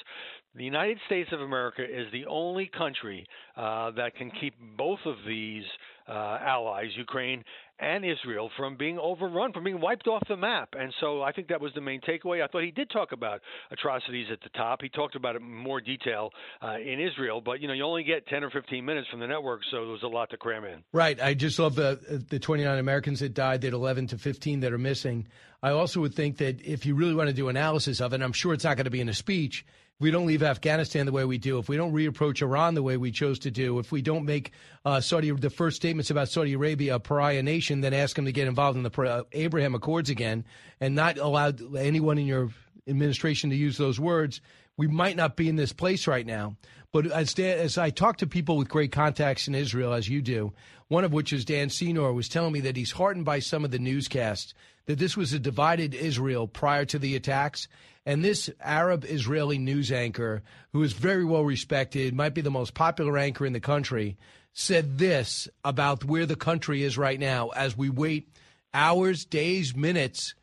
the 0.55 0.63
United 0.63 0.97
States 1.05 1.29
of 1.31 1.41
America 1.41 1.83
is 1.83 2.11
the 2.11 2.25
only 2.25 2.69
country 2.75 3.25
uh, 3.55 3.91
that 3.91 4.15
can 4.15 4.31
keep 4.41 4.55
both 4.77 4.99
of 5.05 5.15
these 5.27 5.63
uh, 6.07 6.39
allies, 6.41 6.89
Ukraine 6.97 7.43
and 7.79 8.03
Israel 8.03 8.49
from 8.57 8.75
being 8.75 8.97
overrun, 8.99 9.53
from 9.53 9.63
being 9.63 9.79
wiped 9.79 10.07
off 10.07 10.21
the 10.27 10.35
map. 10.35 10.69
And 10.77 10.93
so 10.99 11.21
I 11.21 11.31
think 11.31 11.47
that 11.47 11.61
was 11.61 11.71
the 11.75 11.81
main 11.81 12.01
takeaway. 12.01 12.43
I 12.43 12.47
thought 12.47 12.63
he 12.63 12.71
did 12.71 12.89
talk 12.89 13.11
about 13.13 13.41
atrocities 13.71 14.27
at 14.31 14.41
the 14.41 14.49
top. 14.49 14.81
He 14.81 14.89
talked 14.89 15.15
about 15.15 15.35
it 15.35 15.41
in 15.41 15.55
more 15.55 15.79
detail 15.79 16.31
uh, 16.61 16.77
in 16.77 16.99
Israel, 16.99 17.41
but 17.41 17.61
you 17.61 17.67
know 17.67 17.73
you 17.73 17.83
only 17.83 18.03
get 18.03 18.27
10 18.27 18.43
or 18.43 18.49
15 18.49 18.83
minutes 18.83 19.07
from 19.09 19.19
the 19.19 19.27
network, 19.27 19.61
so 19.71 19.77
there 19.77 19.87
was 19.87 20.03
a 20.03 20.07
lot 20.07 20.29
to 20.31 20.37
cram 20.37 20.65
in. 20.65 20.83
Right. 20.91 21.21
I 21.21 21.35
just 21.35 21.59
love 21.59 21.75
the 21.75 22.25
the 22.29 22.39
29 22.39 22.77
Americans 22.77 23.19
that 23.21 23.33
died. 23.33 23.61
That 23.61 23.73
11 23.73 24.07
to 24.07 24.17
15 24.17 24.61
that 24.61 24.73
are 24.73 24.77
missing. 24.77 25.27
I 25.61 25.71
also 25.71 26.01
would 26.01 26.15
think 26.15 26.37
that 26.37 26.61
if 26.61 26.85
you 26.85 26.95
really 26.95 27.15
want 27.15 27.29
to 27.29 27.35
do 27.35 27.49
analysis 27.49 28.01
of 28.01 28.13
it, 28.13 28.15
and 28.15 28.23
I'm 28.23 28.33
sure 28.33 28.53
it's 28.53 28.63
not 28.63 28.77
going 28.77 28.85
to 28.85 28.91
be 28.91 29.01
in 29.01 29.09
a 29.09 29.13
speech 29.13 29.65
we 29.99 30.11
don't 30.11 30.25
leave 30.25 30.41
Afghanistan 30.41 31.05
the 31.05 31.11
way 31.11 31.25
we 31.25 31.37
do, 31.37 31.59
if 31.59 31.67
we 31.67 31.75
don't 31.75 31.93
reapproach 31.93 32.41
Iran 32.41 32.73
the 32.73 32.83
way 32.83 32.95
we 32.95 33.11
chose 33.11 33.39
to 33.39 33.51
do, 33.51 33.79
if 33.79 33.91
we 33.91 34.01
don't 34.01 34.25
make 34.25 34.51
uh, 34.85 35.01
Saudi 35.01 35.29
the 35.31 35.49
first 35.49 35.75
statements 35.75 36.09
about 36.09 36.29
Saudi 36.29 36.53
Arabia 36.53 36.95
a 36.95 36.99
pariah 36.99 37.43
nation, 37.43 37.81
then 37.81 37.93
ask 37.93 38.15
them 38.15 38.25
to 38.25 38.31
get 38.31 38.47
involved 38.47 38.77
in 38.77 38.83
the 38.83 39.25
Abraham 39.33 39.75
Accords 39.75 40.09
again, 40.09 40.45
and 40.79 40.95
not 40.95 41.17
allow 41.17 41.51
anyone 41.77 42.17
in 42.17 42.25
your 42.25 42.49
administration 42.87 43.49
to 43.49 43.55
use 43.55 43.77
those 43.77 43.99
words, 43.99 44.41
we 44.77 44.87
might 44.87 45.17
not 45.17 45.35
be 45.35 45.49
in 45.49 45.57
this 45.57 45.73
place 45.73 46.07
right 46.07 46.25
now. 46.25 46.55
But 46.91 47.11
as, 47.11 47.33
Dan, 47.33 47.59
as 47.59 47.77
I 47.77 47.89
talk 47.89 48.17
to 48.17 48.27
people 48.27 48.57
with 48.57 48.69
great 48.69 48.91
contacts 48.91 49.47
in 49.47 49.53
Israel, 49.53 49.93
as 49.93 50.09
you 50.09 50.21
do, 50.21 50.53
one 50.87 51.03
of 51.03 51.13
which 51.13 51.33
is 51.33 51.45
Dan 51.45 51.69
Senor, 51.69 52.13
was 52.13 52.29
telling 52.29 52.53
me 52.53 52.61
that 52.61 52.77
he's 52.77 52.91
heartened 52.91 53.25
by 53.25 53.39
some 53.39 53.63
of 53.63 53.71
the 53.71 53.77
newscasts 53.77 54.53
that 54.89 54.97
this 54.97 55.15
was 55.15 55.33
a 55.33 55.39
divided 55.39 55.93
Israel 55.93 56.47
prior 56.47 56.83
to 56.83 56.97
the 56.97 57.15
attacks. 57.15 57.67
And 58.07 58.25
this 58.25 58.49
Arab 58.59 59.05
Israeli 59.07 59.59
news 59.59 59.91
anchor, 59.91 60.41
who 60.73 60.81
is 60.81 60.93
very 60.93 61.23
well 61.23 61.45
respected, 61.45 62.15
might 62.15 62.33
be 62.33 62.41
the 62.41 62.49
most 62.49 62.73
popular 62.73 63.15
anchor 63.15 63.45
in 63.45 63.53
the 63.53 63.59
country, 63.59 64.17
said 64.51 64.97
this 64.97 65.47
about 65.63 66.05
where 66.05 66.25
the 66.25 66.35
country 66.35 66.81
is 66.81 66.97
right 66.97 67.19
now 67.19 67.49
as 67.49 67.77
we 67.77 67.91
wait 67.91 68.33
hours, 68.73 69.25
days, 69.25 69.75
minutes 69.75 70.33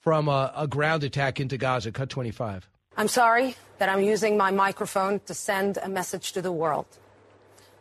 from 0.00 0.26
a, 0.26 0.52
a 0.56 0.66
ground 0.66 1.04
attack 1.04 1.38
into 1.38 1.56
Gaza. 1.56 1.92
Cut 1.92 2.10
25. 2.10 2.68
I'm 2.96 3.06
sorry 3.06 3.54
that 3.78 3.88
I'm 3.88 4.02
using 4.02 4.36
my 4.36 4.50
microphone 4.50 5.20
to 5.26 5.34
send 5.34 5.78
a 5.80 5.88
message 5.88 6.32
to 6.32 6.42
the 6.42 6.50
world. 6.50 6.86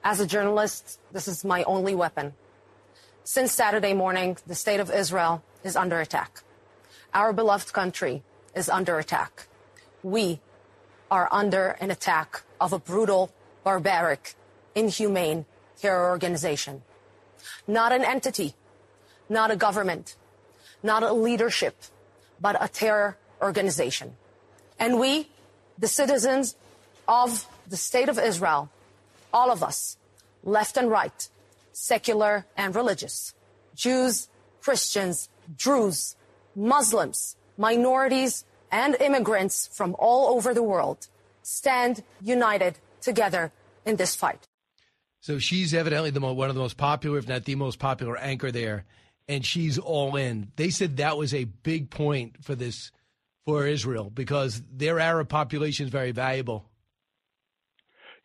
As 0.03 0.19
a 0.19 0.27
journalist, 0.27 0.99
this 1.11 1.27
is 1.27 1.43
my 1.43 1.63
only 1.63 1.95
weapon. 1.95 2.35
Since 3.27 3.53
Saturday 3.53 3.95
morning, 3.95 4.37
the 4.45 4.53
state 4.53 4.79
of 4.79 4.91
Israel 4.91 5.43
is 5.63 5.75
under 5.75 5.99
attack. 5.99 6.43
Our 7.11 7.33
beloved 7.33 7.73
country 7.73 8.21
is 8.55 8.69
under 8.69 8.99
attack. 8.99 9.47
We 10.03 10.41
are 11.09 11.27
under 11.31 11.69
an 11.81 11.89
attack 11.89 12.43
of 12.61 12.71
a 12.71 12.77
brutal, 12.77 13.33
barbaric, 13.63 14.35
inhumane 14.75 15.45
terror 15.81 16.07
organization. 16.07 16.83
Not 17.67 17.91
an 17.91 18.05
entity, 18.05 18.53
not 19.27 19.49
a 19.49 19.55
government, 19.55 20.15
not 20.83 21.01
a 21.01 21.11
leadership, 21.11 21.75
but 22.39 22.55
a 22.63 22.67
terror 22.67 23.17
organization. 23.41 24.17
And 24.77 24.99
we, 24.99 25.29
the 25.79 25.87
citizens 25.87 26.55
of 27.07 27.47
the 27.67 27.77
state 27.77 28.07
of 28.07 28.19
Israel, 28.19 28.69
all 29.33 29.49
of 29.49 29.63
us, 29.63 29.97
left 30.43 30.77
and 30.77 30.91
right, 30.91 31.27
secular 31.75 32.45
and 32.55 32.75
religious, 32.75 33.33
Jews, 33.75 34.29
Christians, 34.61 35.29
Druze, 35.55 36.15
Muslims, 36.55 37.35
minorities, 37.57 38.45
and 38.71 38.95
immigrants 38.95 39.69
from 39.73 39.95
all 39.99 40.35
over 40.35 40.53
the 40.53 40.63
world 40.63 41.07
stand 41.43 42.03
united 42.21 42.79
together 43.01 43.51
in 43.85 43.97
this 43.97 44.15
fight. 44.15 44.47
So 45.19 45.37
she's 45.37 45.73
evidently 45.73 46.09
the 46.11 46.19
mo- 46.19 46.33
one 46.33 46.49
of 46.49 46.55
the 46.55 46.61
most 46.61 46.77
popular, 46.77 47.17
if 47.17 47.27
not 47.27 47.45
the 47.45 47.55
most 47.55 47.79
popular 47.79 48.17
anchor 48.17 48.51
there, 48.51 48.85
and 49.27 49.45
she's 49.45 49.77
all 49.77 50.15
in. 50.15 50.51
They 50.55 50.69
said 50.69 50.97
that 50.97 51.17
was 51.17 51.33
a 51.33 51.45
big 51.45 51.89
point 51.89 52.43
for 52.43 52.55
this 52.55 52.91
for 53.45 53.67
Israel 53.67 54.09
because 54.09 54.61
their 54.71 54.99
Arab 54.99 55.29
population 55.29 55.85
is 55.85 55.91
very 55.91 56.11
valuable. 56.11 56.69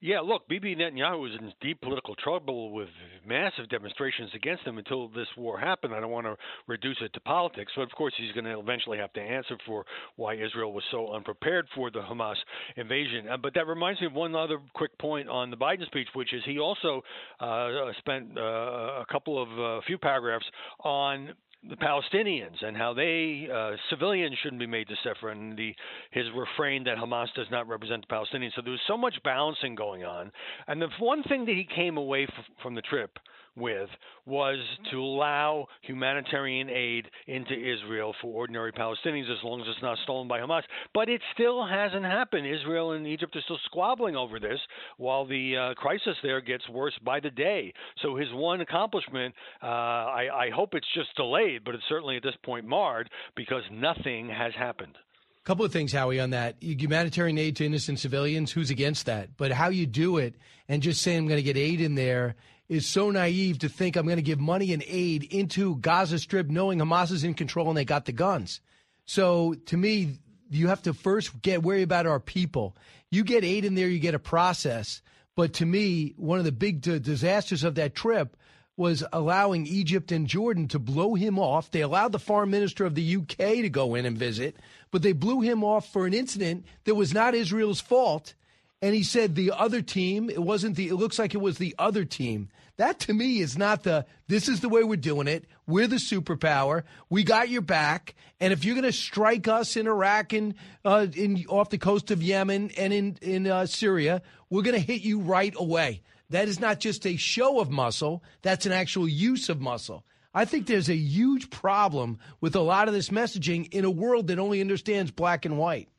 Yeah, 0.03 0.21
look, 0.21 0.49
Bibi 0.49 0.77
Netanyahu 0.77 1.21
was 1.21 1.33
in 1.39 1.53
deep 1.61 1.83
political 1.83 2.15
trouble 2.15 2.73
with 2.73 2.89
massive 3.27 3.69
demonstrations 3.69 4.31
against 4.35 4.63
him 4.63 4.79
until 4.79 5.09
this 5.09 5.27
war 5.37 5.59
happened. 5.59 5.95
I 5.95 6.01
don't 6.01 6.11
want 6.11 6.27
to 6.27 6.37
reduce 6.67 6.97
it 7.03 7.13
to 7.13 7.21
politics, 7.21 7.71
but 7.77 7.83
of 7.83 7.91
course 7.91 8.15
he's 8.17 8.33
going 8.33 8.47
to 8.47 8.59
eventually 8.59 8.97
have 8.97 9.13
to 9.13 9.21
answer 9.21 9.59
for 9.67 9.85
why 10.17 10.37
Israel 10.37 10.73
was 10.73 10.85
so 10.91 11.13
unprepared 11.13 11.67
for 11.75 11.91
the 11.91 11.99
Hamas 11.99 12.37
invasion. 12.77 13.29
Uh, 13.29 13.37
but 13.37 13.53
that 13.53 13.67
reminds 13.67 14.01
me 14.01 14.07
of 14.07 14.15
one 14.15 14.35
other 14.35 14.59
quick 14.73 14.97
point 14.97 15.29
on 15.29 15.51
the 15.51 15.57
Biden 15.57 15.85
speech, 15.85 16.09
which 16.15 16.33
is 16.33 16.43
he 16.47 16.59
also 16.59 17.03
uh, 17.39 17.69
spent 17.99 18.39
uh, 18.39 18.41
a 18.41 19.05
couple 19.13 19.43
of 19.43 19.51
a 19.59 19.63
uh, 19.63 19.81
few 19.87 19.99
paragraphs 19.99 20.47
on 20.83 21.35
the 21.69 21.77
Palestinians 21.77 22.63
and 22.63 22.77
how 22.77 22.95
they 22.95 23.49
uh, 23.53 23.73
civilians 23.91 24.37
shouldn't 24.43 24.61
be 24.61 24.67
made 24.67 24.89
to 24.89 24.95
suffer, 25.05 25.29
and 25.31 25.57
the 25.57 25.75
his 26.11 26.25
refrain 26.35 26.85
that 26.85 26.97
Hamas 26.97 27.33
does 27.35 27.47
not 27.51 27.69
represent 27.69 28.07
the 28.09 28.15
Palestinians. 28.15 28.53
So 28.57 28.63
there 28.63 28.73
was 28.73 28.81
so 28.87 28.97
much 28.97 29.15
balancing 29.25 29.75
going 29.75 30.05
on, 30.05 30.33
and 30.69 30.81
the 30.81 30.89
one 30.99 31.23
thing 31.25 31.45
that 31.47 31.55
he 31.55 31.65
came 31.75 31.97
away 31.97 32.25
f- 32.25 32.45
from 32.63 32.75
the 32.75 32.83
trip 32.83 33.19
with 33.57 33.89
was 34.27 34.59
to 34.91 34.97
allow 34.99 35.67
humanitarian 35.83 36.71
aid 36.71 37.07
into 37.27 37.53
Israel 37.53 38.15
for 38.21 38.33
ordinary 38.33 38.73
Palestinians 38.73 39.31
as 39.31 39.43
long 39.43 39.61
as 39.61 39.67
it's 39.69 39.83
not 39.83 39.99
stolen 40.05 40.29
by 40.29 40.39
Hamas. 40.39 40.63
But 40.95 41.09
it 41.09 41.21
still 41.35 41.67
hasn't 41.67 42.05
happened. 42.05 42.47
Israel 42.47 42.93
and 42.93 43.07
Egypt 43.07 43.35
are 43.37 43.43
still 43.43 43.59
squabbling 43.67 44.17
over 44.17 44.39
this 44.39 44.61
while 44.97 45.27
the 45.27 45.57
uh, 45.57 45.75
crisis 45.75 46.17
there 46.23 46.41
gets 46.41 46.69
worse 46.69 46.99
by 47.05 47.21
the 47.21 47.31
day. 47.31 47.73
So 48.03 48.17
his 48.17 48.29
one 48.33 48.61
accomplishment, 48.61 49.35
uh, 49.63 49.67
I, 49.67 50.47
I 50.47 50.51
hope 50.55 50.75
it's 50.75 50.87
just 50.95 51.15
delayed, 51.17 51.65
but 51.65 51.75
it's 51.75 51.85
certainly 51.89 52.17
at 52.17 52.23
this 52.23 52.37
point 52.45 52.67
marred 52.67 53.11
because 53.37 53.63
nothing 53.73 54.29
has 54.29 54.53
happened. 54.59 54.97
A 55.43 55.47
couple 55.47 55.65
of 55.65 55.73
things, 55.73 55.93
Howie, 55.93 56.21
on 56.21 56.31
that. 56.31 56.57
Humanitarian 56.61 57.39
aid 57.39 57.57
to 57.57 57.67
innocent 57.67 57.99
civilians, 57.99 58.53
who's 58.53 58.71
against 58.71 59.07
that? 59.07 59.37
But 59.39 59.53
how 59.53 59.71
you 59.71 59.87
do 59.87 60.19
it 60.19 60.35
and 60.69 60.83
just 60.83 61.01
saying 61.01 61.19
I'm 61.19 61.27
going 61.29 61.39
to 61.39 61.43
get 61.43 61.57
aid 61.57 61.81
in 61.81 61.95
there 61.95 62.37
is 62.71 62.87
so 62.87 63.11
naive 63.11 63.59
to 63.59 63.69
think 63.69 63.97
I'm 63.97 64.07
going 64.07 64.17
to 64.17 64.23
give 64.23 64.39
money 64.39 64.73
and 64.73 64.83
aid 64.87 65.25
into 65.25 65.77
Gaza 65.77 66.21
Strip 66.21 66.49
knowing 66.49 66.79
Hamas 66.79 67.11
is 67.11 67.25
in 67.25 67.35
control 67.35 67.69
and 67.69 67.77
they 67.77 67.85
got 67.85 68.05
the 68.07 68.13
guns. 68.13 68.61
So 69.07 69.55
to 69.67 69.77
me, 69.77 70.19
you 70.51 70.69
have 70.69 70.83
to 70.83 70.95
first 70.95 71.43
get 71.43 71.65
worry 71.65 71.83
about 71.83 72.07
our 72.07 72.21
people. 72.21 72.77
You 73.11 73.25
get 73.25 73.45
aid 73.45 73.65
in 73.65 73.75
there, 73.75 73.89
you 73.89 73.99
get 73.99 74.15
a 74.15 74.21
process. 74.21 75.03
But 75.35 75.55
to 75.55 75.67
me, 75.67 76.15
one 76.17 76.39
of 76.39 76.45
the 76.45 76.53
big 76.53 76.81
d- 76.81 77.01
disasters 77.01 77.65
of 77.65 77.75
that 77.75 77.97
trip 77.97 78.37
was 78.77 79.03
allowing 79.13 79.67
Egypt 79.67 80.13
and 80.13 80.29
Jordan 80.29 80.69
to 80.69 80.79
blow 80.79 81.15
him 81.15 81.41
off. 81.41 81.73
They 81.73 81.81
allowed 81.81 82.13
the 82.13 82.21
foreign 82.21 82.51
minister 82.51 82.85
of 82.85 82.95
the 82.95 83.17
UK 83.17 83.37
to 83.37 83.69
go 83.69 83.97
in 83.97 84.07
and 84.07 84.17
visit, 84.17 84.57
but 84.93 85.03
they 85.03 85.13
blew 85.13 85.41
him 85.41 85.65
off 85.65 85.93
for 85.93 86.07
an 86.07 86.15
incident 86.15 86.65
that 86.85 86.95
was 86.95 87.13
not 87.13 87.35
Israel's 87.35 87.81
fault. 87.81 88.35
And 88.81 88.95
he 88.95 89.03
said 89.03 89.35
the 89.35 89.51
other 89.51 89.83
team, 89.83 90.31
it 90.31 90.41
wasn't 90.41 90.77
the, 90.77 90.89
it 90.89 90.95
looks 90.95 91.19
like 91.19 91.35
it 91.35 91.41
was 91.41 91.59
the 91.59 91.75
other 91.77 92.05
team 92.05 92.49
that 92.81 92.99
to 93.01 93.13
me 93.13 93.41
is 93.41 93.59
not 93.59 93.83
the, 93.83 94.07
this 94.27 94.49
is 94.49 94.61
the 94.61 94.69
way 94.71 94.83
we're 94.83 94.97
doing 94.97 95.29
it. 95.29 95.45
We're 95.67 95.87
the 95.87 95.97
superpower. 95.97 96.85
We 97.11 97.25
got 97.25 97.51
your 97.51 97.61
back. 97.61 98.15
And 98.41 98.55
if 98.55 98.65
you're 98.65 98.75
going 98.75 98.85
to 98.85 98.93
strike 98.93 99.49
us 99.49 99.77
in 99.77 99.87
Iraq 99.87 100.33
and 100.33 100.55
uh, 100.83 101.07
in, 101.15 101.45
off 101.49 101.69
the 101.69 101.77
coast 101.77 102.11
of 102.11 102.23
Yemen 102.23 102.71
and 102.79 102.93
in, 102.93 103.19
in 103.21 103.47
uh, 103.47 103.67
Syria, 103.67 104.23
we're 104.49 104.63
going 104.63 104.77
to 104.77 104.81
hit 104.81 105.03
you 105.03 105.21
right 105.21 105.53
away. 105.59 106.01
That 106.31 106.49
is 106.49 106.59
not 106.59 106.81
just 106.81 107.07
a 107.07 107.17
show 107.17 107.61
of 107.61 107.71
muscle, 107.71 108.23
that's 108.41 108.65
an 108.65 108.73
actual 108.73 109.07
use 109.07 109.51
of 109.51 109.61
muscle. 109.61 110.07
I 110.33 110.47
think 110.47 110.67
there's 110.67 110.89
a 110.89 110.97
huge 110.97 111.51
problem 111.51 112.19
with 112.41 112.57
a 112.57 112.61
lot 112.61 112.89
of 112.89 112.95
this 112.95 113.11
messaging 113.11 113.71
in 113.75 113.85
a 113.85 113.91
world 113.91 114.29
that 114.29 114.39
only 114.39 114.63
understands 114.63 115.11
black 115.11 115.45
and 115.45 115.59
white. 115.59 115.91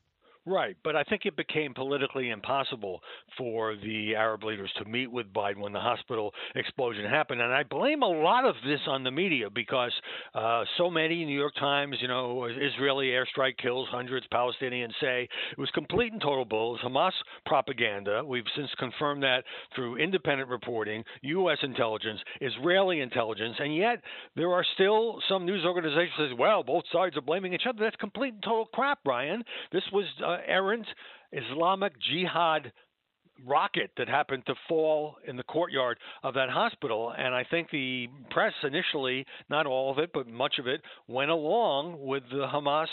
Right, 0.44 0.76
but 0.82 0.96
I 0.96 1.04
think 1.04 1.24
it 1.24 1.36
became 1.36 1.72
politically 1.72 2.30
impossible 2.30 3.00
for 3.38 3.76
the 3.76 4.16
Arab 4.16 4.42
leaders 4.42 4.72
to 4.78 4.84
meet 4.84 5.06
with 5.06 5.32
Biden 5.32 5.58
when 5.58 5.72
the 5.72 5.78
hospital 5.78 6.32
explosion 6.56 7.04
happened, 7.04 7.40
and 7.40 7.52
I 7.52 7.62
blame 7.62 8.02
a 8.02 8.08
lot 8.08 8.44
of 8.44 8.56
this 8.66 8.80
on 8.88 9.04
the 9.04 9.12
media 9.12 9.48
because 9.48 9.92
uh, 10.34 10.64
so 10.78 10.90
many 10.90 11.24
New 11.24 11.38
York 11.38 11.54
Times, 11.60 11.96
you 12.00 12.08
know, 12.08 12.46
Israeli 12.46 13.10
airstrike 13.10 13.56
kills 13.58 13.86
hundreds, 13.92 14.26
Palestinians 14.34 14.90
say 15.00 15.28
it 15.52 15.58
was 15.60 15.70
complete 15.74 16.12
and 16.12 16.20
total 16.20 16.44
bull. 16.44 16.76
Hamas 16.84 17.12
propaganda. 17.46 18.24
We've 18.26 18.42
since 18.56 18.70
confirmed 18.80 19.22
that 19.22 19.44
through 19.76 19.98
independent 19.98 20.50
reporting, 20.50 21.04
U.S. 21.22 21.58
intelligence, 21.62 22.18
Israeli 22.40 23.00
intelligence, 23.00 23.54
and 23.60 23.76
yet 23.76 24.02
there 24.34 24.52
are 24.52 24.64
still 24.74 25.20
some 25.28 25.46
news 25.46 25.64
organizations 25.64 26.30
that 26.30 26.36
well, 26.36 26.64
both 26.64 26.82
sides 26.92 27.16
are 27.16 27.22
blaming 27.22 27.52
each 27.52 27.66
other. 27.68 27.78
That's 27.78 27.94
complete 27.96 28.34
and 28.34 28.42
total 28.42 28.66
crap, 28.74 28.98
Brian. 29.04 29.44
This 29.70 29.84
was. 29.92 30.04
Uh, 30.20 30.31
uh, 30.32 30.38
errant 30.46 30.86
Islamic 31.32 31.92
Jihad 32.00 32.72
rocket 33.44 33.90
that 33.96 34.08
happened 34.08 34.44
to 34.46 34.54
fall 34.68 35.16
in 35.26 35.36
the 35.36 35.42
courtyard 35.42 35.98
of 36.22 36.34
that 36.34 36.48
hospital. 36.50 37.12
And 37.16 37.34
I 37.34 37.44
think 37.50 37.70
the 37.70 38.08
press 38.30 38.52
initially, 38.62 39.26
not 39.48 39.66
all 39.66 39.90
of 39.90 39.98
it, 39.98 40.10
but 40.12 40.28
much 40.28 40.54
of 40.58 40.66
it, 40.66 40.80
went 41.08 41.30
along 41.30 41.96
with 41.98 42.22
the 42.30 42.46
Hamas 42.46 42.86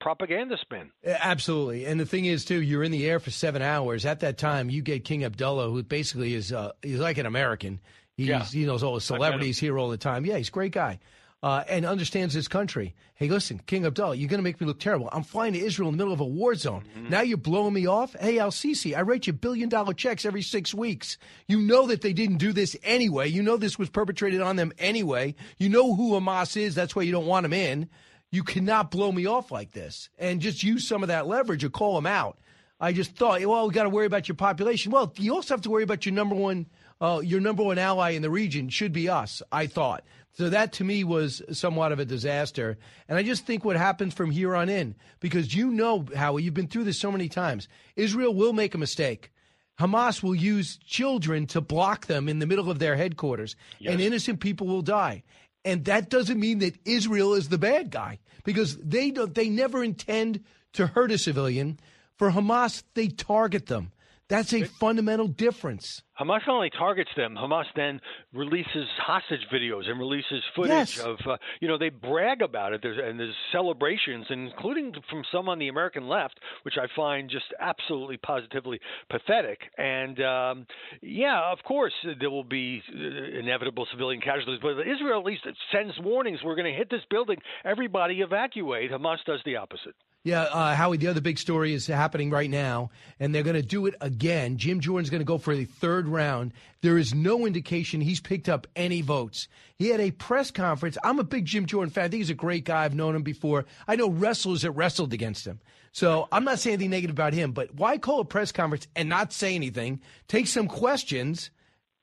propaganda 0.00 0.56
spin. 0.60 0.90
Absolutely. 1.04 1.86
And 1.86 1.98
the 1.98 2.06
thing 2.06 2.26
is, 2.26 2.44
too, 2.44 2.60
you're 2.62 2.84
in 2.84 2.92
the 2.92 3.08
air 3.08 3.18
for 3.18 3.30
seven 3.30 3.62
hours. 3.62 4.04
At 4.04 4.20
that 4.20 4.38
time, 4.38 4.70
you 4.70 4.82
get 4.82 5.04
King 5.04 5.24
Abdullah, 5.24 5.70
who 5.70 5.82
basically 5.82 6.34
is 6.34 6.52
uh, 6.52 6.72
he's 6.82 7.00
like 7.00 7.18
an 7.18 7.26
American. 7.26 7.80
He's, 8.16 8.28
yeah. 8.28 8.44
He 8.44 8.64
knows 8.64 8.82
all 8.82 8.94
the 8.94 9.00
celebrities 9.00 9.58
here 9.58 9.78
all 9.78 9.88
the 9.88 9.98
time. 9.98 10.24
Yeah, 10.24 10.36
he's 10.36 10.48
a 10.48 10.52
great 10.52 10.72
guy. 10.72 11.00
Uh, 11.46 11.62
and 11.68 11.86
understands 11.86 12.34
this 12.34 12.48
country. 12.48 12.92
Hey, 13.14 13.28
listen, 13.28 13.60
King 13.66 13.86
Abdullah, 13.86 14.16
you're 14.16 14.28
going 14.28 14.40
to 14.40 14.42
make 14.42 14.60
me 14.60 14.66
look 14.66 14.80
terrible. 14.80 15.08
I'm 15.12 15.22
flying 15.22 15.52
to 15.52 15.60
Israel 15.60 15.88
in 15.88 15.96
the 15.96 15.98
middle 15.98 16.12
of 16.12 16.18
a 16.18 16.24
war 16.24 16.56
zone. 16.56 16.82
Mm-hmm. 16.98 17.08
Now 17.08 17.20
you're 17.20 17.38
blowing 17.38 17.72
me 17.72 17.86
off. 17.86 18.16
Hey, 18.18 18.40
Al 18.40 18.50
Sisi, 18.50 18.96
I 18.96 19.02
write 19.02 19.28
you 19.28 19.32
billion 19.32 19.68
dollar 19.68 19.94
checks 19.94 20.26
every 20.26 20.42
six 20.42 20.74
weeks. 20.74 21.18
You 21.46 21.60
know 21.60 21.86
that 21.86 22.00
they 22.00 22.12
didn't 22.12 22.38
do 22.38 22.52
this 22.52 22.76
anyway. 22.82 23.28
You 23.28 23.44
know 23.44 23.56
this 23.56 23.78
was 23.78 23.88
perpetrated 23.88 24.40
on 24.40 24.56
them 24.56 24.72
anyway. 24.76 25.36
You 25.56 25.68
know 25.68 25.94
who 25.94 26.14
Hamas 26.14 26.56
is. 26.56 26.74
That's 26.74 26.96
why 26.96 27.02
you 27.02 27.12
don't 27.12 27.26
want 27.26 27.46
him 27.46 27.52
in. 27.52 27.90
You 28.32 28.42
cannot 28.42 28.90
blow 28.90 29.12
me 29.12 29.26
off 29.26 29.52
like 29.52 29.70
this 29.70 30.08
and 30.18 30.40
just 30.40 30.64
use 30.64 30.84
some 30.84 31.04
of 31.04 31.10
that 31.10 31.28
leverage 31.28 31.62
or 31.62 31.70
call 31.70 31.96
him 31.96 32.06
out. 32.06 32.38
I 32.80 32.92
just 32.92 33.12
thought, 33.12 33.40
well, 33.46 33.68
we 33.68 33.72
got 33.72 33.84
to 33.84 33.88
worry 33.88 34.06
about 34.06 34.26
your 34.26 34.34
population. 34.34 34.90
Well, 34.90 35.12
you 35.16 35.32
also 35.32 35.54
have 35.54 35.62
to 35.62 35.70
worry 35.70 35.84
about 35.84 36.06
your 36.06 36.12
number 36.12 36.34
one, 36.34 36.66
uh, 37.00 37.20
your 37.22 37.40
number 37.40 37.62
one 37.62 37.78
ally 37.78 38.10
in 38.10 38.22
the 38.22 38.30
region 38.30 38.68
should 38.68 38.92
be 38.92 39.08
us. 39.08 39.42
I 39.52 39.66
thought 39.66 40.04
so. 40.32 40.48
That 40.48 40.72
to 40.74 40.84
me 40.84 41.04
was 41.04 41.42
somewhat 41.52 41.92
of 41.92 41.98
a 41.98 42.04
disaster, 42.04 42.78
and 43.08 43.18
I 43.18 43.22
just 43.22 43.46
think 43.46 43.64
what 43.64 43.76
happens 43.76 44.14
from 44.14 44.30
here 44.30 44.54
on 44.54 44.68
in, 44.68 44.94
because 45.20 45.54
you 45.54 45.70
know, 45.70 46.06
Howie, 46.14 46.42
you've 46.42 46.54
been 46.54 46.68
through 46.68 46.84
this 46.84 46.98
so 46.98 47.12
many 47.12 47.28
times. 47.28 47.68
Israel 47.96 48.34
will 48.34 48.52
make 48.52 48.74
a 48.74 48.78
mistake. 48.78 49.30
Hamas 49.78 50.22
will 50.22 50.34
use 50.34 50.78
children 50.78 51.46
to 51.48 51.60
block 51.60 52.06
them 52.06 52.28
in 52.28 52.38
the 52.38 52.46
middle 52.46 52.70
of 52.70 52.78
their 52.78 52.96
headquarters, 52.96 53.56
and 53.92 54.00
innocent 54.00 54.40
people 54.40 54.66
will 54.66 54.82
die. 54.82 55.22
And 55.66 55.84
that 55.86 56.10
doesn't 56.10 56.38
mean 56.38 56.60
that 56.60 56.78
Israel 56.84 57.34
is 57.34 57.48
the 57.48 57.58
bad 57.58 57.90
guy 57.90 58.20
because 58.44 58.76
they 58.76 59.10
don't, 59.10 59.34
they 59.34 59.48
never 59.48 59.82
intend 59.82 60.44
to 60.74 60.86
hurt 60.86 61.10
a 61.10 61.18
civilian. 61.18 61.78
For 62.16 62.30
Hamas, 62.30 62.84
they 62.94 63.08
target 63.08 63.66
them. 63.66 63.92
That's 64.28 64.52
a 64.52 64.64
fundamental 64.64 65.28
difference. 65.28 66.02
Hamas 66.18 66.40
not 66.46 66.54
only 66.56 66.70
targets 66.70 67.10
them, 67.16 67.36
Hamas 67.36 67.66
then 67.76 68.00
releases 68.32 68.86
hostage 68.98 69.46
videos 69.52 69.88
and 69.88 69.98
releases 70.00 70.42
footage 70.56 70.96
Yes. 70.96 70.98
of, 70.98 71.18
uh, 71.26 71.36
you 71.60 71.68
know, 71.68 71.78
they 71.78 71.90
brag 71.90 72.42
about 72.42 72.72
it. 72.72 72.80
There's, 72.82 72.98
and 73.02 73.20
there's 73.20 73.34
celebrations, 73.52 74.26
including 74.30 74.94
from 75.08 75.22
some 75.30 75.48
on 75.48 75.58
the 75.58 75.68
American 75.68 76.08
left, 76.08 76.40
which 76.62 76.74
I 76.76 76.86
find 76.96 77.30
just 77.30 77.44
absolutely 77.60 78.16
positively 78.16 78.80
pathetic. 79.10 79.60
And 79.78 80.20
um, 80.22 80.66
yeah, 81.02 81.52
of 81.52 81.58
course, 81.62 81.92
there 82.18 82.30
will 82.30 82.44
be 82.44 82.82
uh, 82.92 83.38
inevitable 83.38 83.86
civilian 83.92 84.20
casualties, 84.20 84.60
but 84.60 84.80
Israel 84.80 85.20
at 85.20 85.26
least 85.26 85.46
sends 85.70 85.94
warnings 86.00 86.40
we're 86.44 86.56
going 86.56 86.72
to 86.72 86.76
hit 86.76 86.90
this 86.90 87.04
building, 87.10 87.38
everybody 87.64 88.22
evacuate. 88.22 88.90
Hamas 88.90 89.18
does 89.24 89.40
the 89.44 89.56
opposite. 89.56 89.94
Yeah, 90.26 90.42
uh, 90.42 90.74
Howie, 90.74 90.96
the 90.96 91.06
other 91.06 91.20
big 91.20 91.38
story 91.38 91.72
is 91.72 91.86
happening 91.86 92.30
right 92.30 92.50
now, 92.50 92.90
and 93.20 93.32
they're 93.32 93.44
going 93.44 93.54
to 93.54 93.62
do 93.62 93.86
it 93.86 93.94
again. 94.00 94.56
Jim 94.56 94.80
Jordan's 94.80 95.08
going 95.08 95.20
to 95.20 95.24
go 95.24 95.38
for 95.38 95.54
the 95.54 95.66
third 95.66 96.08
round. 96.08 96.52
There 96.80 96.98
is 96.98 97.14
no 97.14 97.46
indication 97.46 98.00
he's 98.00 98.18
picked 98.18 98.48
up 98.48 98.66
any 98.74 99.02
votes. 99.02 99.46
He 99.76 99.86
had 99.86 100.00
a 100.00 100.10
press 100.10 100.50
conference. 100.50 100.98
I'm 101.04 101.20
a 101.20 101.22
big 101.22 101.44
Jim 101.44 101.64
Jordan 101.64 101.92
fan. 101.92 102.06
I 102.06 102.08
think 102.08 102.22
he's 102.22 102.30
a 102.30 102.34
great 102.34 102.64
guy. 102.64 102.84
I've 102.84 102.96
known 102.96 103.14
him 103.14 103.22
before. 103.22 103.66
I 103.86 103.94
know 103.94 104.10
wrestlers 104.10 104.62
that 104.62 104.72
wrestled 104.72 105.12
against 105.12 105.46
him. 105.46 105.60
So 105.92 106.26
I'm 106.32 106.42
not 106.42 106.58
saying 106.58 106.74
anything 106.74 106.90
negative 106.90 107.14
about 107.14 107.32
him, 107.32 107.52
but 107.52 107.72
why 107.76 107.96
call 107.96 108.18
a 108.18 108.24
press 108.24 108.50
conference 108.50 108.88
and 108.96 109.08
not 109.08 109.32
say 109.32 109.54
anything, 109.54 110.00
take 110.26 110.48
some 110.48 110.66
questions 110.66 111.52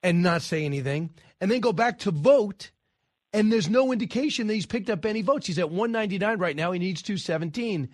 and 0.01 0.23
not 0.23 0.43
say 0.43 0.63
anything, 0.63 1.09
and 1.41 1.51
then 1.51 1.59
go 1.59 1.73
back 1.73 1.99
to 1.99 2.11
vote? 2.11 2.71
And 3.33 3.51
there's 3.51 3.69
no 3.69 3.91
indication 3.91 4.47
that 4.47 4.53
he's 4.53 4.65
picked 4.65 4.89
up 4.89 5.05
any 5.05 5.23
votes. 5.23 5.47
He's 5.47 5.59
at 5.59 5.71
199 5.71 6.37
right 6.39 6.55
now. 6.55 6.71
He 6.71 6.79
needs 6.79 7.01
217. 7.01 7.89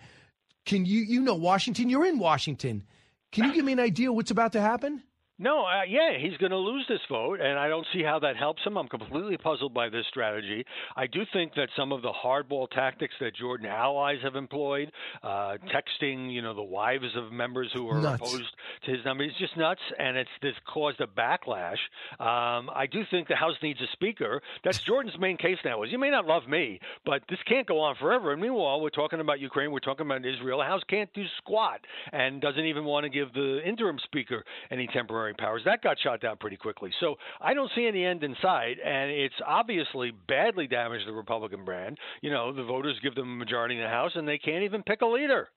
Can 0.64 0.84
you 0.84 1.00
you 1.00 1.20
know 1.20 1.34
Washington? 1.34 1.88
You're 1.88 2.06
in 2.06 2.18
Washington. 2.18 2.84
Can 3.32 3.44
you 3.44 3.54
give 3.54 3.64
me 3.64 3.72
an 3.72 3.80
idea 3.80 4.12
what's 4.12 4.30
about 4.30 4.52
to 4.52 4.60
happen? 4.60 5.02
No, 5.42 5.64
uh, 5.64 5.84
yeah, 5.88 6.18
he's 6.18 6.36
going 6.36 6.50
to 6.50 6.58
lose 6.58 6.84
this 6.86 7.00
vote, 7.08 7.40
and 7.40 7.58
I 7.58 7.68
don't 7.68 7.86
see 7.94 8.02
how 8.02 8.18
that 8.18 8.36
helps 8.36 8.62
him. 8.62 8.76
I'm 8.76 8.88
completely 8.88 9.38
puzzled 9.38 9.72
by 9.72 9.88
this 9.88 10.04
strategy. 10.10 10.66
I 10.94 11.06
do 11.06 11.22
think 11.32 11.54
that 11.54 11.70
some 11.74 11.92
of 11.92 12.02
the 12.02 12.12
hardball 12.12 12.68
tactics 12.68 13.14
that 13.20 13.34
Jordan 13.36 13.64
allies 13.66 14.18
have 14.22 14.36
employed, 14.36 14.92
uh, 15.22 15.56
texting, 15.72 16.30
you 16.30 16.42
know, 16.42 16.52
the 16.52 16.62
wives 16.62 17.16
of 17.16 17.32
members 17.32 17.70
who 17.72 17.88
are 17.88 18.02
Nuts. 18.02 18.20
opposed 18.20 18.54
to 18.84 18.90
his 18.90 19.02
number, 19.06 19.24
is 19.24 19.32
just 19.38 19.56
nuts, 19.56 19.80
and 19.98 20.18
it's 20.18 20.28
this 20.42 20.52
caused 20.66 21.00
a 21.00 21.06
backlash. 21.06 21.78
Um, 22.18 22.68
I 22.74 22.86
do 22.92 23.02
think 23.10 23.26
the 23.26 23.34
House 23.34 23.56
needs 23.62 23.80
a 23.80 23.90
speaker. 23.94 24.42
That's 24.62 24.82
Jordan's 24.82 25.18
main 25.18 25.38
case 25.38 25.56
now. 25.64 25.82
Is 25.84 25.90
you 25.90 25.98
may 25.98 26.10
not 26.10 26.26
love 26.26 26.48
me, 26.48 26.80
but 27.06 27.22
this 27.30 27.38
can't 27.46 27.66
go 27.66 27.80
on 27.80 27.96
forever. 27.96 28.32
And 28.34 28.42
meanwhile, 28.42 28.82
we're 28.82 28.90
talking 28.90 29.20
about 29.20 29.40
Ukraine, 29.40 29.72
we're 29.72 29.78
talking 29.80 30.04
about 30.04 30.26
Israel. 30.26 30.58
The 30.58 30.64
House 30.64 30.82
can't 30.86 31.10
do 31.14 31.24
squat, 31.38 31.80
and 32.12 32.42
doesn't 32.42 32.66
even 32.66 32.84
want 32.84 33.04
to 33.04 33.08
give 33.10 33.32
the 33.32 33.62
interim 33.66 33.98
speaker 34.04 34.44
any 34.70 34.86
temporary 34.86 35.29
powers. 35.34 35.62
That 35.64 35.82
got 35.82 35.98
shot 36.00 36.20
down 36.20 36.36
pretty 36.38 36.56
quickly. 36.56 36.90
So 37.00 37.16
I 37.40 37.54
don't 37.54 37.70
see 37.74 37.86
any 37.86 38.04
end 38.04 38.22
in 38.24 38.34
sight, 38.42 38.76
and 38.84 39.10
it's 39.10 39.34
obviously 39.46 40.10
badly 40.28 40.66
damaged 40.66 41.06
the 41.06 41.12
Republican 41.12 41.64
brand. 41.64 41.98
You 42.22 42.30
know, 42.30 42.52
the 42.52 42.64
voters 42.64 42.98
give 43.02 43.14
them 43.14 43.30
a 43.32 43.36
majority 43.36 43.76
in 43.76 43.82
the 43.82 43.88
House, 43.88 44.12
and 44.14 44.26
they 44.26 44.38
can't 44.38 44.64
even 44.64 44.82
pick 44.82 45.02
a 45.02 45.06
leader. 45.06 45.48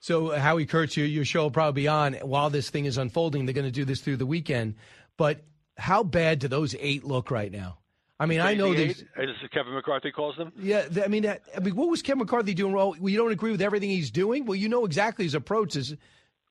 So 0.00 0.36
Howie 0.36 0.66
Kurtz, 0.66 0.96
your, 0.96 1.06
your 1.06 1.24
show 1.24 1.42
will 1.44 1.50
probably 1.52 1.82
be 1.82 1.88
on 1.88 2.14
while 2.14 2.50
this 2.50 2.70
thing 2.70 2.86
is 2.86 2.98
unfolding. 2.98 3.46
They're 3.46 3.54
going 3.54 3.66
to 3.66 3.70
do 3.70 3.84
this 3.84 4.00
through 4.00 4.16
the 4.16 4.26
weekend. 4.26 4.74
But 5.16 5.44
how 5.76 6.02
bad 6.02 6.40
do 6.40 6.48
those 6.48 6.74
eight 6.80 7.04
look 7.04 7.30
right 7.30 7.52
now? 7.52 7.78
I 8.18 8.26
mean, 8.26 8.40
I 8.40 8.54
know 8.54 8.72
eight, 8.72 9.04
as 9.16 9.28
Kevin 9.52 9.74
McCarthy 9.74 10.12
calls 10.12 10.36
them. 10.36 10.52
Yeah, 10.60 10.86
I 11.04 11.08
mean, 11.08 11.24
that- 11.24 11.42
I 11.56 11.60
mean, 11.60 11.74
what 11.74 11.88
was 11.88 12.02
Kevin 12.02 12.20
McCarthy 12.20 12.54
doing 12.54 12.72
wrong? 12.72 12.96
Well, 13.00 13.08
you 13.10 13.18
don't 13.18 13.32
agree 13.32 13.50
with 13.50 13.62
everything 13.62 13.90
he's 13.90 14.10
doing. 14.12 14.44
Well, 14.46 14.54
you 14.54 14.68
know 14.68 14.84
exactly 14.84 15.24
his 15.24 15.34
approach 15.34 15.74
is. 15.76 15.96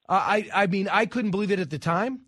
I, 0.10 0.50
I, 0.54 0.64
I 0.64 0.68
mean, 0.68 0.90
I 0.90 1.06
couldn't 1.06 1.32
believe 1.32 1.52
it 1.52 1.60
at 1.60 1.70
the 1.70 1.80
time, 1.80 2.22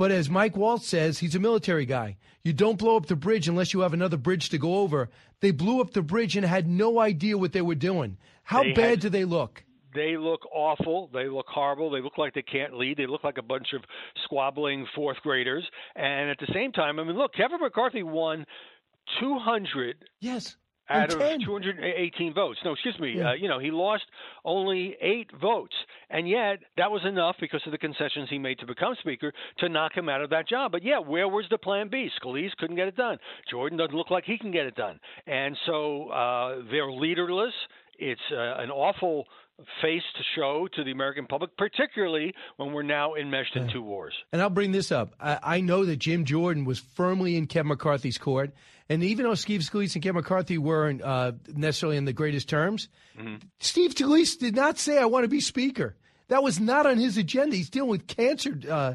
but 0.00 0.10
as 0.10 0.30
Mike 0.30 0.56
Waltz 0.56 0.86
says, 0.86 1.18
he's 1.18 1.34
a 1.34 1.38
military 1.38 1.84
guy. 1.84 2.16
You 2.42 2.54
don't 2.54 2.78
blow 2.78 2.96
up 2.96 3.04
the 3.04 3.16
bridge 3.16 3.48
unless 3.48 3.74
you 3.74 3.80
have 3.80 3.92
another 3.92 4.16
bridge 4.16 4.48
to 4.48 4.56
go 4.56 4.76
over. 4.76 5.10
They 5.40 5.50
blew 5.50 5.82
up 5.82 5.92
the 5.92 6.00
bridge 6.00 6.38
and 6.38 6.46
had 6.46 6.66
no 6.66 6.98
idea 6.98 7.36
what 7.36 7.52
they 7.52 7.60
were 7.60 7.74
doing. 7.74 8.16
How 8.44 8.62
They 8.62 8.72
bad 8.72 8.88
had- 8.92 9.00
do 9.00 9.08
they 9.10 9.26
look? 9.26 9.62
They 9.94 10.16
look 10.16 10.46
awful. 10.54 11.10
They 11.12 11.28
look 11.28 11.48
horrible. 11.48 11.90
They 11.90 12.00
look 12.00 12.16
like 12.16 12.32
they 12.32 12.40
can't 12.40 12.78
lead. 12.78 12.96
They 12.96 13.06
look 13.06 13.24
like 13.24 13.36
a 13.36 13.42
bunch 13.42 13.74
of 13.74 13.82
squabbling 14.24 14.86
fourth 14.94 15.18
graders. 15.22 15.68
And 15.94 16.30
at 16.30 16.38
the 16.38 16.50
same 16.54 16.72
time, 16.72 16.98
I 16.98 17.04
mean, 17.04 17.18
look, 17.18 17.34
Kevin 17.34 17.60
McCarthy 17.60 18.02
won 18.02 18.46
200 19.20 19.96
Yes. 20.20 20.56
Out 20.90 21.12
of 21.12 21.18
218 21.18 22.34
votes. 22.34 22.58
No, 22.64 22.72
excuse 22.72 22.98
me. 22.98 23.14
Yeah. 23.16 23.30
Uh, 23.30 23.32
you 23.34 23.48
know, 23.48 23.58
he 23.58 23.70
lost 23.70 24.04
only 24.44 24.96
eight 25.00 25.30
votes, 25.40 25.74
and 26.10 26.28
yet 26.28 26.58
that 26.76 26.90
was 26.90 27.02
enough 27.04 27.36
because 27.40 27.62
of 27.66 27.72
the 27.72 27.78
concessions 27.78 28.28
he 28.28 28.38
made 28.38 28.58
to 28.58 28.66
become 28.66 28.94
speaker 29.00 29.32
to 29.58 29.68
knock 29.68 29.96
him 29.96 30.08
out 30.08 30.22
of 30.22 30.30
that 30.30 30.48
job. 30.48 30.72
But 30.72 30.82
yeah, 30.82 30.98
where 30.98 31.28
was 31.28 31.44
the 31.50 31.58
plan 31.58 31.88
B? 31.88 32.10
Scalise 32.20 32.54
couldn't 32.58 32.76
get 32.76 32.88
it 32.88 32.96
done. 32.96 33.18
Jordan 33.50 33.78
doesn't 33.78 33.94
look 33.94 34.10
like 34.10 34.24
he 34.24 34.38
can 34.38 34.50
get 34.50 34.66
it 34.66 34.74
done, 34.74 34.98
and 35.26 35.56
so 35.66 36.08
uh, 36.08 36.56
they're 36.70 36.90
leaderless. 36.90 37.54
It's 37.98 38.20
uh, 38.32 38.62
an 38.62 38.70
awful 38.70 39.26
face 39.82 40.02
to 40.16 40.22
show 40.36 40.68
to 40.74 40.84
the 40.84 40.90
American 40.90 41.26
public, 41.26 41.56
particularly 41.56 42.34
when 42.56 42.72
we're 42.72 42.82
now 42.82 43.14
enmeshed 43.14 43.56
in 43.56 43.68
two 43.72 43.82
wars. 43.82 44.14
And 44.32 44.40
I'll 44.42 44.50
bring 44.50 44.72
this 44.72 44.90
up. 44.92 45.14
I, 45.20 45.38
I 45.42 45.60
know 45.60 45.84
that 45.84 45.96
Jim 45.96 46.24
Jordan 46.24 46.64
was 46.64 46.78
firmly 46.78 47.36
in 47.36 47.46
Kevin 47.46 47.68
McCarthy's 47.68 48.18
court. 48.18 48.52
And 48.88 49.04
even 49.04 49.24
though 49.24 49.34
Steve 49.34 49.60
Scalise 49.60 49.94
and 49.94 50.02
Kevin 50.02 50.16
McCarthy 50.16 50.58
weren't 50.58 51.00
uh, 51.02 51.32
necessarily 51.46 51.96
in 51.96 52.04
the 52.06 52.12
greatest 52.12 52.48
terms, 52.48 52.88
Steve 53.60 53.94
Scalise 53.94 54.38
did 54.38 54.56
not 54.56 54.78
say, 54.78 54.98
I 54.98 55.04
want 55.06 55.24
to 55.24 55.28
be 55.28 55.40
speaker. 55.40 55.96
That 56.28 56.42
was 56.42 56.58
not 56.60 56.86
on 56.86 56.98
his 56.98 57.16
agenda. 57.16 57.54
He's 57.56 57.70
dealing 57.70 57.90
with 57.90 58.06
cancer, 58.06 58.58
uh, 58.68 58.72
uh, 58.72 58.94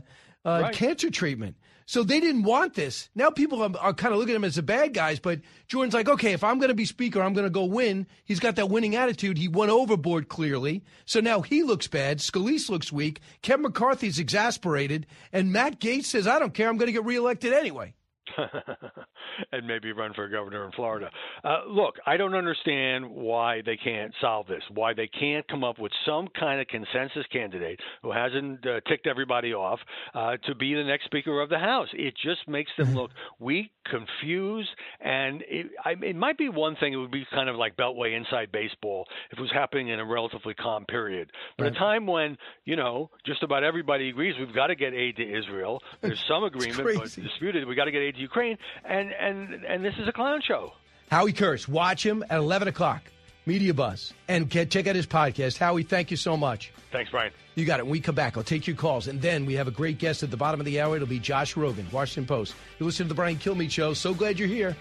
Right. 0.64 0.74
cancer 0.74 1.10
treatment. 1.10 1.56
So 1.88 2.04
they 2.04 2.20
didn't 2.20 2.44
want 2.44 2.74
this. 2.74 3.10
Now 3.14 3.30
people 3.30 3.62
are, 3.62 3.72
are 3.80 3.94
kind 3.94 4.14
of 4.14 4.20
looking 4.20 4.34
at 4.34 4.38
him 4.38 4.44
as 4.44 4.56
the 4.56 4.64
bad 4.64 4.94
guys, 4.94 5.20
but 5.20 5.42
Jordan's 5.68 5.94
like, 5.94 6.10
okay, 6.10 6.34
if 6.34 6.44
I'm 6.44 6.58
going 6.58 6.70
to 6.70 6.76
be 6.76 6.86
speaker, 6.86 7.22
I'm 7.22 7.34
going 7.34 7.46
to 7.46 7.52
go 7.52 7.66
win. 7.66 8.08
He's 8.24 8.40
got 8.40 8.56
that 8.56 8.70
winning 8.70 8.96
attitude. 8.96 9.38
He 9.38 9.48
went 9.48 9.72
overboard 9.72 10.28
clearly. 10.28 10.84
So 11.06 11.20
now 11.20 11.42
he 11.42 11.62
looks 11.62 11.88
bad. 11.88 12.18
Scalise 12.20 12.70
looks 12.70 12.92
weak. 12.92 13.20
Kevin 13.44 13.64
McCarthy's 13.64 14.18
exasperated. 14.20 15.06
And 15.32 15.52
Matt 15.52 15.80
Gaetz 15.80 16.06
says, 16.06 16.26
I 16.28 16.40
don't 16.40 16.54
care. 16.54 16.70
I'm 16.70 16.78
going 16.78 16.88
to 16.88 16.94
get 16.94 17.06
reelected 17.06 17.54
anyway. 17.54 17.94
and 19.52 19.68
maybe 19.68 19.92
run 19.92 20.14
for 20.14 20.28
governor 20.28 20.66
in 20.66 20.72
Florida. 20.72 21.10
Uh, 21.44 21.62
look, 21.68 21.96
I 22.06 22.18
don't 22.18 22.36
understand 22.36 23.10
why 23.10 23.62
they 23.66 23.78
can't 23.78 24.14
solve 24.22 24.48
this. 24.48 24.64
Why 24.74 24.94
they 24.94 25.08
can't 25.08 25.48
come 25.48 25.64
up 25.64 25.80
with 25.80 25.92
some 26.06 26.28
kind 26.40 26.62
of 26.62 26.68
consensus 26.68 27.26
candidate 27.32 27.80
who 28.02 28.12
hasn't 28.12 28.66
uh, 28.66 28.82
ticked 28.88 29.08
everybody 29.08 29.54
off 29.54 29.80
uh, 30.14 30.38
to 30.46 30.56
be 30.56 30.74
the 30.74 30.84
next 30.84 31.06
Speaker 31.06 31.42
of 31.42 31.50
the 31.50 31.60
House. 31.60 31.88
It 31.94 32.16
just 32.24 32.48
makes 32.48 32.72
them 32.78 32.94
look 32.94 33.12
weak, 33.40 33.72
confused, 33.86 34.70
and 35.00 35.44
it, 35.48 35.68
I, 35.84 35.92
it 36.04 36.16
might 36.16 36.38
be 36.38 36.50
one 36.50 36.76
thing. 36.76 36.94
It 36.94 36.98
would 36.98 37.12
be 37.12 37.26
kind 37.32 37.50
of 37.50 37.56
like 37.56 37.76
Beltway 37.78 38.16
inside 38.16 38.52
baseball 38.52 39.06
if 39.32 39.38
it 39.38 39.42
was 39.42 39.52
happening 39.52 39.90
in 39.90 40.00
a 40.00 40.06
relatively 40.06 40.54
calm 40.54 40.86
period. 40.86 41.32
But 41.58 41.68
a 41.68 41.72
time 41.72 42.08
when 42.08 42.38
you 42.66 42.76
know 42.76 43.10
just 43.26 43.44
about 43.44 43.64
everybody 43.64 44.10
agrees 44.10 44.36
we've 44.40 44.54
got 44.54 44.68
to 44.68 44.76
get 44.76 44.94
aid 44.94 45.18
to 45.18 45.24
Israel. 45.24 45.82
There's 46.02 46.24
some 46.28 46.44
agreement, 46.44 46.88
but 46.98 47.16
disputed. 47.16 47.68
We 47.68 47.76
got 47.76 47.86
to 47.86 47.92
get 47.92 48.02
aid 48.02 48.15
to 48.16 48.22
Ukraine, 48.22 48.58
and 48.84 49.12
and 49.14 49.64
and 49.66 49.84
this 49.84 49.94
is 50.00 50.08
a 50.08 50.12
clown 50.12 50.42
show. 50.42 50.74
Howie 51.12 51.34
Kurtz, 51.34 51.68
watch 51.68 52.04
him 52.04 52.24
at 52.30 52.38
11 52.38 52.68
o'clock, 52.68 53.04
Media 53.46 53.74
Buzz, 53.74 54.12
and 54.28 54.50
get, 54.50 54.72
check 54.72 54.88
out 54.88 54.96
his 54.96 55.06
podcast. 55.06 55.58
Howie, 55.58 55.84
thank 55.84 56.10
you 56.10 56.18
so 56.18 56.36
much. 56.36 56.72
Thanks, 56.92 57.12
Brian. 57.12 57.32
You 57.54 57.66
got 57.66 57.80
it. 57.80 57.84
When 57.84 57.92
we 57.92 58.00
come 58.00 58.16
back, 58.16 58.38
I'll 58.38 58.44
take 58.44 58.66
your 58.66 58.76
calls. 58.76 59.08
And 59.08 59.22
then 59.22 59.46
we 59.46 59.54
have 59.54 59.68
a 59.68 59.72
great 59.72 60.00
guest 60.00 60.24
at 60.24 60.32
the 60.32 60.38
bottom 60.38 60.60
of 60.60 60.66
the 60.66 60.82
hour. 60.82 60.96
It'll 60.96 61.08
be 61.08 61.20
Josh 61.20 61.54
Rogin, 61.54 61.92
Washington 61.92 62.26
Post. 62.26 62.56
You 62.80 62.86
listen 62.86 63.06
to 63.06 63.10
the 63.10 63.16
Brian 63.16 63.38
Kilmeade 63.38 63.72
Show. 63.72 63.94
So 63.94 64.14
glad 64.14 64.40
you're 64.40 64.48
here. 64.48 64.76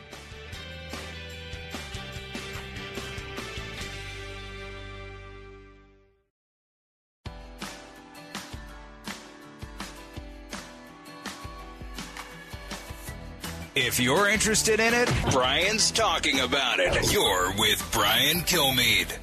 If 13.87 14.01
you're 14.01 14.30
interested 14.30 14.80
in 14.80 14.95
it, 14.95 15.11
Brian's 15.30 15.91
talking 15.91 16.41
about 16.41 16.80
it. 16.80 17.12
You're 17.12 17.53
with 17.59 17.87
Brian 17.93 18.39
Kilmeade. 18.39 19.14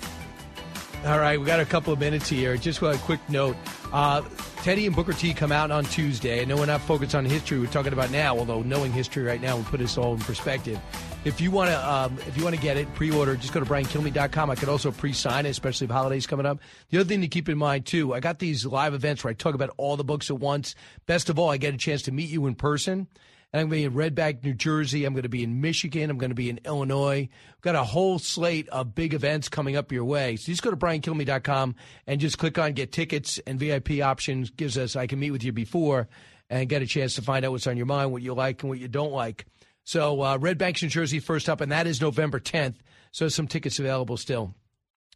All 1.04 1.18
right, 1.18 1.40
we 1.40 1.48
got 1.48 1.60
a 1.60 1.66
couple 1.66 1.92
of 1.92 2.00
minutes 2.00 2.30
here. 2.30 2.56
Just 2.58 2.80
a 2.84 2.96
quick 3.00 3.20
note. 3.28 3.58
Uh, 3.92 4.22
Teddy 4.58 4.86
and 4.86 4.96
Booker 4.96 5.14
T 5.14 5.34
come 5.34 5.52
out 5.52 5.72
on 5.72 5.84
Tuesday. 5.86 6.42
I 6.42 6.46
know 6.46 6.58
we're 6.58 6.68
not 6.68 6.82
focused 6.82 7.16
on 7.16 7.26
history. 7.26 7.58
We're 7.60 7.72
talking 7.72 7.92
about 7.92 8.12
now, 8.12 8.38
although 8.38 8.62
knowing 8.62 8.92
history 8.92 9.24
right 9.24 9.42
now 9.42 9.58
will 9.58 9.64
put 9.64 9.82
us 9.82 9.98
all 9.98 10.14
in 10.14 10.20
perspective. 10.20 10.80
If 11.26 11.42
you 11.42 11.50
want 11.50 11.72
to, 11.72 11.92
um, 11.92 12.20
if 12.28 12.38
you 12.38 12.44
want 12.44 12.56
to 12.56 12.62
get 12.62 12.78
it 12.78 12.94
pre-order, 12.94 13.36
just 13.36 13.54
go 13.54 13.60
to 13.60 13.66
briankilmeade.com. 13.66 14.52
I 14.52 14.56
could 14.56 14.70
also 14.70 14.92
pre-sign 14.92 15.48
it, 15.48 15.50
especially 15.50 15.86
if 15.86 15.92
holidays 15.92 16.28
coming 16.28 16.46
up. 16.46 16.60
The 16.92 17.00
other 17.00 17.10
thing 17.10 17.22
to 17.22 17.28
keep 17.28 17.50
in 17.50 17.58
mind 17.58 17.88
too, 17.88 18.14
I 18.14 18.20
got 18.20 18.38
these 18.38 18.64
live 18.64 18.94
events 18.94 19.24
where 19.24 19.32
I 19.32 19.34
talk 19.34 19.56
about 19.56 19.74
all 19.78 19.98
the 19.98 20.04
books 20.04 20.30
at 20.30 20.38
once. 20.38 20.76
Best 21.08 21.32
of 21.32 21.40
all, 21.40 21.50
I 21.50 21.58
get 21.58 21.74
a 21.74 21.78
chance 21.78 22.04
to 22.04 22.12
meet 22.12 22.30
you 22.30 22.46
in 22.46 22.54
person. 22.54 23.08
And 23.54 23.62
I'm 23.62 23.68
going 23.68 23.82
to 23.82 23.82
be 23.82 23.86
in 23.86 23.94
Red 23.94 24.16
Bank, 24.16 24.44
New 24.44 24.54
Jersey. 24.54 25.04
I'm 25.04 25.14
going 25.14 25.24
to 25.24 25.30
be 25.30 25.44
in 25.44 25.60
Michigan. 25.60 26.10
I'm 26.10 26.18
going 26.18 26.30
to 26.30 26.36
be 26.36 26.50
in 26.50 26.60
Illinois. 26.66 27.28
We've 27.30 27.62
got 27.62 27.76
a 27.76 27.84
whole 27.84 28.18
slate 28.18 28.70
of 28.70 28.96
big 28.96 29.14
events 29.14 29.50
coming 29.50 29.76
up 29.76 29.92
your 29.92 30.06
way. 30.06 30.38
So 30.38 30.46
just 30.46 30.64
go 30.64 30.72
to 30.72 30.78
briankilmeade.com 30.78 31.76
and 32.08 32.22
just 32.22 32.38
click 32.38 32.58
on 32.58 32.72
get 32.74 32.94
tickets 32.94 33.40
and 33.46 33.60
VIP 33.60 34.02
options. 34.02 34.52
Gives 34.52 34.78
us, 34.78 34.96
I 34.96 35.08
can 35.08 35.20
meet 35.20 35.32
with 35.32 35.44
you 35.44 35.52
before 35.52 36.08
and 36.50 36.70
get 36.70 36.82
a 36.82 36.88
chance 36.88 37.16
to 37.16 37.22
find 37.22 37.44
out 37.44 37.52
what's 37.52 37.68
on 37.68 37.76
your 37.76 37.86
mind, 37.86 38.14
what 38.14 38.22
you 38.22 38.34
like 38.34 38.64
and 38.64 38.70
what 38.70 38.80
you 38.80 38.88
don't 38.88 39.12
like. 39.12 39.46
So 39.84 40.22
uh, 40.22 40.38
Red 40.38 40.58
Bank, 40.58 40.82
New 40.82 40.88
Jersey, 40.88 41.20
first 41.20 41.50
up, 41.50 41.60
and 41.60 41.72
that 41.74 41.88
is 41.88 42.00
November 42.00 42.40
10th. 42.40 42.76
So 43.12 43.28
some 43.28 43.48
tickets 43.48 43.80
available 43.80 44.16
still. 44.16 44.54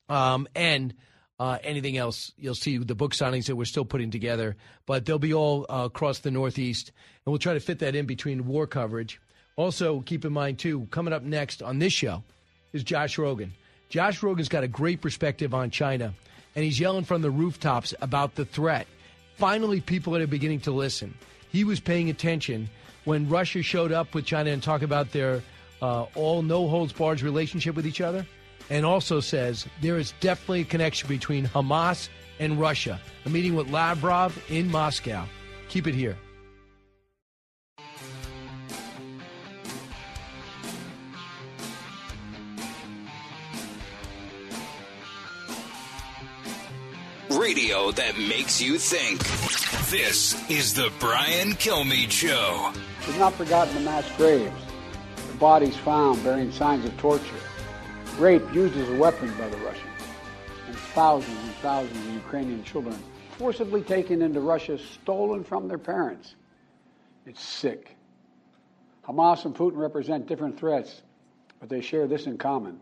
Um, 0.09 0.47
and 0.55 0.93
uh, 1.39 1.57
anything 1.63 1.97
else, 1.97 2.31
you'll 2.37 2.55
see 2.55 2.77
the 2.77 2.95
book 2.95 3.13
signings 3.13 3.47
that 3.47 3.55
we're 3.55 3.65
still 3.65 3.85
putting 3.85 4.11
together, 4.11 4.55
but 4.85 5.05
they'll 5.05 5.19
be 5.19 5.33
all 5.33 5.65
uh, 5.69 5.83
across 5.85 6.19
the 6.19 6.31
Northeast, 6.31 6.91
and 7.25 7.31
we'll 7.31 7.39
try 7.39 7.53
to 7.53 7.59
fit 7.59 7.79
that 7.79 7.95
in 7.95 8.05
between 8.05 8.45
war 8.45 8.67
coverage. 8.67 9.19
Also, 9.55 10.01
keep 10.01 10.25
in 10.25 10.33
mind, 10.33 10.59
too, 10.59 10.87
coming 10.91 11.13
up 11.13 11.23
next 11.23 11.63
on 11.63 11.79
this 11.79 11.93
show 11.93 12.23
is 12.73 12.83
Josh 12.83 13.17
Rogin. 13.17 13.49
Josh 13.89 14.21
Rogin's 14.21 14.49
got 14.49 14.63
a 14.63 14.67
great 14.67 15.01
perspective 15.01 15.53
on 15.53 15.71
China, 15.71 16.13
and 16.55 16.63
he's 16.63 16.79
yelling 16.79 17.03
from 17.03 17.21
the 17.21 17.31
rooftops 17.31 17.93
about 18.01 18.35
the 18.35 18.45
threat. 18.45 18.87
Finally, 19.37 19.81
people 19.81 20.15
are 20.15 20.27
beginning 20.27 20.59
to 20.61 20.71
listen. 20.71 21.13
He 21.51 21.63
was 21.63 21.79
paying 21.79 22.09
attention 22.09 22.69
when 23.05 23.29
Russia 23.29 23.61
showed 23.61 23.91
up 23.91 24.13
with 24.13 24.25
China 24.25 24.51
and 24.51 24.61
talked 24.61 24.83
about 24.83 25.11
their 25.11 25.41
uh, 25.81 26.03
all 26.15 26.41
no 26.41 26.67
holds 26.67 26.93
barred 26.93 27.21
relationship 27.21 27.75
with 27.75 27.87
each 27.87 28.01
other 28.01 28.25
and 28.69 28.85
also 28.85 29.19
says 29.19 29.65
there 29.81 29.97
is 29.97 30.13
definitely 30.19 30.61
a 30.61 30.65
connection 30.65 31.07
between 31.07 31.47
Hamas 31.47 32.09
and 32.39 32.59
Russia. 32.59 32.99
A 33.25 33.29
meeting 33.29 33.55
with 33.55 33.69
Lavrov 33.69 34.37
in 34.49 34.71
Moscow. 34.71 35.25
Keep 35.69 35.87
it 35.87 35.95
here. 35.95 36.17
Radio 47.45 47.91
that 47.91 48.17
makes 48.17 48.59
you 48.59 48.79
think. 48.79 49.19
This 49.91 50.33
is 50.49 50.73
the 50.73 50.91
Brian 50.99 51.51
Kilmeade 51.51 52.09
Show. 52.09 52.73
We've 53.05 53.19
not 53.19 53.35
forgotten 53.35 53.75
the 53.75 53.81
mass 53.81 54.09
graves, 54.17 54.63
the 55.27 55.37
bodies 55.37 55.77
found 55.77 56.23
bearing 56.23 56.51
signs 56.51 56.85
of 56.85 56.97
torture, 56.97 57.23
rape 58.17 58.41
used 58.51 58.75
as 58.77 58.89
a 58.89 58.95
weapon 58.95 59.31
by 59.37 59.47
the 59.47 59.57
Russians, 59.57 60.01
and 60.65 60.75
thousands 60.75 61.37
and 61.37 61.53
thousands 61.57 61.95
of 62.07 62.13
Ukrainian 62.15 62.63
children 62.63 62.97
forcibly 63.37 63.83
taken 63.83 64.23
into 64.23 64.39
Russia, 64.39 64.79
stolen 64.79 65.43
from 65.43 65.67
their 65.67 65.77
parents. 65.77 66.33
It's 67.27 67.43
sick. 67.43 67.95
Hamas 69.07 69.45
and 69.45 69.53
Putin 69.53 69.77
represent 69.77 70.25
different 70.25 70.59
threats, 70.59 71.03
but 71.59 71.69
they 71.69 71.81
share 71.81 72.07
this 72.07 72.25
in 72.25 72.39
common. 72.39 72.81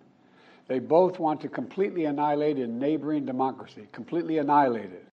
They 0.67 0.79
both 0.79 1.19
want 1.19 1.41
to 1.41 1.49
completely 1.49 2.05
annihilate 2.05 2.57
a 2.57 2.67
neighboring 2.67 3.25
democracy, 3.25 3.87
completely 3.91 4.37
annihilate 4.37 4.91
it. 4.91 5.07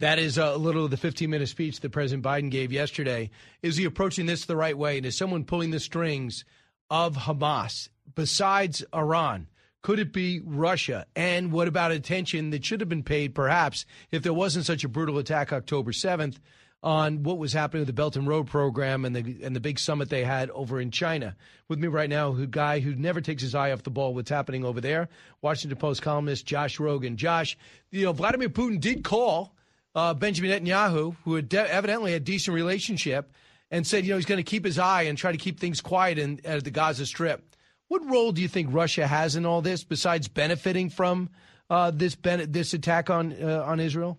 That 0.00 0.18
is 0.18 0.38
a 0.38 0.56
little 0.56 0.84
of 0.84 0.90
the 0.90 0.96
15 0.96 1.30
minute 1.30 1.48
speech 1.48 1.80
that 1.80 1.90
President 1.90 2.24
Biden 2.24 2.50
gave 2.50 2.72
yesterday. 2.72 3.30
Is 3.62 3.76
he 3.76 3.84
approaching 3.84 4.26
this 4.26 4.44
the 4.44 4.56
right 4.56 4.76
way? 4.76 4.96
And 4.96 5.06
is 5.06 5.16
someone 5.16 5.44
pulling 5.44 5.70
the 5.70 5.80
strings 5.80 6.44
of 6.90 7.16
Hamas 7.16 7.88
besides 8.14 8.84
Iran? 8.94 9.48
Could 9.82 9.98
it 9.98 10.12
be 10.12 10.40
Russia? 10.44 11.06
And 11.14 11.52
what 11.52 11.68
about 11.68 11.92
attention 11.92 12.50
that 12.50 12.64
should 12.64 12.80
have 12.80 12.88
been 12.88 13.02
paid, 13.02 13.34
perhaps, 13.34 13.84
if 14.10 14.22
there 14.22 14.32
wasn't 14.32 14.64
such 14.64 14.82
a 14.82 14.88
brutal 14.88 15.18
attack 15.18 15.52
October 15.52 15.92
7th 15.92 16.38
on 16.84 17.22
what 17.22 17.38
was 17.38 17.54
happening 17.54 17.80
with 17.80 17.86
the 17.86 17.94
Belt 17.94 18.14
and 18.14 18.28
Road 18.28 18.46
program 18.46 19.06
and 19.06 19.16
the 19.16 19.42
and 19.42 19.56
the 19.56 19.60
big 19.60 19.78
summit 19.78 20.10
they 20.10 20.22
had 20.22 20.50
over 20.50 20.78
in 20.78 20.90
China? 20.90 21.34
With 21.66 21.78
me 21.78 21.88
right 21.88 22.10
now, 22.10 22.36
a 22.36 22.46
guy 22.46 22.80
who 22.80 22.94
never 22.94 23.22
takes 23.22 23.42
his 23.42 23.54
eye 23.54 23.72
off 23.72 23.82
the 23.82 23.90
ball, 23.90 24.14
what's 24.14 24.30
happening 24.30 24.64
over 24.64 24.82
there, 24.82 25.08
Washington 25.40 25.78
Post 25.78 26.02
columnist 26.02 26.44
Josh 26.44 26.76
Rogin. 26.76 27.16
Josh, 27.16 27.56
you 27.90 28.04
know, 28.04 28.12
Vladimir 28.12 28.50
Putin 28.50 28.78
did 28.78 29.02
call 29.02 29.54
uh, 29.94 30.12
Benjamin 30.12 30.50
Netanyahu, 30.50 31.16
who 31.24 31.34
had 31.34 31.48
de- 31.48 31.72
evidently 31.72 32.12
had 32.12 32.20
a 32.20 32.24
decent 32.24 32.54
relationship, 32.54 33.32
and 33.70 33.86
said, 33.86 34.04
you 34.04 34.10
know, 34.10 34.16
he's 34.16 34.26
going 34.26 34.36
to 34.36 34.42
keep 34.42 34.64
his 34.64 34.78
eye 34.78 35.02
and 35.02 35.16
try 35.16 35.32
to 35.32 35.38
keep 35.38 35.58
things 35.58 35.80
quiet 35.80 36.18
in, 36.18 36.38
at 36.44 36.64
the 36.64 36.70
Gaza 36.70 37.06
Strip. 37.06 37.56
What 37.88 38.04
role 38.10 38.32
do 38.32 38.42
you 38.42 38.48
think 38.48 38.68
Russia 38.70 39.06
has 39.06 39.36
in 39.36 39.46
all 39.46 39.62
this, 39.62 39.84
besides 39.84 40.28
benefiting 40.28 40.90
from 40.90 41.30
uh, 41.70 41.92
this 41.92 42.14
ben- 42.14 42.52
this 42.52 42.74
attack 42.74 43.08
on 43.08 43.34
uh, 43.42 43.64
on 43.66 43.80
Israel? 43.80 44.18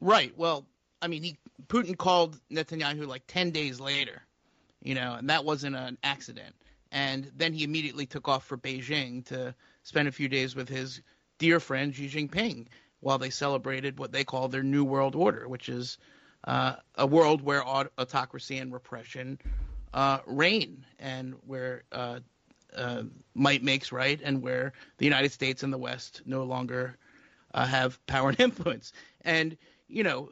Right. 0.00 0.36
Well, 0.36 0.66
I 1.02 1.08
mean, 1.08 1.22
he 1.22 1.38
Putin 1.68 1.96
called 1.96 2.38
Netanyahu 2.50 3.06
like 3.06 3.26
ten 3.26 3.50
days 3.50 3.80
later, 3.80 4.22
you 4.82 4.94
know, 4.94 5.14
and 5.14 5.30
that 5.30 5.44
wasn't 5.44 5.76
an 5.76 5.98
accident. 6.02 6.54
And 6.92 7.30
then 7.36 7.52
he 7.52 7.64
immediately 7.64 8.06
took 8.06 8.28
off 8.28 8.44
for 8.44 8.56
Beijing 8.56 9.24
to 9.26 9.54
spend 9.82 10.08
a 10.08 10.12
few 10.12 10.28
days 10.28 10.54
with 10.54 10.68
his 10.68 11.00
dear 11.38 11.60
friend 11.60 11.94
Xi 11.94 12.08
Jinping 12.08 12.66
while 13.00 13.18
they 13.18 13.30
celebrated 13.30 13.98
what 13.98 14.12
they 14.12 14.24
call 14.24 14.48
their 14.48 14.62
New 14.62 14.84
World 14.84 15.14
Order, 15.14 15.48
which 15.48 15.68
is 15.68 15.98
uh, 16.44 16.76
a 16.94 17.06
world 17.06 17.42
where 17.42 17.66
autocracy 17.66 18.58
and 18.58 18.72
repression 18.72 19.38
uh, 19.92 20.18
reign 20.26 20.84
and 20.98 21.34
where 21.46 21.82
uh, 21.92 22.20
uh, 22.76 23.02
might 23.34 23.62
makes 23.62 23.92
right 23.92 24.20
and 24.22 24.42
where 24.42 24.72
the 24.98 25.04
United 25.04 25.32
States 25.32 25.62
and 25.62 25.72
the 25.72 25.78
West 25.78 26.22
no 26.26 26.44
longer 26.44 26.96
uh, 27.54 27.66
have 27.66 28.04
power 28.06 28.30
and 28.30 28.40
influence. 28.48 28.92
And, 29.22 29.56
you 29.88 30.02
know, 30.02 30.30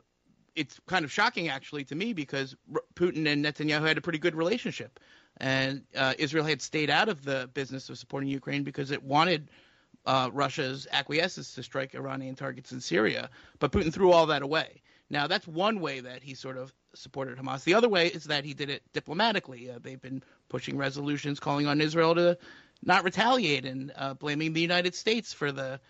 it's 0.56 0.80
kind 0.86 1.04
of 1.04 1.12
shocking 1.12 1.48
actually 1.48 1.84
to 1.84 1.94
me 1.94 2.12
because 2.12 2.56
Putin 2.94 3.26
and 3.26 3.44
Netanyahu 3.44 3.86
had 3.86 3.98
a 3.98 4.00
pretty 4.00 4.18
good 4.18 4.34
relationship. 4.34 5.00
And 5.38 5.82
uh, 5.96 6.14
Israel 6.18 6.44
had 6.44 6.62
stayed 6.62 6.90
out 6.90 7.08
of 7.08 7.24
the 7.24 7.50
business 7.54 7.88
of 7.88 7.98
supporting 7.98 8.28
Ukraine 8.28 8.62
because 8.62 8.90
it 8.90 9.02
wanted 9.02 9.50
uh, 10.06 10.30
Russia's 10.32 10.86
acquiescence 10.92 11.54
to 11.54 11.62
strike 11.62 11.94
Iranian 11.94 12.34
targets 12.36 12.72
in 12.72 12.80
Syria. 12.80 13.30
But 13.58 13.72
Putin 13.72 13.92
threw 13.92 14.12
all 14.12 14.26
that 14.26 14.42
away. 14.42 14.82
Now, 15.10 15.26
that's 15.26 15.46
one 15.46 15.80
way 15.80 16.00
that 16.00 16.22
he 16.22 16.34
sort 16.34 16.56
of 16.56 16.72
supported 16.94 17.38
Hamas. 17.38 17.64
The 17.64 17.74
other 17.74 17.88
way 17.88 18.06
is 18.08 18.24
that 18.24 18.44
he 18.44 18.54
did 18.54 18.70
it 18.70 18.82
diplomatically. 18.92 19.70
Uh, 19.70 19.78
they've 19.82 20.00
been 20.00 20.22
pushing 20.48 20.76
resolutions 20.76 21.40
calling 21.40 21.66
on 21.66 21.80
Israel 21.80 22.14
to 22.14 22.38
not 22.82 23.04
retaliate 23.04 23.64
and 23.64 23.92
uh, 23.96 24.14
blaming 24.14 24.52
the 24.52 24.60
United 24.60 24.94
States 24.94 25.32
for 25.32 25.52
the 25.52 25.80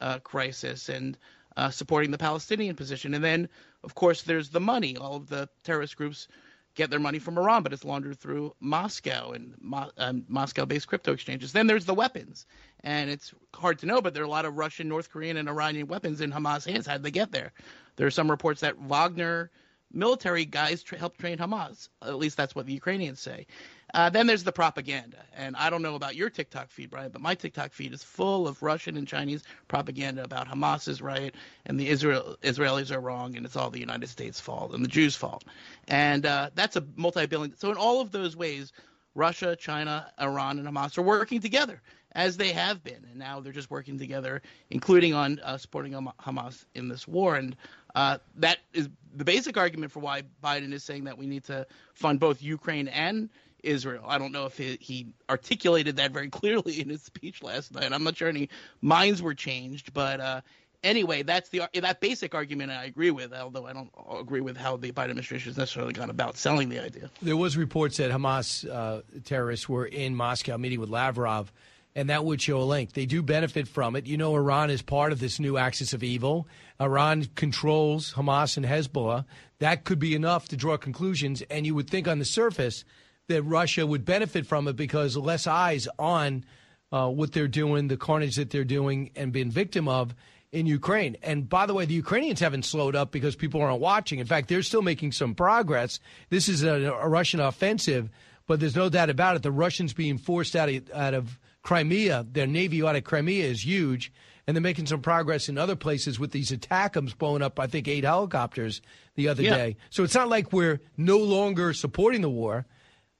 uh, 0.00 0.18
crisis 0.20 0.88
and 0.88 1.16
uh, 1.56 1.70
supporting 1.70 2.10
the 2.10 2.18
Palestinian 2.18 2.76
position. 2.76 3.14
And 3.14 3.24
then, 3.24 3.48
of 3.82 3.94
course, 3.94 4.22
there's 4.22 4.50
the 4.50 4.60
money. 4.60 4.96
All 4.96 5.16
of 5.16 5.28
the 5.28 5.48
terrorist 5.62 5.96
groups 5.96 6.28
get 6.74 6.90
their 6.90 6.98
money 6.98 7.20
from 7.20 7.38
Iran, 7.38 7.62
but 7.62 7.72
it's 7.72 7.84
laundered 7.84 8.18
through 8.18 8.54
Moscow 8.60 9.30
and 9.30 9.54
Mo- 9.60 9.92
um, 9.96 10.24
Moscow-based 10.28 10.88
crypto 10.88 11.12
exchanges. 11.12 11.52
Then 11.52 11.68
there's 11.68 11.84
the 11.84 11.94
weapons, 11.94 12.46
and 12.82 13.08
it's 13.10 13.32
hard 13.54 13.78
to 13.78 13.86
know, 13.86 14.00
but 14.00 14.12
there 14.12 14.24
are 14.24 14.26
a 14.26 14.30
lot 14.30 14.44
of 14.44 14.56
Russian, 14.56 14.88
North 14.88 15.10
Korean, 15.10 15.36
and 15.36 15.48
Iranian 15.48 15.86
weapons 15.86 16.20
in 16.20 16.32
Hamas 16.32 16.68
hands. 16.68 16.86
How 16.86 16.94
did 16.94 17.04
they 17.04 17.12
get 17.12 17.30
there? 17.30 17.52
There 17.96 18.06
are 18.08 18.10
some 18.10 18.28
reports 18.28 18.60
that 18.62 18.78
Wagner 18.78 19.50
military 19.94 20.44
guys 20.44 20.82
tra- 20.82 20.98
help 20.98 21.16
train 21.16 21.38
Hamas. 21.38 21.88
At 22.02 22.16
least 22.16 22.36
that's 22.36 22.54
what 22.54 22.66
the 22.66 22.72
Ukrainians 22.72 23.20
say. 23.20 23.46
Uh, 23.92 24.10
then 24.10 24.26
there's 24.26 24.42
the 24.42 24.50
propaganda, 24.50 25.18
and 25.36 25.54
I 25.54 25.70
don't 25.70 25.82
know 25.82 25.94
about 25.94 26.16
your 26.16 26.28
TikTok 26.28 26.70
feed, 26.70 26.90
Brian, 26.90 27.12
but 27.12 27.22
my 27.22 27.36
TikTok 27.36 27.72
feed 27.72 27.92
is 27.92 28.02
full 28.02 28.48
of 28.48 28.60
Russian 28.60 28.96
and 28.96 29.06
Chinese 29.06 29.44
propaganda 29.68 30.24
about 30.24 30.48
Hamas 30.48 30.88
is 30.88 31.00
right 31.00 31.32
and 31.66 31.78
the 31.78 31.88
Israel 31.88 32.36
Israelis 32.42 32.90
are 32.90 33.00
wrong, 33.00 33.36
and 33.36 33.46
it's 33.46 33.54
all 33.54 33.70
the 33.70 33.78
United 33.78 34.08
States' 34.08 34.40
fault 34.40 34.74
and 34.74 34.84
the 34.84 34.88
Jews' 34.88 35.14
fault, 35.14 35.44
and 35.86 36.26
uh, 36.26 36.50
that's 36.56 36.74
a 36.74 36.84
multi-billion. 36.96 37.56
So 37.56 37.70
in 37.70 37.76
all 37.76 38.00
of 38.00 38.10
those 38.10 38.36
ways, 38.36 38.72
Russia, 39.14 39.54
China, 39.54 40.10
Iran, 40.20 40.58
and 40.58 40.66
Hamas 40.66 40.98
are 40.98 41.02
working 41.02 41.40
together 41.40 41.80
as 42.14 42.36
they 42.36 42.52
have 42.52 42.82
been, 42.82 43.04
and 43.10 43.16
now 43.16 43.40
they're 43.40 43.52
just 43.52 43.70
working 43.70 43.98
together, 43.98 44.42
including 44.70 45.14
on 45.14 45.40
uh, 45.40 45.58
supporting 45.58 45.92
Hamas 45.92 46.64
in 46.74 46.88
this 46.88 47.08
war. 47.08 47.36
And 47.36 47.56
uh, 47.94 48.18
that 48.36 48.58
is 48.72 48.88
the 49.14 49.24
basic 49.24 49.56
argument 49.56 49.92
for 49.92 50.00
why 50.00 50.22
Biden 50.42 50.72
is 50.72 50.82
saying 50.82 51.04
that 51.04 51.18
we 51.18 51.26
need 51.26 51.44
to 51.44 51.66
fund 51.94 52.20
both 52.20 52.42
Ukraine 52.42 52.88
and 52.88 53.30
Israel. 53.62 54.04
I 54.06 54.18
don't 54.18 54.32
know 54.32 54.46
if 54.46 54.58
he, 54.58 54.76
he, 54.80 55.06
articulated 55.30 55.96
that 55.96 56.10
very 56.10 56.28
clearly 56.30 56.80
in 56.80 56.88
his 56.88 57.02
speech 57.02 57.42
last 57.42 57.72
night. 57.72 57.92
I'm 57.92 58.04
not 58.04 58.16
sure 58.16 58.28
any 58.28 58.48
minds 58.82 59.22
were 59.22 59.34
changed, 59.34 59.94
but 59.94 60.20
uh, 60.20 60.40
anyway, 60.82 61.22
that's 61.22 61.48
the 61.48 61.62
that 61.80 62.00
basic 62.00 62.34
argument 62.34 62.70
I 62.70 62.84
agree 62.84 63.10
with, 63.10 63.32
although 63.32 63.66
I 63.66 63.72
don't 63.72 63.90
agree 64.12 64.40
with 64.40 64.56
how 64.56 64.76
the 64.76 64.92
Biden 64.92 65.10
administration 65.10 65.50
has 65.50 65.58
necessarily 65.58 65.92
gone 65.92 66.10
about 66.10 66.36
selling 66.36 66.68
the 66.68 66.80
idea. 66.80 67.10
There 67.22 67.36
was 67.36 67.56
reports 67.56 67.96
that 67.96 68.10
Hamas 68.10 68.68
uh, 68.68 69.02
terrorists 69.24 69.68
were 69.68 69.86
in 69.86 70.14
Moscow 70.14 70.56
meeting 70.58 70.80
with 70.80 70.90
Lavrov, 70.90 71.50
and 71.94 72.10
that 72.10 72.24
would 72.24 72.42
show 72.42 72.60
a 72.60 72.64
link. 72.64 72.92
They 72.92 73.06
do 73.06 73.22
benefit 73.22 73.68
from 73.68 73.94
it. 73.96 74.06
You 74.06 74.16
know, 74.16 74.34
Iran 74.34 74.70
is 74.70 74.82
part 74.82 75.12
of 75.12 75.20
this 75.20 75.38
new 75.38 75.56
axis 75.56 75.92
of 75.92 76.02
evil. 76.02 76.48
Iran 76.80 77.26
controls 77.34 78.14
Hamas 78.14 78.56
and 78.56 78.66
Hezbollah. 78.66 79.24
That 79.60 79.84
could 79.84 79.98
be 79.98 80.14
enough 80.14 80.48
to 80.48 80.56
draw 80.56 80.76
conclusions, 80.76 81.42
and 81.42 81.64
you 81.66 81.74
would 81.74 81.88
think 81.88 82.08
on 82.08 82.18
the 82.18 82.24
surface 82.24 82.84
that 83.28 83.42
Russia 83.42 83.86
would 83.86 84.04
benefit 84.04 84.46
from 84.46 84.68
it 84.68 84.76
because 84.76 85.16
less 85.16 85.46
eyes 85.46 85.88
on 85.98 86.44
uh, 86.92 87.08
what 87.08 87.32
they're 87.32 87.48
doing, 87.48 87.88
the 87.88 87.96
carnage 87.96 88.36
that 88.36 88.50
they're 88.50 88.64
doing, 88.64 89.10
and 89.16 89.32
being 89.32 89.50
victim 89.50 89.88
of 89.88 90.14
in 90.52 90.66
Ukraine. 90.66 91.16
And 91.22 91.48
by 91.48 91.66
the 91.66 91.74
way, 91.74 91.84
the 91.84 91.94
Ukrainians 91.94 92.40
haven't 92.40 92.64
slowed 92.64 92.94
up 92.94 93.10
because 93.10 93.34
people 93.34 93.60
aren't 93.60 93.80
watching. 93.80 94.20
In 94.20 94.26
fact, 94.26 94.48
they're 94.48 94.62
still 94.62 94.82
making 94.82 95.12
some 95.12 95.34
progress. 95.34 95.98
This 96.28 96.48
is 96.48 96.62
a, 96.62 96.92
a 96.92 97.08
Russian 97.08 97.40
offensive, 97.40 98.10
but 98.46 98.60
there's 98.60 98.76
no 98.76 98.88
doubt 98.88 99.10
about 99.10 99.36
it. 99.36 99.42
The 99.42 99.50
Russians 99.50 99.92
being 99.92 100.18
forced 100.18 100.54
out 100.54 100.68
of, 100.68 100.90
out 100.92 101.14
of 101.14 101.38
Crimea, 101.64 102.24
their 102.30 102.46
navy 102.46 102.82
out 102.84 102.94
of 102.94 103.02
Crimea 103.04 103.44
is 103.46 103.64
huge. 103.66 104.12
And 104.46 104.54
they're 104.54 104.60
making 104.62 104.84
some 104.86 105.00
progress 105.00 105.48
in 105.48 105.56
other 105.56 105.74
places 105.74 106.20
with 106.20 106.30
these 106.30 106.50
ATACMS 106.50 107.16
blowing 107.16 107.40
up, 107.40 107.58
I 107.58 107.66
think, 107.66 107.88
eight 107.88 108.04
helicopters 108.04 108.82
the 109.14 109.28
other 109.28 109.42
Yeah. 109.42 109.56
day. 109.56 109.76
So 109.88 110.04
it's 110.04 110.14
not 110.14 110.28
like 110.28 110.52
we're 110.52 110.82
no 110.98 111.16
longer 111.16 111.72
supporting 111.72 112.20
the 112.20 112.28
war. 112.28 112.66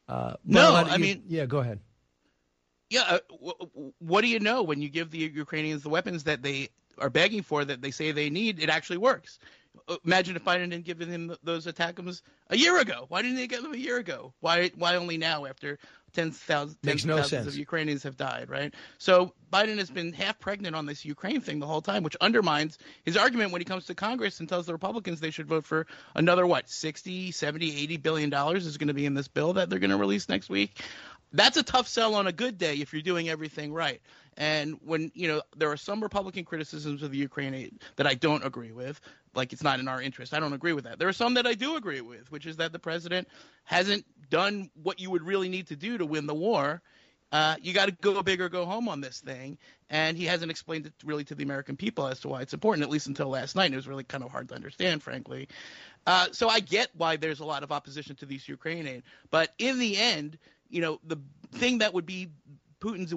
Uh, 0.07 0.35
No, 0.45 0.73
but 0.73 0.91
I 0.91 0.97
you- 0.97 1.01
mean- 1.03 1.25
yeah, 1.27 1.47
go 1.47 1.59
ahead. 1.61 1.81
Yeah, 2.91 3.05
uh, 3.09 3.19
w- 3.31 3.55
w- 3.59 3.93
what 4.01 4.21
do 4.21 4.29
you 4.29 4.39
know 4.39 4.63
when 4.63 4.83
you 4.83 4.91
give 4.91 5.11
the 5.11 5.19
Ukrainians 5.19 5.83
the 5.83 5.89
weapons 5.89 6.25
that 6.25 6.43
they 6.43 6.69
are 6.99 7.09
begging 7.09 7.43
for, 7.43 7.65
that 7.65 7.81
they 7.81 7.91
say 7.91 8.13
they 8.13 8.29
need? 8.29 8.61
It 8.61 8.69
actually 8.69 8.99
works. 8.99 9.39
Uh, 9.89 9.97
Imagine 10.05 10.37
if 10.37 10.45
Biden 10.45 10.69
didn't 10.69 10.85
give 10.85 10.99
them 10.99 11.35
those 11.43 11.67
ATACMS 11.67 12.21
a 12.51 12.57
year 12.59 12.79
ago. 12.79 13.07
Why 13.09 13.23
didn't 13.23 13.39
they 13.39 13.47
get 13.47 13.63
them 13.63 13.73
a 13.73 13.79
year 13.79 13.97
ago? 13.97 14.35
Why 14.41 14.69
why 14.77 14.97
only 14.97 15.17
now 15.17 15.47
after 15.47 15.79
tens 16.15 16.37
of 16.37 16.43
thousands, 16.43 16.79
tens 16.83 17.05
no 17.05 17.17
thousands 17.17 17.31
sense. 17.31 17.47
of 17.49 17.57
Ukrainians 17.57 18.03
have 18.05 18.17
died, 18.17 18.49
right? 18.49 18.73
So 18.99 19.35
Biden 19.53 19.79
has 19.79 19.91
been 19.91 20.12
half 20.12 20.39
pregnant 20.41 20.75
on 20.75 20.87
this 20.87 21.05
Ukraine 21.05 21.41
thing 21.41 21.59
the 21.61 21.67
whole 21.67 21.83
time, 21.83 22.03
which 22.03 22.17
undermines 22.21 22.79
his 23.05 23.17
argument 23.17 23.53
when 23.53 23.61
he 23.61 23.65
comes 23.65 23.87
to 23.87 23.95
Congress 23.95 24.41
and 24.41 24.49
tells 24.49 24.67
the 24.67 24.73
Republicans 24.73 25.21
they 25.21 25.31
should 25.31 25.47
vote 25.47 25.65
for 25.65 25.87
another 26.15 26.47
what 26.47 26.69
60, 26.71 27.31
70, 27.31 27.77
80 27.77 27.97
billion 27.99 28.31
dollars 28.31 28.67
is 28.67 28.79
going 28.79 28.89
to 28.89 28.95
be 28.95 29.07
in 29.07 29.15
this 29.15 29.29
bill 29.29 29.53
that 29.55 29.69
they're 29.69 29.79
going 29.79 29.91
to 29.91 29.97
release 29.97 30.29
next 30.29 30.49
week. 30.49 30.81
That's 31.33 31.57
a 31.57 31.65
tough 31.65 31.89
sell 31.89 32.15
on 32.15 32.29
a 32.29 32.33
good 32.33 32.59
day 32.59 32.77
if 32.77 32.93
you're 32.93 33.03
doing 33.03 33.29
everything 33.29 33.73
right. 33.73 34.01
And 34.37 34.78
when 34.85 35.12
you 35.14 35.28
know 35.28 35.43
there 35.57 35.70
are 35.70 35.76
some 35.76 36.03
Republican 36.03 36.45
criticisms 36.45 37.03
of 37.03 37.11
the 37.11 37.18
Ukraine 37.18 37.55
aid 37.55 37.80
that 37.97 38.07
I 38.07 38.14
don't 38.14 38.45
agree 38.45 38.72
with, 38.72 39.01
like 39.35 39.53
it's 39.53 39.62
not 39.62 39.80
in 39.80 39.89
our 39.89 40.03
interest. 40.03 40.35
I 40.35 40.41
don't 40.41 40.53
agree 40.53 40.72
with 40.72 40.85
that. 40.85 40.99
There 40.99 41.09
are 41.09 41.12
some 41.12 41.35
that 41.35 41.47
I 41.47 41.55
do 41.55 41.76
agree 41.76 42.01
with, 42.01 42.30
which 42.30 42.47
is 42.47 42.57
that 42.57 42.72
the 42.72 42.78
president 42.78 43.28
hasn't 43.64 44.05
done 44.30 44.70
what 44.82 45.01
you 45.01 45.11
would 45.11 45.22
really 45.22 45.49
need 45.49 45.68
to 45.68 45.76
do 45.76 45.99
to 45.99 46.07
win 46.07 46.26
the 46.26 46.35
war. 46.35 46.82
Uh, 47.32 47.57
you 47.61 47.72
got 47.72 47.87
to 47.87 47.93
go 47.93 48.22
big 48.22 48.41
or 48.41 48.49
go 48.49 48.64
home 48.64 48.89
on 48.89 49.01
this 49.01 49.20
thing, 49.20 49.59
and 49.91 50.16
he 50.16 50.24
hasn't 50.24 50.53
explained 50.53 50.87
it 50.87 50.93
really 51.05 51.24
to 51.24 51.35
the 51.35 51.43
American 51.43 51.76
people 51.76 52.07
as 52.07 52.20
to 52.20 52.28
why 52.28 52.41
it's 52.41 52.55
important, 52.55 52.85
at 52.85 52.91
least 52.91 53.09
until 53.09 53.28
last 53.28 53.57
night. 53.57 53.72
It 53.72 53.76
was 53.76 53.89
really 53.89 54.05
kind 54.05 54.22
of 54.22 54.30
hard 54.30 54.49
to 54.51 54.55
understand, 54.55 55.03
frankly. 55.03 55.49
Uh, 56.07 56.28
so 56.30 56.49
I 56.49 56.61
get 56.61 56.91
why 56.95 57.16
there's 57.16 57.41
a 57.41 57.45
lot 57.45 57.64
of 57.64 57.72
opposition 57.72 58.14
to 58.16 58.26
these 58.26 58.49
Ukraine 58.49 58.87
aid, 58.87 59.03
but 59.30 59.53
in 59.59 59.80
the 59.80 59.97
end, 59.97 60.39
you 60.68 60.80
know, 60.80 61.01
the 61.05 61.16
thing 61.53 61.78
that 61.78 61.93
would 61.93 62.07
be 62.07 62.28
Putin's 62.80 63.14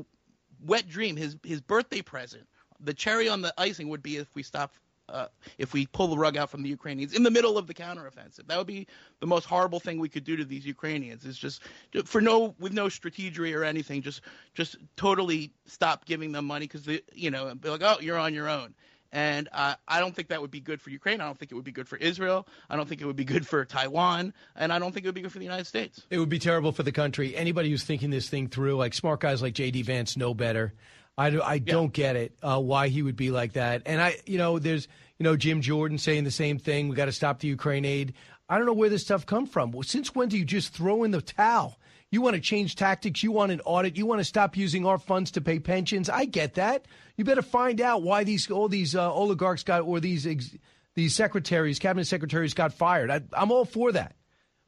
wet 0.64 0.88
dream, 0.88 1.16
his 1.16 1.38
his 1.43 1.62
birthday 1.62 2.01
present, 2.01 2.47
the 2.80 2.93
cherry 2.93 3.30
on 3.30 3.41
the 3.41 3.53
icing 3.58 3.89
would 3.89 4.03
be 4.03 4.18
if 4.18 4.28
we 4.36 4.43
stop, 4.43 4.74
uh, 5.10 5.28
if 5.58 5.74
we 5.74 5.86
pull 5.88 6.08
the 6.08 6.18
rug 6.18 6.38
out 6.38 6.49
from 6.49 6.64
the 6.64 6.70
Ukrainians 6.70 7.14
in 7.16 7.24
the 7.24 7.32
middle 7.32 7.58
of 7.58 7.68
the 7.68 7.74
counteroffensive. 7.74 8.47
That 8.47 8.58
would 8.58 8.68
be 8.68 8.88
the 9.20 9.28
most 9.28 9.45
horrible 9.45 9.80
thing 9.80 9.99
we 9.99 10.10
could 10.10 10.24
do 10.24 10.36
to 10.36 10.45
these 10.45 10.66
Ukrainians. 10.66 11.26
Is 11.26 11.38
just 11.38 11.62
for 12.05 12.22
no 12.22 12.55
with 12.60 12.74
no 12.74 12.89
strategy 12.89 13.53
or 13.53 13.64
anything, 13.64 14.01
just 14.01 14.22
just 14.53 14.78
totally 14.95 15.51
stop 15.66 16.05
giving 16.05 16.32
them 16.32 16.45
money 16.45 16.68
because 16.68 16.88
you 17.14 17.32
know, 17.32 17.53
be 17.55 17.70
like, 17.70 17.84
oh, 17.84 17.97
you're 18.01 18.18
on 18.18 18.34
your 18.34 18.49
own. 18.49 18.74
And 19.18 19.49
uh, 19.51 19.74
I 19.88 19.99
don't 19.99 20.15
think 20.15 20.28
that 20.28 20.41
would 20.41 20.51
be 20.51 20.59
good 20.59 20.80
for 20.80 20.91
Ukraine. 20.91 21.22
I 21.22 21.26
don't 21.26 21.39
think 21.39 21.51
it 21.51 21.55
would 21.55 21.63
be 21.63 21.72
good 21.72 21.88
for 21.88 21.97
Israel. 21.97 22.47
I 22.70 22.76
don't 22.76 22.88
think 22.88 23.01
it 23.01 23.07
would 23.07 23.15
be 23.15 23.26
good 23.26 23.47
for 23.47 23.65
Taiwan, 23.65 24.32
and 24.55 24.72
I 24.72 24.78
don't 24.78 24.91
think 24.91 25.07
it 25.07 25.07
would 25.07 25.15
be 25.15 25.22
good 25.22 25.32
for 25.32 25.39
the 25.39 25.43
United 25.43 25.65
States. 25.65 26.05
It 26.11 26.20
would 26.20 26.30
be 26.30 26.38
terrible 26.38 26.72
for 26.72 26.84
the 26.84 26.91
country. 26.91 27.36
Anybody 27.36 27.72
who's 27.72 27.84
thinking 27.84 28.11
this 28.11 28.30
thing 28.30 28.47
through, 28.47 28.76
like 28.76 28.93
smart 28.93 29.22
guys 29.22 29.41
like 29.41 29.55
J.D. 29.55 29.82
Vance, 29.82 30.18
know 30.18 30.36
better. 30.36 30.72
I, 31.18 31.32
do, 31.32 31.41
I 31.41 31.57
don't 31.57 31.91
get 31.91 32.15
it 32.15 32.34
uh, 32.43 32.59
why 32.59 32.89
he 32.89 33.01
would 33.01 33.15
be 33.15 33.32
like 33.32 33.53
that. 33.53 33.82
And 33.88 33.99
I, 33.99 34.18
you 34.28 34.38
know, 34.38 34.59
there's, 34.59 34.88
you 35.18 35.24
know, 35.24 35.36
Jim 35.36 35.61
Jordan 35.61 35.97
saying 35.97 36.24
the 36.24 36.30
same 36.30 36.59
thing. 36.59 36.88
We 36.88 36.95
got 36.95 37.05
to 37.05 37.11
stop 37.11 37.39
the 37.39 37.47
Ukraine 37.47 37.86
aid. 37.86 38.13
I 38.47 38.57
don't 38.57 38.68
know 38.68 38.74
where 38.74 38.89
this 38.89 39.01
stuff 39.01 39.26
come 39.26 39.47
from. 39.47 39.72
Well, 39.72 39.82
since 39.82 40.13
when 40.13 40.30
do 40.30 40.38
you 40.38 40.45
just 40.45 40.74
throw 40.74 41.03
in 41.03 41.09
the 41.09 41.24
towel? 41.24 41.80
You 42.10 42.22
want 42.22 42.36
to 42.36 42.41
change 42.41 42.76
tactics. 42.76 43.22
You 43.22 43.32
want 43.32 43.51
an 43.51 43.62
audit. 43.66 43.97
You 43.97 44.05
want 44.05 44.20
to 44.20 44.26
stop 44.26 44.55
using 44.55 44.86
our 44.86 44.97
funds 44.97 45.32
to 45.32 45.41
pay 45.41 45.60
pensions. 45.60 46.10
I 46.10 46.26
get 46.26 46.53
that. 46.55 46.86
You 47.18 47.26
better 47.26 47.41
find 47.41 47.82
out 47.82 48.01
why 48.01 48.24
these 48.24 48.49
all 48.49 48.70
these 48.70 48.95
uh, 48.95 49.14
oligarchs 49.14 49.64
got 49.64 49.82
or 49.82 49.99
these 49.99 50.26
ex, 50.26 50.55
these 50.95 51.16
secretaries, 51.16 51.80
cabinet 51.80 52.05
secretaries 52.05 52.53
got 52.53 52.74
fired. 52.74 53.12
I, 53.12 53.22
I'm 53.34 53.51
all 53.51 53.66
for 53.66 53.91
that. 53.91 54.16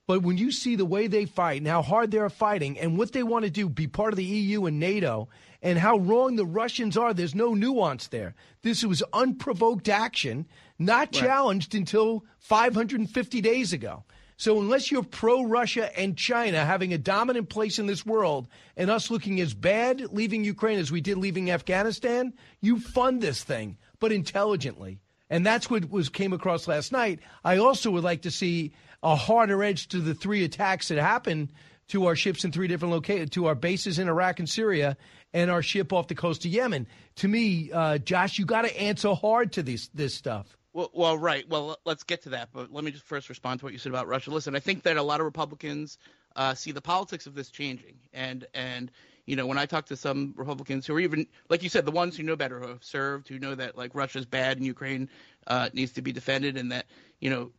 But 0.06 0.24
when 0.24 0.40
you 0.40 0.52
see 0.52 0.76
the 0.76 0.86
way 0.86 1.06
they 1.06 1.26
fight 1.26 1.62
and 1.62 1.68
how 1.68 1.84
hard 1.84 2.10
they're 2.10 2.32
fighting 2.32 2.80
and 2.80 2.98
what 2.98 3.12
they 3.12 3.22
want 3.22 3.46
to 3.46 3.52
do, 3.52 3.70
be 3.70 3.86
part 3.86 4.12
of 4.12 4.18
the 4.18 4.24
EU 4.26 4.66
and 4.66 4.80
NATO, 4.80 5.30
and 5.62 5.78
how 5.78 5.98
wrong 5.98 6.36
the 6.36 6.48
Russians 6.48 6.98
are, 6.98 7.14
there's 7.14 7.36
no 7.36 7.54
nuance 7.54 8.08
there. 8.08 8.34
This 8.64 8.84
was 8.84 9.04
unprovoked 9.14 9.88
action, 9.88 10.48
not 10.80 11.12
challenged 11.12 11.76
until 11.76 12.26
550 12.40 13.42
days 13.42 13.72
ago. 13.72 14.04
So 14.40 14.58
unless 14.62 14.90
you're 14.90 15.04
pro 15.04 15.44
Russia 15.44 15.92
and 16.00 16.16
China 16.16 16.64
having 16.64 16.94
a 16.94 16.98
dominant 16.98 17.50
place 17.50 17.78
in 17.78 17.88
this 17.88 18.06
world 18.06 18.48
and 18.78 18.90
us 18.90 19.12
looking 19.12 19.42
as 19.42 19.54
bad 19.54 20.14
leaving 20.14 20.46
Ukraine 20.46 20.80
as 20.80 20.94
we 20.94 21.02
did 21.02 21.18
leaving 21.18 21.52
Afghanistan, 21.52 22.32
you 22.62 22.80
fund 22.80 23.20
this 23.22 23.44
thing, 23.44 23.78
but 24.00 24.14
intelligently. 24.14 25.02
And 25.30 25.46
that's 25.46 25.70
what 25.70 25.90
was 25.90 26.08
came 26.08 26.32
across 26.32 26.70
last 26.70 26.94
night. 26.94 27.20
I 27.44 27.58
also 27.58 27.92
would 27.92 28.06
like 28.06 28.22
to 28.22 28.32
see 28.32 28.72
a 29.04 29.14
harder 29.14 29.62
edge 29.62 29.90
to 29.90 30.00
the 30.00 30.14
three 30.14 30.46
attacks 30.46 30.88
that 30.88 31.00
happened 31.00 31.52
to 31.90 32.06
our 32.06 32.16
ships 32.16 32.46
in 32.46 32.54
three 32.54 32.70
different 32.70 32.94
locations, 32.94 33.32
to 33.32 33.48
our 33.48 33.56
bases 33.56 34.00
in 34.00 34.08
Iraq 34.08 34.40
and 34.40 34.48
Syria, 34.48 34.96
and 35.34 35.52
our 35.52 35.62
ship 35.62 35.92
off 35.92 36.08
the 36.08 36.16
coast 36.16 36.46
of 36.46 36.52
Yemen. 36.52 36.88
To 37.18 37.28
me, 37.28 37.74
uh, 37.74 37.98
Josh, 37.98 38.40
you 38.40 38.46
got 38.46 38.62
to 38.62 38.80
answer 38.80 39.14
hard 39.14 39.52
to 39.54 39.64
this 39.64 39.90
this 39.90 40.16
stuff. 40.16 40.56
Well, 40.74 40.90
well, 40.94 41.18
right. 41.18 41.48
Well, 41.50 41.78
let's 41.86 42.04
get 42.04 42.24
to 42.24 42.30
that. 42.30 42.50
But 42.54 42.72
let 42.72 42.84
me 42.84 42.92
just 42.92 43.04
first 43.04 43.30
respond 43.30 43.60
to 43.60 43.66
what 43.66 43.74
you 43.74 43.80
said 43.80 43.92
about 43.92 44.08
Russia. 44.08 44.32
Listen, 44.32 44.56
I 44.56 44.60
think 44.60 44.84
that 44.84 44.98
a 44.98 45.04
lot 45.04 45.20
of 45.20 45.26
Republicans 45.26 45.98
uh, 46.36 46.54
see 46.54 46.72
the 46.72 46.82
politics 46.82 47.26
of 47.26 47.34
this 47.36 47.50
changing, 47.50 47.96
and 48.14 48.46
and 48.54 48.92
you 49.26 49.36
know 49.36 49.48
when 49.48 49.58
I 49.58 49.66
talk 49.66 49.88
to 49.88 49.96
some 49.96 50.34
Republicans 50.38 50.86
who 50.86 50.96
are 50.96 51.00
even 51.00 51.26
like 51.50 51.64
you 51.64 51.70
said, 51.70 51.86
the 51.86 51.92
ones 51.92 52.16
who 52.16 52.24
know 52.24 52.36
better, 52.36 52.60
who 52.60 52.68
have 52.68 52.84
served, 52.84 53.28
who 53.28 53.40
know 53.40 53.56
that 53.56 53.78
like 53.78 53.96
Russia's 53.96 54.26
bad 54.26 54.58
and 54.58 54.66
Ukraine 54.66 55.10
uh, 55.48 55.70
needs 55.74 55.94
to 55.94 56.02
be 56.04 56.12
defended, 56.12 56.56
and 56.56 56.72
that 56.72 56.86
you 57.20 57.32
know 57.32 57.52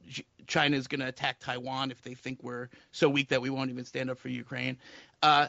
China 0.46 0.76
is 0.76 0.86
going 0.86 1.00
to 1.00 1.08
attack 1.08 1.40
Taiwan 1.40 1.90
if 1.90 2.02
they 2.02 2.14
think 2.14 2.42
we're 2.42 2.68
so 2.92 3.08
weak 3.08 3.28
that 3.28 3.42
we 3.42 3.50
won't 3.50 3.70
even 3.70 3.84
stand 3.84 4.10
up 4.10 4.18
for 4.18 4.28
Ukraine. 4.28 4.78
Uh, 5.22 5.48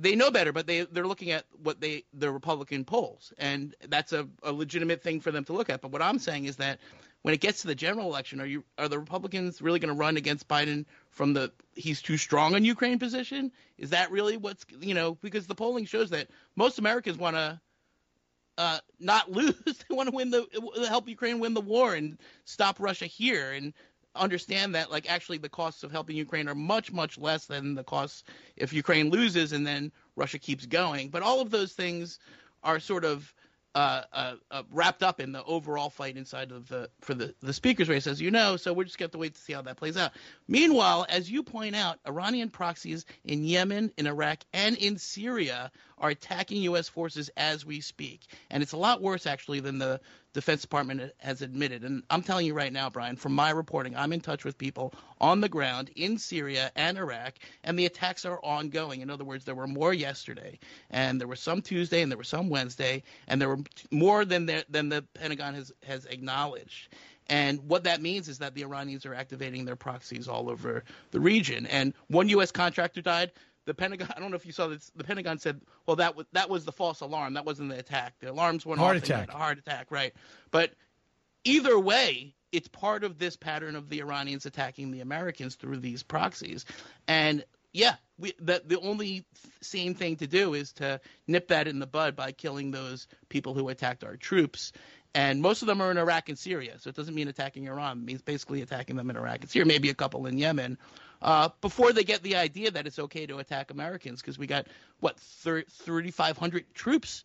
they 0.00 0.16
know 0.16 0.30
better, 0.30 0.52
but 0.52 0.66
they 0.66 0.82
they're 0.82 1.06
looking 1.06 1.30
at 1.30 1.44
what 1.62 1.80
they 1.80 2.04
the 2.14 2.30
Republican 2.30 2.84
polls, 2.84 3.32
and 3.38 3.74
that's 3.88 4.12
a, 4.12 4.26
a 4.42 4.52
legitimate 4.52 5.02
thing 5.02 5.20
for 5.20 5.30
them 5.30 5.44
to 5.44 5.52
look 5.52 5.68
at. 5.68 5.80
But 5.80 5.92
what 5.92 6.02
I'm 6.02 6.18
saying 6.18 6.46
is 6.46 6.56
that 6.56 6.78
when 7.22 7.34
it 7.34 7.40
gets 7.40 7.60
to 7.62 7.66
the 7.66 7.74
general 7.74 8.06
election, 8.06 8.40
are 8.40 8.46
you 8.46 8.64
are 8.78 8.88
the 8.88 8.98
Republicans 8.98 9.60
really 9.60 9.78
going 9.78 9.94
to 9.94 9.98
run 9.98 10.16
against 10.16 10.48
Biden 10.48 10.86
from 11.10 11.34
the 11.34 11.52
he's 11.74 12.00
too 12.00 12.16
strong 12.16 12.54
on 12.54 12.64
Ukraine 12.64 12.98
position? 12.98 13.52
Is 13.76 13.90
that 13.90 14.10
really 14.10 14.36
what's 14.36 14.64
you 14.80 14.94
know 14.94 15.16
because 15.16 15.46
the 15.46 15.54
polling 15.54 15.84
shows 15.84 16.10
that 16.10 16.28
most 16.56 16.78
Americans 16.78 17.18
want 17.18 17.36
to 17.36 17.60
uh, 18.56 18.78
not 18.98 19.30
lose. 19.32 19.54
they 19.64 19.94
want 19.94 20.08
to 20.08 20.14
win 20.14 20.30
the 20.30 20.46
help 20.88 21.08
Ukraine 21.08 21.40
win 21.40 21.54
the 21.54 21.60
war 21.60 21.94
and 21.94 22.18
stop 22.44 22.80
Russia 22.80 23.06
here 23.06 23.52
and 23.52 23.74
understand 24.14 24.74
that 24.74 24.90
like 24.90 25.10
actually 25.10 25.38
the 25.38 25.48
costs 25.48 25.82
of 25.82 25.92
helping 25.92 26.16
Ukraine 26.16 26.48
are 26.48 26.54
much 26.54 26.92
much 26.92 27.18
less 27.18 27.46
than 27.46 27.74
the 27.74 27.84
costs 27.84 28.24
if 28.56 28.72
Ukraine 28.72 29.10
loses 29.10 29.52
and 29.52 29.66
then 29.66 29.92
Russia 30.16 30.38
keeps 30.38 30.66
going. 30.66 31.08
But 31.08 31.22
all 31.22 31.40
of 31.40 31.50
those 31.50 31.72
things 31.72 32.18
are 32.62 32.80
sort 32.80 33.04
of 33.04 33.32
uh, 33.74 34.02
uh, 34.12 34.34
uh, 34.50 34.62
wrapped 34.72 35.02
up 35.02 35.20
in 35.20 35.30
the 35.30 35.44
overall 35.44 35.90
fight 35.90 36.16
inside 36.16 36.50
of 36.50 36.68
the 36.68 36.90
for 37.00 37.14
the 37.14 37.34
the 37.40 37.52
speakers 37.52 37.88
race, 37.88 38.06
as 38.08 38.20
you 38.20 38.30
know. 38.30 38.56
So 38.56 38.72
we're 38.72 38.84
just 38.84 38.98
going 38.98 39.10
to 39.10 39.18
wait 39.18 39.34
to 39.34 39.40
see 39.40 39.52
how 39.52 39.62
that 39.62 39.76
plays 39.76 39.96
out. 39.96 40.12
Meanwhile, 40.48 41.06
as 41.08 41.30
you 41.30 41.44
point 41.44 41.76
out, 41.76 42.00
Iranian 42.06 42.50
proxies 42.50 43.06
in 43.24 43.44
Yemen, 43.44 43.92
in 43.96 44.08
Iraq, 44.08 44.40
and 44.52 44.76
in 44.76 44.98
Syria 44.98 45.70
are 46.00 46.10
attacking 46.10 46.62
U.S. 46.62 46.88
forces 46.88 47.30
as 47.36 47.64
we 47.64 47.80
speak. 47.80 48.22
And 48.50 48.62
it's 48.62 48.72
a 48.72 48.76
lot 48.76 49.02
worse, 49.02 49.26
actually, 49.26 49.60
than 49.60 49.78
the 49.78 50.00
Defense 50.32 50.62
Department 50.62 51.12
has 51.18 51.42
admitted. 51.42 51.82
And 51.82 52.02
I'm 52.08 52.22
telling 52.22 52.46
you 52.46 52.54
right 52.54 52.72
now, 52.72 52.88
Brian, 52.88 53.16
from 53.16 53.34
my 53.34 53.50
reporting, 53.50 53.96
I'm 53.96 54.12
in 54.12 54.20
touch 54.20 54.44
with 54.44 54.56
people 54.56 54.94
on 55.20 55.40
the 55.40 55.48
ground 55.48 55.90
in 55.96 56.18
Syria 56.18 56.70
and 56.76 56.98
Iraq, 56.98 57.34
and 57.64 57.78
the 57.78 57.86
attacks 57.86 58.24
are 58.24 58.38
ongoing. 58.44 59.00
In 59.00 59.10
other 59.10 59.24
words, 59.24 59.44
there 59.44 59.54
were 59.54 59.66
more 59.66 59.92
yesterday, 59.92 60.58
and 60.90 61.20
there 61.20 61.28
were 61.28 61.36
some 61.36 61.62
Tuesday, 61.62 62.02
and 62.02 62.10
there 62.10 62.18
were 62.18 62.24
some 62.24 62.48
Wednesday, 62.48 63.02
and 63.26 63.40
there 63.40 63.48
were 63.48 63.60
more 63.90 64.24
than 64.24 64.46
the, 64.46 64.64
than 64.68 64.88
the 64.88 65.02
Pentagon 65.14 65.54
has, 65.54 65.72
has 65.84 66.06
acknowledged. 66.06 66.88
And 67.30 67.60
what 67.68 67.84
that 67.84 68.02
means 68.02 68.28
is 68.28 68.38
that 68.38 68.54
the 68.54 68.62
Iranians 68.62 69.06
are 69.06 69.14
activating 69.14 69.64
their 69.64 69.76
proxies 69.76 70.26
all 70.26 70.50
over 70.50 70.82
the 71.12 71.20
region. 71.20 71.66
And 71.66 71.94
one 72.08 72.28
U.S. 72.30 72.50
contractor 72.50 73.02
died. 73.02 73.30
The 73.66 73.74
Pentagon, 73.74 74.08
I 74.16 74.20
don't 74.20 74.30
know 74.30 74.36
if 74.36 74.46
you 74.46 74.52
saw 74.52 74.68
this, 74.68 74.90
the 74.96 75.04
Pentagon 75.04 75.38
said, 75.38 75.60
well, 75.86 75.96
that 75.96 76.16
was, 76.16 76.26
that 76.32 76.48
was 76.48 76.64
the 76.64 76.72
false 76.72 77.00
alarm. 77.00 77.34
That 77.34 77.44
wasn't 77.44 77.70
the 77.70 77.78
attack. 77.78 78.14
The 78.20 78.30
alarms 78.30 78.64
went 78.64 78.80
heart 78.80 78.96
off. 78.96 79.02
Attack. 79.02 79.28
A 79.28 79.36
heart 79.36 79.58
attack, 79.58 79.90
right. 79.90 80.14
But 80.50 80.72
either 81.44 81.78
way, 81.78 82.34
it's 82.52 82.68
part 82.68 83.04
of 83.04 83.18
this 83.18 83.36
pattern 83.36 83.76
of 83.76 83.88
the 83.88 84.00
Iranians 84.00 84.46
attacking 84.46 84.90
the 84.90 85.00
Americans 85.00 85.54
through 85.54 85.78
these 85.78 86.02
proxies. 86.02 86.64
And 87.06 87.44
yeah, 87.72 87.94
we, 88.18 88.32
the, 88.40 88.62
the 88.66 88.80
only 88.80 89.24
sane 89.60 89.94
thing 89.94 90.16
to 90.16 90.26
do 90.26 90.54
is 90.54 90.72
to 90.74 91.00
nip 91.28 91.48
that 91.48 91.68
in 91.68 91.78
the 91.78 91.86
bud 91.86 92.16
by 92.16 92.32
killing 92.32 92.70
those 92.70 93.06
people 93.28 93.54
who 93.54 93.68
attacked 93.68 94.02
our 94.02 94.16
troops 94.16 94.72
and 95.14 95.42
most 95.42 95.62
of 95.62 95.66
them 95.66 95.80
are 95.80 95.90
in 95.90 95.98
Iraq 95.98 96.28
and 96.28 96.38
Syria. 96.38 96.78
So 96.78 96.88
it 96.88 96.96
doesn't 96.96 97.14
mean 97.14 97.28
attacking 97.28 97.66
Iran. 97.66 97.98
It 97.98 98.04
means 98.04 98.22
basically 98.22 98.62
attacking 98.62 98.96
them 98.96 99.10
in 99.10 99.16
Iraq 99.16 99.40
and 99.40 99.50
Syria, 99.50 99.66
maybe 99.66 99.90
a 99.90 99.94
couple 99.94 100.26
in 100.26 100.38
Yemen, 100.38 100.78
uh, 101.22 101.50
before 101.60 101.92
they 101.92 102.04
get 102.04 102.22
the 102.22 102.36
idea 102.36 102.70
that 102.70 102.86
it's 102.86 102.98
okay 102.98 103.26
to 103.26 103.38
attack 103.38 103.70
Americans 103.70 104.20
because 104.20 104.38
we 104.38 104.46
got 104.46 104.66
what 105.00 105.18
3,500 105.18 106.74
troops 106.74 107.24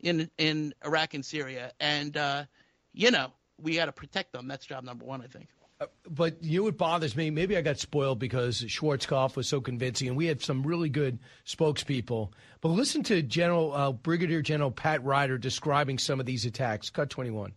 in 0.00 0.30
in 0.38 0.74
Iraq 0.84 1.14
and 1.14 1.24
Syria, 1.24 1.72
and 1.80 2.16
uh, 2.16 2.44
you 2.92 3.10
know 3.10 3.32
we 3.60 3.76
got 3.76 3.86
to 3.86 3.92
protect 3.92 4.32
them. 4.32 4.48
That's 4.48 4.66
job 4.66 4.84
number 4.84 5.04
one, 5.04 5.22
I 5.22 5.26
think. 5.26 5.48
Uh, 5.80 5.86
but 6.08 6.42
you 6.42 6.58
know 6.60 6.64
what 6.64 6.78
bothers 6.78 7.16
me? 7.16 7.30
Maybe 7.30 7.56
I 7.56 7.62
got 7.62 7.78
spoiled 7.78 8.18
because 8.18 8.62
Schwarzkopf 8.62 9.36
was 9.36 9.46
so 9.48 9.60
convincing, 9.60 10.08
and 10.08 10.16
we 10.16 10.26
had 10.26 10.42
some 10.42 10.62
really 10.62 10.88
good 10.88 11.18
spokespeople. 11.46 12.30
But 12.60 12.68
listen 12.68 13.02
to 13.04 13.22
General 13.22 13.72
uh, 13.72 13.92
Brigadier 13.92 14.42
General 14.42 14.70
Pat 14.70 15.04
Ryder 15.04 15.38
describing 15.38 15.98
some 15.98 16.20
of 16.20 16.26
these 16.26 16.44
attacks. 16.44 16.90
Cut 16.90 17.10
twenty 17.10 17.30
one. 17.30 17.52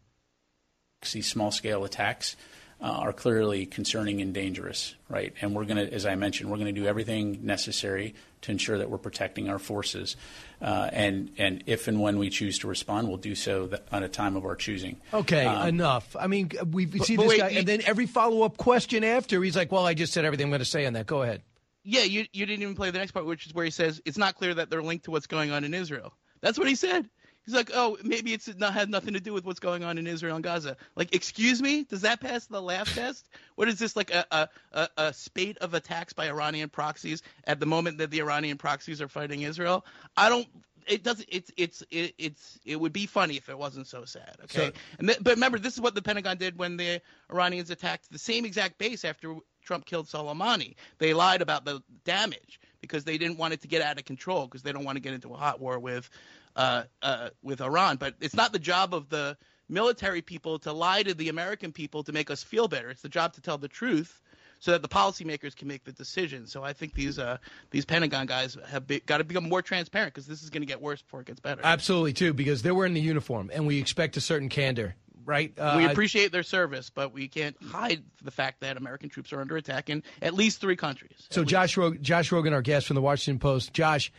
These 1.14 1.28
small 1.28 1.52
scale 1.52 1.86
attacks 1.86 2.36
uh, 2.82 2.86
are 2.86 3.14
clearly 3.14 3.66
concerning 3.66 4.22
and 4.22 4.34
dangerous, 4.34 4.96
right? 5.10 5.34
And 5.42 5.54
we're 5.54 5.66
going 5.66 5.78
to, 5.78 5.94
as 5.94 6.06
I 6.06 6.16
mentioned, 6.16 6.50
we're 6.50 6.58
going 6.58 6.74
to 6.74 6.82
do 6.82 6.88
everything 6.88 7.40
necessary 7.46 8.16
to 8.42 8.52
ensure 8.52 8.78
that 8.78 8.90
we're 8.90 8.98
protecting 8.98 9.50
our 9.50 9.60
forces. 9.60 10.16
Uh, 10.62 10.90
and 10.94 11.32
and 11.38 11.64
if 11.66 11.88
and 11.88 12.00
when 12.00 12.18
we 12.18 12.30
choose 12.30 12.60
to 12.60 12.68
respond, 12.68 13.10
we'll 13.10 13.18
do 13.18 13.36
so 13.36 13.70
on 13.92 14.04
a 14.04 14.10
time 14.10 14.36
of 14.36 14.46
our 14.46 14.56
choosing. 14.56 14.98
Okay, 15.14 15.46
um, 15.46 15.68
enough. 15.68 16.16
I 16.18 16.28
mean, 16.28 16.52
we 16.72 16.86
see 17.00 17.18
this 17.18 17.28
wait, 17.28 17.40
guy, 17.40 17.50
you, 17.50 17.60
and 17.60 17.68
then 17.68 17.82
every 17.86 18.06
follow 18.06 18.44
up 18.44 18.58
question 18.58 19.04
after, 19.04 19.42
he's 19.44 19.56
like, 19.56 19.72
"Well, 19.72 19.86
I 19.86 19.94
just 19.94 20.14
said 20.14 20.24
everything 20.26 20.46
I'm 20.46 20.52
going 20.52 20.60
to 20.60 20.66
say 20.66 20.86
on 20.86 20.94
that. 20.94 21.06
Go 21.06 21.22
ahead." 21.22 21.42
Yeah, 21.84 22.04
you 22.04 22.26
you 22.32 22.46
didn't 22.46 22.62
even 22.62 22.76
play 22.76 22.92
the 22.92 23.00
next 23.00 23.12
part, 23.12 23.26
which 23.26 23.46
is 23.46 23.54
where 23.54 23.66
he 23.66 23.72
says 23.72 24.02
it's 24.06 24.18
not 24.18 24.36
clear 24.36 24.54
that 24.54 24.70
they're 24.70 24.84
linked 24.84 25.06
to 25.06 25.12
what's 25.12 25.28
going 25.28 25.52
on 25.52 25.64
in 25.64 25.74
Israel. 25.74 26.14
That's 26.42 26.58
what 26.58 26.68
he 26.68 26.76
said. 26.76 27.10
He's 27.50 27.56
like, 27.56 27.72
oh, 27.74 27.98
maybe 28.04 28.32
it's 28.32 28.48
not 28.60 28.74
had 28.74 28.92
nothing 28.92 29.16
to 29.16 29.20
do 29.20 29.34
with 29.34 29.44
what's 29.44 29.60
going 29.60 29.84
on 29.84 29.98
in 29.98 30.06
Israel 30.06 30.36
and 30.36 30.44
Gaza. 30.44 30.78
Like, 30.96 31.16
excuse 31.16 31.60
me, 31.60 31.84
does 31.84 32.02
that 32.02 32.22
pass 32.22 32.46
the 32.46 32.62
laugh 32.62 32.94
test? 32.94 33.28
What 33.56 33.68
is 33.68 33.80
this 33.80 33.96
like 33.96 34.12
a, 34.12 34.50
a, 34.72 34.88
a 34.98 35.14
spate 35.14 35.58
of 35.58 35.74
attacks 35.74 36.14
by 36.14 36.28
Iranian 36.28 36.70
proxies 36.70 37.24
at 37.46 37.60
the 37.60 37.66
moment 37.66 37.98
that 37.98 38.12
the 38.12 38.20
Iranian 38.20 38.60
proxies 38.60 39.02
are 39.02 39.08
fighting 39.08 39.42
Israel? 39.42 39.84
I 40.16 40.30
don't. 40.30 40.48
It 40.86 41.02
doesn't. 41.02 41.28
It's 41.32 41.50
it's 41.58 41.84
it, 41.90 42.14
it's 42.20 42.60
it 42.66 42.80
would 42.80 42.94
be 42.94 43.08
funny 43.08 43.36
if 43.38 43.50
it 43.50 43.58
wasn't 43.58 43.88
so 43.88 44.06
sad. 44.06 44.38
Okay. 44.44 44.68
So, 44.68 44.72
and 45.00 45.08
th- 45.08 45.20
but 45.20 45.34
remember, 45.34 45.58
this 45.58 45.74
is 45.74 45.82
what 45.82 45.96
the 45.96 46.04
Pentagon 46.04 46.38
did 46.38 46.56
when 46.56 46.78
the 46.78 47.02
Iranians 47.32 47.72
attacked 47.72 48.12
the 48.12 48.20
same 48.20 48.46
exact 48.46 48.78
base 48.78 49.04
after 49.04 49.38
Trump 49.64 49.86
killed 49.86 50.06
Soleimani. 50.06 50.76
They 51.00 51.16
lied 51.16 51.42
about 51.42 51.66
the 51.66 51.82
damage 52.06 52.60
because 52.82 53.06
they 53.06 53.18
didn't 53.18 53.38
want 53.38 53.54
it 53.54 53.62
to 53.62 53.68
get 53.68 53.82
out 53.82 53.98
of 53.98 54.06
control 54.06 54.46
because 54.46 54.62
they 54.62 54.72
don't 54.72 54.84
want 54.84 54.98
to 54.98 55.02
get 55.02 55.14
into 55.14 55.34
a 55.34 55.38
hot 55.38 55.60
war 55.60 55.80
with 55.80 56.10
uh, 56.56 56.84
uh, 57.02 57.30
with 57.42 57.62
Iran. 57.62 57.98
But 57.98 58.16
it's 58.20 58.36
not 58.36 58.52
the 58.54 58.60
job 58.60 58.94
of 58.94 59.10
the 59.10 59.38
military 59.68 60.22
people 60.22 60.60
to 60.60 60.74
lie 60.74 61.04
to 61.04 61.14
the 61.14 61.30
American 61.30 61.72
people 61.72 62.04
to 62.04 62.12
make 62.12 62.32
us 62.32 62.44
feel 62.44 62.68
better. 62.68 62.90
It's 62.90 63.02
the 63.02 63.10
job 63.10 63.34
to 63.34 63.42
tell 63.42 63.58
the 63.58 63.68
truth 63.68 64.22
so 64.60 64.72
that 64.72 64.82
the 64.82 64.90
policymakers 64.90 65.56
can 65.56 65.68
make 65.68 65.86
the 65.86 65.92
decision. 65.92 66.46
So 66.46 66.64
I 66.64 66.74
think 66.74 66.94
these 66.94 67.18
uh, 67.18 67.38
these 67.72 67.86
Pentagon 67.86 68.26
guys 68.26 68.58
have 68.68 68.86
be, 68.88 69.00
got 69.00 69.20
to 69.20 69.24
become 69.24 69.48
more 69.48 69.62
transparent 69.62 70.14
because 70.14 70.28
this 70.28 70.44
is 70.44 70.50
going 70.50 70.62
to 70.62 70.68
get 70.68 70.82
worse 70.82 71.02
before 71.02 71.22
it 71.22 71.28
gets 71.28 71.40
better. 71.40 71.62
Absolutely, 71.64 72.14
too, 72.14 72.34
because 72.34 72.62
they're 72.62 72.76
wearing 72.76 72.94
the 72.94 73.02
uniform, 73.02 73.50
and 73.54 73.66
we 73.66 73.80
expect 73.80 74.18
a 74.18 74.22
certain 74.22 74.50
candor. 74.50 74.96
Right. 75.26 75.54
Uh, 75.60 75.76
we 75.78 75.86
appreciate 75.86 76.32
their 76.32 76.44
service, 76.44 76.90
but 76.90 77.14
we 77.14 77.28
can't 77.28 77.56
hide 77.64 78.04
the 78.24 78.32
fact 78.32 78.62
that 78.62 78.78
American 78.78 79.10
troops 79.10 79.32
are 79.32 79.42
under 79.42 79.58
attack 79.58 79.90
in 79.92 80.02
at 80.24 80.34
least 80.34 80.60
three 80.60 80.76
countries. 80.76 81.28
So 81.30 81.44
Josh, 81.44 81.78
Rog- 81.78 82.02
Josh 82.02 82.32
Rogin, 82.32 82.52
our 82.52 82.64
guest 82.64 82.88
from 82.88 82.96
the 82.96 83.02
Washington 83.02 83.38
Post, 83.38 83.72
Josh, 83.72 84.12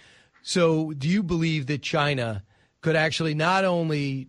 so, 0.43 0.93
do 0.93 1.09
you 1.09 1.23
believe 1.23 1.67
that 1.67 1.83
China 1.83 2.43
could 2.81 2.97
actually 2.97 3.35
not 3.35 3.65
only 3.65 4.29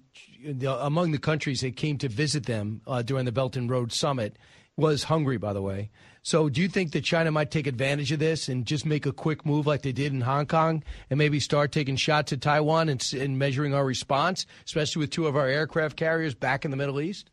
among 0.66 1.12
the 1.12 1.20
countries 1.20 1.62
that 1.62 1.76
came 1.76 1.98
to 2.00 2.10
visit 2.10 2.46
them 2.46 2.82
uh, 2.88 3.02
during 3.02 3.26
the 3.26 3.32
Belt 3.32 3.56
and 3.56 3.70
Road 3.70 3.92
Summit 3.92 4.38
was 4.76 5.04
Hungary, 5.04 5.38
by 5.38 5.54
the 5.54 5.62
way. 5.62 5.92
So, 6.24 6.50
do 6.50 6.62
you 6.62 6.68
think 6.68 6.92
that 6.92 7.04
China 7.04 7.32
might 7.32 7.50
take 7.50 7.66
advantage 7.66 8.12
of 8.12 8.20
this 8.20 8.48
and 8.48 8.66
just 8.66 8.86
make 8.86 9.06
a 9.06 9.12
quick 9.12 9.46
move 9.46 9.66
like 9.66 9.82
they 9.82 9.92
did 9.92 10.14
in 10.14 10.22
Hong 10.22 10.46
Kong 10.46 10.84
and 11.10 11.18
maybe 11.18 11.40
start 11.40 11.72
taking 11.72 11.96
shots 11.96 12.32
at 12.32 12.42
Taiwan 12.42 12.90
and, 12.90 13.14
and 13.14 13.40
measuring 13.40 13.74
our 13.74 13.86
response, 13.86 14.46
especially 14.66 15.02
with 15.02 15.10
two 15.10 15.28
of 15.28 15.36
our 15.36 15.48
aircraft 15.48 15.98
carriers 15.98 16.36
back 16.36 16.64
in 16.64 16.72
the 16.72 16.78
Middle 16.78 17.02
East? 17.02 17.32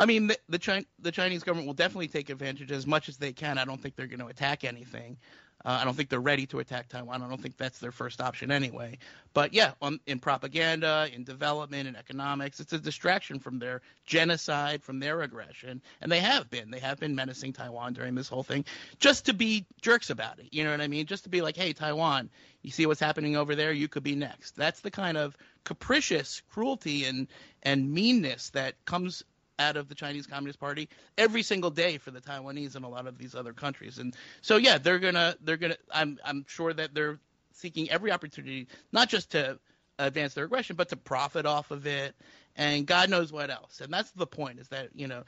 I 0.00 0.06
mean, 0.06 0.28
the, 0.28 0.38
the, 0.48 0.86
the 1.00 1.12
Chinese 1.12 1.42
government 1.42 1.66
will 1.66 1.74
definitely 1.74 2.08
take 2.08 2.30
advantage 2.30 2.70
as 2.70 2.86
much 2.86 3.08
as 3.08 3.16
they 3.16 3.32
can. 3.32 3.58
I 3.58 3.64
don't 3.64 3.80
think 3.80 3.96
they're 3.96 4.06
going 4.06 4.20
to 4.20 4.26
attack 4.26 4.64
anything. 4.64 5.18
Uh, 5.64 5.78
I 5.80 5.84
don't 5.84 5.96
think 5.96 6.08
they're 6.08 6.20
ready 6.20 6.46
to 6.46 6.60
attack 6.60 6.88
Taiwan. 6.88 7.22
I 7.22 7.28
don't 7.28 7.40
think 7.40 7.56
that's 7.56 7.78
their 7.78 7.90
first 7.90 8.20
option 8.20 8.52
anyway. 8.52 8.98
But 9.34 9.52
yeah, 9.52 9.72
on, 9.82 9.98
in 10.06 10.20
propaganda, 10.20 11.08
in 11.12 11.24
development, 11.24 11.88
in 11.88 11.96
economics, 11.96 12.60
it's 12.60 12.72
a 12.72 12.78
distraction 12.78 13.40
from 13.40 13.58
their 13.58 13.82
genocide, 14.06 14.82
from 14.82 15.00
their 15.00 15.22
aggression. 15.22 15.82
And 16.00 16.12
they 16.12 16.20
have 16.20 16.48
been. 16.48 16.70
They 16.70 16.78
have 16.78 17.00
been 17.00 17.14
menacing 17.14 17.54
Taiwan 17.54 17.92
during 17.92 18.14
this 18.14 18.28
whole 18.28 18.44
thing 18.44 18.64
just 18.98 19.26
to 19.26 19.34
be 19.34 19.66
jerks 19.80 20.10
about 20.10 20.38
it. 20.38 20.46
You 20.52 20.64
know 20.64 20.70
what 20.70 20.80
I 20.80 20.88
mean? 20.88 21.06
Just 21.06 21.24
to 21.24 21.28
be 21.28 21.42
like, 21.42 21.56
hey, 21.56 21.72
Taiwan, 21.72 22.30
you 22.62 22.70
see 22.70 22.86
what's 22.86 23.00
happening 23.00 23.36
over 23.36 23.54
there? 23.54 23.72
You 23.72 23.88
could 23.88 24.04
be 24.04 24.14
next. 24.14 24.56
That's 24.56 24.80
the 24.80 24.90
kind 24.90 25.16
of 25.16 25.36
capricious 25.64 26.42
cruelty 26.50 27.04
and, 27.04 27.26
and 27.62 27.92
meanness 27.92 28.50
that 28.50 28.74
comes 28.84 29.24
out 29.58 29.76
of 29.76 29.88
the 29.88 29.94
Chinese 29.94 30.26
Communist 30.26 30.60
Party 30.60 30.88
every 31.16 31.42
single 31.42 31.70
day 31.70 31.98
for 31.98 32.10
the 32.10 32.20
Taiwanese 32.20 32.76
and 32.76 32.84
a 32.84 32.88
lot 32.88 33.06
of 33.06 33.18
these 33.18 33.34
other 33.34 33.52
countries. 33.52 33.98
And 33.98 34.14
so 34.40 34.56
yeah, 34.56 34.78
they're 34.78 34.98
gonna 34.98 35.36
they're 35.42 35.56
gonna 35.56 35.76
I'm 35.92 36.18
I'm 36.24 36.44
sure 36.48 36.72
that 36.72 36.94
they're 36.94 37.18
seeking 37.52 37.90
every 37.90 38.12
opportunity 38.12 38.68
not 38.92 39.08
just 39.08 39.32
to 39.32 39.58
advance 39.98 40.34
their 40.34 40.44
aggression 40.44 40.76
but 40.76 40.88
to 40.88 40.96
profit 40.96 41.44
off 41.44 41.72
of 41.72 41.86
it 41.86 42.14
and 42.58 42.86
God 42.86 43.08
knows 43.08 43.32
what 43.32 43.50
else. 43.50 43.80
And 43.80 43.92
that's 43.92 44.10
the 44.10 44.26
point 44.26 44.58
is 44.58 44.68
that, 44.68 44.88
you 44.94 45.06
know, 45.06 45.22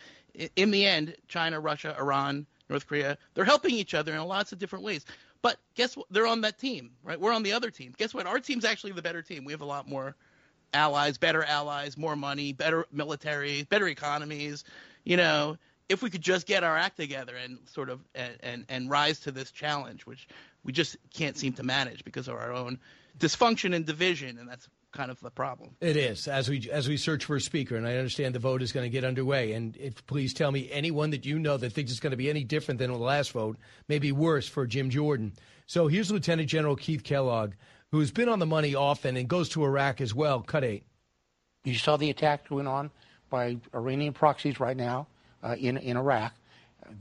in 0.57 0.71
the 0.73 0.85
end, 0.85 1.15
China, 1.29 1.61
Russia, 1.61 1.97
Iran, 1.99 2.45
North 2.69 2.87
Korea, 2.87 3.17
they're 3.35 3.45
helping 3.45 3.75
each 3.75 3.95
other 3.95 4.13
in 4.13 4.23
lots 4.25 4.53
of 4.53 4.59
different 4.59 4.85
ways. 4.85 5.07
But 5.41 5.59
guess 5.75 5.97
what? 5.97 6.07
They're 6.11 6.27
on 6.27 6.43
that 6.43 6.59
team, 6.59 6.91
right? 7.03 7.19
We're 7.19 7.33
on 7.33 7.45
the 7.45 7.53
other 7.53 7.71
team. 7.71 7.95
Guess 7.97 8.13
what? 8.13 8.27
Our 8.27 8.41
team's 8.41 8.65
actually 8.65 8.93
the 8.93 9.03
better 9.03 9.23
team. 9.23 9.45
We 9.45 9.53
have 9.53 9.63
a 9.63 9.67
lot 9.67 9.89
more 9.89 10.17
allies, 10.73 11.19
better 11.19 11.43
allies, 11.43 11.97
more 11.97 12.17
money, 12.17 12.53
better 12.53 12.87
military, 12.93 13.63
better 13.65 13.89
economies. 13.89 14.65
You 15.05 15.17
know, 15.17 15.57
if 15.89 16.03
we 16.03 16.11
could 16.11 16.23
just 16.23 16.47
get 16.47 16.65
our 16.65 16.77
act 16.77 16.97
together 16.97 17.35
and 17.37 17.59
sort 17.67 17.91
of 17.91 18.01
and, 18.15 18.37
and, 18.41 18.65
and 18.69 18.91
rise 18.91 19.21
to 19.21 19.33
this 19.33 19.51
challenge, 19.51 20.07
which 20.07 20.29
we 20.65 20.73
just 20.73 20.97
can't 21.13 21.37
seem 21.37 21.53
to 21.55 21.63
manage 21.63 22.05
because 22.05 22.29
of 22.29 22.35
our 22.35 22.53
own 22.53 22.79
dysfunction 23.19 23.75
and 23.75 23.87
division, 23.87 24.39
and 24.39 24.49
that's 24.49 24.69
kind 24.93 25.11
of 25.11 25.21
the 25.21 25.31
problem. 25.31 25.71
It 25.81 25.97
is 25.97 26.27
as 26.27 26.49
we 26.49 26.69
as 26.71 26.89
we 26.89 26.97
search 26.97 27.25
for 27.25 27.37
a 27.37 27.41
speaker, 27.41 27.77
and 27.77 27.87
I 27.87 27.97
understand 27.97 28.35
the 28.35 28.41
vote 28.41 28.63
is 28.63 28.73
going 28.73 28.85
to 28.85 28.91
get 28.91 29.05
underway. 29.05 29.53
And 29.53 29.77
if, 29.77 30.05
please 30.07 30.35
tell 30.35 30.51
me 30.51 30.69
anyone 30.71 31.11
that 31.11 31.27
you 31.27 31.39
know 31.39 31.57
that 31.57 31.73
thinks 31.73 31.91
it's 31.91 32.01
going 32.01 32.13
to 32.13 32.17
be 32.17 32.31
any 32.31 32.45
different 32.45 32.79
than 32.79 32.93
the 32.93 32.99
last 32.99 33.33
vote, 33.33 33.59
maybe 33.89 34.13
worse 34.13 34.49
for 34.49 34.67
Jim 34.67 34.91
Jordan. 34.91 35.33
So 35.67 35.87
here's 35.87 36.11
Lieutenant 36.11 36.49
General 36.49 36.77
Keith 36.77 37.05
Kellogg 37.05 37.53
who's 37.93 38.11
been 38.11 38.29
on 38.29 38.39
the 38.39 38.47
money 38.47 38.75
often 38.75 39.17
and 39.17 39.29
goes 39.29 39.49
to 39.51 39.65
Iraq 39.65 40.01
as 40.01 40.15
well. 40.15 40.41
Cut 40.41 40.65
eight. 40.65 40.85
You 41.65 41.75
saw 41.75 41.97
the 41.97 42.11
attack 42.11 42.49
going 42.49 42.67
on 42.67 42.91
by 43.29 43.59
Iranian 43.75 44.13
proxies 44.13 44.61
right 44.61 44.77
now 44.77 45.07
uh, 45.43 45.57
in 45.59 45.77
in 45.77 45.97
Iraq. 45.97 46.33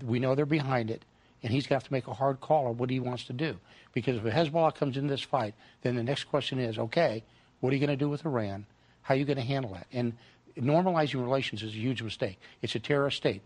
We 0.05 0.19
know 0.19 0.35
they're 0.35 0.45
behind 0.45 0.91
it, 0.91 1.03
and 1.41 1.51
he's 1.51 1.65
going 1.65 1.79
to 1.79 1.83
have 1.83 1.87
to 1.87 1.93
make 1.93 2.07
a 2.07 2.13
hard 2.13 2.41
call 2.41 2.67
on 2.67 2.77
what 2.77 2.89
he 2.89 2.99
wants 2.99 3.23
to 3.25 3.33
do. 3.33 3.57
Because 3.93 4.17
if 4.17 4.23
Hezbollah 4.23 4.75
comes 4.75 4.97
into 4.97 5.09
this 5.09 5.21
fight, 5.21 5.55
then 5.81 5.95
the 5.95 6.03
next 6.03 6.25
question 6.25 6.59
is, 6.59 6.77
okay, 6.77 7.23
what 7.59 7.71
are 7.71 7.75
you 7.75 7.79
going 7.85 7.97
to 7.97 8.03
do 8.03 8.09
with 8.09 8.25
Iran? 8.25 8.65
How 9.01 9.15
are 9.15 9.17
you 9.17 9.25
going 9.25 9.37
to 9.37 9.43
handle 9.43 9.73
that? 9.73 9.87
And 9.91 10.13
normalizing 10.57 11.23
relations 11.23 11.63
is 11.63 11.73
a 11.73 11.77
huge 11.77 12.03
mistake. 12.03 12.39
It's 12.61 12.75
a 12.75 12.79
terrorist 12.79 13.17
state. 13.17 13.41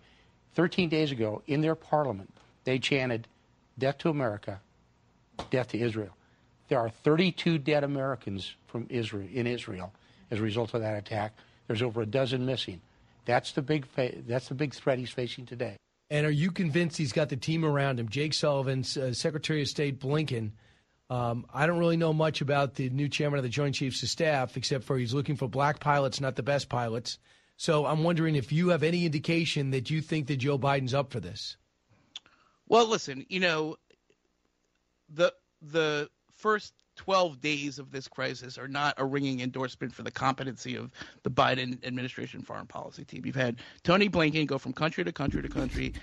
13 0.56 0.90
days 0.90 1.12
ago, 1.12 1.42
in 1.48 1.62
their 1.62 1.76
parliament, 1.76 2.34
they 2.66 2.78
chanted, 2.78 3.28
death 3.80 4.00
to 4.00 4.10
America, 4.10 4.60
death 5.50 5.70
to 5.70 5.80
Israel. 5.80 6.16
There 6.74 6.80
are 6.80 6.90
32 6.90 7.60
dead 7.60 7.84
Americans 7.84 8.56
from 8.66 8.88
Israel 8.90 9.30
in 9.32 9.46
Israel 9.46 9.94
as 10.32 10.40
a 10.40 10.42
result 10.42 10.74
of 10.74 10.82
that 10.82 10.98
attack. 10.98 11.36
There's 11.68 11.84
over 11.84 12.02
a 12.02 12.06
dozen 12.08 12.48
missing. 12.48 12.82
That's 13.26 13.52
the 13.52 13.62
big 13.62 13.86
fa- 13.86 14.16
that's 14.28 14.48
the 14.48 14.56
big 14.56 14.74
threat 14.74 14.98
he's 14.98 15.12
facing 15.12 15.46
today. 15.46 15.78
And 16.10 16.26
are 16.26 16.32
you 16.32 16.50
convinced 16.50 16.98
he's 16.98 17.12
got 17.12 17.30
the 17.30 17.38
team 17.38 17.64
around 17.64 18.00
him? 18.00 18.10
Jake 18.10 18.34
Sullivan, 18.34 18.80
uh, 19.00 19.14
Secretary 19.14 19.62
of 19.62 19.68
State 19.68 20.00
Blinken. 20.00 20.54
Um, 21.12 21.46
I 21.54 21.68
don't 21.68 21.78
really 21.78 21.96
know 21.96 22.12
much 22.12 22.42
about 22.42 22.74
the 22.74 22.90
new 22.90 23.08
chairman 23.08 23.38
of 23.38 23.44
the 23.44 23.50
Joint 23.50 23.76
Chiefs 23.76 24.02
of 24.02 24.10
Staff, 24.10 24.58
except 24.58 24.84
for 24.84 24.98
he's 24.98 25.14
looking 25.14 25.36
for 25.36 25.48
black 25.48 25.80
pilots, 25.80 26.20
not 26.20 26.36
the 26.36 26.42
best 26.42 26.70
pilots. 26.70 27.20
So 27.56 27.86
I'm 27.86 28.04
wondering 28.04 28.36
if 28.36 28.52
you 28.52 28.70
have 28.70 28.82
any 28.82 29.06
indication 29.06 29.70
that 29.70 29.92
you 29.92 30.02
think 30.02 30.26
that 30.26 30.38
Joe 30.38 30.58
Biden's 30.58 30.96
up 30.96 31.12
for 31.12 31.20
this. 31.20 31.56
Well, 32.68 32.88
listen, 32.88 33.28
you 33.30 33.42
know, 33.42 33.76
the 35.08 35.36
the 35.62 36.10
first 36.44 36.74
12 36.98 37.40
days 37.40 37.80
of 37.80 37.90
this 37.90 38.10
crisis 38.10 38.58
are 38.58 38.68
not 38.68 38.96
a 38.98 39.06
ringing 39.06 39.40
endorsement 39.40 39.94
for 39.94 40.04
the 40.04 40.12
competency 40.12 40.76
of 40.76 40.92
the 41.24 41.30
Biden 41.30 41.82
administration 41.86 42.42
foreign 42.42 42.68
policy 42.68 43.06
team. 43.06 43.26
You've 43.26 43.34
had 43.34 43.56
Tony 43.84 44.10
Blinken 44.10 44.46
go 44.46 44.58
from 44.58 44.74
country 44.74 45.06
to 45.06 45.14
country 45.14 45.42
to 45.42 45.48
country, 45.48 45.94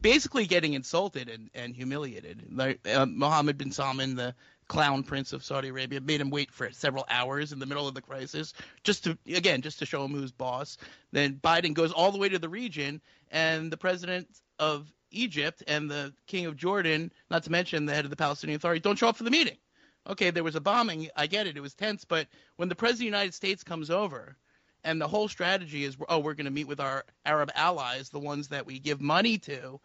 basically 0.00 0.46
getting 0.46 0.74
insulted 0.74 1.28
and, 1.28 1.50
and 1.52 1.74
humiliated. 1.74 2.46
Like, 2.52 2.78
uh, 2.86 3.06
Mohammed 3.06 3.58
bin 3.58 3.72
Salman, 3.72 4.14
the 4.14 4.36
clown 4.68 5.02
prince 5.02 5.32
of 5.32 5.42
Saudi 5.42 5.66
Arabia, 5.66 6.00
made 6.00 6.20
him 6.20 6.30
wait 6.30 6.52
for 6.52 6.70
several 6.70 7.04
hours 7.10 7.50
in 7.50 7.58
the 7.58 7.66
middle 7.66 7.88
of 7.88 7.94
the 7.94 8.00
crisis, 8.00 8.54
just 8.84 9.02
to 9.02 9.18
again 9.34 9.62
just 9.62 9.80
to 9.80 9.86
show 9.86 10.04
him 10.04 10.12
who's 10.12 10.30
boss. 10.30 10.78
Then 11.10 11.40
Biden 11.42 11.74
goes 11.74 11.90
all 11.90 12.12
the 12.12 12.18
way 12.18 12.28
to 12.28 12.38
the 12.38 12.48
region, 12.48 13.00
and 13.32 13.72
the 13.72 13.76
president 13.76 14.28
of 14.60 14.86
Egypt 15.10 15.64
and 15.66 15.90
the 15.90 16.14
king 16.28 16.46
of 16.46 16.56
Jordan, 16.56 17.10
not 17.32 17.42
to 17.42 17.50
mention 17.50 17.84
the 17.84 17.94
head 17.94 18.04
of 18.04 18.10
the 18.10 18.16
Palestinian 18.16 18.58
Authority, 18.58 18.78
don't 18.78 18.96
show 18.96 19.08
up 19.08 19.16
for 19.16 19.24
the 19.24 19.30
meeting 19.30 19.56
okay, 20.08 20.30
there 20.30 20.44
was 20.44 20.56
a 20.56 20.60
bombing. 20.60 21.08
I 21.16 21.26
get 21.26 21.46
it. 21.46 21.56
It 21.56 21.60
was 21.60 21.74
tense. 21.74 22.04
But 22.04 22.26
when 22.56 22.68
the 22.68 22.74
president 22.74 23.08
of 23.08 23.12
the 23.12 23.16
United 23.18 23.34
States 23.34 23.62
comes 23.62 23.90
over 23.90 24.36
and 24.84 25.00
the 25.00 25.08
whole 25.08 25.28
strategy 25.28 25.84
is, 25.84 25.96
oh, 26.08 26.18
we're 26.18 26.34
going 26.34 26.46
to 26.46 26.50
meet 26.50 26.68
with 26.68 26.80
our 26.80 27.04
Arab 27.24 27.50
allies, 27.54 28.08
the 28.08 28.18
ones 28.18 28.48
that 28.48 28.66
we 28.66 28.78
give 28.78 29.00
money 29.00 29.38
to, 29.38 29.80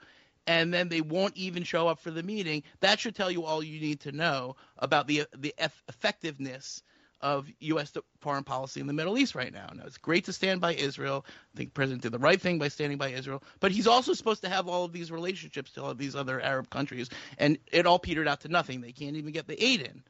and 0.48 0.74
then 0.74 0.90
they 0.90 1.02
won't 1.02 1.36
even 1.38 1.64
show 1.64 1.88
up 1.88 2.00
for 2.00 2.12
the 2.12 2.24
meeting, 2.24 2.64
that 2.82 3.00
should 3.00 3.16
tell 3.16 3.32
you 3.32 3.44
all 3.44 3.64
you 3.64 3.80
need 3.80 4.02
to 4.02 4.12
know 4.12 4.56
about 4.78 5.08
the 5.08 5.26
the 5.38 5.54
effectiveness 5.88 6.84
of 7.24 7.48
U.S. 7.62 7.94
foreign 8.20 8.44
policy 8.44 8.82
in 8.82 8.86
the 8.86 8.94
Middle 8.94 9.18
East 9.18 9.34
right 9.34 9.52
now. 9.52 9.70
Now, 9.74 9.86
it's 9.86 9.98
great 9.98 10.26
to 10.26 10.34
stand 10.34 10.60
by 10.60 10.74
Israel. 10.74 11.26
I 11.56 11.58
think 11.58 11.74
president 11.74 12.04
did 12.04 12.12
the 12.12 12.20
right 12.20 12.40
thing 12.40 12.60
by 12.60 12.68
standing 12.68 12.98
by 12.98 13.10
Israel, 13.10 13.42
but 13.62 13.72
he's 13.72 13.88
also 13.88 14.14
supposed 14.14 14.44
to 14.44 14.50
have 14.50 14.68
all 14.68 14.84
of 14.84 14.92
these 14.92 15.10
relationships 15.10 15.72
to 15.72 15.84
all 15.84 15.90
of 15.90 15.98
these 15.98 16.16
other 16.16 16.42
Arab 16.42 16.70
countries, 16.70 17.10
and 17.38 17.58
it 17.72 17.88
all 17.88 17.98
petered 17.98 18.28
out 18.28 18.42
to 18.42 18.50
nothing. 18.50 18.82
They 18.82 18.92
can't 18.92 19.16
even 19.16 19.32
get 19.32 19.48
the 19.48 19.64
aid 19.64 19.82
in. 19.82 20.04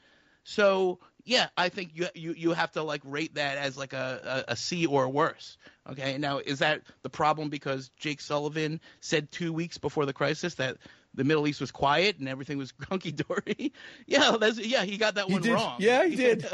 So 0.43 0.99
yeah, 1.23 1.47
I 1.55 1.69
think 1.69 1.91
you 1.93 2.07
you 2.15 2.33
you 2.33 2.51
have 2.51 2.71
to 2.73 2.83
like 2.83 3.01
rate 3.05 3.35
that 3.35 3.57
as 3.57 3.77
like 3.77 3.93
a, 3.93 4.43
a, 4.47 4.53
a 4.53 4.55
C 4.55 4.87
or 4.87 5.07
worse. 5.07 5.57
Okay, 5.89 6.17
now 6.17 6.39
is 6.39 6.59
that 6.59 6.81
the 7.03 7.09
problem 7.09 7.49
because 7.49 7.91
Jake 7.97 8.19
Sullivan 8.19 8.81
said 8.99 9.31
two 9.31 9.53
weeks 9.53 9.77
before 9.77 10.05
the 10.05 10.13
crisis 10.13 10.55
that 10.55 10.77
the 11.13 11.23
Middle 11.23 11.47
East 11.47 11.61
was 11.61 11.71
quiet 11.71 12.19
and 12.19 12.27
everything 12.27 12.57
was 12.57 12.73
hunky 12.89 13.11
dory? 13.11 13.73
yeah, 14.07 14.35
that's 14.39 14.59
yeah, 14.59 14.83
he 14.83 14.97
got 14.97 15.15
that 15.15 15.27
he 15.27 15.33
one 15.33 15.41
did. 15.41 15.53
wrong. 15.53 15.75
Yeah, 15.79 16.05
he 16.05 16.15
did. 16.17 16.45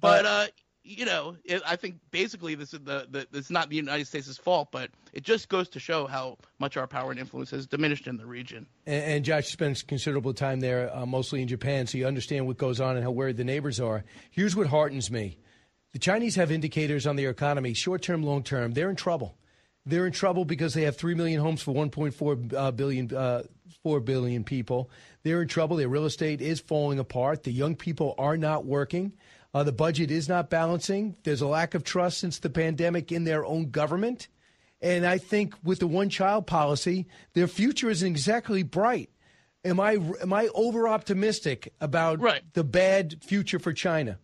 but 0.00 0.26
uh, 0.26 0.46
you 0.82 1.04
know, 1.04 1.36
it, 1.44 1.62
I 1.66 1.76
think 1.76 1.96
basically 2.10 2.54
this 2.54 2.72
is 2.72 2.80
the, 2.80 3.06
the 3.10 3.26
it's 3.32 3.50
not 3.50 3.68
the 3.68 3.76
United 3.76 4.06
States' 4.06 4.36
fault, 4.38 4.68
but 4.72 4.90
it 5.12 5.22
just 5.22 5.48
goes 5.48 5.68
to 5.70 5.80
show 5.80 6.06
how 6.06 6.38
much 6.58 6.76
our 6.76 6.86
power 6.86 7.10
and 7.10 7.20
influence 7.20 7.50
has 7.50 7.66
diminished 7.66 8.06
in 8.06 8.16
the 8.16 8.26
region. 8.26 8.66
And, 8.86 9.04
and 9.04 9.24
Josh 9.24 9.48
spends 9.48 9.82
considerable 9.82 10.34
time 10.34 10.60
there, 10.60 10.94
uh, 10.94 11.06
mostly 11.06 11.42
in 11.42 11.48
Japan, 11.48 11.86
so 11.86 11.98
you 11.98 12.06
understand 12.06 12.46
what 12.46 12.56
goes 12.56 12.80
on 12.80 12.96
and 12.96 13.04
how 13.04 13.10
worried 13.10 13.36
the 13.36 13.44
neighbors 13.44 13.78
are. 13.78 14.04
Here's 14.30 14.56
what 14.56 14.68
heartens 14.68 15.10
me: 15.10 15.38
the 15.92 15.98
Chinese 15.98 16.36
have 16.36 16.50
indicators 16.50 17.06
on 17.06 17.16
their 17.16 17.30
economy, 17.30 17.74
short 17.74 18.02
term, 18.02 18.22
long 18.22 18.42
term. 18.42 18.72
They're 18.72 18.90
in 18.90 18.96
trouble. 18.96 19.36
They're 19.86 20.06
in 20.06 20.12
trouble 20.12 20.44
because 20.44 20.74
they 20.74 20.82
have 20.82 20.96
three 20.96 21.14
million 21.14 21.40
homes 21.40 21.62
for 21.62 21.72
1.4 21.74 22.52
uh, 22.54 22.70
billion, 22.72 23.14
uh, 23.14 23.42
4 23.82 24.00
billion 24.00 24.44
people. 24.44 24.90
They're 25.22 25.42
in 25.42 25.48
trouble. 25.48 25.76
Their 25.76 25.88
real 25.88 26.04
estate 26.04 26.40
is 26.40 26.60
falling 26.60 26.98
apart. 26.98 27.44
The 27.44 27.52
young 27.52 27.76
people 27.76 28.14
are 28.18 28.36
not 28.36 28.64
working. 28.64 29.12
Uh, 29.52 29.64
the 29.64 29.72
budget 29.72 30.10
is 30.10 30.28
not 30.28 30.50
balancing. 30.50 31.16
There's 31.24 31.40
a 31.40 31.46
lack 31.46 31.74
of 31.74 31.82
trust 31.82 32.18
since 32.18 32.38
the 32.38 32.50
pandemic 32.50 33.10
in 33.10 33.24
their 33.24 33.44
own 33.44 33.70
government. 33.70 34.28
And 34.80 35.04
I 35.06 35.18
think 35.18 35.54
with 35.62 35.80
the 35.80 35.86
one 35.86 36.08
child 36.08 36.46
policy, 36.46 37.06
their 37.34 37.48
future 37.48 37.90
isn't 37.90 38.06
exactly 38.06 38.62
bright. 38.62 39.10
Am 39.64 39.78
I 39.78 39.98
am 40.22 40.32
I 40.32 40.48
over 40.54 40.88
optimistic 40.88 41.74
about 41.80 42.20
right. 42.20 42.42
the 42.54 42.64
bad 42.64 43.22
future 43.22 43.58
for 43.58 43.74
China? 43.74 44.18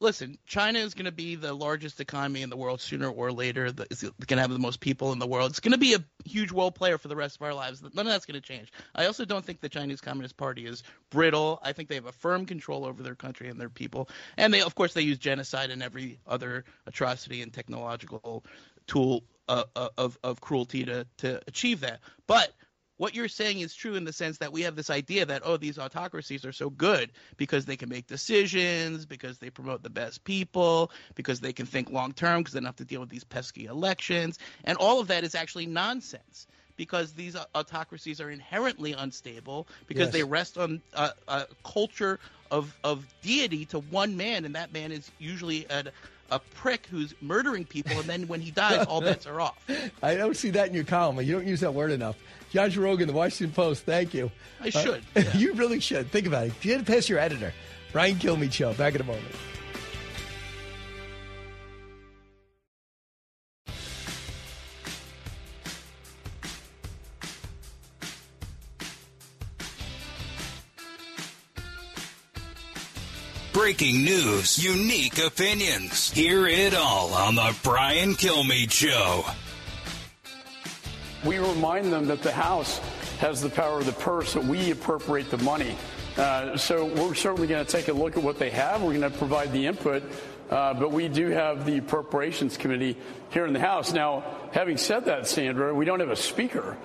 Listen, 0.00 0.38
China 0.46 0.78
is 0.78 0.94
going 0.94 1.04
to 1.04 1.12
be 1.12 1.36
the 1.36 1.52
largest 1.52 2.00
economy 2.00 2.42
in 2.42 2.50
the 2.50 2.56
world 2.56 2.80
sooner 2.80 3.08
or 3.08 3.30
later. 3.30 3.66
It's 3.66 4.02
going 4.02 4.14
to 4.36 4.40
have 4.40 4.50
the 4.50 4.58
most 4.58 4.80
people 4.80 5.12
in 5.12 5.18
the 5.18 5.26
world. 5.26 5.50
It's 5.50 5.60
going 5.60 5.72
to 5.72 5.78
be 5.78 5.94
a 5.94 6.02
huge 6.24 6.50
role 6.50 6.72
player 6.72 6.98
for 6.98 7.08
the 7.08 7.16
rest 7.16 7.36
of 7.36 7.42
our 7.42 7.54
lives. 7.54 7.82
None 7.82 8.06
of 8.06 8.12
that's 8.12 8.24
going 8.24 8.40
to 8.40 8.46
change. 8.46 8.72
I 8.94 9.06
also 9.06 9.24
don't 9.24 9.44
think 9.44 9.60
the 9.60 9.68
Chinese 9.68 10.00
Communist 10.00 10.36
Party 10.36 10.66
is 10.66 10.82
brittle. 11.10 11.60
I 11.62 11.72
think 11.72 11.88
they 11.88 11.94
have 11.96 12.06
a 12.06 12.12
firm 12.12 12.46
control 12.46 12.84
over 12.84 13.02
their 13.02 13.14
country 13.14 13.48
and 13.48 13.60
their 13.60 13.68
people. 13.68 14.08
And 14.36 14.52
they, 14.52 14.62
of 14.62 14.74
course, 14.74 14.94
they 14.94 15.02
use 15.02 15.18
genocide 15.18 15.70
and 15.70 15.82
every 15.82 16.18
other 16.26 16.64
atrocity 16.86 17.42
and 17.42 17.52
technological 17.52 18.44
tool 18.86 19.22
uh, 19.48 19.64
uh 19.74 19.88
of 19.98 20.16
of 20.22 20.40
cruelty 20.40 20.84
to 20.84 21.06
to 21.18 21.40
achieve 21.46 21.80
that. 21.80 22.00
But 22.26 22.52
what 23.00 23.16
you're 23.16 23.28
saying 23.28 23.60
is 23.60 23.74
true 23.74 23.96
in 23.96 24.04
the 24.04 24.12
sense 24.12 24.38
that 24.38 24.52
we 24.52 24.62
have 24.62 24.76
this 24.76 24.90
idea 24.90 25.26
that 25.26 25.42
oh 25.46 25.56
these 25.56 25.78
autocracies 25.78 26.44
are 26.44 26.52
so 26.52 26.70
good 26.70 27.12
because 27.38 27.64
they 27.66 27.76
can 27.76 27.88
make 27.88 28.06
decisions 28.06 29.06
because 29.06 29.38
they 29.38 29.50
promote 29.50 29.82
the 29.82 29.90
best 29.90 30.24
people 30.24 30.92
because 31.16 31.40
they 31.40 31.54
can 31.54 31.66
think 31.66 31.90
long 31.90 32.12
term 32.12 32.40
because 32.40 32.54
they 32.54 32.60
don't 32.60 32.66
have 32.66 32.76
to 32.76 32.84
deal 32.86 33.00
with 33.00 33.10
these 33.10 33.24
pesky 33.24 33.66
elections 33.66 34.38
and 34.64 34.78
all 34.78 35.00
of 35.00 35.08
that 35.08 35.24
is 35.24 35.34
actually 35.34 35.66
nonsense 35.66 36.46
because 36.76 37.14
these 37.14 37.36
autocracies 37.54 38.20
are 38.20 38.30
inherently 38.30 38.92
unstable 38.92 39.68
because 39.86 40.10
Yes. 40.10 40.12
they 40.12 40.24
rest 40.24 40.58
on 40.58 40.82
a, 40.94 41.10
a 41.28 41.46
culture 41.64 42.20
of 42.50 42.76
of 42.84 43.06
deity 43.22 43.66
to 43.66 43.78
one 43.80 44.16
man 44.16 44.44
and 44.44 44.54
that 44.56 44.72
man 44.72 44.92
is 44.92 45.12
usually 45.18 45.66
a 45.70 45.84
a 46.30 46.38
prick 46.38 46.86
who's 46.86 47.14
murdering 47.20 47.64
people 47.64 47.98
and 47.98 48.08
then 48.08 48.28
when 48.28 48.40
he 48.40 48.50
dies 48.50 48.86
all 48.86 49.00
bets 49.00 49.26
are 49.26 49.40
off 49.40 49.58
I 50.02 50.14
don't 50.14 50.36
see 50.36 50.50
that 50.50 50.68
in 50.68 50.74
your 50.74 50.84
column. 50.84 51.20
You 51.20 51.32
don't 51.32 51.46
use 51.46 51.60
that 51.60 51.74
word 51.74 51.90
enough. 51.90 52.16
Josh 52.50 52.76
Rogin, 52.76 53.06
the 53.06 53.12
Washington 53.12 53.54
Post. 53.54 53.84
Thank 53.84 54.12
you. 54.14 54.30
Uh, 54.60 54.64
I 54.64 54.70
should, 54.70 55.02
you 55.34 55.52
really 55.54 55.80
should. 55.80 56.10
Think 56.10 56.26
about 56.26 56.46
it. 56.46 56.52
You 56.62 56.72
had 56.72 56.84
to 56.84 56.92
pass 56.92 57.08
your 57.08 57.18
editor. 57.18 57.52
Brian 57.92 58.16
Kilmeade 58.16 58.52
Show. 58.52 58.74
Back 58.74 58.94
in 58.94 59.00
a 59.00 59.04
moment. 59.04 59.24
Breaking 73.70 74.02
news, 74.02 74.64
unique 74.64 75.24
opinions. 75.24 76.10
Hear 76.10 76.48
it 76.48 76.74
all 76.74 77.14
on 77.14 77.36
the 77.36 77.56
Brian 77.62 78.14
Kilmeade 78.14 78.72
Show. 78.72 79.24
We 81.24 81.38
remind 81.38 81.92
them 81.92 82.08
that 82.08 82.20
the 82.20 82.32
House 82.32 82.78
has 83.20 83.40
the 83.40 83.48
power 83.48 83.78
of 83.78 83.86
the 83.86 83.92
purse, 83.92 84.32
that 84.34 84.42
we 84.42 84.72
appropriate 84.72 85.30
the 85.30 85.38
money. 85.38 85.76
Uh, 86.16 86.56
so 86.56 86.86
we're 86.86 87.14
certainly 87.14 87.46
going 87.46 87.64
to 87.64 87.70
take 87.70 87.86
a 87.86 87.92
look 87.92 88.16
at 88.16 88.24
what 88.24 88.40
they 88.40 88.50
have. 88.50 88.82
We're 88.82 88.98
going 88.98 89.08
to 89.08 89.16
provide 89.16 89.52
the 89.52 89.68
input, 89.68 90.02
uh, 90.50 90.74
but 90.74 90.90
we 90.90 91.06
do 91.06 91.28
have 91.28 91.64
the 91.64 91.78
Appropriations 91.78 92.56
Committee 92.56 92.96
here 93.30 93.46
in 93.46 93.52
the 93.52 93.60
House. 93.60 93.92
Now, 93.92 94.24
having 94.50 94.78
said 94.78 95.04
that, 95.04 95.28
Sandra, 95.28 95.72
we 95.72 95.84
don't 95.84 96.00
have 96.00 96.10
a 96.10 96.16
speaker 96.16 96.76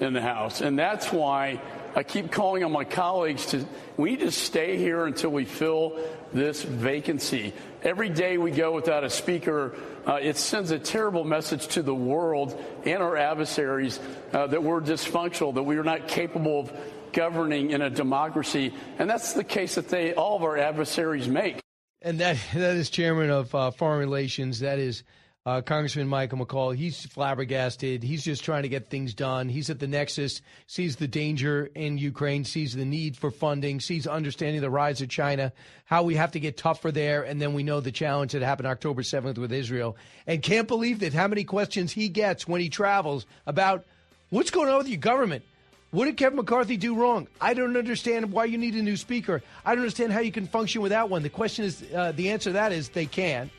in 0.00 0.12
the 0.12 0.20
House, 0.20 0.60
and 0.60 0.76
that's 0.76 1.12
why 1.12 1.60
I 1.94 2.02
keep 2.02 2.30
calling 2.30 2.64
on 2.64 2.72
my 2.72 2.84
colleagues 2.84 3.46
to 3.46 3.64
we 3.96 4.10
need 4.10 4.20
to 4.20 4.30
stay 4.30 4.78
here 4.78 5.04
until 5.04 5.30
we 5.30 5.44
fill 5.44 5.98
this 6.32 6.62
vacancy. 6.62 7.52
Every 7.82 8.08
day 8.08 8.38
we 8.38 8.50
go 8.50 8.72
without 8.72 9.04
a 9.04 9.10
speaker, 9.10 9.74
uh, 10.06 10.14
it 10.14 10.36
sends 10.36 10.70
a 10.70 10.78
terrible 10.78 11.24
message 11.24 11.68
to 11.68 11.82
the 11.82 11.94
world 11.94 12.58
and 12.86 13.02
our 13.02 13.16
adversaries 13.16 14.00
uh, 14.32 14.46
that 14.46 14.62
we're 14.62 14.80
dysfunctional, 14.80 15.54
that 15.54 15.62
we 15.62 15.76
are 15.76 15.84
not 15.84 16.08
capable 16.08 16.60
of 16.60 16.72
governing 17.12 17.70
in 17.70 17.82
a 17.82 17.90
democracy, 17.90 18.72
and 18.98 19.08
that's 19.08 19.34
the 19.34 19.44
case 19.44 19.74
that 19.74 19.88
they 19.88 20.14
all 20.14 20.36
of 20.36 20.42
our 20.42 20.56
adversaries 20.56 21.28
make. 21.28 21.60
And 22.00 22.18
that 22.20 22.38
that 22.54 22.76
is 22.76 22.90
chairman 22.90 23.30
of 23.30 23.54
uh, 23.54 23.70
foreign 23.70 24.00
relations. 24.00 24.60
That 24.60 24.78
is 24.78 25.04
uh, 25.44 25.60
Congressman 25.60 26.06
Michael 26.06 26.38
McCaul. 26.38 26.74
He's 26.74 27.04
flabbergasted. 27.06 28.02
He's 28.02 28.22
just 28.22 28.44
trying 28.44 28.62
to 28.62 28.68
get 28.68 28.88
things 28.88 29.12
done. 29.12 29.48
He's 29.48 29.70
at 29.70 29.80
the 29.80 29.88
nexus, 29.88 30.40
sees 30.66 30.96
the 30.96 31.08
danger 31.08 31.68
in 31.74 31.98
Ukraine, 31.98 32.44
sees 32.44 32.74
the 32.74 32.84
need 32.84 33.16
for 33.16 33.30
funding, 33.30 33.80
sees 33.80 34.06
understanding 34.06 34.60
the 34.60 34.70
rise 34.70 35.00
of 35.00 35.08
China, 35.08 35.52
how 35.84 36.04
we 36.04 36.14
have 36.14 36.32
to 36.32 36.40
get 36.40 36.56
tougher 36.56 36.92
there, 36.92 37.24
and 37.24 37.40
then 37.40 37.54
we 37.54 37.64
know 37.64 37.80
the 37.80 37.90
challenge 37.90 38.32
that 38.32 38.42
happened 38.42 38.68
October 38.68 39.02
7th 39.02 39.38
with 39.38 39.52
Israel. 39.52 39.96
And 40.26 40.42
can't 40.42 40.68
believe 40.68 41.00
that 41.00 41.12
how 41.12 41.26
many 41.26 41.42
questions 41.42 41.92
he 41.92 42.08
gets 42.08 42.46
when 42.46 42.60
he 42.60 42.68
travels 42.68 43.26
about 43.44 43.84
what's 44.30 44.50
going 44.50 44.68
on 44.68 44.78
with 44.78 44.88
your 44.88 44.98
government. 44.98 45.44
What 45.90 46.06
did 46.06 46.16
Kevin 46.16 46.36
McCarthy 46.36 46.78
do 46.78 46.94
wrong? 46.94 47.28
I 47.38 47.52
don't 47.52 47.76
understand 47.76 48.32
why 48.32 48.46
you 48.46 48.56
need 48.56 48.74
a 48.76 48.82
new 48.82 48.96
speaker. 48.96 49.42
I 49.62 49.74
don't 49.74 49.80
understand 49.80 50.10
how 50.10 50.20
you 50.20 50.32
can 50.32 50.46
function 50.46 50.80
without 50.80 51.10
one. 51.10 51.22
The 51.22 51.28
question 51.28 51.66
is, 51.66 51.84
uh, 51.94 52.12
the 52.12 52.30
answer 52.30 52.48
to 52.48 52.54
that 52.54 52.72
is 52.72 52.88
they 52.88 53.04
can. 53.04 53.50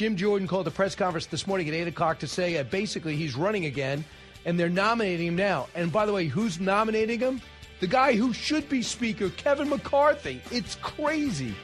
Jim 0.00 0.16
Jordan 0.16 0.48
called 0.48 0.66
a 0.66 0.70
press 0.70 0.94
conference 0.94 1.26
this 1.26 1.46
morning 1.46 1.68
at 1.68 1.74
8 1.74 1.88
o'clock 1.88 2.20
to 2.20 2.26
say 2.26 2.56
uh, 2.56 2.62
basically 2.62 3.16
he's 3.16 3.36
running 3.36 3.66
again, 3.66 4.02
and 4.46 4.58
they're 4.58 4.70
nominating 4.70 5.26
him 5.26 5.36
now. 5.36 5.68
And 5.74 5.92
by 5.92 6.06
the 6.06 6.12
way, 6.14 6.24
who's 6.24 6.58
nominating 6.58 7.20
him? 7.20 7.42
The 7.80 7.86
guy 7.86 8.14
who 8.14 8.32
should 8.32 8.66
be 8.70 8.80
Speaker, 8.80 9.28
Kevin 9.28 9.68
McCarthy. 9.68 10.40
It's 10.50 10.76
crazy. 10.76 11.54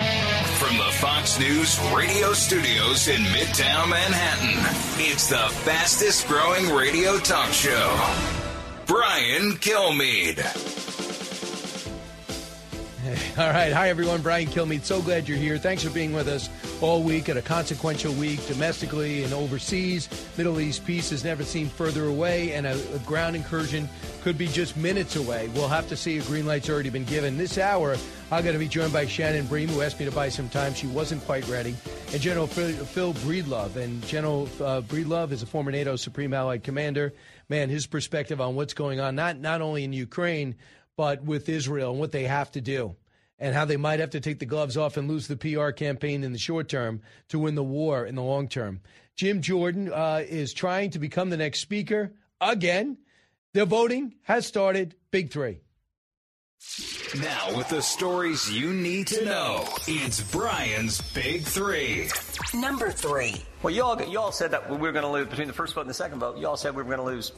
From 0.00 0.76
the 0.76 0.90
Fox 0.94 1.38
News 1.38 1.78
radio 1.94 2.32
studios 2.32 3.06
in 3.06 3.20
Midtown 3.22 3.88
Manhattan, 3.88 4.58
it's 4.98 5.28
the 5.28 5.48
fastest 5.62 6.26
growing 6.26 6.74
radio 6.74 7.18
talk 7.18 7.52
show. 7.52 8.14
Brian 8.88 9.52
Kilmeade. 9.52 10.93
All 13.38 13.50
right. 13.50 13.72
Hi, 13.72 13.88
everyone. 13.88 14.22
Brian 14.22 14.46
Kilmeade. 14.46 14.84
So 14.84 15.02
glad 15.02 15.28
you're 15.28 15.36
here. 15.36 15.58
Thanks 15.58 15.82
for 15.82 15.90
being 15.90 16.12
with 16.12 16.28
us 16.28 16.48
all 16.80 17.02
week 17.02 17.28
at 17.28 17.36
a 17.36 17.42
consequential 17.42 18.12
week 18.12 18.46
domestically 18.46 19.24
and 19.24 19.32
overseas. 19.32 20.08
Middle 20.38 20.60
East 20.60 20.86
peace 20.86 21.10
has 21.10 21.24
never 21.24 21.42
seemed 21.42 21.72
further 21.72 22.04
away, 22.04 22.52
and 22.52 22.64
a, 22.64 22.78
a 22.94 23.00
ground 23.00 23.34
incursion 23.34 23.88
could 24.22 24.38
be 24.38 24.46
just 24.46 24.76
minutes 24.76 25.16
away. 25.16 25.50
We'll 25.52 25.66
have 25.66 25.88
to 25.88 25.96
see. 25.96 26.18
A 26.18 26.22
green 26.22 26.46
light's 26.46 26.70
already 26.70 26.90
been 26.90 27.06
given. 27.06 27.36
This 27.36 27.58
hour, 27.58 27.96
I'm 28.30 28.44
going 28.44 28.52
to 28.52 28.60
be 28.60 28.68
joined 28.68 28.92
by 28.92 29.04
Shannon 29.04 29.46
Bream, 29.46 29.68
who 29.68 29.82
asked 29.82 29.98
me 29.98 30.04
to 30.04 30.12
buy 30.12 30.28
some 30.28 30.48
time. 30.48 30.72
She 30.72 30.86
wasn't 30.86 31.24
quite 31.24 31.48
ready. 31.48 31.74
And 32.12 32.20
General 32.20 32.46
Phil, 32.46 32.84
Phil 32.84 33.14
Breedlove. 33.14 33.74
And 33.74 34.00
General 34.06 34.44
uh, 34.60 34.80
Breedlove 34.82 35.32
is 35.32 35.42
a 35.42 35.46
former 35.46 35.72
NATO 35.72 35.96
Supreme 35.96 36.32
Allied 36.34 36.62
Commander. 36.62 37.12
Man, 37.48 37.68
his 37.68 37.88
perspective 37.88 38.40
on 38.40 38.54
what's 38.54 38.74
going 38.74 39.00
on, 39.00 39.16
not, 39.16 39.40
not 39.40 39.60
only 39.60 39.82
in 39.82 39.92
Ukraine, 39.92 40.54
but 40.96 41.24
with 41.24 41.48
Israel 41.48 41.90
and 41.90 41.98
what 41.98 42.12
they 42.12 42.22
have 42.22 42.52
to 42.52 42.60
do 42.60 42.94
and 43.44 43.54
how 43.54 43.66
they 43.66 43.76
might 43.76 44.00
have 44.00 44.08
to 44.08 44.20
take 44.20 44.38
the 44.38 44.46
gloves 44.46 44.78
off 44.78 44.96
and 44.96 45.06
lose 45.06 45.28
the 45.28 45.36
PR 45.36 45.68
campaign 45.68 46.24
in 46.24 46.32
the 46.32 46.38
short 46.38 46.66
term 46.66 47.02
to 47.28 47.38
win 47.38 47.54
the 47.54 47.62
war 47.62 48.06
in 48.06 48.14
the 48.14 48.22
long 48.22 48.48
term. 48.48 48.80
Jim 49.16 49.42
Jordan 49.42 49.92
uh, 49.92 50.22
is 50.26 50.54
trying 50.54 50.88
to 50.92 50.98
become 50.98 51.28
the 51.28 51.36
next 51.36 51.60
speaker 51.60 52.14
again. 52.40 52.96
The 53.52 53.66
voting 53.66 54.14
has 54.22 54.46
started. 54.46 54.94
Big 55.10 55.30
three. 55.30 55.60
Now, 57.20 57.54
with 57.54 57.68
the 57.68 57.82
stories 57.82 58.50
you 58.50 58.72
need 58.72 59.08
to 59.08 59.22
know, 59.26 59.68
it's 59.86 60.22
Brian's 60.32 61.02
Big 61.12 61.42
Three. 61.42 62.08
Number 62.54 62.90
three. 62.90 63.34
Well, 63.62 63.74
you 63.74 63.82
all, 63.82 64.02
you 64.02 64.18
all 64.18 64.32
said 64.32 64.52
that 64.52 64.70
we 64.70 64.78
were 64.78 64.92
going 64.92 65.04
to 65.04 65.10
lose 65.10 65.28
between 65.28 65.48
the 65.48 65.52
first 65.52 65.74
vote 65.74 65.82
and 65.82 65.90
the 65.90 65.94
second 65.94 66.18
vote. 66.18 66.38
You 66.38 66.48
all 66.48 66.56
said 66.56 66.74
we 66.74 66.82
were 66.82 66.96
going 66.96 67.06
to 67.06 67.14
lose 67.14 67.32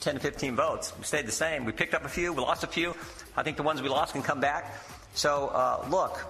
10 0.00 0.14
to 0.14 0.20
15 0.20 0.56
votes. 0.56 0.92
We 0.98 1.04
stayed 1.04 1.26
the 1.26 1.32
same. 1.32 1.64
We 1.64 1.70
picked 1.70 1.94
up 1.94 2.04
a 2.04 2.08
few. 2.08 2.32
We 2.32 2.42
lost 2.42 2.64
a 2.64 2.66
few. 2.66 2.94
I 3.36 3.44
think 3.44 3.56
the 3.56 3.62
ones 3.62 3.80
we 3.80 3.88
lost 3.88 4.12
can 4.12 4.22
come 4.22 4.40
back. 4.40 4.74
So, 5.14 5.48
uh, 5.48 5.86
look, 5.90 6.24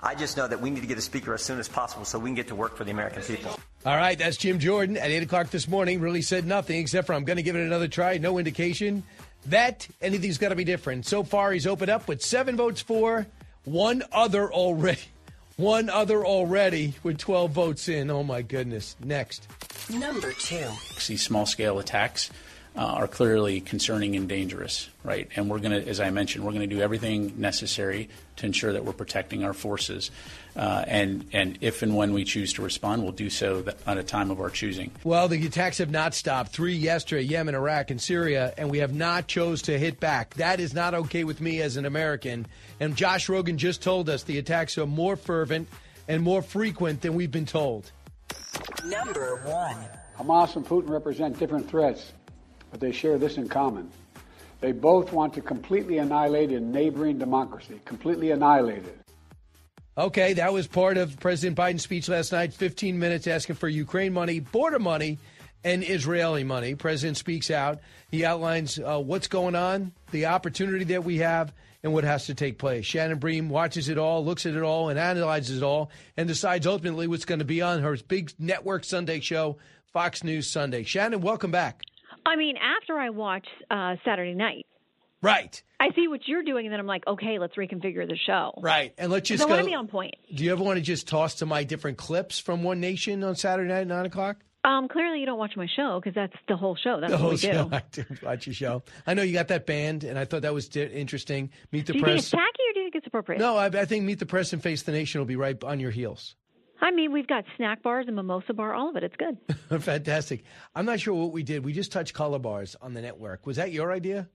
I 0.00 0.14
just 0.14 0.36
know 0.36 0.46
that 0.46 0.60
we 0.60 0.70
need 0.70 0.80
to 0.80 0.86
get 0.86 0.98
a 0.98 1.02
speaker 1.02 1.34
as 1.34 1.42
soon 1.42 1.58
as 1.58 1.68
possible 1.68 2.04
so 2.04 2.18
we 2.18 2.28
can 2.28 2.34
get 2.34 2.48
to 2.48 2.54
work 2.54 2.76
for 2.76 2.84
the 2.84 2.90
American 2.90 3.22
people. 3.22 3.58
All 3.86 3.96
right, 3.96 4.18
that's 4.18 4.36
Jim 4.36 4.58
Jordan 4.58 4.96
at 4.96 5.10
8 5.10 5.22
o'clock 5.24 5.50
this 5.50 5.68
morning. 5.68 6.00
Really 6.00 6.22
said 6.22 6.46
nothing 6.46 6.80
except 6.80 7.06
for 7.06 7.14
I'm 7.14 7.24
going 7.24 7.36
to 7.36 7.42
give 7.42 7.56
it 7.56 7.64
another 7.64 7.88
try. 7.88 8.18
No 8.18 8.38
indication 8.38 9.02
that 9.46 9.88
anything's 10.00 10.38
got 10.38 10.50
to 10.50 10.56
be 10.56 10.64
different. 10.64 11.06
So 11.06 11.22
far, 11.22 11.52
he's 11.52 11.66
opened 11.66 11.90
up 11.90 12.08
with 12.08 12.22
seven 12.22 12.56
votes 12.56 12.80
for, 12.80 13.26
one 13.64 14.02
other 14.12 14.52
already. 14.52 15.00
One 15.56 15.90
other 15.90 16.24
already 16.24 16.94
with 17.02 17.18
12 17.18 17.50
votes 17.50 17.88
in. 17.88 18.12
Oh, 18.12 18.22
my 18.22 18.42
goodness. 18.42 18.94
Next. 19.02 19.48
Number 19.90 20.32
two. 20.32 20.68
These 21.08 21.22
small 21.22 21.46
scale 21.46 21.80
attacks 21.80 22.30
are 22.84 23.08
clearly 23.08 23.60
concerning 23.60 24.14
and 24.14 24.28
dangerous, 24.28 24.88
right? 25.02 25.28
And 25.34 25.50
we're 25.50 25.58
going 25.58 25.82
to, 25.82 25.88
as 25.88 25.98
I 25.98 26.10
mentioned, 26.10 26.44
we're 26.44 26.52
going 26.52 26.68
to 26.68 26.74
do 26.74 26.80
everything 26.80 27.34
necessary 27.40 28.08
to 28.36 28.46
ensure 28.46 28.72
that 28.72 28.84
we're 28.84 28.92
protecting 28.92 29.42
our 29.42 29.52
forces. 29.52 30.12
Uh, 30.54 30.84
and, 30.86 31.24
and 31.32 31.58
if 31.60 31.82
and 31.82 31.96
when 31.96 32.12
we 32.12 32.24
choose 32.24 32.52
to 32.52 32.62
respond, 32.62 33.02
we'll 33.02 33.10
do 33.10 33.30
so 33.30 33.64
at 33.84 33.98
a 33.98 34.04
time 34.04 34.30
of 34.30 34.40
our 34.40 34.48
choosing. 34.48 34.92
Well, 35.02 35.26
the 35.26 35.44
attacks 35.44 35.78
have 35.78 35.90
not 35.90 36.14
stopped. 36.14 36.52
Three 36.52 36.74
yesterday, 36.74 37.22
Yemen, 37.22 37.56
Iraq, 37.56 37.90
and 37.90 38.00
Syria, 38.00 38.54
and 38.56 38.70
we 38.70 38.78
have 38.78 38.94
not 38.94 39.26
chose 39.26 39.62
to 39.62 39.76
hit 39.76 39.98
back. 39.98 40.34
That 40.34 40.60
is 40.60 40.72
not 40.72 40.94
okay 40.94 41.24
with 41.24 41.40
me 41.40 41.60
as 41.60 41.76
an 41.76 41.84
American. 41.84 42.46
And 42.78 42.94
Josh 42.94 43.26
Rogin 43.26 43.56
just 43.56 43.82
told 43.82 44.08
us 44.08 44.22
the 44.22 44.38
attacks 44.38 44.78
are 44.78 44.86
more 44.86 45.16
fervent 45.16 45.68
and 46.06 46.22
more 46.22 46.42
frequent 46.42 47.02
than 47.02 47.14
we've 47.14 47.32
been 47.32 47.46
told. 47.46 47.90
Number 48.84 49.36
one. 49.44 49.76
Hamas 50.16 50.56
and 50.56 50.66
Putin 50.66 50.88
represent 50.88 51.38
different 51.38 51.68
threats 51.68 52.12
but 52.70 52.80
they 52.80 52.92
share 52.92 53.18
this 53.18 53.36
in 53.36 53.48
common. 53.48 53.90
They 54.60 54.72
both 54.72 55.12
want 55.12 55.34
to 55.34 55.40
completely 55.40 55.98
annihilate 55.98 56.50
a 56.50 56.60
neighboring 56.60 57.18
democracy, 57.18 57.80
completely 57.84 58.32
annihilate 58.32 58.84
it. 58.84 58.98
Okay, 59.96 60.34
that 60.34 60.52
was 60.52 60.66
part 60.66 60.96
of 60.96 61.18
President 61.18 61.56
Biden's 61.56 61.82
speech 61.82 62.08
last 62.08 62.30
night. 62.30 62.54
15 62.54 62.98
minutes 62.98 63.26
asking 63.26 63.56
for 63.56 63.68
Ukraine 63.68 64.12
money, 64.12 64.38
border 64.38 64.78
money, 64.78 65.18
and 65.64 65.82
Israeli 65.82 66.44
money. 66.44 66.74
President 66.76 67.16
speaks 67.16 67.50
out. 67.50 67.80
He 68.10 68.24
outlines 68.24 68.78
uh, 68.78 69.00
what's 69.00 69.26
going 69.26 69.56
on, 69.56 69.92
the 70.12 70.26
opportunity 70.26 70.84
that 70.84 71.04
we 71.04 71.18
have, 71.18 71.52
and 71.82 71.92
what 71.92 72.04
has 72.04 72.26
to 72.26 72.34
take 72.34 72.58
place. 72.58 72.84
Shannon 72.86 73.18
Bream 73.18 73.48
watches 73.48 73.88
it 73.88 73.98
all, 73.98 74.24
looks 74.24 74.46
at 74.46 74.54
it 74.54 74.62
all, 74.62 74.88
and 74.88 74.98
analyzes 74.98 75.58
it 75.58 75.62
all, 75.64 75.90
and 76.16 76.28
decides 76.28 76.66
ultimately 76.66 77.06
what's 77.06 77.24
going 77.24 77.38
to 77.38 77.44
be 77.44 77.62
on 77.62 77.82
her 77.82 77.96
big 78.08 78.32
network 78.38 78.84
Sunday 78.84 79.20
show, 79.20 79.58
Fox 79.92 80.22
News 80.24 80.50
Sunday. 80.50 80.82
Shannon, 80.84 81.20
welcome 81.20 81.50
back. 81.50 81.82
I 82.28 82.36
mean, 82.36 82.56
after 82.58 82.98
I 82.98 83.10
watch 83.10 83.46
uh, 83.70 83.96
Saturday 84.04 84.34
night, 84.34 84.66
right? 85.22 85.62
I 85.80 85.90
see 85.94 86.08
what 86.08 86.20
you're 86.26 86.42
doing, 86.42 86.66
and 86.66 86.72
then 86.72 86.80
I'm 86.80 86.86
like, 86.86 87.06
okay, 87.06 87.38
let's 87.38 87.54
reconfigure 87.56 88.06
the 88.06 88.18
show. 88.26 88.52
Right, 88.60 88.92
and 88.98 89.10
let's 89.10 89.28
just 89.28 89.42
I 89.42 89.46
want 89.46 89.60
to 89.60 89.66
be 89.66 89.74
on 89.74 89.88
point. 89.88 90.14
Do 90.34 90.44
you 90.44 90.52
ever 90.52 90.62
want 90.62 90.76
to 90.76 90.82
just 90.82 91.08
toss 91.08 91.36
to 91.36 91.46
my 91.46 91.64
different 91.64 91.96
clips 91.96 92.38
from 92.38 92.62
One 92.62 92.80
Nation 92.80 93.24
on 93.24 93.34
Saturday 93.34 93.68
night 93.68 93.80
at 93.80 93.86
nine 93.86 94.06
o'clock? 94.06 94.36
Um, 94.64 94.88
clearly 94.88 95.20
you 95.20 95.26
don't 95.26 95.38
watch 95.38 95.56
my 95.56 95.68
show 95.74 95.98
because 95.98 96.14
that's 96.14 96.34
the 96.48 96.56
whole 96.56 96.76
show. 96.76 97.00
That's 97.00 97.12
the 97.12 97.16
what 97.16 97.22
whole 97.22 97.30
we 97.30 97.36
show. 97.38 97.68
do. 97.68 97.74
I 97.76 97.82
do 97.92 98.04
watch 98.22 98.46
your 98.46 98.54
show. 98.54 98.82
I 99.06 99.14
know 99.14 99.22
you 99.22 99.32
got 99.32 99.48
that 99.48 99.64
band, 99.66 100.04
and 100.04 100.18
I 100.18 100.24
thought 100.26 100.42
that 100.42 100.52
was 100.52 100.74
interesting. 100.76 101.50
Meet 101.72 101.86
the 101.86 101.92
do 101.94 101.98
you 102.00 102.04
press. 102.04 102.12
think 102.12 102.20
it's 102.20 102.30
tacky 102.30 102.62
or 102.68 102.72
do 102.74 102.80
you 102.80 102.84
think 102.86 102.96
it's 102.96 103.06
appropriate? 103.06 103.38
no, 103.38 103.56
I, 103.56 103.66
I 103.66 103.84
think 103.86 104.04
Meet 104.04 104.18
the 104.18 104.26
Press 104.26 104.52
and 104.52 104.62
Face 104.62 104.82
the 104.82 104.92
Nation 104.92 105.20
will 105.20 105.26
be 105.26 105.36
right 105.36 105.62
on 105.64 105.80
your 105.80 105.90
heels. 105.92 106.36
I 106.80 106.90
mean, 106.90 107.12
we've 107.12 107.26
got 107.26 107.44
snack 107.56 107.82
bars 107.82 108.06
and 108.06 108.16
mimosa 108.16 108.52
bar, 108.54 108.74
all 108.74 108.88
of 108.90 108.96
it. 108.96 109.02
It's 109.04 109.16
good. 109.16 109.36
Fantastic. 109.82 110.44
I'm 110.74 110.86
not 110.86 111.00
sure 111.00 111.14
what 111.14 111.32
we 111.32 111.42
did. 111.42 111.64
We 111.64 111.72
just 111.72 111.90
touched 111.92 112.14
color 112.14 112.38
bars 112.38 112.76
on 112.80 112.94
the 112.94 113.02
network. 113.02 113.46
Was 113.46 113.56
that 113.56 113.72
your 113.72 113.92
idea? 113.92 114.28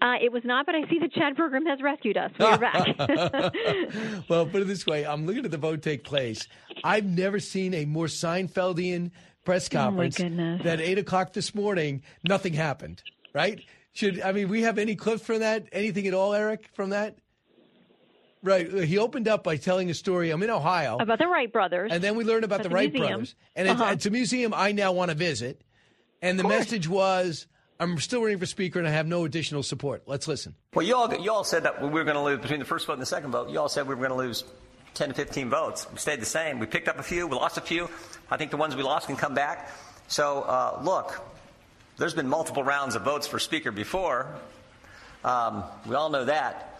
Uh, 0.00 0.14
it 0.22 0.32
was 0.32 0.42
not, 0.44 0.64
but 0.64 0.74
I 0.74 0.88
see 0.88 0.98
the 0.98 1.08
Chad 1.08 1.36
program 1.36 1.66
has 1.66 1.82
rescued 1.82 2.16
us. 2.16 2.30
We 2.38 2.46
are 2.46 2.56
back. 2.58 2.86
well, 4.30 4.46
put 4.46 4.62
it 4.62 4.66
this 4.66 4.86
way: 4.86 5.04
I'm 5.04 5.26
looking 5.26 5.44
at 5.44 5.50
the 5.50 5.58
vote 5.58 5.82
take 5.82 6.04
place. 6.04 6.48
I've 6.82 7.04
never 7.04 7.38
seen 7.38 7.74
a 7.74 7.84
more 7.84 8.06
Seinfeldian 8.06 9.10
press 9.44 9.68
Oh, 9.72 9.76
my 9.76 9.84
conference 9.84 10.16
goodness. 10.16 10.62
than 10.62 10.80
eight 10.80 10.96
o'clock 10.98 11.34
this 11.34 11.54
morning. 11.54 12.02
Nothing 12.26 12.54
happened. 12.54 13.02
Right? 13.34 13.60
Should 13.92 14.22
I 14.22 14.32
mean 14.32 14.48
we 14.48 14.62
have 14.62 14.78
any 14.78 14.96
clips 14.96 15.22
from 15.22 15.40
that? 15.40 15.68
Anything 15.72 16.06
at 16.06 16.14
all, 16.14 16.32
Eric? 16.32 16.70
From 16.72 16.90
that? 16.90 17.16
Right. 18.42 18.72
He 18.84 18.96
opened 18.98 19.28
up 19.28 19.44
by 19.44 19.56
telling 19.56 19.90
a 19.90 19.94
story. 19.94 20.30
I'm 20.30 20.42
in 20.42 20.50
Ohio. 20.50 20.96
About 20.98 21.18
the 21.18 21.28
Wright 21.28 21.52
brothers. 21.52 21.90
And 21.92 22.02
then 22.02 22.16
we 22.16 22.24
learned 22.24 22.44
about 22.44 22.60
At 22.60 22.62
the, 22.64 22.68
the 22.70 22.74
Wright 22.74 22.90
museum. 22.92 23.10
brothers. 23.12 23.34
And 23.54 23.68
it's, 23.68 23.80
Uh-huh. 23.80 23.92
it's 23.92 24.06
a 24.06 24.10
museum 24.10 24.54
I 24.54 24.72
now 24.72 24.92
want 24.92 25.10
to 25.10 25.14
visit. 25.16 25.60
And 26.22 26.38
the 26.38 26.44
message 26.44 26.88
was 26.88 27.46
I'm 27.78 27.98
still 27.98 28.22
running 28.22 28.38
for 28.38 28.46
speaker 28.46 28.78
and 28.78 28.86
I 28.88 28.92
have 28.92 29.06
no 29.06 29.24
additional 29.24 29.62
support. 29.62 30.02
Let's 30.06 30.26
listen. 30.28 30.54
Well, 30.74 30.86
you 30.86 30.94
all, 30.96 31.14
you 31.14 31.30
all 31.32 31.44
said 31.44 31.62
that 31.64 31.82
we 31.82 31.88
were 31.88 32.04
going 32.04 32.16
to 32.16 32.22
lose 32.22 32.40
between 32.40 32.58
the 32.60 32.66
first 32.66 32.86
vote 32.86 32.94
and 32.94 33.02
the 33.02 33.06
second 33.06 33.30
vote. 33.30 33.50
You 33.50 33.58
all 33.60 33.68
said 33.68 33.86
we 33.88 33.94
were 33.94 34.06
going 34.08 34.10
to 34.10 34.16
lose 34.26 34.44
10 34.94 35.08
to 35.10 35.14
15 35.14 35.50
votes. 35.50 35.86
We 35.92 35.98
stayed 35.98 36.20
the 36.20 36.26
same. 36.26 36.58
We 36.58 36.66
picked 36.66 36.88
up 36.88 36.98
a 36.98 37.02
few. 37.02 37.26
We 37.26 37.36
lost 37.36 37.58
a 37.58 37.62
few. 37.62 37.88
I 38.30 38.36
think 38.36 38.50
the 38.50 38.56
ones 38.58 38.74
we 38.76 38.82
lost 38.82 39.06
can 39.06 39.16
come 39.16 39.34
back. 39.34 39.70
So, 40.08 40.42
uh, 40.42 40.80
look, 40.82 41.20
there's 41.96 42.14
been 42.14 42.28
multiple 42.28 42.64
rounds 42.64 42.96
of 42.96 43.02
votes 43.02 43.26
for 43.26 43.38
speaker 43.38 43.70
before. 43.70 44.26
Um, 45.24 45.62
we 45.86 45.94
all 45.94 46.10
know 46.10 46.24
that. 46.24 46.79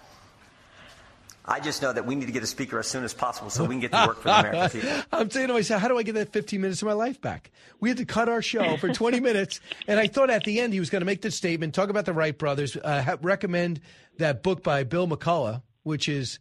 I 1.51 1.59
just 1.59 1.83
know 1.83 1.93
that 1.93 2.07
we 2.07 2.15
need 2.15 2.27
to 2.27 2.33
get 2.33 2.45
a 2.45 2.47
speaker 2.47 2.79
as 2.79 2.87
soon 2.87 3.03
as 3.03 3.13
possible 3.13 3.51
so 3.51 3.65
we 3.65 3.75
can 3.75 3.81
get 3.81 3.91
to 3.93 4.07
work 4.07 4.19
for 4.19 4.29
the 4.29 4.39
American 4.49 4.81
people. 4.81 5.03
I'm 5.13 5.31
saying 5.31 5.49
to 5.49 5.53
myself, 5.55 5.83
how 5.83 5.89
do 5.89 5.99
I 5.99 6.05
get 6.05 6.15
that 6.15 6.33
15 6.33 6.61
minutes 6.61 6.81
of 6.81 6.87
my 6.87 6.93
life 6.95 7.21
back? 7.21 7.51
We 7.81 7.89
had 7.89 7.99
to 7.99 8.05
cut 8.05 8.29
our 8.29 8.41
show 8.41 8.77
for 8.77 8.89
20 8.93 9.19
minutes, 9.29 9.61
and 9.89 9.99
I 9.99 10.07
thought 10.07 10.31
at 10.31 10.45
the 10.45 10.61
end 10.61 10.73
he 10.73 10.79
was 10.81 10.91
going 10.91 11.01
to 11.01 11.07
make 11.07 11.23
this 11.23 11.35
statement, 11.35 11.75
talk 11.75 11.89
about 11.91 12.05
the 12.05 12.13
Wright 12.13 12.39
brothers, 12.39 12.77
uh, 12.77 13.03
ha- 13.03 13.17
recommend 13.21 13.81
that 14.19 14.45
book 14.45 14.63
by 14.63 14.85
Bill 14.85 15.09
McCullough, 15.09 15.63
which 15.83 16.09
is. 16.09 16.39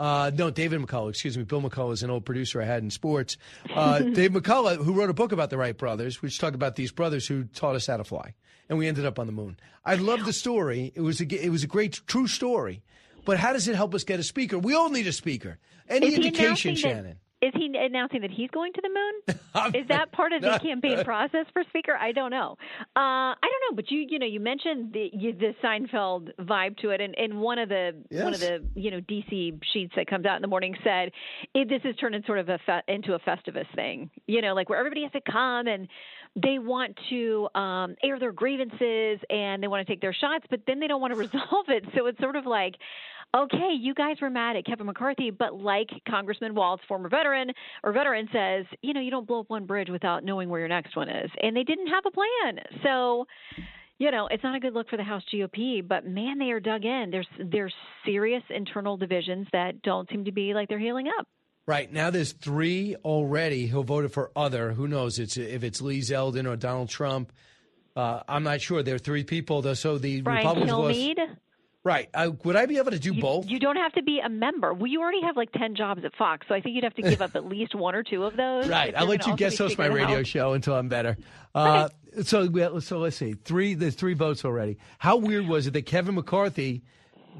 Uh, 0.00 0.30
no, 0.32 0.48
David 0.48 0.80
McCullough, 0.80 1.10
excuse 1.10 1.36
me. 1.36 1.42
Bill 1.42 1.60
McCullough 1.60 1.92
is 1.92 2.04
an 2.04 2.10
old 2.10 2.24
producer 2.24 2.62
I 2.62 2.66
had 2.66 2.84
in 2.84 2.90
sports. 2.90 3.36
Uh, 3.74 3.98
Dave 4.14 4.30
McCullough, 4.30 4.76
who 4.76 4.92
wrote 4.92 5.10
a 5.10 5.12
book 5.12 5.32
about 5.32 5.50
the 5.50 5.58
Wright 5.58 5.76
brothers, 5.76 6.22
which 6.22 6.38
talked 6.38 6.54
about 6.54 6.76
these 6.76 6.92
brothers 6.92 7.26
who 7.26 7.42
taught 7.46 7.74
us 7.74 7.88
how 7.88 7.96
to 7.96 8.04
fly, 8.04 8.34
and 8.68 8.78
we 8.78 8.86
ended 8.86 9.04
up 9.04 9.18
on 9.18 9.26
the 9.26 9.32
moon. 9.32 9.58
I 9.84 9.96
love 9.96 10.24
the 10.24 10.32
story. 10.32 10.92
It 10.94 11.00
was 11.00 11.20
a, 11.20 11.24
g- 11.26 11.40
it 11.40 11.50
was 11.50 11.64
a 11.64 11.66
great, 11.66 12.00
true 12.06 12.28
story. 12.28 12.84
But 13.28 13.36
how 13.36 13.52
does 13.52 13.68
it 13.68 13.76
help 13.76 13.94
us 13.94 14.04
get 14.04 14.18
a 14.18 14.22
speaker? 14.22 14.58
We 14.58 14.74
all 14.74 14.88
need 14.88 15.06
a 15.06 15.12
speaker. 15.12 15.58
Any 15.86 16.14
indication, 16.14 16.74
Shannon? 16.76 17.18
Is 17.42 17.52
he 17.54 17.70
announcing 17.78 18.22
that 18.22 18.30
he's 18.30 18.48
going 18.50 18.72
to 18.72 18.80
the 18.80 18.88
moon? 18.88 19.74
Is 19.74 19.86
that 19.88 20.10
part 20.12 20.32
of 20.32 20.40
the 20.40 20.58
campaign 20.58 21.04
process 21.04 21.44
for 21.52 21.62
Speaker? 21.68 21.94
I 21.94 22.10
don't 22.12 22.30
know. 22.30 22.56
Uh, 22.96 23.36
I 23.36 23.36
don't 23.42 23.70
know, 23.70 23.76
but 23.76 23.90
you 23.90 24.06
you 24.08 24.18
know 24.18 24.26
you 24.26 24.40
mentioned 24.40 24.92
the 24.92 25.10
you, 25.12 25.34
the 25.34 25.54
Seinfeld 25.62 26.30
vibe 26.40 26.78
to 26.78 26.90
it, 26.90 27.00
and, 27.00 27.14
and 27.16 27.40
one 27.40 27.58
of 27.58 27.68
the 27.68 27.92
one 28.10 28.34
of 28.34 28.40
the 28.40 28.64
you 28.74 28.90
know 28.90 29.00
DC 29.02 29.60
sheets 29.72 29.92
that 29.94 30.08
comes 30.08 30.26
out 30.26 30.36
in 30.36 30.42
the 30.42 30.48
morning 30.48 30.74
said 30.82 31.12
this 31.54 31.82
is 31.84 31.94
turned 31.96 32.14
into 32.14 32.26
sort 32.26 32.38
of 32.40 32.48
a 32.48 32.58
fe- 32.66 32.82
into 32.88 33.12
a 33.12 33.18
Festivus 33.20 33.72
thing. 33.74 34.10
You 34.26 34.42
know, 34.42 34.54
like 34.54 34.68
where 34.68 34.78
everybody 34.78 35.02
has 35.02 35.12
to 35.12 35.20
come 35.20 35.68
and 35.68 35.86
they 36.42 36.58
want 36.58 36.98
to 37.10 37.48
um, 37.54 37.96
air 38.02 38.18
their 38.18 38.32
grievances 38.32 39.18
and 39.30 39.62
they 39.62 39.68
want 39.68 39.86
to 39.86 39.92
take 39.92 40.00
their 40.00 40.14
shots, 40.14 40.44
but 40.50 40.60
then 40.66 40.80
they 40.80 40.86
don't 40.86 41.00
want 41.00 41.12
to 41.12 41.18
resolve 41.18 41.66
it. 41.68 41.84
So 41.96 42.06
it's 42.06 42.18
sort 42.20 42.36
of 42.36 42.46
like 42.46 42.74
okay, 43.36 43.74
you 43.78 43.94
guys 43.94 44.16
were 44.20 44.30
mad 44.30 44.56
at 44.56 44.64
Kevin 44.64 44.86
McCarthy, 44.86 45.30
but 45.30 45.54
like 45.54 45.88
Congressman 46.08 46.54
Waltz, 46.54 46.82
former 46.88 47.08
veteran 47.08 47.50
or 47.84 47.92
veteran 47.92 48.28
says, 48.32 48.64
you 48.82 48.94
know, 48.94 49.00
you 49.00 49.10
don't 49.10 49.26
blow 49.26 49.40
up 49.40 49.50
one 49.50 49.66
bridge 49.66 49.90
without 49.90 50.24
knowing 50.24 50.48
where 50.48 50.60
your 50.60 50.68
next 50.68 50.96
one 50.96 51.08
is. 51.08 51.30
And 51.42 51.54
they 51.54 51.64
didn't 51.64 51.88
have 51.88 52.04
a 52.06 52.10
plan. 52.10 52.64
So, 52.82 53.26
you 53.98 54.10
know, 54.10 54.28
it's 54.30 54.42
not 54.42 54.56
a 54.56 54.60
good 54.60 54.72
look 54.72 54.88
for 54.88 54.96
the 54.96 55.02
House 55.02 55.22
GOP, 55.32 55.86
but 55.86 56.06
man, 56.06 56.38
they 56.38 56.50
are 56.52 56.60
dug 56.60 56.84
in. 56.84 57.10
There's 57.10 57.28
there's 57.38 57.74
serious 58.04 58.42
internal 58.48 58.96
divisions 58.96 59.46
that 59.52 59.82
don't 59.82 60.08
seem 60.08 60.24
to 60.24 60.32
be 60.32 60.54
like 60.54 60.68
they're 60.68 60.78
healing 60.78 61.08
up. 61.18 61.26
Right 61.68 61.92
now, 61.92 62.08
there's 62.08 62.32
three 62.32 62.96
already 63.04 63.66
who 63.66 63.84
voted 63.84 64.10
for 64.10 64.30
other. 64.34 64.72
Who 64.72 64.88
knows? 64.88 65.18
It's 65.18 65.36
if 65.36 65.62
it's 65.62 65.82
Lee 65.82 66.00
Zeldin 66.00 66.50
or 66.50 66.56
Donald 66.56 66.88
Trump. 66.88 67.30
Uh, 67.94 68.22
I'm 68.26 68.42
not 68.42 68.62
sure. 68.62 68.82
There 68.82 68.94
are 68.94 68.98
three 68.98 69.22
people. 69.22 69.60
Though, 69.60 69.74
so 69.74 69.98
the 69.98 70.22
Brian 70.22 70.46
Republicans 70.46 70.72
Kilmeade, 70.72 71.36
Right. 71.84 72.08
Uh, 72.14 72.30
would 72.44 72.56
I 72.56 72.64
be 72.64 72.78
able 72.78 72.90
to 72.92 72.98
do 72.98 73.12
both? 73.20 73.50
you 73.50 73.58
don't 73.58 73.76
have 73.76 73.92
to 73.92 74.02
be 74.02 74.18
a 74.18 74.30
member. 74.30 74.72
Well, 74.72 74.86
you 74.86 75.02
already 75.02 75.20
have 75.22 75.36
like 75.36 75.52
10 75.52 75.74
jobs 75.76 76.04
at 76.06 76.14
Fox, 76.16 76.46
so 76.48 76.54
I 76.54 76.62
think 76.62 76.74
you'd 76.74 76.84
have 76.84 76.94
to 76.94 77.02
give 77.02 77.20
up 77.20 77.36
at 77.36 77.44
least 77.48 77.74
one 77.74 77.94
or 77.94 78.02
two 78.02 78.24
of 78.24 78.34
those. 78.34 78.66
Right. 78.66 78.94
I'll 78.96 79.06
let 79.06 79.26
you 79.26 79.36
guest 79.36 79.58
host 79.58 79.76
my 79.76 79.84
Speaker 79.84 80.00
of 80.00 80.08
the 80.08 80.14
radio 80.14 80.22
show 80.22 80.54
until 80.54 80.74
I'm 80.74 80.88
better. 80.88 81.16
Uh, 81.54 81.88
so, 82.22 82.78
so 82.78 82.98
let's 82.98 83.16
see. 83.16 83.32
Three. 83.32 83.74
There's 83.74 83.96
three 83.96 84.14
votes 84.14 84.44
already. 84.44 84.78
How 84.98 85.16
weird 85.16 85.48
was 85.48 85.66
it 85.66 85.72
that 85.72 85.86
Kevin 85.86 86.14
McCarthy 86.14 86.84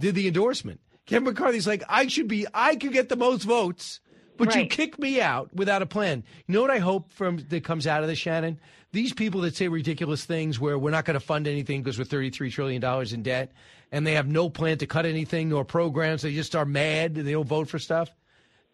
did 0.00 0.16
the 0.16 0.26
endorsement? 0.26 0.80
Kevin 1.06 1.24
McCarthy's 1.24 1.66
like, 1.68 1.84
I 1.88 2.08
should 2.08 2.26
be. 2.26 2.46
I 2.52 2.74
could 2.74 2.92
get 2.92 3.08
the 3.08 3.16
most 3.16 3.44
votes, 3.44 4.00
but 4.38 4.54
you 4.54 4.66
kick 4.66 4.98
me 4.98 5.20
out 5.20 5.54
without 5.54 5.82
a 5.82 5.86
plan. 5.86 6.24
You 6.46 6.54
know 6.54 6.62
what 6.62 6.70
I 6.70 6.78
hope 6.78 7.12
from 7.12 7.38
that 7.48 7.64
comes 7.64 7.86
out 7.86 8.02
of 8.02 8.08
this, 8.08 8.18
Shannon? 8.18 8.58
These 8.92 9.12
people 9.12 9.42
that 9.42 9.54
say 9.54 9.68
ridiculous 9.68 10.24
things 10.24 10.58
where 10.58 10.78
we're 10.78 10.90
not 10.90 11.04
going 11.04 11.14
to 11.14 11.20
fund 11.20 11.46
anything 11.46 11.82
because 11.82 11.98
we're 11.98 12.04
33 12.04 12.50
trillion 12.50 12.80
dollars 12.80 13.12
in 13.12 13.22
debt, 13.22 13.52
and 13.92 14.06
they 14.06 14.14
have 14.14 14.26
no 14.26 14.48
plan 14.48 14.78
to 14.78 14.86
cut 14.86 15.04
anything 15.04 15.50
nor 15.50 15.64
programs. 15.64 16.22
They 16.22 16.32
just 16.32 16.56
are 16.56 16.64
mad. 16.64 17.14
They 17.14 17.32
don't 17.32 17.46
vote 17.46 17.68
for 17.68 17.78
stuff 17.78 18.10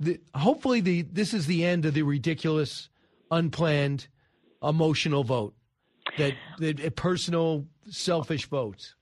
the, 0.00 0.20
hopefully 0.34 0.80
the 0.80 1.02
this 1.02 1.34
is 1.34 1.46
the 1.46 1.64
end 1.64 1.84
of 1.84 1.94
the 1.94 2.02
ridiculous, 2.02 2.88
unplanned, 3.30 4.08
emotional 4.62 5.24
vote 5.24 5.54
that 6.18 6.34
that 6.58 6.96
personal, 6.96 7.66
selfish 7.88 8.46
votes. 8.46 8.94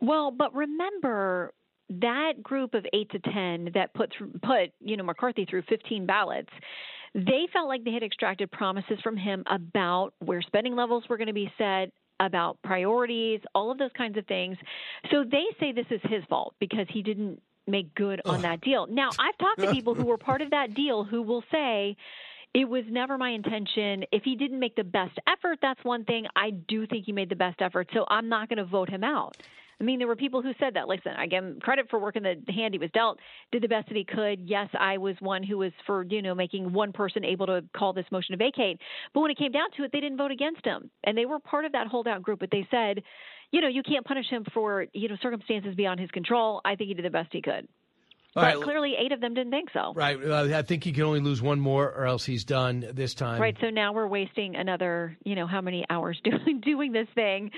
Well, 0.00 0.30
but 0.30 0.54
remember 0.54 1.52
that 2.00 2.42
group 2.42 2.74
of 2.74 2.86
eight 2.92 3.10
to 3.10 3.18
ten 3.18 3.70
that 3.74 3.92
put 3.94 4.12
through, 4.16 4.32
put 4.42 4.72
you 4.80 4.96
know 4.96 5.04
McCarthy 5.04 5.44
through 5.44 5.62
15 5.68 6.06
ballots. 6.06 6.50
They 7.14 7.48
felt 7.52 7.68
like 7.68 7.82
they 7.84 7.92
had 7.92 8.04
extracted 8.04 8.52
promises 8.52 8.98
from 9.02 9.16
him 9.16 9.42
about 9.50 10.12
where 10.20 10.40
spending 10.42 10.76
levels 10.76 11.04
were 11.08 11.16
going 11.16 11.26
to 11.26 11.32
be 11.32 11.52
set, 11.58 11.90
about 12.20 12.58
priorities, 12.62 13.40
all 13.54 13.72
of 13.72 13.78
those 13.78 13.90
kinds 13.96 14.16
of 14.16 14.26
things. 14.26 14.56
So 15.10 15.24
they 15.24 15.44
say 15.58 15.72
this 15.72 15.86
is 15.90 16.00
his 16.04 16.22
fault 16.28 16.54
because 16.60 16.86
he 16.90 17.02
didn't 17.02 17.42
make 17.66 17.94
good 17.94 18.20
on 18.24 18.42
that 18.42 18.60
deal. 18.60 18.86
Now, 18.86 19.08
I've 19.18 19.36
talked 19.38 19.60
to 19.60 19.72
people 19.72 19.94
who 19.94 20.04
were 20.04 20.18
part 20.18 20.42
of 20.42 20.50
that 20.50 20.74
deal 20.74 21.04
who 21.04 21.22
will 21.22 21.42
say 21.50 21.96
it 22.52 22.68
was 22.68 22.84
never 22.88 23.16
my 23.16 23.30
intention. 23.30 24.04
If 24.12 24.22
he 24.24 24.36
didn't 24.36 24.58
make 24.58 24.76
the 24.76 24.84
best 24.84 25.18
effort, 25.26 25.58
that's 25.62 25.82
one 25.84 26.04
thing. 26.04 26.26
I 26.36 26.50
do 26.50 26.86
think 26.86 27.06
he 27.06 27.12
made 27.12 27.28
the 27.28 27.36
best 27.36 27.60
effort, 27.60 27.88
so 27.94 28.04
I'm 28.08 28.28
not 28.28 28.48
going 28.48 28.58
to 28.58 28.64
vote 28.64 28.90
him 28.90 29.04
out. 29.04 29.36
I 29.80 29.84
mean, 29.84 29.98
there 29.98 30.08
were 30.08 30.16
people 30.16 30.42
who 30.42 30.52
said 30.60 30.74
that. 30.74 30.88
Listen, 30.88 31.12
I 31.16 31.26
give 31.26 31.42
him 31.42 31.58
credit 31.60 31.86
for 31.88 31.98
working 31.98 32.22
the 32.22 32.36
hand 32.52 32.74
he 32.74 32.78
was 32.78 32.90
dealt, 32.92 33.18
did 33.50 33.62
the 33.62 33.68
best 33.68 33.88
that 33.88 33.96
he 33.96 34.04
could. 34.04 34.40
Yes, 34.40 34.68
I 34.78 34.98
was 34.98 35.16
one 35.20 35.42
who 35.42 35.58
was 35.58 35.72
for, 35.86 36.04
you 36.04 36.20
know, 36.20 36.34
making 36.34 36.72
one 36.72 36.92
person 36.92 37.24
able 37.24 37.46
to 37.46 37.64
call 37.74 37.92
this 37.92 38.04
motion 38.10 38.32
to 38.32 38.36
vacate. 38.36 38.78
But 39.14 39.20
when 39.20 39.30
it 39.30 39.38
came 39.38 39.52
down 39.52 39.70
to 39.76 39.84
it, 39.84 39.92
they 39.92 40.00
didn't 40.00 40.18
vote 40.18 40.30
against 40.30 40.64
him. 40.64 40.90
And 41.04 41.16
they 41.16 41.24
were 41.24 41.38
part 41.38 41.64
of 41.64 41.72
that 41.72 41.86
holdout 41.86 42.22
group, 42.22 42.40
but 42.40 42.50
they 42.50 42.68
said, 42.70 43.02
you 43.52 43.60
know, 43.60 43.68
you 43.68 43.82
can't 43.82 44.04
punish 44.04 44.26
him 44.28 44.44
for, 44.52 44.86
you 44.92 45.08
know, 45.08 45.16
circumstances 45.22 45.74
beyond 45.74 45.98
his 45.98 46.10
control. 46.10 46.60
I 46.64 46.76
think 46.76 46.88
he 46.88 46.94
did 46.94 47.04
the 47.04 47.10
best 47.10 47.30
he 47.32 47.40
could. 47.40 47.66
All 48.36 48.44
but 48.44 48.54
right. 48.54 48.62
clearly, 48.62 48.94
eight 48.96 49.10
of 49.10 49.20
them 49.20 49.34
didn't 49.34 49.50
think 49.50 49.70
so. 49.72 49.92
Right. 49.94 50.16
Uh, 50.24 50.56
I 50.56 50.62
think 50.62 50.84
he 50.84 50.92
can 50.92 51.02
only 51.02 51.18
lose 51.18 51.42
one 51.42 51.58
more, 51.58 51.90
or 51.90 52.06
else 52.06 52.24
he's 52.24 52.44
done 52.44 52.86
this 52.92 53.14
time. 53.14 53.40
Right. 53.40 53.56
So 53.60 53.70
now 53.70 53.92
we're 53.92 54.06
wasting 54.06 54.54
another, 54.54 55.16
you 55.24 55.34
know, 55.34 55.48
how 55.48 55.60
many 55.60 55.84
hours 55.90 56.20
doing 56.24 56.60
doing 56.60 56.92
this 56.92 57.08
thing? 57.14 57.50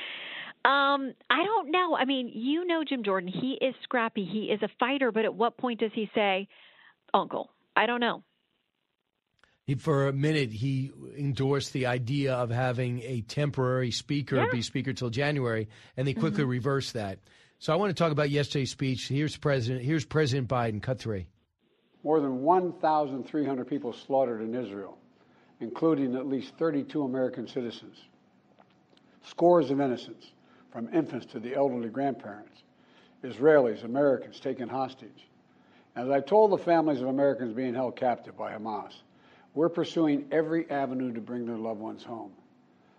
Um, 0.65 1.13
I 1.29 1.45
don't 1.45 1.71
know. 1.71 1.97
I 1.97 2.05
mean, 2.05 2.31
you 2.33 2.65
know 2.65 2.85
Jim 2.89 3.03
Jordan. 3.03 3.29
He 3.29 3.59
is 3.61 3.75
scrappy. 3.83 4.25
He 4.25 4.45
is 4.45 4.63
a 4.63 4.69
fighter. 4.79 5.11
But 5.11 5.25
at 5.25 5.35
what 5.35 5.57
point 5.57 5.81
does 5.81 5.91
he 5.95 6.09
say, 6.15 6.49
"Uncle"? 7.13 7.51
I 7.75 7.87
don't 7.87 8.01
know. 8.01 8.23
He, 9.65 9.75
for 9.77 10.09
a 10.09 10.13
minute, 10.13 10.51
he 10.51 10.91
endorsed 11.17 11.73
the 11.73 11.87
idea 11.87 12.35
of 12.35 12.51
having 12.51 13.01
a 13.03 13.23
temporary 13.23 13.93
speaker 13.93 14.37
Yeah. 14.37 14.49
be 14.51 14.61
speaker 14.63 14.93
till 14.93 15.11
January, 15.11 15.69
and 15.97 16.07
they 16.07 16.15
quickly 16.15 16.45
Mhm. 16.45 16.49
reversed 16.49 16.95
that. 16.95 17.21
So 17.59 17.73
I 17.73 17.77
want 17.77 17.91
to 17.91 17.95
talk 17.95 18.11
about 18.11 18.31
yesterday's 18.31 18.73
speech. 18.73 19.09
Here's 19.09 19.37
President. 19.37 19.85
Here's 19.85 20.05
President 20.05 20.49
Biden. 20.49 20.83
Cut 20.83 20.99
three. 20.99 21.27
More 22.03 22.21
than 22.21 22.43
1,300 22.43 23.69
people 23.69 23.93
slaughtered 23.93 24.43
in 24.43 24.53
Israel, 24.55 24.99
including 25.61 26.17
at 26.17 26.27
least 26.27 26.57
32 26.57 27.05
American 27.05 27.47
citizens. 27.47 28.09
Scores 29.23 29.71
of 29.71 29.81
innocents, 29.81 30.32
from 30.73 30.93
infants 30.93 31.27
to 31.27 31.39
the 31.39 31.55
elderly 31.55 31.91
grandparents. 31.91 32.63
Israelis, 33.23 33.85
Americans 33.85 34.41
taken 34.41 34.69
hostage. 34.69 35.29
As 35.95 36.09
I 36.09 36.21
told 36.21 36.51
the 36.51 36.59
families 36.59 37.01
of 37.01 37.09
Americans 37.09 37.55
being 37.55 37.75
held 37.75 37.97
captive 37.97 38.37
by 38.37 38.53
Hamas, 38.53 38.93
we're 39.55 39.69
pursuing 39.69 40.27
every 40.33 40.69
avenue 40.71 41.13
to 41.13 41.21
bring 41.21 41.47
their 41.47 41.59
loved 41.59 41.81
ones 41.81 42.03
home. 42.03 42.33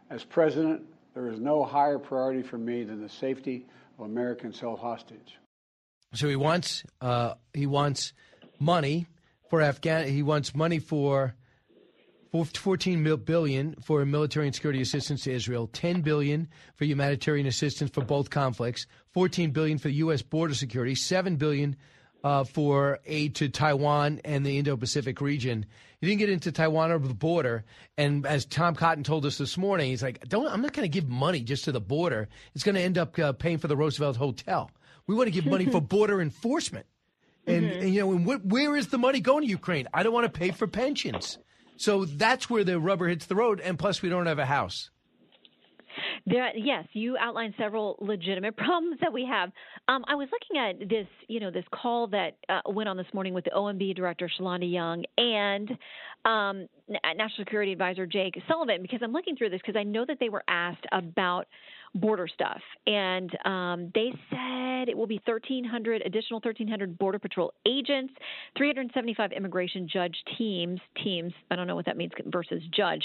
As 0.09 0.23
president, 0.23 0.83
there 1.15 1.27
is 1.27 1.39
no 1.39 1.63
higher 1.63 1.97
priority 1.97 2.43
for 2.43 2.57
me 2.57 2.83
than 2.83 3.01
the 3.01 3.09
safety 3.09 3.65
of 3.97 4.05
Americans 4.05 4.59
held 4.59 4.79
hostage. 4.79 5.37
So 6.13 6.29
he 6.29 6.35
wants 6.35 6.83
uh, 7.01 7.33
he 7.53 7.65
wants 7.65 8.13
money 8.59 9.07
for 9.49 9.61
Afghan. 9.61 10.07
He 10.07 10.21
wants 10.21 10.53
money 10.53 10.77
for 10.77 11.33
for 11.33 11.33
14 12.41 13.03
mil- 13.03 13.17
billion 13.17 13.75
for 13.81 14.03
military 14.05 14.47
and 14.47 14.55
security 14.55 14.81
assistance 14.81 15.23
to 15.23 15.31
Israel, 15.31 15.67
10 15.71 16.01
billion 16.01 16.47
for 16.75 16.85
humanitarian 16.85 17.45
assistance 17.47 17.91
for 17.91 18.03
both 18.03 18.29
conflicts, 18.31 18.87
14 19.11 19.51
billion 19.51 19.77
for 19.77 19.89
U.S. 19.89 20.21
border 20.23 20.55
security, 20.55 20.95
7 20.95 21.35
billion 21.35 21.75
uh, 22.23 22.43
for 22.43 22.99
aid 23.05 23.35
to 23.35 23.49
Taiwan 23.49 24.19
and 24.25 24.45
the 24.45 24.57
Indo-Pacific 24.57 25.21
region. 25.21 25.65
He 26.01 26.07
didn't 26.07 26.19
get 26.19 26.29
into 26.29 26.51
Taiwan 26.51 26.91
over 26.91 27.07
the 27.07 27.13
border, 27.13 27.63
and 27.97 28.25
as 28.25 28.45
Tom 28.45 28.75
Cotton 28.75 29.03
told 29.03 29.25
us 29.25 29.37
this 29.37 29.57
morning, 29.57 29.89
he's 29.89 30.01
like, 30.03 30.27
"Don't. 30.27 30.47
I'm 30.47 30.61
not 30.61 30.73
going 30.73 30.83
to 30.85 30.89
give 30.89 31.07
money 31.07 31.41
just 31.41 31.65
to 31.65 31.71
the 31.71 31.79
border. 31.79 32.27
It's 32.55 32.63
going 32.63 32.75
to 32.75 32.81
end 32.81 32.97
up 32.97 33.17
uh, 33.19 33.31
paying 33.33 33.57
for 33.57 33.67
the 33.67 33.77
Roosevelt 33.77 34.17
Hotel. 34.17 34.69
We 35.07 35.15
want 35.15 35.27
to 35.27 35.31
give 35.31 35.45
money 35.45 35.65
for 35.65 35.79
border 35.95 36.21
enforcement." 36.21 36.85
And, 37.45 37.65
Mm-hmm. 37.65 37.81
and 37.81 37.93
you 37.93 37.99
know, 38.01 38.11
and 38.13 38.25
wh- 38.25 38.45
where 38.51 38.75
is 38.77 38.87
the 38.87 38.97
money 38.97 39.19
going 39.19 39.43
to 39.43 39.49
Ukraine? 39.49 39.87
I 39.93 40.01
don't 40.03 40.13
want 40.13 40.25
to 40.33 40.39
pay 40.39 40.51
for 40.51 40.65
pensions. 40.65 41.37
So 41.83 42.05
that's 42.05 42.49
where 42.49 42.63
the 42.63 42.79
rubber 42.79 43.09
hits 43.09 43.25
the 43.25 43.35
road. 43.35 43.59
And 43.59 43.77
plus, 43.77 44.01
we 44.01 44.07
don't 44.07 44.25
have 44.25 44.39
a 44.39 44.45
house. 44.45 44.89
There, 46.25 46.49
yes, 46.55 46.85
you 46.93 47.17
outlined 47.17 47.55
several 47.57 47.97
legitimate 47.99 48.55
problems 48.57 48.99
that 49.01 49.11
we 49.11 49.25
have. 49.29 49.51
Um, 49.89 50.05
I 50.07 50.15
was 50.15 50.29
looking 50.31 50.63
at 50.63 50.87
this, 50.87 51.07
you 51.27 51.41
know, 51.41 51.51
this 51.51 51.65
call 51.73 52.07
that 52.07 52.37
uh, 52.47 52.61
went 52.67 52.87
on 52.87 52.95
this 52.95 53.13
morning 53.13 53.33
with 53.33 53.43
the 53.43 53.51
OMB 53.51 53.97
director 53.97 54.31
Shalanda 54.39 54.71
Young 54.71 55.03
and 55.17 55.71
um, 56.23 56.69
National 56.87 57.37
Security 57.39 57.73
Advisor 57.73 58.05
Jake 58.05 58.41
Sullivan 58.47 58.81
because 58.81 59.01
I'm 59.03 59.11
looking 59.11 59.35
through 59.35 59.49
this 59.49 59.59
because 59.59 59.77
I 59.77 59.83
know 59.83 60.05
that 60.07 60.19
they 60.21 60.29
were 60.29 60.43
asked 60.47 60.85
about 60.93 61.47
border 61.95 62.27
stuff, 62.27 62.61
and 62.87 63.31
um, 63.45 63.91
they 63.93 64.11
said 64.29 64.89
it 64.89 64.97
will 64.97 65.07
be 65.07 65.21
1,300 65.25 66.01
additional 66.05 66.39
1,300 66.39 66.97
border 66.97 67.19
patrol 67.19 67.53
agents, 67.67 68.13
375 68.57 69.31
immigration 69.31 69.87
judge 69.91 70.15
teams 70.37 70.79
teams. 71.03 71.33
I 71.51 71.55
don't 71.55 71.67
know 71.67 71.75
what 71.75 71.85
that 71.85 71.97
means 71.97 72.11
versus 72.27 72.61
judge, 72.75 73.03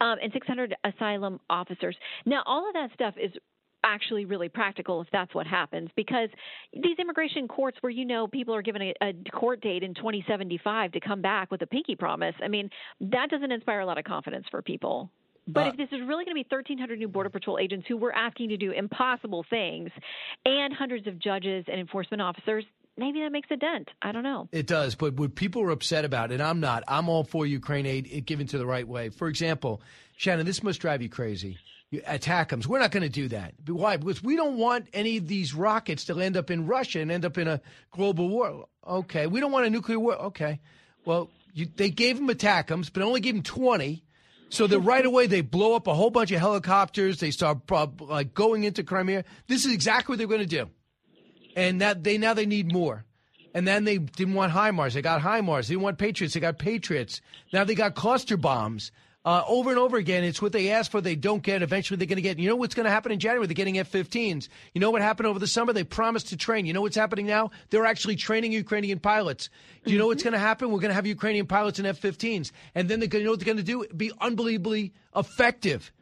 um, 0.00 0.16
and 0.22 0.32
600 0.32 0.74
asylum 0.84 1.40
officers. 1.48 1.96
Now, 2.24 2.42
all 2.46 2.66
of 2.68 2.74
that 2.74 2.90
stuff 2.94 3.14
is 3.22 3.32
actually 3.84 4.24
really 4.24 4.48
practical 4.48 5.00
if 5.00 5.06
that's 5.12 5.32
what 5.34 5.46
happens 5.46 5.88
because 5.96 6.28
these 6.72 6.98
immigration 6.98 7.46
courts 7.46 7.78
where 7.80 7.90
you 7.90 8.04
know 8.04 8.26
people 8.26 8.52
are 8.54 8.62
given 8.62 8.82
a, 8.82 8.94
a 9.00 9.12
court 9.32 9.60
date 9.60 9.82
in 9.84 9.94
2075 9.94 10.90
to 10.92 11.00
come 11.00 11.22
back 11.22 11.50
with 11.52 11.62
a 11.62 11.66
pinky 11.66 11.94
promise 11.94 12.34
i 12.42 12.48
mean 12.48 12.68
that 13.00 13.30
doesn't 13.30 13.52
inspire 13.52 13.80
a 13.80 13.86
lot 13.86 13.96
of 13.96 14.04
confidence 14.04 14.44
for 14.50 14.60
people 14.60 15.08
but 15.46 15.66
Uh, 15.66 15.70
if 15.70 15.76
this 15.76 15.88
is 15.92 16.00
really 16.06 16.24
going 16.24 16.34
to 16.36 16.42
be 16.42 16.46
1,300 16.48 16.98
new 16.98 17.08
Border 17.08 17.30
Patrol 17.30 17.58
agents 17.58 17.86
who 17.88 17.96
we're 17.96 18.12
asking 18.12 18.48
to 18.50 18.56
do 18.56 18.72
impossible 18.72 19.44
things 19.48 19.90
and 20.44 20.72
hundreds 20.74 21.06
of 21.06 21.18
judges 21.18 21.64
and 21.68 21.80
enforcement 21.80 22.20
officers, 22.20 22.64
maybe 22.96 23.20
that 23.20 23.30
makes 23.30 23.50
a 23.50 23.56
dent. 23.56 23.88
I 24.02 24.12
don't 24.12 24.22
know. 24.22 24.48
It 24.52 24.66
does, 24.66 24.94
but 24.94 25.14
what 25.14 25.34
people 25.34 25.62
are 25.62 25.70
upset 25.70 26.04
about, 26.04 26.32
and 26.32 26.42
I'm 26.42 26.60
not, 26.60 26.82
I'm 26.88 27.08
all 27.08 27.24
for 27.24 27.46
Ukraine 27.46 27.86
aid 27.86 28.26
given 28.26 28.46
to 28.48 28.58
the 28.58 28.66
right 28.66 28.86
way. 28.86 29.10
For 29.10 29.28
example, 29.28 29.80
Shannon, 30.16 30.46
this 30.46 30.62
must 30.62 30.80
drive 30.80 31.02
you 31.02 31.08
crazy. 31.08 31.58
You 31.90 32.02
attack 32.06 32.48
them. 32.48 32.60
We're 32.66 32.80
not 32.80 32.90
going 32.90 33.04
to 33.04 33.08
do 33.08 33.28
that. 33.28 33.54
Why? 33.68 33.96
Because 33.96 34.20
we 34.20 34.34
don't 34.34 34.56
want 34.56 34.88
any 34.92 35.18
of 35.18 35.28
these 35.28 35.54
rockets 35.54 36.06
to 36.06 36.18
end 36.18 36.36
up 36.36 36.50
in 36.50 36.66
Russia 36.66 37.00
and 37.00 37.12
end 37.12 37.24
up 37.24 37.38
in 37.38 37.46
a 37.46 37.60
global 37.92 38.28
war. 38.28 38.66
Okay. 38.84 39.28
We 39.28 39.38
don't 39.38 39.52
want 39.52 39.66
a 39.66 39.70
nuclear 39.70 40.00
war. 40.00 40.16
Okay. 40.16 40.58
Well, 41.04 41.30
you, 41.54 41.66
they 41.76 41.90
gave 41.90 42.16
them 42.16 42.28
ATACMS, 42.28 42.92
but 42.92 43.04
only 43.04 43.20
gave 43.20 43.34
them 43.34 43.44
20. 43.44 44.02
So 44.48 44.66
that 44.66 44.80
right 44.80 45.04
away 45.04 45.26
they 45.26 45.40
blow 45.40 45.74
up 45.74 45.86
a 45.86 45.94
whole 45.94 46.10
bunch 46.10 46.30
of 46.30 46.38
helicopters. 46.38 47.20
They 47.20 47.30
start 47.30 47.58
like 48.00 48.32
going 48.32 48.64
into 48.64 48.84
Crimea. 48.84 49.24
This 49.48 49.64
is 49.64 49.72
exactly 49.72 50.12
what 50.12 50.18
they're 50.18 50.26
going 50.26 50.40
to 50.40 50.46
do, 50.46 50.70
and 51.56 51.80
that 51.80 52.04
they 52.04 52.18
now 52.18 52.34
they 52.34 52.46
need 52.46 52.72
more. 52.72 53.04
And 53.54 53.66
then 53.66 53.84
they 53.84 53.96
didn't 53.96 54.34
want 54.34 54.52
HIMARS. 54.52 54.92
They 54.92 55.00
got 55.00 55.22
HIMARS. 55.22 55.66
They 55.66 55.72
didn't 55.72 55.84
want 55.84 55.96
Patriots. 55.96 56.34
They 56.34 56.40
got 56.40 56.58
Patriots. 56.58 57.22
Now 57.54 57.64
they 57.64 57.74
got 57.74 57.94
cluster 57.94 58.36
bombs. 58.36 58.92
Uh, 59.26 59.42
over 59.48 59.70
and 59.70 59.78
over 59.80 59.96
again, 59.96 60.22
it's 60.22 60.40
what 60.40 60.52
they 60.52 60.70
ask 60.70 60.88
for, 60.88 61.00
they 61.00 61.16
don't 61.16 61.42
get. 61.42 61.60
Eventually, 61.60 61.96
they're 61.98 62.06
going 62.06 62.14
to 62.16 62.22
get. 62.22 62.38
You 62.38 62.48
know 62.48 62.54
what's 62.54 62.76
going 62.76 62.84
to 62.84 62.92
happen 62.92 63.10
in 63.10 63.18
January? 63.18 63.44
They're 63.48 63.54
getting 63.54 63.76
F 63.76 63.90
15s. 63.90 64.48
You 64.72 64.80
know 64.80 64.92
what 64.92 65.02
happened 65.02 65.26
over 65.26 65.40
the 65.40 65.48
summer? 65.48 65.72
They 65.72 65.82
promised 65.82 66.28
to 66.28 66.36
train. 66.36 66.64
You 66.64 66.72
know 66.72 66.80
what's 66.80 66.94
happening 66.94 67.26
now? 67.26 67.50
They're 67.70 67.86
actually 67.86 68.14
training 68.14 68.52
Ukrainian 68.52 69.00
pilots. 69.00 69.50
Do 69.84 69.92
you 69.92 69.98
know 69.98 70.06
what's 70.06 70.22
going 70.22 70.34
to 70.34 70.38
happen? 70.38 70.70
We're 70.70 70.78
going 70.78 70.90
to 70.90 70.94
have 70.94 71.06
Ukrainian 71.06 71.46
pilots 71.46 71.80
in 71.80 71.86
F 71.86 72.00
15s. 72.00 72.52
And 72.76 72.88
then 72.88 73.00
they're 73.00 73.08
going 73.08 73.22
to 73.22 73.24
know 73.24 73.32
what 73.32 73.40
they're 73.40 73.52
going 73.52 73.56
to 73.56 73.64
do? 73.64 73.84
Be 73.96 74.12
unbelievably 74.20 74.92
effective. 75.16 75.92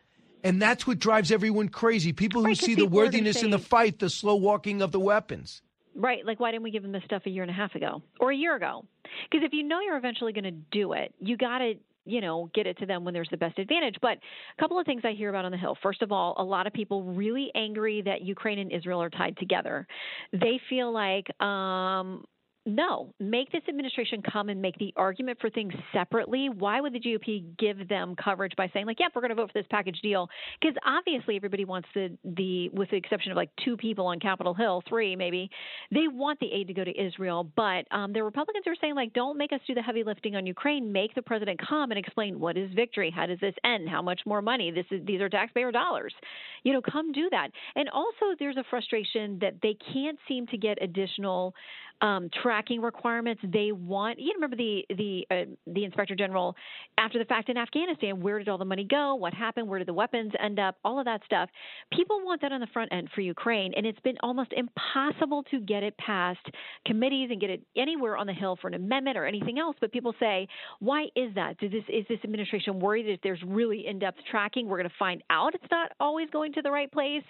And 0.42 0.60
that's 0.60 0.86
what 0.86 0.98
drives 0.98 1.32
everyone 1.32 1.70
crazy. 1.70 2.12
People 2.12 2.42
who 2.42 2.48
Right, 2.48 2.56
see 2.58 2.74
the 2.74 2.82
people 2.82 2.84
are 2.84 2.90
gonna 2.90 3.06
worthiness 3.06 3.42
in 3.42 3.48
the 3.48 3.58
fight, 3.58 4.00
the 4.00 4.10
slow 4.10 4.34
walking 4.34 4.82
of 4.82 4.92
the 4.92 5.00
weapons. 5.00 5.62
Right. 5.94 6.26
Like, 6.26 6.40
why 6.40 6.50
didn't 6.50 6.64
we 6.64 6.70
give 6.70 6.82
them 6.82 6.92
this 6.92 7.04
stuff 7.04 7.22
a 7.24 7.30
year 7.30 7.42
and 7.42 7.50
a 7.50 7.54
half 7.54 7.74
ago 7.74 8.02
or 8.20 8.30
a 8.30 8.36
year 8.36 8.54
ago? 8.54 8.84
Because 9.30 9.46
if 9.46 9.54
you 9.54 9.62
know 9.62 9.80
you're 9.80 9.96
eventually 9.96 10.34
going 10.34 10.44
to 10.44 10.50
do 10.50 10.92
it, 10.92 11.14
you 11.20 11.38
got 11.38 11.58
to, 11.58 11.74
you 12.04 12.20
know, 12.20 12.50
get 12.54 12.66
it 12.66 12.78
to 12.78 12.86
them 12.86 13.04
when 13.04 13.14
there's 13.14 13.28
the 13.30 13.36
best 13.36 13.58
advantage. 13.58 13.96
But 14.00 14.18
a 14.18 14.60
couple 14.60 14.78
of 14.78 14.86
things 14.86 15.02
I 15.04 15.12
hear 15.12 15.30
about 15.30 15.44
on 15.44 15.52
the 15.52 15.58
Hill. 15.58 15.76
First 15.82 16.02
of 16.02 16.12
all, 16.12 16.34
a 16.38 16.44
lot 16.44 16.66
of 16.66 16.72
people 16.72 17.02
really 17.02 17.50
angry 17.54 18.02
that 18.02 18.22
Ukraine 18.22 18.58
and 18.58 18.72
Israel 18.72 19.02
are 19.02 19.10
tied 19.10 19.36
together. 19.38 19.86
They 20.32 20.60
feel 20.68 20.92
like, 20.92 21.28
um, 21.40 22.24
no, 22.66 23.12
make 23.20 23.52
this 23.52 23.62
administration 23.68 24.22
come 24.22 24.48
and 24.48 24.60
make 24.62 24.78
the 24.78 24.92
argument 24.96 25.38
for 25.40 25.50
things 25.50 25.74
separately. 25.92 26.48
Why 26.48 26.80
would 26.80 26.94
the 26.94 27.00
GOP 27.00 27.44
give 27.58 27.88
them 27.88 28.16
coverage 28.16 28.52
by 28.56 28.70
saying 28.72 28.86
like, 28.86 28.98
"Yep, 29.00 29.12
we're 29.14 29.20
going 29.20 29.30
to 29.30 29.34
vote 29.34 29.52
for 29.52 29.58
this 29.58 29.66
package 29.70 30.00
deal"? 30.00 30.28
Because 30.60 30.74
obviously 30.86 31.36
everybody 31.36 31.66
wants 31.66 31.88
the 31.94 32.16
the, 32.24 32.70
with 32.70 32.90
the 32.90 32.96
exception 32.96 33.32
of 33.32 33.36
like 33.36 33.50
two 33.64 33.76
people 33.76 34.06
on 34.06 34.18
Capitol 34.18 34.54
Hill, 34.54 34.82
three 34.88 35.14
maybe, 35.14 35.50
they 35.90 36.08
want 36.08 36.40
the 36.40 36.50
aid 36.52 36.68
to 36.68 36.74
go 36.74 36.84
to 36.84 37.00
Israel. 37.00 37.44
But 37.54 37.86
um, 37.90 38.14
the 38.14 38.22
Republicans 38.22 38.66
are 38.66 38.76
saying 38.80 38.94
like, 38.94 39.12
don't 39.12 39.36
make 39.36 39.52
us 39.52 39.60
do 39.66 39.74
the 39.74 39.82
heavy 39.82 40.02
lifting 40.02 40.34
on 40.34 40.46
Ukraine. 40.46 40.90
Make 40.90 41.14
the 41.14 41.22
president 41.22 41.60
come 41.66 41.90
and 41.90 41.98
explain 41.98 42.40
what 42.40 42.56
is 42.56 42.72
victory, 42.74 43.12
how 43.14 43.26
does 43.26 43.40
this 43.40 43.54
end, 43.64 43.88
how 43.90 44.00
much 44.00 44.22
more 44.24 44.40
money. 44.40 44.70
This 44.70 44.86
is 44.90 45.04
these 45.04 45.20
are 45.20 45.28
taxpayer 45.28 45.70
dollars. 45.70 46.14
You 46.62 46.72
know, 46.72 46.80
come 46.80 47.12
do 47.12 47.28
that. 47.30 47.48
And 47.76 47.90
also, 47.90 48.34
there's 48.38 48.56
a 48.56 48.64
frustration 48.70 49.38
that 49.40 49.54
they 49.62 49.76
can't 49.92 50.18
seem 50.26 50.46
to 50.46 50.56
get 50.56 50.82
additional 50.82 51.54
um, 52.00 52.28
tracking 52.42 52.80
requirements. 52.80 53.42
They 53.52 53.72
want 53.72 54.18
you 54.18 54.32
remember 54.34 54.56
the 54.56 54.84
the 54.90 55.26
uh, 55.30 55.44
the 55.66 55.84
inspector 55.84 56.14
general 56.14 56.56
after 56.98 57.18
the 57.18 57.24
fact 57.24 57.48
in 57.48 57.56
Afghanistan. 57.56 58.20
Where 58.20 58.38
did 58.38 58.48
all 58.48 58.58
the 58.58 58.64
money 58.64 58.84
go? 58.84 59.14
What 59.14 59.34
happened? 59.34 59.68
Where 59.68 59.78
did 59.78 59.88
the 59.88 59.94
weapons 59.94 60.32
end 60.42 60.58
up? 60.58 60.76
All 60.84 60.98
of 60.98 61.04
that 61.06 61.22
stuff. 61.24 61.48
People 61.92 62.20
want 62.24 62.40
that 62.42 62.52
on 62.52 62.60
the 62.60 62.66
front 62.72 62.92
end 62.92 63.08
for 63.14 63.20
Ukraine, 63.20 63.72
and 63.76 63.86
it's 63.86 64.00
been 64.00 64.16
almost 64.22 64.52
impossible 64.52 65.42
to 65.50 65.60
get 65.60 65.82
it 65.82 65.96
past 65.98 66.40
committees 66.86 67.28
and 67.30 67.40
get 67.40 67.50
it 67.50 67.62
anywhere 67.76 68.16
on 68.16 68.26
the 68.26 68.32
Hill 68.32 68.56
for 68.60 68.68
an 68.68 68.74
amendment 68.74 69.16
or 69.16 69.26
anything 69.26 69.58
else. 69.58 69.76
But 69.80 69.92
people 69.92 70.14
say, 70.20 70.48
why 70.80 71.06
is 71.16 71.34
that? 71.34 71.58
Does 71.58 71.70
this 71.70 71.84
is 71.88 72.04
this 72.08 72.18
administration 72.24 72.80
worried 72.80 73.06
that 73.06 73.12
if 73.12 73.20
there's 73.22 73.42
really 73.46 73.86
in-depth 73.86 74.18
tracking, 74.30 74.68
we're 74.68 74.78
going 74.78 74.88
to 74.88 74.96
find 74.98 75.22
out 75.30 75.54
it's 75.54 75.64
not 75.70 75.92
always 76.00 76.28
going 76.30 76.52
to 76.54 76.62
the 76.62 76.70
right 76.70 76.90
place, 76.90 77.22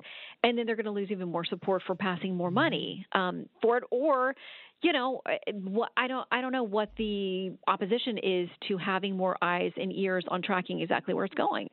and 0.43 0.57
then 0.57 0.67
they're 0.67 0.77
going 0.77 0.85
to 0.85 0.91
lose 0.91 1.11
even 1.11 1.29
more 1.29 1.45
support 1.45 1.83
for 1.87 1.95
passing 1.95 2.35
more 2.35 2.51
money 2.51 3.07
um, 3.13 3.47
for 3.63 3.77
it, 3.77 3.85
or 3.91 4.35
you 4.83 4.93
know, 4.93 5.23
uh, 5.27 5.87
I 5.97 6.07
don't 6.07 6.27
I 6.31 6.41
don't 6.41 6.53
know 6.53 6.63
what 6.63 6.91
the 6.97 7.53
opposition 7.67 8.19
is 8.19 8.49
to 8.69 8.77
having 8.77 9.17
more 9.17 9.37
eyes 9.43 9.73
and 9.77 9.93
ears 9.93 10.25
on 10.29 10.43
tracking 10.43 10.81
exactly 10.81 11.15
where 11.15 11.25
it's 11.25 11.35
going. 11.35 11.69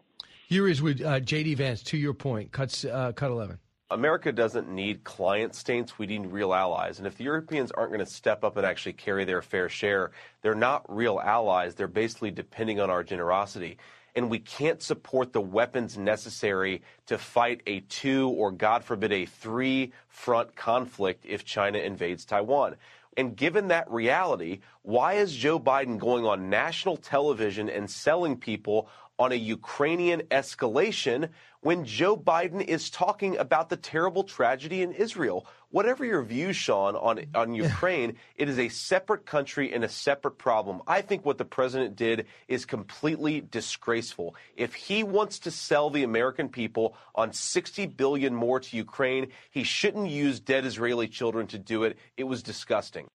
Here 0.48 0.68
is 0.68 0.82
with 0.82 1.02
uh, 1.02 1.20
J.D. 1.20 1.56
Vance. 1.56 1.84
To 1.84 1.98
your 1.98 2.14
point, 2.14 2.52
cuts 2.52 2.86
uh, 2.86 3.12
cut 3.14 3.32
eleven. 3.32 3.60
America 3.92 4.32
doesn't 4.32 4.70
need 4.70 5.04
client 5.04 5.54
states. 5.54 6.00
We 6.00 6.08
need 6.08 6.26
real 6.28 6.54
allies. 6.54 6.98
And 6.98 7.06
if 7.06 7.18
the 7.18 7.26
Europeans 7.26 7.72
aren't 7.72 7.92
going 7.92 8.00
to 8.00 8.10
step 8.10 8.46
up 8.46 8.56
and 8.56 8.66
actually 8.66 8.94
carry 8.94 9.26
their 9.26 9.42
fair 9.42 9.68
share, 9.68 10.12
they're 10.42 10.56
not 10.56 10.86
real 10.88 11.20
allies. 11.20 11.76
They're 11.76 11.90
basically 11.90 12.32
depending 12.32 12.80
on 12.80 12.90
our 12.90 13.04
generosity. 13.04 13.78
And 14.16 14.30
we 14.30 14.40
can't 14.40 14.82
support 14.82 15.32
the 15.32 15.42
weapons 15.42 15.98
necessary 15.98 16.82
to 17.06 17.18
fight 17.18 17.62
a 17.66 17.80
two 17.82 18.30
or, 18.30 18.52
God 18.52 18.84
forbid, 18.84 19.12
a 19.12 19.26
three 19.26 19.94
front 20.10 20.56
conflict 20.56 21.26
if 21.26 21.46
China 21.46 21.78
invades 21.78 22.26
Taiwan. 22.26 22.76
And 23.18 23.36
given 23.36 23.68
that 23.70 23.90
reality, 23.92 24.60
why 24.84 25.14
is 25.14 25.36
Joe 25.36 25.60
Biden 25.60 25.98
going 25.98 26.26
on 26.26 26.50
national 26.50 26.98
television 26.98 27.70
and 27.70 27.90
selling 27.90 28.38
people 28.38 28.90
on 29.20 29.32
a 29.32 29.36
Ukrainian 29.36 30.22
escalation 30.32 31.30
when 31.60 31.86
Joe 31.86 32.18
Biden 32.18 32.62
is 32.62 32.90
talking 32.90 33.38
about 33.38 33.70
the 33.70 33.78
terrible 33.78 34.24
tragedy 34.24 34.82
in 34.82 34.94
Israel? 34.94 35.46
Whatever 35.72 36.04
your 36.04 36.22
views, 36.22 36.58
Sean, 36.58 36.96
on, 36.98 37.26
on 37.34 37.54
Ukraine, 37.54 38.18
it 38.36 38.50
is 38.50 38.60
a 38.60 38.68
separate 38.68 39.26
country 39.26 39.74
and 39.74 39.84
a 39.86 39.90
separate 39.90 40.38
problem. 40.38 40.82
I 40.86 41.02
think 41.02 41.26
what 41.26 41.38
the 41.38 41.46
president 41.46 41.96
did 41.96 42.28
is 42.50 42.66
completely 42.66 43.40
disgraceful. 43.40 44.36
If 44.58 44.74
he 44.74 45.04
wants 45.04 45.40
to 45.40 45.52
sell 45.52 45.90
the 45.90 46.04
American 46.04 46.50
people 46.50 46.96
on 47.16 47.32
60 47.32 47.86
billion 47.88 48.36
more 48.36 48.60
to 48.60 48.78
Ukraine, 48.78 49.28
he 49.50 49.64
shouldn't 49.64 50.10
use 50.10 50.42
dead 50.42 50.66
Israeli 50.66 51.08
children 51.08 51.48
to 51.48 51.58
do 51.58 51.84
it. 51.86 51.98
It 52.18 52.26
was 52.26 52.44
disgusting. 52.44 53.08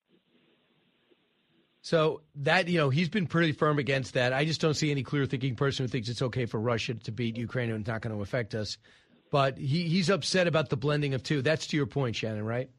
So 1.83 2.23
that 2.37 2.67
you 2.67 2.79
know 2.79 2.91
he's 2.91 3.09
been 3.09 3.29
pretty 3.29 3.53
firm 3.53 3.79
against 3.79 4.15
that. 4.15 4.33
I 4.33 4.45
just 4.45 4.61
don't 4.61 4.75
see 4.75 4.91
any 4.91 5.05
clear 5.05 5.25
thinking 5.25 5.55
person 5.55 5.85
who 5.85 5.89
thinks 5.89 6.09
it's 6.09 6.21
okay 6.21 6.47
for 6.47 6.59
Russia 6.59 6.95
to 6.95 7.13
beat 7.13 7.37
Ukraine 7.37 7.71
and 7.71 7.79
it's 7.79 7.87
not 7.87 8.01
going 8.01 8.17
to 8.17 8.23
affect 8.23 8.57
us. 8.57 8.77
But 9.31 9.59
he, 9.59 9.89
he's 9.89 10.09
upset 10.11 10.47
about 10.47 10.71
the 10.71 10.77
blending 10.77 11.15
of 11.15 11.23
two. 11.23 11.43
That's 11.43 11.67
to 11.69 11.77
your 11.77 11.87
point, 11.87 12.17
Shannon, 12.17 12.45
right? 12.45 12.71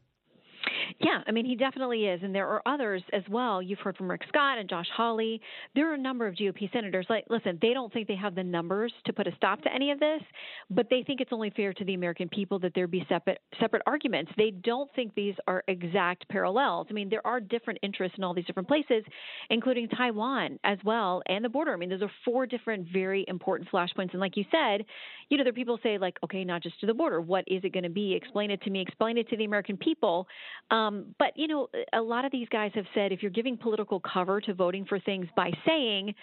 Yeah, 0.99 1.21
I 1.27 1.31
mean, 1.31 1.45
he 1.45 1.55
definitely 1.55 2.05
is. 2.05 2.21
And 2.23 2.33
there 2.33 2.47
are 2.47 2.61
others 2.65 3.03
as 3.13 3.23
well. 3.29 3.61
You've 3.61 3.79
heard 3.79 3.97
from 3.97 4.09
Rick 4.09 4.21
Scott 4.27 4.57
and 4.57 4.69
Josh 4.69 4.87
Hawley. 4.95 5.41
There 5.75 5.89
are 5.89 5.93
a 5.93 5.97
number 5.97 6.27
of 6.27 6.35
GOP 6.35 6.71
senators. 6.71 7.05
Like, 7.09 7.25
listen, 7.29 7.57
they 7.61 7.73
don't 7.73 7.91
think 7.91 8.07
they 8.07 8.15
have 8.15 8.35
the 8.35 8.43
numbers 8.43 8.93
to 9.05 9.13
put 9.13 9.27
a 9.27 9.35
stop 9.35 9.61
to 9.63 9.73
any 9.73 9.91
of 9.91 9.99
this, 9.99 10.21
but 10.69 10.87
they 10.89 11.03
think 11.03 11.21
it's 11.21 11.33
only 11.33 11.49
fair 11.51 11.73
to 11.73 11.85
the 11.85 11.93
American 11.93 12.29
people 12.29 12.59
that 12.59 12.73
there 12.75 12.87
be 12.87 13.05
separate 13.09 13.39
separate 13.59 13.83
arguments. 13.85 14.31
They 14.37 14.51
don't 14.51 14.89
think 14.95 15.13
these 15.15 15.35
are 15.47 15.63
exact 15.67 16.27
parallels. 16.29 16.87
I 16.89 16.93
mean, 16.93 17.09
there 17.09 17.25
are 17.25 17.39
different 17.39 17.79
interests 17.83 18.17
in 18.17 18.23
all 18.23 18.33
these 18.33 18.45
different 18.45 18.67
places, 18.67 19.03
including 19.49 19.87
Taiwan 19.89 20.59
as 20.63 20.77
well 20.83 21.21
and 21.27 21.43
the 21.43 21.49
border. 21.49 21.73
I 21.73 21.77
mean, 21.77 21.89
those 21.89 22.01
are 22.01 22.11
four 22.25 22.45
different 22.45 22.87
very 22.91 23.25
important 23.27 23.69
flashpoints. 23.69 24.11
And 24.11 24.19
like 24.19 24.37
you 24.37 24.45
said, 24.51 24.85
you 25.29 25.37
know, 25.37 25.43
there 25.43 25.51
are 25.51 25.55
people 25.55 25.79
say 25.83 25.97
like, 25.97 26.17
okay, 26.23 26.43
not 26.43 26.63
just 26.63 26.79
to 26.79 26.85
the 26.85 26.93
border. 26.93 27.21
What 27.21 27.43
is 27.47 27.63
it 27.63 27.73
going 27.73 27.83
to 27.83 27.89
be? 27.89 28.13
Explain 28.13 28.51
it 28.51 28.61
to 28.63 28.69
me. 28.69 28.81
Explain 28.81 29.17
it 29.17 29.29
to 29.29 29.37
the 29.37 29.45
American 29.45 29.77
people. 29.77 30.27
Um, 30.71 30.76
but 31.19 31.31
you 31.35 31.47
know, 31.47 31.67
a 31.93 32.01
lot 32.01 32.25
of 32.25 32.31
these 32.31 32.47
guys 32.49 32.71
have 32.75 32.85
said 32.93 33.11
if 33.11 33.21
you're 33.21 33.31
giving 33.31 33.57
political 33.57 33.99
cover 33.99 34.41
to 34.41 34.53
voting 34.53 34.85
for 34.85 34.99
things 34.99 35.27
by 35.35 35.51
saying 35.65 36.13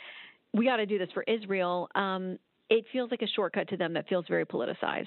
we 0.53 0.65
got 0.67 0.77
to 0.77 0.87
do 0.87 0.99
this 0.99 1.09
for 1.13 1.23
Israel, 1.25 1.89
um, 1.95 2.39
it 2.71 2.85
feels 2.93 3.11
like 3.11 3.23
a 3.23 3.27
shortcut 3.27 3.69
to 3.69 3.77
them 3.77 3.93
that 3.95 4.09
feels 4.09 4.25
very 4.29 4.47
politicized. 4.47 5.07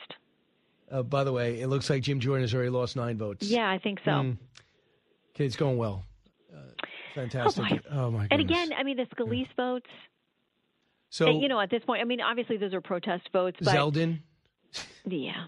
Uh, 0.92 1.04
by 1.04 1.24
the 1.24 1.32
way, 1.34 1.60
it 1.60 1.68
looks 1.68 1.90
like 1.90 2.02
Jim 2.04 2.20
Jordan 2.20 2.44
has 2.44 2.54
already 2.54 2.70
lost 2.70 2.96
nine 2.96 3.18
votes. 3.18 3.46
Yeah, 3.50 3.70
I 3.70 3.78
think 3.78 4.00
so. 4.06 4.12
Mm. 4.12 4.38
Okay, 5.36 5.46
it's 5.46 5.56
going 5.56 5.78
well. 5.78 6.04
Uh, 6.56 6.60
fantastic. 7.14 7.64
Oh, 7.64 7.70
my. 7.70 7.80
Oh 7.92 8.12
my 8.12 8.28
And 8.32 8.40
goodness. 8.42 8.64
again, 8.64 8.78
I 8.78 8.84
mean, 8.84 8.98
the 8.98 9.06
Scalise 9.16 9.48
votes. 9.56 9.88
So 11.10 11.28
and, 11.28 11.42
you 11.42 11.48
know, 11.48 11.60
at 11.60 11.70
this 11.70 11.84
point, 11.86 12.02
I 12.02 12.06
mean, 12.06 12.22
obviously 12.22 12.58
those 12.58 12.74
are 12.74 12.82
protest 12.82 13.30
votes, 13.34 13.58
but 13.62 13.74
Zeldin. 13.76 14.20
yeah. 15.06 15.46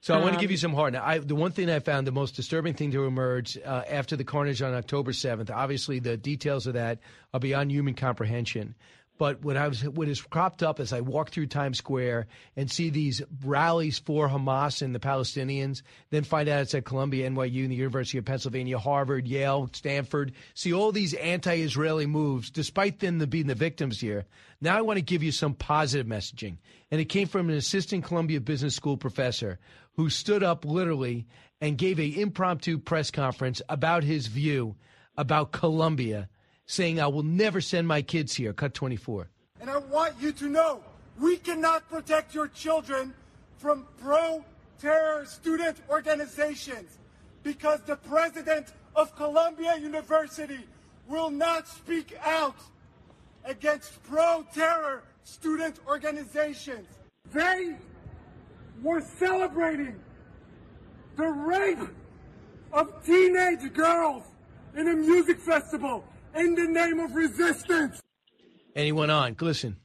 So 0.00 0.14
I 0.14 0.18
want 0.18 0.30
to 0.30 0.36
Um, 0.36 0.40
give 0.40 0.50
you 0.52 0.56
some 0.56 0.74
heart. 0.74 0.92
Now, 0.92 1.04
I, 1.04 1.18
the 1.18 1.34
one 1.34 1.50
thing 1.50 1.68
I 1.68 1.80
found 1.80 2.06
the 2.06 2.12
most 2.12 2.36
disturbing 2.36 2.74
thing 2.74 2.92
to 2.92 3.04
emerge 3.04 3.58
uh, 3.58 3.82
after 3.88 4.14
the 4.16 4.24
carnage 4.24 4.62
on 4.62 4.72
October 4.74 5.10
7th, 5.10 5.50
obviously 5.50 5.98
the 5.98 6.16
details 6.16 6.66
of 6.68 6.74
that 6.74 7.00
are 7.34 7.40
beyond 7.40 7.72
human 7.72 7.94
comprehension. 7.94 8.76
But 9.18 9.42
what 9.42 9.56
I 9.56 9.66
was, 9.66 9.82
what 9.82 10.08
has 10.08 10.20
cropped 10.22 10.62
up 10.62 10.78
as 10.78 10.92
I 10.92 11.00
walk 11.00 11.30
through 11.30 11.48
Times 11.48 11.78
Square 11.78 12.28
and 12.56 12.70
see 12.70 12.88
these 12.88 13.20
rallies 13.44 13.98
for 13.98 14.28
Hamas 14.28 14.80
and 14.80 14.94
the 14.94 15.00
Palestinians, 15.00 15.82
then 16.10 16.22
find 16.22 16.48
out 16.48 16.62
it's 16.62 16.74
at 16.74 16.84
Columbia, 16.84 17.28
NYU, 17.28 17.64
and 17.64 17.72
the 17.72 17.76
University 17.76 18.18
of 18.18 18.24
Pennsylvania, 18.24 18.78
Harvard, 18.78 19.26
Yale, 19.26 19.68
Stanford. 19.72 20.32
See 20.54 20.72
all 20.72 20.92
these 20.92 21.14
anti-Israeli 21.14 22.06
moves, 22.06 22.50
despite 22.50 23.00
them 23.00 23.18
being 23.18 23.48
the 23.48 23.54
victims 23.56 24.00
here. 24.00 24.24
Now 24.60 24.78
I 24.78 24.82
want 24.82 24.98
to 24.98 25.04
give 25.04 25.22
you 25.22 25.32
some 25.32 25.54
positive 25.54 26.06
messaging, 26.06 26.58
and 26.90 27.00
it 27.00 27.06
came 27.06 27.26
from 27.26 27.50
an 27.50 27.56
assistant 27.56 28.04
Columbia 28.04 28.40
Business 28.40 28.76
School 28.76 28.96
professor 28.96 29.58
who 29.94 30.08
stood 30.10 30.44
up 30.44 30.64
literally 30.64 31.26
and 31.60 31.76
gave 31.76 31.98
a 31.98 32.20
impromptu 32.20 32.78
press 32.78 33.10
conference 33.10 33.60
about 33.68 34.04
his 34.04 34.28
view 34.28 34.76
about 35.16 35.50
Columbia, 35.50 36.28
saying, 36.68 37.00
I 37.00 37.06
will 37.08 37.24
never 37.24 37.60
send 37.60 37.88
my 37.88 38.02
kids 38.02 38.34
here. 38.34 38.52
Cut 38.52 38.74
24. 38.74 39.28
And 39.60 39.70
I 39.70 39.78
want 39.78 40.14
you 40.20 40.30
to 40.32 40.48
know 40.48 40.80
we 41.18 41.38
cannot 41.38 41.88
protect 41.88 42.34
your 42.34 42.46
children 42.46 43.12
from 43.56 43.86
pro 44.00 44.44
terror 44.80 45.24
student 45.24 45.78
organizations 45.90 46.98
because 47.42 47.80
the 47.80 47.96
president 47.96 48.68
of 48.94 49.16
Columbia 49.16 49.76
University 49.78 50.60
will 51.08 51.30
not 51.30 51.66
speak 51.66 52.16
out 52.22 52.56
against 53.44 54.00
pro 54.04 54.44
terror 54.54 55.02
student 55.24 55.80
organizations. 55.88 56.86
They 57.32 57.76
were 58.82 59.00
celebrating 59.00 59.98
the 61.16 61.26
rape 61.26 61.88
of 62.72 63.04
teenage 63.04 63.72
girls 63.72 64.22
in 64.76 64.86
a 64.86 64.94
music 64.94 65.38
festival 65.38 66.04
in 66.34 66.54
the 66.54 66.66
name 66.66 67.00
of 67.00 67.14
resistance. 67.14 68.02
And 68.74 68.84
he 68.84 68.92
went 68.92 69.10
on. 69.10 69.36
Listen. 69.40 69.76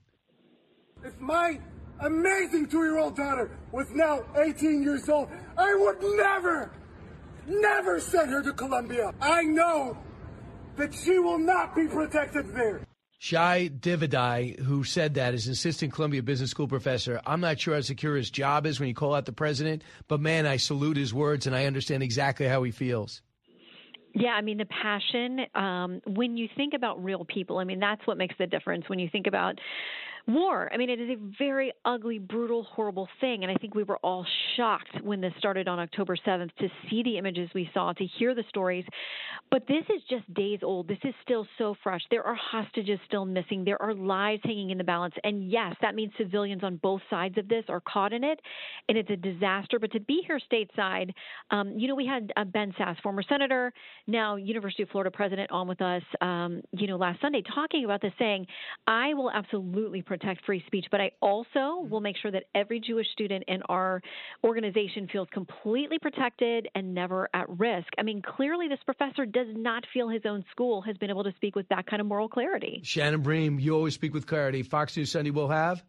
If 1.04 1.20
my 1.20 1.60
amazing 2.00 2.68
two 2.68 2.84
year 2.84 2.98
old 2.98 3.16
daughter 3.16 3.52
was 3.72 3.88
now 3.92 4.24
18 4.38 4.84
years 4.84 5.10
old, 5.10 5.30
I 5.58 5.76
would 5.76 6.02
never, 6.18 6.72
never 7.48 8.00
send 8.00 8.32
her 8.32 8.42
to 8.44 8.54
Columbia. 8.54 9.14
I 9.20 9.44
know 9.44 9.98
that 10.78 10.94
she 10.94 11.20
will 11.20 11.40
not 11.40 11.76
be 11.76 11.88
protected 11.88 12.54
there. 12.56 12.86
Shai 13.20 13.70
Davidai, 13.70 14.60
who 14.60 14.84
said 14.84 15.14
that, 15.14 15.34
is 15.34 15.48
an 15.48 15.54
assistant 15.54 15.94
Columbia 15.94 16.22
Business 16.22 16.52
School 16.52 16.68
professor. 16.68 17.22
I'm 17.26 17.40
not 17.40 17.58
sure 17.58 17.74
how 17.74 17.80
secure 17.80 18.18
his 18.18 18.30
job 18.30 18.66
is 18.66 18.82
when 18.82 18.90
you 18.90 18.96
call 18.96 19.14
out 19.14 19.26
the 19.26 19.32
president, 19.32 19.82
but 20.10 20.20
man, 20.20 20.46
I 20.46 20.58
salute 20.58 20.98
his 20.98 21.14
words 21.14 21.48
and 21.48 21.56
I 21.56 21.66
understand 21.66 22.04
exactly 22.04 22.48
how 22.48 22.64
he 22.64 22.72
feels. 22.72 23.22
Yeah, 24.14 24.30
I 24.32 24.42
mean 24.42 24.58
the 24.60 24.66
passion. 24.66 25.40
Um, 25.56 26.02
when 26.06 26.38
you 26.38 26.48
think 26.56 26.74
about 26.76 27.04
real 27.04 27.26
people, 27.26 27.58
I 27.58 27.64
mean 27.64 27.80
that's 27.80 28.06
what 28.06 28.18
makes 28.18 28.36
the 28.38 28.46
difference. 28.46 28.88
When 28.88 29.00
you 29.00 29.10
think 29.12 29.26
about 29.28 29.60
war. 30.28 30.70
I 30.74 30.78
mean, 30.78 30.90
it 30.90 31.00
is 31.00 31.10
a 31.10 31.18
very 31.38 31.74
ugly, 31.86 32.18
brutal, 32.18 32.64
horrible 32.64 33.08
thing. 33.20 33.44
And 33.44 33.52
I 33.52 33.56
think 33.56 33.76
we 33.76 33.84
were 33.84 33.98
all 33.98 34.26
shocked 34.56 35.02
when 35.04 35.20
this 35.20 35.34
started 35.38 35.68
on 35.68 35.80
October 35.80 36.16
7th 36.16 36.50
to 36.60 36.70
see 36.90 37.04
the 37.04 37.18
images 37.18 37.50
we 37.54 37.70
saw, 37.74 37.94
to 37.94 38.06
hear 38.06 38.34
the 38.34 38.44
stories. 38.50 38.86
But 39.52 39.68
this 39.68 39.84
is 39.94 40.02
just 40.10 40.32
days 40.34 40.60
old. 40.64 40.88
This 40.88 41.00
is 41.04 41.14
still 41.22 41.46
so 41.58 41.76
fresh. 41.84 42.02
There 42.10 42.24
are 42.24 42.36
hostages 42.36 43.00
still 43.06 43.26
missing. 43.26 43.64
There 43.64 43.82
are 43.82 43.94
lives 43.94 44.42
hanging 44.44 44.70
in 44.70 44.78
the 44.78 44.84
balance. 44.84 45.14
And 45.24 45.50
yes, 45.52 45.76
that 45.82 45.96
means 45.96 46.14
civilians 46.18 46.64
on 46.64 46.78
both 46.78 47.02
sides 47.10 47.38
of 47.38 47.48
this 47.50 47.66
are 47.68 47.82
caught 47.82 48.14
in 48.14 48.24
it. 48.24 48.40
And 48.88 48.98
it's 48.98 49.10
a 49.10 49.18
disaster. 49.18 49.78
But 49.80 49.92
to 49.92 50.00
be 50.00 50.24
here 50.26 50.40
stateside, 50.52 51.12
um, 51.52 51.78
you 51.78 51.88
know, 51.88 51.96
we 51.96 52.06
had 52.06 52.32
uh, 52.38 52.46
Ben 52.46 52.74
Sasse, 52.80 53.02
former 53.02 53.24
senator, 53.24 53.74
now 54.08 54.38
University 54.38 54.84
of 54.84 54.90
Florida 54.90 55.12
president, 55.12 55.52
on 55.52 55.68
with 55.68 55.82
us, 55.82 56.04
um, 56.22 56.62
you 56.72 56.88
know, 56.88 56.96
last 56.96 57.20
Sunday 57.22 57.44
talking 57.54 57.84
about 57.84 58.02
this, 58.02 58.14
saying, 58.18 58.48
I 58.88 59.14
will 59.14 59.30
absolutely 59.30 60.02
protect 60.14 60.46
free 60.46 60.64
speech, 60.68 60.86
but 60.92 61.02
I 61.02 61.10
also 61.22 61.46
mm-hmm. 61.56 61.90
will 61.90 62.00
make 62.00 62.16
sure 62.22 62.30
that 62.30 62.44
every 62.54 62.80
Jewish 62.80 63.08
student 63.14 63.44
in 63.48 63.64
our 63.64 64.00
organization 64.44 65.08
feels 65.12 65.28
completely 65.32 65.98
protected 66.00 66.68
and 66.76 66.94
never 66.94 67.28
at 67.34 67.50
risk. 67.50 67.88
I 67.98 68.04
mean, 68.04 68.22
clearly, 68.22 68.68
this 68.68 68.80
professor 68.86 69.26
does 69.26 69.48
not 69.50 69.84
feel 69.92 70.10
his 70.10 70.22
own 70.26 70.46
school 70.52 70.82
has 70.84 70.96
been 70.98 71.10
able 71.10 71.24
to 71.24 71.34
speak 71.36 71.56
with 71.56 71.68
that 71.70 71.88
kind 71.88 72.00
of 72.00 72.06
moral 72.06 72.30
clarity. 72.30 72.82
Shannon 72.84 73.22
Bream, 73.22 73.60
you 73.60 73.74
always 73.76 73.96
speak 73.96 74.14
with 74.14 74.28
clarity. 74.28 74.62
Fox 74.62 74.96
News 74.96 75.12
Sunday 75.12 75.32
will 75.32 75.50
have. 75.50 75.84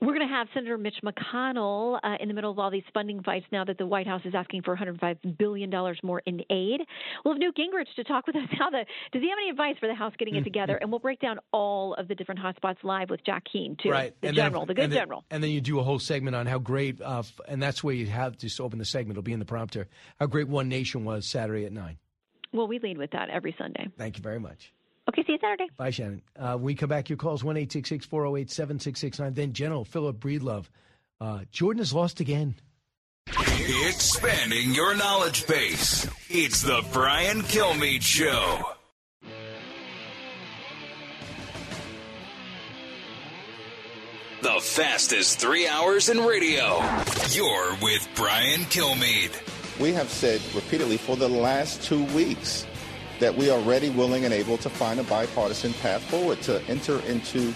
We're 0.00 0.14
going 0.14 0.28
to 0.28 0.32
have 0.34 0.46
Senator 0.54 0.78
Mitch 0.78 0.94
McConnell 1.04 1.98
uh, 2.02 2.16
in 2.20 2.28
the 2.28 2.34
middle 2.34 2.50
of 2.50 2.58
all 2.58 2.70
these 2.70 2.84
funding 2.94 3.22
fights 3.22 3.46
now 3.50 3.64
that 3.64 3.78
the 3.78 3.86
White 3.86 4.06
House 4.06 4.22
is 4.24 4.34
asking 4.34 4.62
for 4.62 4.76
$105 4.76 5.38
billion 5.38 5.70
more 6.04 6.22
in 6.24 6.40
aid. 6.50 6.80
We'll 7.24 7.34
have 7.34 7.40
Newt 7.40 7.56
Gingrich 7.56 7.92
to 7.96 8.04
talk 8.04 8.26
with 8.26 8.36
us 8.36 8.42
how 8.58 8.70
the 8.70 8.84
does 9.12 9.22
he 9.22 9.28
have 9.28 9.38
any 9.40 9.50
advice 9.50 9.76
for 9.80 9.88
the 9.88 9.94
House 9.94 10.12
getting 10.18 10.36
it 10.36 10.44
together? 10.44 10.76
And 10.76 10.90
we'll 10.90 11.00
break 11.00 11.20
down 11.20 11.38
all 11.52 11.94
of 11.94 12.06
the 12.06 12.14
different 12.14 12.40
hotspots 12.40 12.84
live 12.84 13.10
with 13.10 13.24
Jack 13.24 13.44
Keane 13.52 13.76
too, 13.82 13.90
right. 13.90 14.14
the 14.20 14.28
and 14.28 14.36
general, 14.36 14.62
then, 14.62 14.68
the 14.68 14.74
good 14.74 14.84
and 14.84 14.92
then, 14.92 14.98
general. 15.00 15.24
And 15.30 15.42
then 15.42 15.50
you 15.50 15.60
do 15.60 15.80
a 15.80 15.82
whole 15.82 15.98
segment 15.98 16.36
on 16.36 16.46
how 16.46 16.58
great, 16.58 17.00
uh, 17.00 17.22
and 17.48 17.60
that's 17.60 17.82
where 17.82 17.94
you 17.94 18.06
have 18.06 18.36
to 18.38 18.62
open 18.62 18.78
the 18.78 18.84
segment. 18.84 19.12
It'll 19.16 19.22
be 19.22 19.32
in 19.32 19.40
the 19.40 19.44
prompter. 19.44 19.88
How 20.20 20.26
great 20.26 20.48
One 20.48 20.68
Nation 20.68 21.04
was 21.04 21.26
Saturday 21.26 21.64
at 21.64 21.72
nine. 21.72 21.98
Well, 22.52 22.68
we 22.68 22.78
lead 22.78 22.98
with 22.98 23.10
that 23.10 23.28
every 23.30 23.54
Sunday. 23.58 23.88
Thank 23.96 24.16
you 24.16 24.22
very 24.22 24.40
much. 24.40 24.72
Okay, 25.08 25.24
see 25.24 25.32
you 25.32 25.38
Saturday. 25.40 25.68
Bye, 25.76 25.90
Shannon. 25.90 26.22
Uh, 26.38 26.54
when 26.54 26.64
we 26.64 26.74
come 26.74 26.90
back, 26.90 27.08
your 27.08 27.16
calls 27.16 27.42
1 27.42 27.54
408 27.56 28.50
7669. 28.50 29.34
Then 29.34 29.52
General 29.54 29.84
Philip 29.84 30.18
Breedlove. 30.18 30.66
Uh, 31.20 31.40
Jordan 31.50 31.78
has 31.78 31.94
lost 31.94 32.20
again. 32.20 32.54
Expanding 33.26 34.74
your 34.74 34.94
knowledge 34.94 35.46
base. 35.46 36.06
It's 36.28 36.62
the 36.62 36.84
Brian 36.92 37.40
Kilmeade 37.42 38.02
Show. 38.02 38.62
The 44.42 44.60
fastest 44.60 45.40
three 45.40 45.66
hours 45.66 46.08
in 46.08 46.20
radio. 46.20 46.80
You're 47.30 47.76
with 47.82 48.08
Brian 48.14 48.60
Kilmeade. 48.62 49.32
We 49.80 49.92
have 49.92 50.08
said 50.08 50.40
repeatedly 50.54 50.96
for 50.96 51.16
the 51.16 51.28
last 51.28 51.82
two 51.82 52.04
weeks 52.14 52.66
that 53.20 53.36
we 53.36 53.50
are 53.50 53.60
ready, 53.60 53.90
willing, 53.90 54.24
and 54.24 54.32
able 54.32 54.56
to 54.58 54.70
find 54.70 55.00
a 55.00 55.04
bipartisan 55.04 55.72
path 55.74 56.02
forward 56.04 56.40
to 56.42 56.62
enter 56.68 57.00
into 57.00 57.52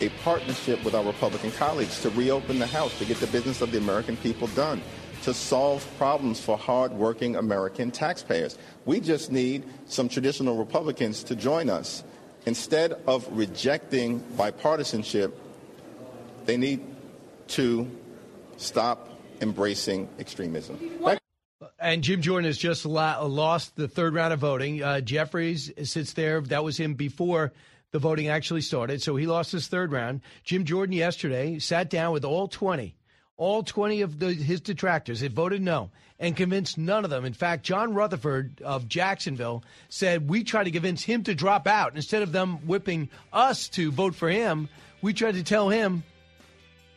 a 0.00 0.08
partnership 0.22 0.82
with 0.84 0.94
our 0.94 1.04
Republican 1.04 1.50
colleagues 1.52 2.00
to 2.02 2.10
reopen 2.10 2.58
the 2.58 2.66
House, 2.66 2.96
to 2.98 3.04
get 3.04 3.18
the 3.18 3.26
business 3.28 3.60
of 3.60 3.72
the 3.72 3.78
American 3.78 4.16
people 4.18 4.46
done, 4.48 4.80
to 5.22 5.34
solve 5.34 5.86
problems 5.98 6.40
for 6.40 6.56
hardworking 6.56 7.36
American 7.36 7.90
taxpayers. 7.90 8.56
We 8.84 9.00
just 9.00 9.32
need 9.32 9.64
some 9.86 10.08
traditional 10.08 10.56
Republicans 10.56 11.22
to 11.24 11.36
join 11.36 11.68
us. 11.68 12.04
Instead 12.46 12.92
of 13.06 13.26
rejecting 13.30 14.20
bipartisanship, 14.36 15.32
they 16.46 16.56
need 16.56 16.80
to 17.48 17.90
stop 18.56 19.08
embracing 19.40 20.08
extremism. 20.18 20.78
And 21.78 22.02
Jim 22.02 22.22
Jordan 22.22 22.46
has 22.46 22.58
just 22.58 22.84
lost 22.86 23.76
the 23.76 23.88
third 23.88 24.14
round 24.14 24.32
of 24.32 24.40
voting. 24.40 24.82
Uh, 24.82 25.00
Jeffries 25.00 25.72
sits 25.82 26.12
there. 26.12 26.40
That 26.40 26.64
was 26.64 26.78
him 26.78 26.94
before 26.94 27.52
the 27.90 27.98
voting 27.98 28.28
actually 28.28 28.60
started. 28.60 29.02
So 29.02 29.16
he 29.16 29.26
lost 29.26 29.52
his 29.52 29.68
third 29.68 29.92
round. 29.92 30.20
Jim 30.44 30.64
Jordan 30.64 30.94
yesterday 30.94 31.58
sat 31.58 31.90
down 31.90 32.12
with 32.12 32.24
all 32.24 32.48
20, 32.48 32.94
all 33.36 33.62
20 33.62 34.02
of 34.02 34.18
the, 34.18 34.32
his 34.34 34.60
detractors. 34.60 35.20
They 35.20 35.28
voted 35.28 35.62
no 35.62 35.90
and 36.20 36.36
convinced 36.36 36.78
none 36.78 37.04
of 37.04 37.10
them. 37.10 37.24
In 37.24 37.32
fact, 37.32 37.64
John 37.64 37.94
Rutherford 37.94 38.60
of 38.62 38.88
Jacksonville 38.88 39.62
said 39.88 40.28
we 40.28 40.44
tried 40.44 40.64
to 40.64 40.70
convince 40.70 41.02
him 41.02 41.24
to 41.24 41.34
drop 41.34 41.66
out. 41.66 41.94
Instead 41.94 42.22
of 42.22 42.32
them 42.32 42.66
whipping 42.66 43.08
us 43.32 43.68
to 43.70 43.90
vote 43.90 44.14
for 44.14 44.28
him, 44.28 44.68
we 45.00 45.12
tried 45.12 45.34
to 45.34 45.44
tell 45.44 45.68
him 45.68 46.02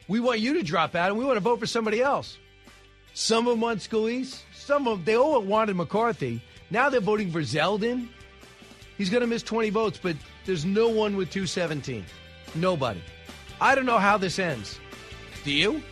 we 0.07 0.19
want 0.19 0.39
you 0.39 0.55
to 0.55 0.63
drop 0.63 0.95
out 0.95 1.09
and 1.09 1.17
we 1.17 1.25
want 1.25 1.37
to 1.37 1.41
vote 1.41 1.59
for 1.59 1.67
somebody 1.67 2.01
else. 2.01 2.37
Some 3.13 3.47
of 3.47 3.53
them 3.53 3.61
want 3.61 3.79
Scalise. 3.79 4.41
Some 4.71 4.87
of 4.87 4.99
them, 4.99 5.03
they 5.03 5.17
all 5.17 5.41
wanted 5.41 5.75
McCarthy. 5.75 6.41
Now 6.69 6.89
they're 6.89 7.01
voting 7.01 7.29
for 7.29 7.41
Zeldin. 7.41 8.07
He's 8.97 9.09
going 9.09 9.19
to 9.19 9.27
miss 9.27 9.43
20 9.43 9.69
votes, 9.69 9.99
but 10.01 10.15
there's 10.45 10.63
no 10.63 10.87
one 10.87 11.17
with 11.17 11.29
217. 11.29 12.05
Nobody. 12.55 13.01
I 13.59 13.75
don't 13.75 13.85
know 13.85 13.97
how 13.97 14.17
this 14.17 14.39
ends. 14.39 14.79
Do 15.43 15.51
you? 15.51 15.83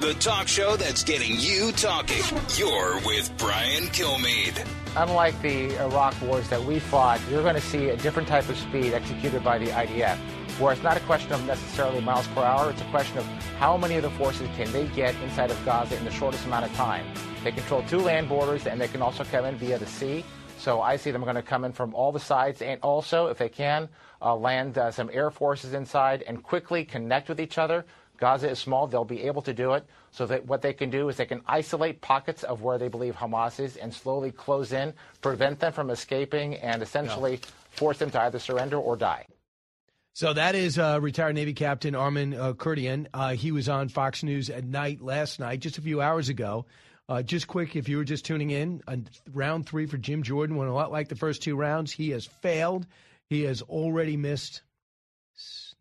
The 0.00 0.14
talk 0.14 0.48
show 0.48 0.74
that's 0.74 1.04
getting 1.04 1.36
you 1.36 1.70
talking. 1.70 2.24
You're 2.56 2.96
with 3.06 3.32
Brian 3.38 3.84
Kilmeade. 3.84 4.81
Unlike 4.94 5.40
the 5.40 5.74
Iraq 5.78 6.20
wars 6.20 6.46
that 6.50 6.62
we 6.62 6.78
fought, 6.78 7.18
you're 7.30 7.42
going 7.42 7.54
to 7.54 7.62
see 7.62 7.88
a 7.88 7.96
different 7.96 8.28
type 8.28 8.46
of 8.50 8.58
speed 8.58 8.92
executed 8.92 9.42
by 9.42 9.56
the 9.56 9.68
IDF, 9.68 10.18
where 10.58 10.74
it's 10.74 10.82
not 10.82 10.98
a 10.98 11.00
question 11.00 11.32
of 11.32 11.42
necessarily 11.46 12.02
miles 12.02 12.26
per 12.28 12.42
hour, 12.42 12.70
it's 12.70 12.82
a 12.82 12.90
question 12.90 13.16
of 13.16 13.24
how 13.58 13.78
many 13.78 13.94
of 13.94 14.02
the 14.02 14.10
forces 14.10 14.46
can 14.54 14.70
they 14.70 14.86
get 14.88 15.14
inside 15.22 15.50
of 15.50 15.64
Gaza 15.64 15.96
in 15.96 16.04
the 16.04 16.10
shortest 16.10 16.44
amount 16.44 16.66
of 16.66 16.74
time. 16.74 17.06
They 17.42 17.52
control 17.52 17.82
two 17.84 18.00
land 18.00 18.28
borders, 18.28 18.66
and 18.66 18.78
they 18.78 18.86
can 18.86 19.00
also 19.00 19.24
come 19.24 19.46
in 19.46 19.56
via 19.56 19.78
the 19.78 19.86
sea. 19.86 20.26
So 20.58 20.82
I 20.82 20.96
see 20.96 21.10
them 21.10 21.22
going 21.22 21.36
to 21.36 21.42
come 21.42 21.64
in 21.64 21.72
from 21.72 21.94
all 21.94 22.12
the 22.12 22.20
sides, 22.20 22.60
and 22.60 22.78
also, 22.82 23.28
if 23.28 23.38
they 23.38 23.48
can, 23.48 23.88
uh, 24.20 24.36
land 24.36 24.76
uh, 24.76 24.90
some 24.90 25.08
air 25.10 25.30
forces 25.30 25.72
inside 25.72 26.22
and 26.26 26.42
quickly 26.42 26.84
connect 26.84 27.30
with 27.30 27.40
each 27.40 27.56
other. 27.56 27.86
Gaza 28.22 28.48
is 28.48 28.60
small. 28.60 28.86
They'll 28.86 29.04
be 29.04 29.24
able 29.24 29.42
to 29.42 29.52
do 29.52 29.72
it. 29.72 29.84
So 30.12 30.26
that 30.26 30.46
what 30.46 30.62
they 30.62 30.72
can 30.72 30.90
do 30.90 31.08
is 31.08 31.16
they 31.16 31.26
can 31.26 31.42
isolate 31.44 32.00
pockets 32.00 32.44
of 32.44 32.62
where 32.62 32.78
they 32.78 32.86
believe 32.86 33.16
Hamas 33.16 33.58
is 33.58 33.76
and 33.76 33.92
slowly 33.92 34.30
close 34.30 34.70
in, 34.70 34.94
prevent 35.22 35.58
them 35.58 35.72
from 35.72 35.90
escaping, 35.90 36.54
and 36.54 36.82
essentially 36.82 37.40
force 37.70 37.98
them 37.98 38.12
to 38.12 38.20
either 38.22 38.38
surrender 38.38 38.76
or 38.76 38.96
die. 38.96 39.26
So 40.12 40.34
that 40.34 40.54
is 40.54 40.78
uh, 40.78 41.00
retired 41.02 41.34
Navy 41.34 41.52
Captain 41.52 41.96
Armen 41.96 42.32
uh, 42.34 42.52
Kurdian. 42.52 43.08
Uh, 43.12 43.30
he 43.34 43.50
was 43.50 43.68
on 43.68 43.88
Fox 43.88 44.22
News 44.22 44.50
at 44.50 44.62
night 44.62 45.00
last 45.02 45.40
night, 45.40 45.58
just 45.58 45.78
a 45.78 45.82
few 45.82 46.00
hours 46.00 46.28
ago. 46.28 46.66
Uh, 47.08 47.22
just 47.22 47.48
quick, 47.48 47.74
if 47.74 47.88
you 47.88 47.96
were 47.96 48.04
just 48.04 48.24
tuning 48.24 48.50
in, 48.50 48.82
uh, 48.86 48.98
round 49.32 49.66
three 49.66 49.86
for 49.86 49.98
Jim 49.98 50.22
Jordan 50.22 50.54
went 50.54 50.70
a 50.70 50.74
lot 50.74 50.92
like 50.92 51.08
the 51.08 51.16
first 51.16 51.42
two 51.42 51.56
rounds. 51.56 51.90
He 51.90 52.10
has 52.10 52.24
failed. 52.24 52.86
He 53.28 53.42
has 53.42 53.62
already 53.62 54.16
missed 54.16 54.62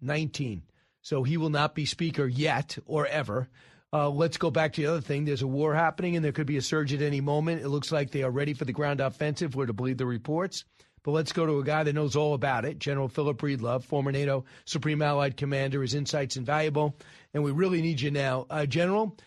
19. 0.02 0.64
So 1.02 1.24
he 1.24 1.38
will 1.38 1.50
not 1.50 1.76
be 1.76 1.86
speaker 1.86 2.28
yet 2.28 2.78
or 2.86 3.08
ever. 3.08 3.50
Uh, 3.94 4.10
let's 4.10 4.38
go 4.38 4.50
back 4.50 4.74
to 4.74 4.82
the 4.82 4.88
other 4.88 5.02
thing. 5.02 5.26
There's 5.26 5.42
a 5.42 5.48
war 5.48 5.76
happening, 5.76 6.16
and 6.16 6.24
there 6.24 6.32
could 6.32 6.48
be 6.48 6.58
a 6.58 6.62
surge 6.62 6.94
at 6.94 7.02
any 7.02 7.20
moment. 7.20 7.62
It 7.62 7.70
looks 7.70 7.92
like 7.92 8.12
they 8.12 8.24
are 8.24 8.32
ready 8.32 8.54
for 8.54 8.64
the 8.64 8.72
ground 8.72 9.02
offensive, 9.02 9.56
we're 9.56 9.66
to 9.66 9.74
believe 9.74 9.98
the 9.98 10.06
reports. 10.06 10.64
But 11.04 11.12
let's 11.12 11.34
go 11.34 11.46
to 11.46 11.60
a 11.60 11.64
guy 11.64 11.84
that 11.84 11.94
knows 11.94 12.16
all 12.16 12.34
about 12.34 12.64
it, 12.64 12.80
General 12.80 13.10
Philip 13.10 13.38
Breedlove, 13.38 13.84
former 13.84 14.12
NATO 14.12 14.46
Supreme 14.66 15.02
Allied 15.02 15.36
Commander. 15.36 15.82
His 15.82 15.96
insight's 15.96 16.38
invaluable, 16.38 16.96
and 17.34 17.44
we 17.44 17.52
really 17.52 17.82
need 17.82 18.00
you 18.00 18.12
now. 18.12 18.46
Uh, 18.50 18.66
General, 18.66 19.18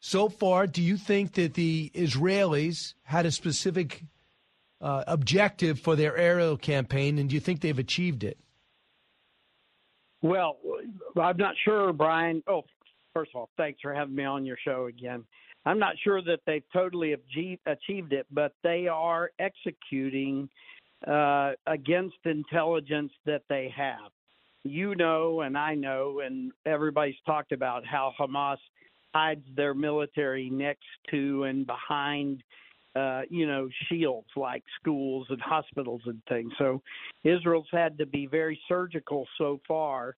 so 0.00 0.28
far, 0.28 0.66
do 0.66 0.82
you 0.82 0.96
think 0.96 1.34
that 1.34 1.54
the 1.54 1.90
Israelis 1.94 2.94
had 3.04 3.26
a 3.26 3.30
specific 3.30 4.02
uh, 4.80 5.04
objective 5.06 5.78
for 5.78 5.94
their 5.94 6.16
aerial 6.16 6.56
campaign, 6.56 7.18
and 7.18 7.28
do 7.28 7.34
you 7.34 7.40
think 7.40 7.60
they've 7.60 7.78
achieved 7.78 8.24
it? 8.24 8.38
Well, 10.22 10.58
I'm 11.20 11.36
not 11.36 11.54
sure, 11.64 11.92
Brian. 11.92 12.42
Oh, 12.46 12.62
first 13.14 13.30
of 13.34 13.40
all, 13.40 13.50
thanks 13.56 13.80
for 13.80 13.94
having 13.94 14.14
me 14.14 14.24
on 14.24 14.44
your 14.44 14.58
show 14.62 14.86
again. 14.86 15.24
I'm 15.66 15.78
not 15.78 15.94
sure 16.02 16.22
that 16.22 16.40
they've 16.46 16.64
totally 16.72 17.12
achieved 17.12 18.12
it, 18.12 18.26
but 18.30 18.52
they 18.62 18.86
are 18.88 19.30
executing 19.38 20.48
uh, 21.06 21.52
against 21.66 22.16
intelligence 22.24 23.12
that 23.26 23.42
they 23.48 23.72
have. 23.76 24.10
You 24.62 24.94
know, 24.94 25.40
and 25.40 25.56
I 25.56 25.74
know, 25.74 26.20
and 26.20 26.52
everybody's 26.66 27.16
talked 27.24 27.52
about 27.52 27.86
how 27.86 28.12
Hamas 28.18 28.58
hides 29.14 29.44
their 29.56 29.74
military 29.74 30.50
next 30.50 30.84
to 31.10 31.44
and 31.44 31.66
behind, 31.66 32.42
uh, 32.96 33.22
you 33.28 33.46
know, 33.46 33.68
shields 33.88 34.28
like 34.36 34.64
schools 34.80 35.26
and 35.30 35.40
hospitals 35.40 36.02
and 36.06 36.20
things. 36.28 36.52
So 36.58 36.82
Israel's 37.24 37.68
had 37.70 37.98
to 37.98 38.06
be 38.06 38.26
very 38.26 38.60
surgical 38.68 39.26
so 39.38 39.60
far 39.66 40.16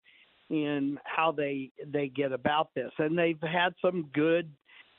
in 0.51 0.99
how 1.05 1.33
they 1.33 1.71
they 1.87 2.09
get 2.09 2.33
about 2.33 2.69
this, 2.75 2.91
and 2.99 3.17
they've 3.17 3.41
had 3.43 3.75
some 3.81 4.09
good, 4.13 4.51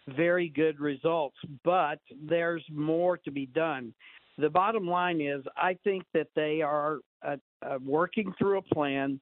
very 0.07 0.49
good 0.49 0.79
results. 0.79 1.37
But 1.63 1.99
there's 2.27 2.63
more 2.71 3.17
to 3.17 3.31
be 3.31 3.45
done 3.47 3.93
the 4.37 4.49
bottom 4.49 4.87
line 4.87 5.21
is, 5.21 5.43
I 5.55 5.77
think 5.83 6.03
that 6.13 6.27
they 6.35 6.61
are 6.61 6.99
uh, 7.25 7.37
uh, 7.61 7.77
working 7.85 8.33
through 8.37 8.57
a 8.57 8.61
plan 8.61 9.19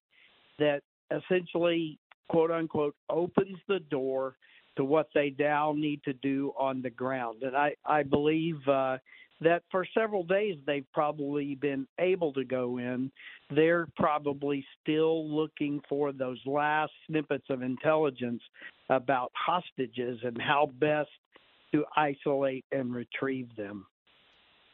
that 0.60 0.82
essentially, 1.12 2.00
quote 2.30 2.52
unquote, 2.52 2.96
opens 3.10 3.58
the 3.68 3.80
door 3.80 4.36
to 4.78 4.84
what 4.84 5.10
they 5.14 5.34
now 5.38 5.74
need 5.76 6.04
to 6.04 6.14
do 6.14 6.54
on 6.58 6.82
the 6.82 6.90
ground. 6.90 7.44
And 7.44 7.56
I, 7.56 7.76
I 7.86 8.04
believe 8.04 8.56
uh, 8.68 8.98
that 9.42 9.64
for 9.72 9.86
several 9.94 10.24
days 10.24 10.58
they've 10.66 10.86
probably 10.94 11.56
been 11.56 11.88
able 12.00 12.32
to 12.34 12.44
go 12.44 12.78
in. 12.78 13.12
They're 13.50 13.88
probably 13.98 14.66
still 14.82 15.28
looking 15.28 15.82
for 15.90 16.14
those 16.14 16.40
last 16.46 16.92
snippets 17.08 17.46
of 17.50 17.62
intelligence 17.62 18.42
about 18.90 19.32
hostages 19.36 20.20
and 20.24 20.40
how 20.42 20.72
best 20.80 21.10
to 21.74 21.86
isolate 21.96 22.66
and 22.72 22.94
retrieve 22.94 23.56
them. 23.56 23.86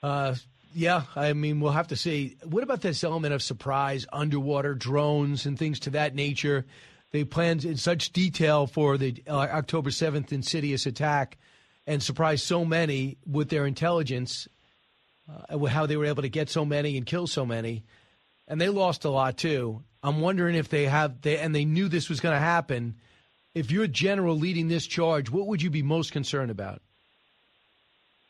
Uh, 0.04 0.36
yeah, 0.74 1.04
I 1.16 1.34
mean, 1.34 1.60
we'll 1.60 1.72
have 1.72 1.88
to 1.88 1.96
see. 1.96 2.38
What 2.44 2.64
about 2.64 2.82
this 2.82 3.04
element 3.04 3.34
of 3.34 3.42
surprise, 3.42 4.06
underwater 4.12 4.76
drones, 4.76 5.46
and 5.46 5.58
things 5.58 5.80
to 5.82 5.92
that 5.92 6.14
nature? 6.14 6.66
They 7.12 7.24
planned 7.24 7.64
in 7.64 7.78
such 7.78 8.12
detail 8.12 8.68
for 8.68 8.98
the 8.98 9.24
uh, 9.28 9.38
October 9.38 9.90
7th 9.90 10.32
insidious 10.32 10.86
attack 10.86 11.38
and 11.86 12.04
surprised 12.04 12.44
so 12.44 12.66
many 12.66 13.18
with 13.26 13.50
their 13.50 13.66
intelligence, 13.66 14.48
uh, 15.30 15.58
how 15.66 15.86
they 15.86 15.96
were 15.96 16.06
able 16.06 16.24
to 16.24 16.30
get 16.30 16.50
so 16.50 16.66
many 16.66 16.98
and 16.98 17.06
kill 17.06 17.28
so 17.28 17.46
many. 17.46 17.84
And 18.48 18.60
they 18.60 18.70
lost 18.70 19.06
a 19.06 19.10
lot 19.10 19.38
too. 19.38 19.84
I'm 20.04 20.20
wondering 20.20 20.56
if 20.56 20.70
they 20.70 20.86
have, 20.86 21.22
they, 21.22 21.38
and 21.38 21.56
they 21.56 21.66
knew 21.66 21.88
this 21.88 22.10
was 22.10 22.20
going 22.20 22.36
to 22.36 22.40
happen. 22.40 22.96
If 23.56 23.72
you're 23.72 23.86
a 23.86 23.90
general 23.90 24.38
leading 24.38 24.68
this 24.68 24.86
charge, 24.86 25.30
what 25.30 25.48
would 25.48 25.62
you 25.62 25.70
be 25.70 25.82
most 25.82 26.12
concerned 26.12 26.52
about? 26.52 26.82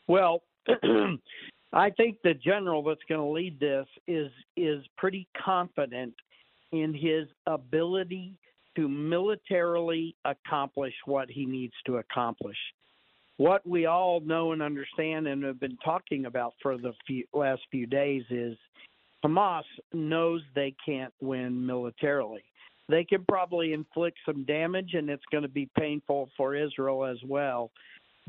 Well, 0.06 0.42
I 1.72 1.90
think 1.90 2.18
the 2.22 2.32
general 2.32 2.82
that's 2.82 3.02
going 3.08 3.20
to 3.20 3.26
lead 3.26 3.60
this 3.60 3.86
is 4.06 4.30
is 4.56 4.84
pretty 4.96 5.28
confident 5.44 6.14
in 6.72 6.94
his 6.94 7.28
ability 7.46 8.34
to 8.78 8.88
militarily 8.88 10.14
accomplish 10.24 10.94
what 11.04 11.28
he 11.28 11.44
needs 11.44 11.72
to 11.84 11.96
accomplish. 11.96 12.56
What 13.36 13.66
we 13.66 13.86
all 13.86 14.20
know 14.20 14.52
and 14.52 14.62
understand 14.62 15.26
and 15.26 15.42
have 15.42 15.58
been 15.58 15.76
talking 15.84 16.26
about 16.26 16.54
for 16.62 16.78
the 16.78 16.92
few, 17.04 17.24
last 17.32 17.62
few 17.72 17.86
days 17.86 18.22
is 18.30 18.56
Hamas 19.24 19.64
knows 19.92 20.42
they 20.54 20.76
can't 20.86 21.12
win 21.20 21.66
militarily. 21.66 22.44
They 22.88 23.02
can 23.02 23.24
probably 23.28 23.72
inflict 23.72 24.18
some 24.24 24.44
damage, 24.44 24.94
and 24.94 25.10
it's 25.10 25.24
going 25.32 25.42
to 25.42 25.48
be 25.48 25.68
painful 25.76 26.30
for 26.36 26.54
Israel 26.54 27.04
as 27.04 27.18
well. 27.26 27.72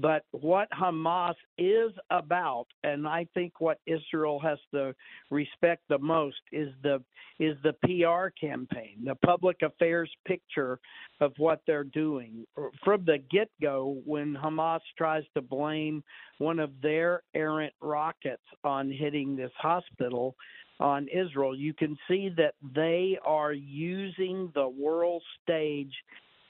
But 0.02 0.24
what 0.32 0.70
Hamas 0.72 1.36
is 1.58 1.92
about, 2.10 2.68
and 2.84 3.08
I 3.08 3.28
think 3.34 3.60
what 3.60 3.80
Israel 3.86 4.40
has 4.40 4.58
to 4.74 4.96
respect 5.30 5.84
the 5.90 5.98
most 6.00 6.40
is 6.52 6.70
the 6.84 7.04
is 7.40 7.58
the 7.64 7.74
PR 7.84 8.30
campaign, 8.30 8.98
the 9.06 9.16
public 9.16 9.62
affairs 9.62 10.12
picture 10.26 10.80
of 11.22 11.34
what 11.38 11.62
they're 11.66 11.86
doing. 11.86 12.46
From 12.84 13.06
the 13.06 13.20
get 13.32 13.50
go, 13.62 14.02
when 14.06 14.36
Hamas 14.36 14.82
tries 14.98 15.24
to 15.36 15.42
blame 15.42 16.04
one 16.38 16.60
of 16.60 16.72
their 16.82 17.24
errant 17.34 17.74
rockets 17.82 18.44
on 18.64 18.92
hitting 18.92 19.36
this 19.36 19.52
hospital 19.58 20.36
on 20.80 21.08
Israel, 21.08 21.58
you 21.58 21.74
can 21.74 21.98
see 22.08 22.30
that 22.38 22.56
they 22.76 23.18
are 23.26 23.54
using 23.54 24.52
the 24.54 24.68
world 24.68 25.24
stage 25.44 25.94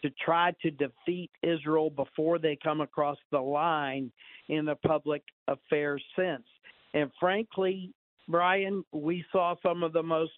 to 0.01 0.09
try 0.23 0.53
to 0.61 0.71
defeat 0.71 1.31
Israel 1.43 1.89
before 1.89 2.39
they 2.39 2.57
come 2.61 2.81
across 2.81 3.17
the 3.31 3.39
line 3.39 4.11
in 4.47 4.65
the 4.65 4.75
public 4.75 5.23
affairs 5.47 6.03
sense. 6.15 6.45
And 6.93 7.11
frankly, 7.19 7.93
Brian, 8.27 8.83
we 8.91 9.25
saw 9.31 9.55
some 9.63 9.83
of 9.83 9.93
the 9.93 10.03
most 10.03 10.31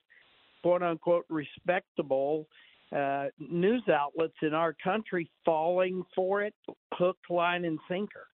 quote 0.61 0.83
unquote 0.83 1.25
respectable 1.29 2.47
uh, 2.95 3.27
news 3.39 3.83
outlets 3.91 4.35
in 4.41 4.53
our 4.53 4.75
country 4.83 5.29
falling 5.45 6.03
for 6.15 6.41
it 6.41 6.53
hook, 6.93 7.17
line, 7.29 7.65
and 7.65 7.79
sinker. 7.89 8.27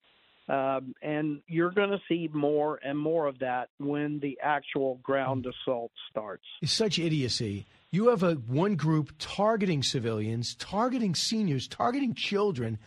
Um, 0.47 0.93
and 1.01 1.41
you're 1.47 1.71
going 1.71 1.89
to 1.89 1.99
see 2.07 2.29
more 2.31 2.79
and 2.83 2.97
more 2.97 3.27
of 3.27 3.39
that 3.39 3.69
when 3.79 4.19
the 4.19 4.37
actual 4.43 4.99
ground 5.01 5.47
assault 5.47 5.91
starts. 6.09 6.43
It's 6.61 6.71
such 6.71 6.99
idiocy. 6.99 7.65
You 7.95 8.09
have 8.09 8.23
a 8.23 8.33
one 8.33 8.75
group 8.75 9.13
targeting 9.19 9.81
civilians, 9.81 10.53
targeting 10.55 11.15
seniors, 11.15 11.65
targeting 11.65 12.13
children, 12.13 12.77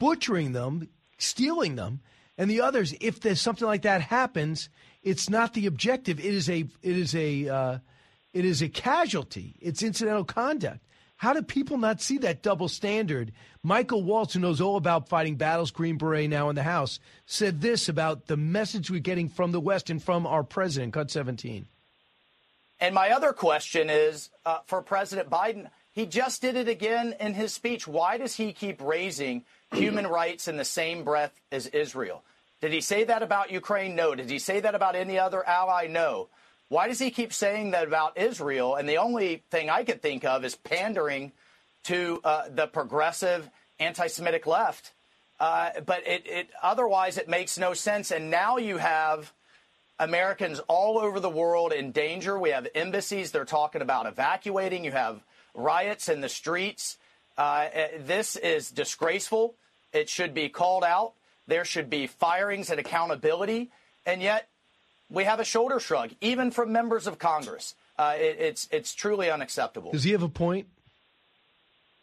butchering 0.00 0.50
them, 0.50 0.88
stealing 1.16 1.76
them, 1.76 2.00
and 2.36 2.50
the 2.50 2.62
others. 2.62 2.92
If 3.00 3.20
there's 3.20 3.40
something 3.40 3.68
like 3.68 3.82
that 3.82 4.00
happens, 4.00 4.68
it's 5.00 5.30
not 5.30 5.54
the 5.54 5.66
objective. 5.66 6.18
It 6.18 6.34
is 6.34 6.50
a 6.50 6.66
it 6.82 6.96
is 6.96 7.14
a 7.14 7.48
uh, 7.48 7.78
it 8.32 8.44
is 8.44 8.60
a 8.60 8.68
casualty. 8.68 9.54
It's 9.60 9.84
incidental 9.84 10.24
conduct. 10.24 10.84
How 11.14 11.34
do 11.34 11.42
people 11.42 11.78
not 11.78 12.02
see 12.02 12.18
that 12.18 12.42
double 12.42 12.66
standard? 12.66 13.30
Michael 13.62 14.02
Waltz, 14.02 14.34
who 14.34 14.40
knows 14.40 14.60
all 14.60 14.76
about 14.76 15.08
fighting 15.08 15.36
battles, 15.36 15.70
Green 15.70 15.98
Beret 15.98 16.28
now 16.28 16.48
in 16.48 16.56
the 16.56 16.64
House, 16.64 16.98
said 17.26 17.60
this 17.60 17.88
about 17.88 18.26
the 18.26 18.36
message 18.36 18.90
we're 18.90 18.98
getting 18.98 19.28
from 19.28 19.52
the 19.52 19.60
West 19.60 19.88
and 19.88 20.02
from 20.02 20.26
our 20.26 20.42
president, 20.42 20.94
Cut 20.94 21.12
17. 21.12 21.68
And 22.80 22.94
my 22.94 23.10
other 23.10 23.32
question 23.32 23.90
is 23.90 24.30
uh, 24.46 24.58
for 24.66 24.82
President 24.82 25.28
Biden. 25.28 25.68
He 25.92 26.06
just 26.06 26.40
did 26.40 26.56
it 26.56 26.68
again 26.68 27.14
in 27.18 27.34
his 27.34 27.52
speech. 27.52 27.88
Why 27.88 28.18
does 28.18 28.36
he 28.36 28.52
keep 28.52 28.80
raising 28.80 29.44
human 29.72 30.06
rights 30.20 30.46
in 30.46 30.56
the 30.56 30.64
same 30.64 31.02
breath 31.02 31.32
as 31.50 31.66
Israel? 31.66 32.22
Did 32.60 32.72
he 32.72 32.80
say 32.80 33.04
that 33.04 33.22
about 33.22 33.50
Ukraine? 33.50 33.96
No. 33.96 34.14
Did 34.14 34.30
he 34.30 34.38
say 34.38 34.60
that 34.60 34.74
about 34.74 34.94
any 34.94 35.18
other 35.18 35.46
ally? 35.46 35.86
No. 35.88 36.28
Why 36.68 36.86
does 36.86 36.98
he 36.98 37.10
keep 37.10 37.32
saying 37.32 37.70
that 37.70 37.86
about 37.86 38.18
Israel? 38.18 38.76
And 38.76 38.88
the 38.88 38.98
only 38.98 39.42
thing 39.50 39.70
I 39.70 39.84
could 39.84 40.02
think 40.02 40.24
of 40.24 40.44
is 40.44 40.54
pandering 40.54 41.32
to 41.84 42.20
uh, 42.22 42.48
the 42.50 42.66
progressive 42.66 43.48
anti-Semitic 43.80 44.46
left. 44.46 44.92
Uh, 45.40 45.70
but 45.86 46.06
it, 46.06 46.26
it, 46.26 46.50
otherwise 46.62 47.16
it 47.16 47.28
makes 47.28 47.58
no 47.58 47.72
sense. 47.74 48.10
And 48.10 48.30
now 48.30 48.58
you 48.58 48.76
have 48.76 49.32
Americans 49.98 50.60
all 50.68 50.98
over 50.98 51.20
the 51.20 51.30
world 51.30 51.72
in 51.72 51.92
danger. 51.92 52.38
We 52.38 52.50
have 52.50 52.68
embassies 52.74 53.32
they're 53.32 53.44
talking 53.44 53.82
about 53.82 54.06
evacuating. 54.06 54.84
You 54.84 54.92
have 54.92 55.20
riots 55.54 56.08
in 56.08 56.20
the 56.20 56.28
streets. 56.28 56.98
Uh, 57.36 57.68
eh, 57.72 57.88
this 58.00 58.36
is 58.36 58.70
disgraceful. 58.70 59.54
It 59.92 60.08
should 60.08 60.34
be 60.34 60.48
called 60.48 60.84
out. 60.84 61.14
There 61.46 61.64
should 61.64 61.90
be 61.90 62.06
firings 62.06 62.70
and 62.70 62.78
accountability. 62.78 63.70
And 64.06 64.22
yet, 64.22 64.48
we 65.10 65.24
have 65.24 65.40
a 65.40 65.44
shoulder 65.44 65.80
shrug, 65.80 66.10
even 66.20 66.50
from 66.50 66.72
members 66.72 67.06
of 67.06 67.18
Congress. 67.18 67.74
Uh, 67.98 68.14
it, 68.16 68.36
it's 68.38 68.68
it's 68.70 68.94
truly 68.94 69.30
unacceptable. 69.30 69.90
Does 69.90 70.04
he 70.04 70.12
have 70.12 70.22
a 70.22 70.28
point? 70.28 70.68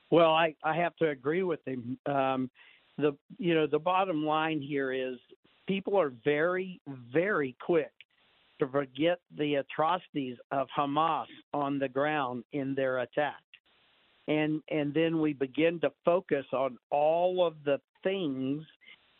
Well, 0.09 0.31
I, 0.31 0.55
I 0.63 0.75
have 0.77 0.95
to 0.97 1.09
agree 1.09 1.43
with 1.43 1.65
him. 1.65 1.97
Um, 2.05 2.49
the 2.97 3.13
you 3.37 3.53
know 3.53 3.67
the 3.67 3.79
bottom 3.79 4.25
line 4.25 4.61
here 4.61 4.91
is 4.91 5.17
people 5.67 5.99
are 5.99 6.13
very, 6.23 6.81
very 7.13 7.55
quick 7.59 7.91
to 8.59 8.67
forget 8.67 9.19
the 9.37 9.55
atrocities 9.55 10.37
of 10.51 10.67
Hamas 10.77 11.25
on 11.53 11.79
the 11.79 11.89
ground 11.89 12.43
in 12.53 12.73
their 12.75 12.99
attack. 12.99 13.41
And 14.27 14.61
and 14.69 14.93
then 14.93 15.19
we 15.19 15.33
begin 15.33 15.79
to 15.81 15.91
focus 16.03 16.45
on 16.51 16.77
all 16.89 17.45
of 17.45 17.55
the 17.63 17.79
things 18.03 18.63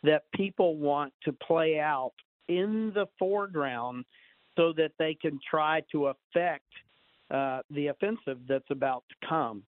that 0.02 0.24
people 0.34 0.76
want 0.76 1.12
to 1.24 1.32
play 1.32 1.78
out 1.78 2.12
in 2.48 2.92
the 2.94 3.06
foreground 3.18 4.04
so 4.56 4.72
that 4.72 4.92
they 4.98 5.14
can 5.14 5.38
try 5.48 5.82
to 5.92 6.06
affect 6.06 6.64
uh, 7.30 7.60
the 7.70 7.88
offensive 7.88 8.38
that's 8.48 8.70
about 8.70 9.04
to 9.08 9.28
come. 9.28 9.62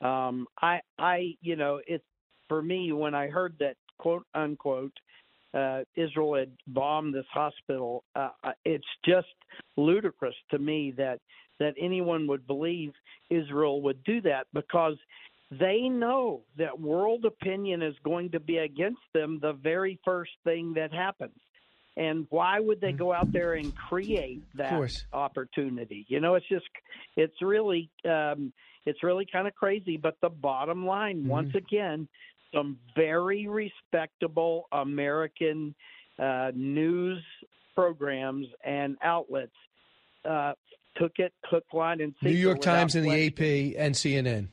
Um, 0.00 0.46
I, 0.60 0.80
I, 0.98 1.34
you 1.42 1.56
know, 1.56 1.80
it's 1.86 2.04
for 2.48 2.62
me 2.62 2.92
when 2.92 3.14
I 3.14 3.28
heard 3.28 3.54
that 3.58 3.76
quote 3.98 4.26
unquote 4.34 4.92
uh, 5.58 5.78
Israel 6.04 6.32
had 6.40 6.52
bombed 6.66 7.10
this 7.14 7.30
hospital. 7.32 7.90
Uh, 8.20 8.30
uh, 8.48 8.52
it's 8.74 8.92
just 9.12 9.34
ludicrous 9.76 10.38
to 10.52 10.58
me 10.58 10.80
that 11.02 11.18
that 11.62 11.74
anyone 11.88 12.22
would 12.30 12.44
believe 12.46 12.92
Israel 13.30 13.76
would 13.82 14.00
do 14.04 14.20
that 14.22 14.44
because 14.60 14.96
they 15.50 15.78
know 16.02 16.42
that 16.56 16.74
world 16.92 17.24
opinion 17.24 17.78
is 17.82 17.96
going 18.04 18.30
to 18.36 18.40
be 18.40 18.58
against 18.58 19.06
them 19.16 19.30
the 19.40 19.54
very 19.70 19.94
first 20.04 20.30
thing 20.44 20.64
that 20.74 20.92
happens. 20.92 21.40
And 21.96 22.26
why 22.30 22.60
would 22.60 22.80
they 22.80 22.92
go 22.92 23.12
out 23.12 23.32
there 23.32 23.54
and 23.54 23.74
create 23.90 24.42
that 24.54 24.80
opportunity? 25.12 26.06
You 26.08 26.20
know, 26.20 26.36
it's 26.36 26.48
just, 26.48 26.66
it's 27.16 27.40
really, 27.42 27.90
um, 28.04 28.52
it's 28.86 29.02
really 29.02 29.26
kind 29.34 29.48
of 29.48 29.54
crazy. 29.62 29.96
But 29.96 30.14
the 30.20 30.28
bottom 30.30 30.86
line, 30.86 31.18
Mm-hmm. 31.20 31.38
once 31.38 31.54
again, 31.56 32.06
some 32.54 32.78
very 32.96 33.46
respectable 33.48 34.66
American 34.72 35.74
uh, 36.18 36.50
news 36.54 37.22
programs 37.74 38.46
and 38.64 38.96
outlets 39.02 39.52
uh, 40.28 40.52
took 40.96 41.12
it 41.18 41.32
hook, 41.44 41.64
line, 41.72 42.00
and 42.00 42.14
New 42.22 42.30
York 42.30 42.60
Times 42.60 42.94
and 42.96 43.04
the. 43.06 43.26
AP 43.26 43.40
and 43.78 43.94
CNN. 43.94 44.48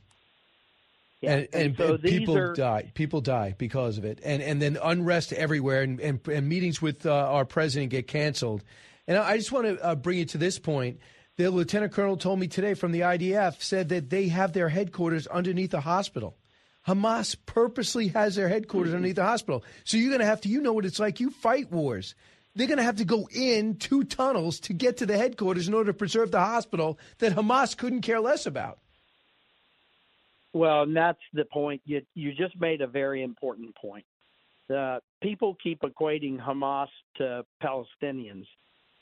Yeah, 1.21 1.31
And, 1.31 1.47
and, 1.53 1.63
and 1.65 1.77
so 1.77 1.93
and 1.93 2.03
people 2.03 2.37
are- 2.37 2.53
die. 2.53 2.91
People 2.93 3.21
die 3.21 3.55
because 3.57 3.97
of 3.97 4.05
it, 4.05 4.19
and 4.23 4.41
and 4.43 4.61
then 4.61 4.77
unrest 4.83 5.33
everywhere, 5.33 5.81
and 5.81 5.99
and, 5.99 6.19
and 6.27 6.47
meetings 6.47 6.81
with 6.81 7.05
uh, 7.05 7.11
our 7.13 7.45
president 7.45 7.91
get 7.91 8.07
canceled. 8.07 8.63
And 9.07 9.17
I 9.17 9.37
just 9.37 9.51
want 9.51 9.65
to 9.67 9.83
uh, 9.83 9.95
bring 9.95 10.19
you 10.19 10.25
to 10.25 10.37
this 10.37 10.59
point. 10.59 10.99
The 11.37 11.49
lieutenant 11.51 11.93
colonel 11.93 12.15
told 12.17 12.39
me 12.39 12.47
today 12.47 12.75
from 12.75 12.91
the 12.91 13.01
IDF 13.01 13.61
said 13.61 13.89
that 13.89 14.09
they 14.09 14.29
have 14.29 14.53
their 14.53 14.69
headquarters 14.69 15.27
underneath 15.27 15.71
the 15.71 15.81
hospital. 15.81 16.37
Hamas 16.87 17.35
purposely 17.45 18.09
has 18.09 18.35
their 18.35 18.47
headquarters 18.47 18.93
underneath 18.93 19.15
the 19.15 19.23
hospital. 19.23 19.63
So 19.83 19.97
you're 19.97 20.09
going 20.09 20.19
to 20.19 20.25
have 20.25 20.41
to, 20.41 20.49
you 20.49 20.61
know 20.61 20.73
what 20.73 20.85
it's 20.85 20.99
like. 20.99 21.19
You 21.19 21.31
fight 21.31 21.71
wars. 21.71 22.15
They're 22.55 22.67
going 22.67 22.77
to 22.77 22.83
have 22.83 22.97
to 22.97 23.05
go 23.05 23.27
in 23.33 23.75
two 23.77 24.03
tunnels 24.03 24.59
to 24.61 24.73
get 24.73 24.97
to 24.97 25.05
the 25.05 25.17
headquarters 25.17 25.67
in 25.67 25.73
order 25.73 25.91
to 25.91 25.97
preserve 25.97 26.31
the 26.31 26.39
hospital 26.39 26.97
that 27.17 27.33
Hamas 27.33 27.75
couldn't 27.75 28.01
care 28.01 28.19
less 28.19 28.45
about. 28.45 28.79
Well, 30.53 30.83
and 30.83 30.95
that's 30.95 31.19
the 31.33 31.43
point. 31.43 31.81
You 31.83 32.03
you 32.13 32.33
just 32.33 32.57
made 32.57 32.79
a 32.79 32.87
very 32.87 33.23
important 33.23 33.75
point. 33.75 34.05
Uh, 34.73 34.99
people 35.21 35.57
keep 35.61 35.81
equating 35.81 36.39
Hamas 36.39 36.87
to 37.17 37.43
Palestinians. 37.61 38.45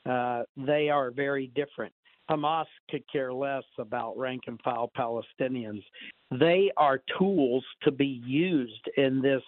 Uh, 0.03 0.43
they 0.57 0.89
are 0.89 1.11
very 1.11 1.45
different. 1.45 1.93
Hamas 2.29 2.65
could 2.89 3.03
care 3.11 3.33
less 3.33 3.63
about 3.77 4.17
rank 4.17 4.43
and 4.47 4.59
file 4.61 4.91
Palestinians. 4.97 5.83
They 6.31 6.71
are 6.77 7.01
tools 7.17 7.63
to 7.83 7.91
be 7.91 8.21
used 8.25 8.89
in 8.97 9.21
this 9.21 9.43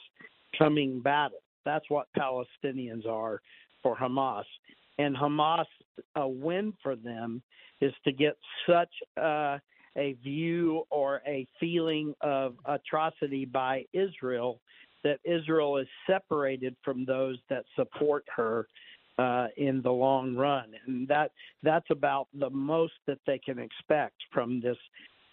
coming 0.57 0.99
battle. 0.99 1.39
That's 1.64 1.89
what 1.89 2.07
Palestinians 2.18 3.07
are 3.07 3.41
for 3.81 3.95
Hamas. 3.95 4.43
And 4.97 5.15
Hamas, 5.15 5.65
a 6.15 6.27
win 6.27 6.73
for 6.84 6.95
them 6.95 7.41
is 7.81 7.93
to 8.03 8.11
get 8.11 8.38
such 8.68 8.91
uh, 9.22 9.57
a 9.97 10.14
view 10.23 10.84
or 10.89 11.22
a 11.26 11.47
feeling 11.60 12.14
of 12.22 12.56
atrocity 12.65 13.45
by 13.45 13.85
Israel 13.93 14.60
that 15.03 15.19
Israel 15.23 15.77
is 15.77 15.88
separated 16.07 16.76
from 16.84 17.06
those 17.06 17.38
that 17.49 17.64
support 17.76 18.26
her 18.35 18.68
uh, 19.18 19.48
in 19.58 19.82
the 19.82 19.92
long 19.92 20.36
run, 20.36 20.72
and 20.86 21.08
that 21.08 21.32
that's 21.64 21.90
about 21.90 22.28
the 22.34 22.50
most 22.50 22.94
that 23.08 23.20
they 23.26 23.40
can 23.40 23.60
expect 23.60 24.16
from 24.34 24.62
this 24.62 24.78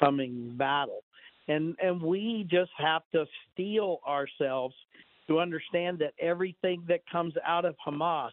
coming 0.00 0.54
battle. 0.56 1.02
And 1.48 1.74
and 1.82 2.00
we 2.00 2.46
just 2.50 2.70
have 2.78 3.02
to 3.12 3.24
steel 3.52 3.98
ourselves 4.06 4.74
to 5.28 5.40
understand 5.40 5.98
that 5.98 6.12
everything 6.20 6.84
that 6.88 7.00
comes 7.10 7.34
out 7.46 7.64
of 7.64 7.74
Hamas 7.84 8.30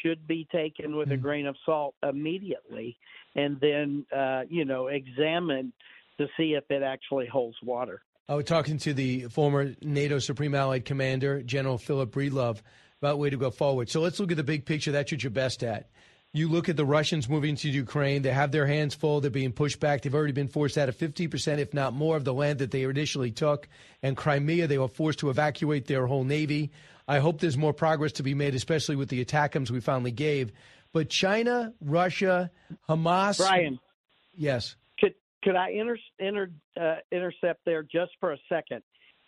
should 0.00 0.26
be 0.26 0.46
taken 0.52 0.96
with 0.96 1.10
a 1.10 1.16
grain 1.16 1.46
of 1.46 1.56
salt 1.64 1.94
immediately, 2.02 2.96
and 3.34 3.58
then 3.60 4.06
uh, 4.16 4.42
you 4.48 4.64
know 4.64 4.86
examined 4.88 5.72
to 6.18 6.26
see 6.36 6.54
if 6.54 6.64
it 6.70 6.82
actually 6.82 7.26
holds 7.26 7.56
water. 7.62 8.02
I 8.28 8.34
was 8.34 8.44
talking 8.44 8.78
to 8.78 8.94
the 8.94 9.24
former 9.24 9.74
NATO 9.82 10.18
Supreme 10.18 10.54
Allied 10.54 10.84
Commander, 10.84 11.42
General 11.42 11.78
Philip 11.78 12.10
Breedlove, 12.10 12.60
about 13.00 13.18
way 13.18 13.30
to 13.30 13.36
go 13.36 13.50
forward. 13.50 13.90
So 13.90 14.00
let's 14.00 14.18
look 14.18 14.30
at 14.30 14.36
the 14.36 14.44
big 14.44 14.64
picture. 14.64 14.92
That's 14.92 15.12
what 15.12 15.22
you're 15.22 15.30
best 15.30 15.62
at. 15.62 15.90
You 16.32 16.48
look 16.48 16.68
at 16.68 16.76
the 16.76 16.84
Russians 16.84 17.28
moving 17.28 17.56
to 17.56 17.70
Ukraine. 17.70 18.22
They 18.22 18.30
have 18.30 18.52
their 18.52 18.66
hands 18.66 18.94
full. 18.94 19.20
They're 19.20 19.30
being 19.30 19.52
pushed 19.52 19.80
back. 19.80 20.02
They've 20.02 20.14
already 20.14 20.32
been 20.32 20.48
forced 20.48 20.76
out 20.76 20.88
of 20.88 20.96
50%, 20.96 21.58
if 21.58 21.72
not 21.72 21.94
more, 21.94 22.16
of 22.16 22.24
the 22.24 22.34
land 22.34 22.58
that 22.58 22.70
they 22.70 22.82
initially 22.82 23.30
took. 23.30 23.68
And 24.02 24.16
Crimea, 24.16 24.66
they 24.66 24.76
were 24.76 24.88
forced 24.88 25.20
to 25.20 25.30
evacuate 25.30 25.86
their 25.86 26.06
whole 26.06 26.24
navy. 26.24 26.72
I 27.08 27.20
hope 27.20 27.40
there's 27.40 27.56
more 27.56 27.72
progress 27.72 28.12
to 28.12 28.22
be 28.22 28.34
made, 28.34 28.54
especially 28.54 28.96
with 28.96 29.08
the 29.08 29.24
ATACMS 29.24 29.70
we 29.70 29.80
finally 29.80 30.10
gave. 30.10 30.52
But 30.92 31.08
China, 31.08 31.72
Russia, 31.80 32.50
Hamas. 32.88 33.38
Brian. 33.38 33.78
Yes. 34.34 34.76
Could 34.98 35.14
could 35.42 35.56
I 35.56 35.70
inter, 35.70 35.96
inter, 36.18 36.50
uh, 36.78 36.96
intercept 37.12 37.64
there 37.64 37.82
just 37.82 38.12
for 38.20 38.32
a 38.32 38.38
second? 38.48 38.82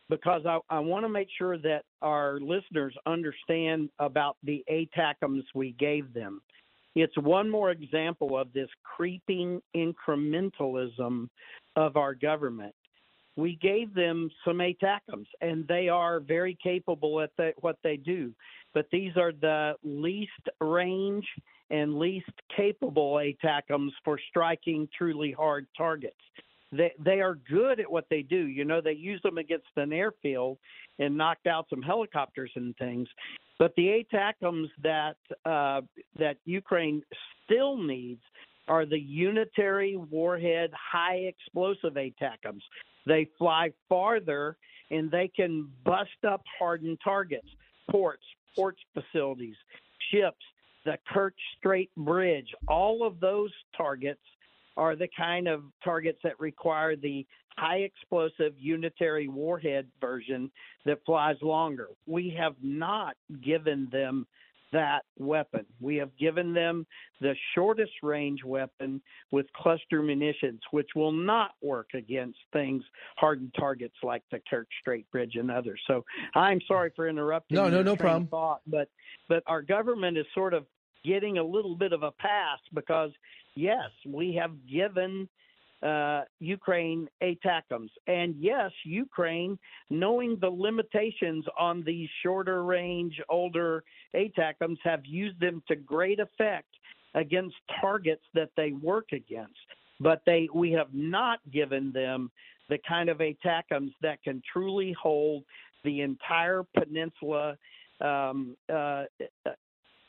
Because 0.09 0.43
I, 0.47 0.59
I 0.71 0.79
want 0.79 1.05
to 1.05 1.09
make 1.09 1.29
sure 1.37 1.59
that 1.59 1.83
our 2.01 2.41
listeners 2.41 2.95
understand 3.07 3.91
about 3.99 4.37
the 4.43 4.65
ATACMs 4.71 5.43
we 5.55 5.73
gave 5.73 6.15
them. 6.15 6.41
It's 6.95 7.17
one 7.19 7.49
more 7.51 7.71
example 7.71 8.37
of 8.39 8.53
this 8.53 8.69
creeping 8.83 9.61
incrementalism 9.77 11.29
of 11.77 11.97
our 11.97 12.15
government. 12.15 12.75
We 13.37 13.57
gave 13.63 13.95
them 13.95 14.31
some 14.45 14.59
ATACMs, 14.59 15.27
and 15.41 15.69
they 15.69 15.89
are 15.89 16.19
very 16.19 16.59
capable 16.61 17.21
at 17.21 17.31
the, 17.37 17.53
what 17.61 17.77
they 17.85 17.97
do. 17.97 18.33
But 18.75 18.87
these 18.91 19.13
are 19.17 19.33
the 19.33 19.75
least 19.85 20.33
range 20.61 21.27
and 21.71 21.99
least 21.99 22.33
capable 22.57 23.15
ATACMs 23.15 23.93
for 24.05 24.19
striking 24.29 24.89
truly 24.97 25.31
hard 25.31 25.67
targets. 25.77 26.17
They 26.73 26.93
they 26.99 27.21
are 27.21 27.35
good 27.35 27.81
at 27.81 27.91
what 27.91 28.07
they 28.11 28.23
do. 28.23 28.47
You 28.47 28.65
know, 28.65 28.81
they 28.81 28.93
use 28.93 29.21
them 29.23 29.39
against 29.39 29.69
an 29.77 29.93
airfield 29.93 30.59
and 30.99 31.17
knocked 31.17 31.47
out 31.47 31.67
some 31.71 31.83
helicopters 31.83 32.51
and 32.57 32.77
things. 32.77 33.09
But 33.59 33.75
the 33.77 34.05
ATACMs 34.13 34.69
that 34.83 35.17
uh, 35.45 35.81
that 36.19 36.37
Ukraine 36.45 37.03
still 37.45 37.77
needs 37.77 38.23
are 38.69 38.85
the 38.85 38.99
unitary 38.99 39.97
warhead 39.97 40.71
high 40.75 41.17
explosive 41.17 41.95
ATACMs. 41.95 42.63
They 43.07 43.29
fly 43.39 43.73
farther 43.89 44.57
and 44.91 45.11
they 45.11 45.29
can 45.35 45.69
bust 45.85 46.25
up 46.27 46.43
hardened 46.59 46.99
targets, 47.03 47.49
ports, 47.91 48.25
ports 48.55 48.81
facilities, 48.95 49.57
ships, 50.11 50.45
the 50.85 50.99
Kerch 51.13 51.33
Strait 51.59 51.91
Bridge. 51.97 52.49
All 52.67 53.07
of 53.07 53.21
those 53.21 53.53
targets 53.77 54.21
are 54.79 54.97
the 54.97 55.09
kind 55.17 55.49
of 55.49 55.65
targets 55.85 56.21
that 56.23 56.39
require 56.41 56.97
the 56.97 57.27
high 57.57 57.79
explosive 57.79 58.53
unitary 58.57 59.29
warhead 59.29 59.89
version 60.01 60.51
that 60.87 60.99
flies 61.05 61.37
longer. 61.43 61.89
We 62.07 62.35
have 62.39 62.55
not 62.63 63.17
given 63.43 63.89
them 63.91 64.27
that 64.73 65.01
weapon. 65.19 65.65
We 65.81 65.97
have 65.97 66.17
given 66.19 66.53
them 66.53 66.87
the 67.21 67.35
shortest 67.55 67.93
range 68.03 68.45
weapon 68.45 69.01
with 69.33 69.47
cluster 69.55 70.03
munitions, 70.03 70.61
which 70.71 70.89
will 70.95 71.11
not 71.11 71.53
work 71.63 71.89
against 71.95 72.39
things, 72.53 72.85
hardened 73.17 73.55
targets 73.59 73.97
like 74.03 74.23
the 74.31 74.41
Kerch 74.51 74.67
Strait 74.81 75.11
Bridge 75.11 75.37
and 75.37 75.51
others. 75.51 75.81
So 75.87 76.05
I'm 76.35 76.61
sorry 76.69 76.93
for 76.95 77.09
interrupting. 77.09 77.57
No, 77.57 77.69
no, 77.69 77.83
no 77.83 77.97
problem. 77.97 78.29
Thought, 78.29 78.61
but 78.67 78.89
but 79.29 79.43
our 79.47 79.63
government 79.63 80.19
is 80.19 80.27
sort 80.35 80.55
of 80.55 80.67
getting 81.05 81.39
a 81.39 81.43
little 81.43 81.75
bit 81.75 81.93
of 81.93 82.03
a 82.03 82.11
pass 82.13 82.59
because 82.75 83.11
yes, 83.59 83.91
we 84.07 84.35
have 84.41 84.53
given 84.71 85.29
uh, 85.83 86.23
Ukraine 86.41 87.09
ATACMs. 87.23 87.91
And 88.07 88.35
yes, 88.39 88.71
Ukraine, 88.85 89.59
knowing 89.91 90.39
the 90.41 90.51
limitations 90.51 91.45
on 91.59 91.83
these 91.85 92.09
shorter 92.23 92.65
range, 92.65 93.21
older 93.29 93.85
ATACMs, 94.15 94.79
have 94.85 95.05
used 95.05 95.39
them 95.41 95.63
to 95.69 95.77
great 95.77 96.21
effect 96.21 96.69
against 97.15 97.57
targets 97.81 98.23
that 98.35 98.51
they 98.57 98.73
work 98.73 99.09
against. 99.13 99.59
But 100.01 100.23
they, 100.27 100.49
we 100.55 100.73
have 100.73 100.93
not 100.93 101.41
given 101.53 101.91
them 101.93 102.31
the 102.69 102.79
kind 102.89 103.09
of 103.09 103.19
ATACMs 103.19 103.93
that 104.03 104.23
can 104.23 104.43
truly 104.53 104.95
hold 105.01 105.45
the 105.85 106.03
entire 106.03 106.65
peninsula 106.77 107.57
um, 108.01 108.57
uh, 108.73 109.05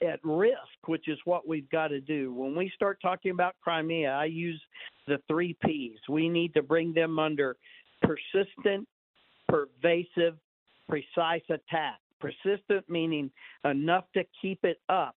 at 0.01 0.19
risk, 0.23 0.87
which 0.87 1.07
is 1.07 1.17
what 1.25 1.47
we've 1.47 1.69
got 1.69 1.89
to 1.89 1.99
do. 1.99 2.33
When 2.33 2.55
we 2.55 2.71
start 2.75 2.99
talking 3.01 3.31
about 3.31 3.55
Crimea, 3.61 4.11
I 4.11 4.25
use 4.25 4.61
the 5.07 5.19
three 5.27 5.55
P's. 5.65 5.97
We 6.07 6.29
need 6.29 6.53
to 6.53 6.61
bring 6.61 6.93
them 6.93 7.19
under 7.19 7.57
persistent, 8.01 8.87
pervasive, 9.47 10.37
precise 10.87 11.43
attack. 11.49 11.99
Persistent 12.19 12.89
meaning 12.89 13.31
enough 13.63 14.05
to 14.13 14.25
keep 14.41 14.63
it 14.65 14.81
up. 14.89 15.15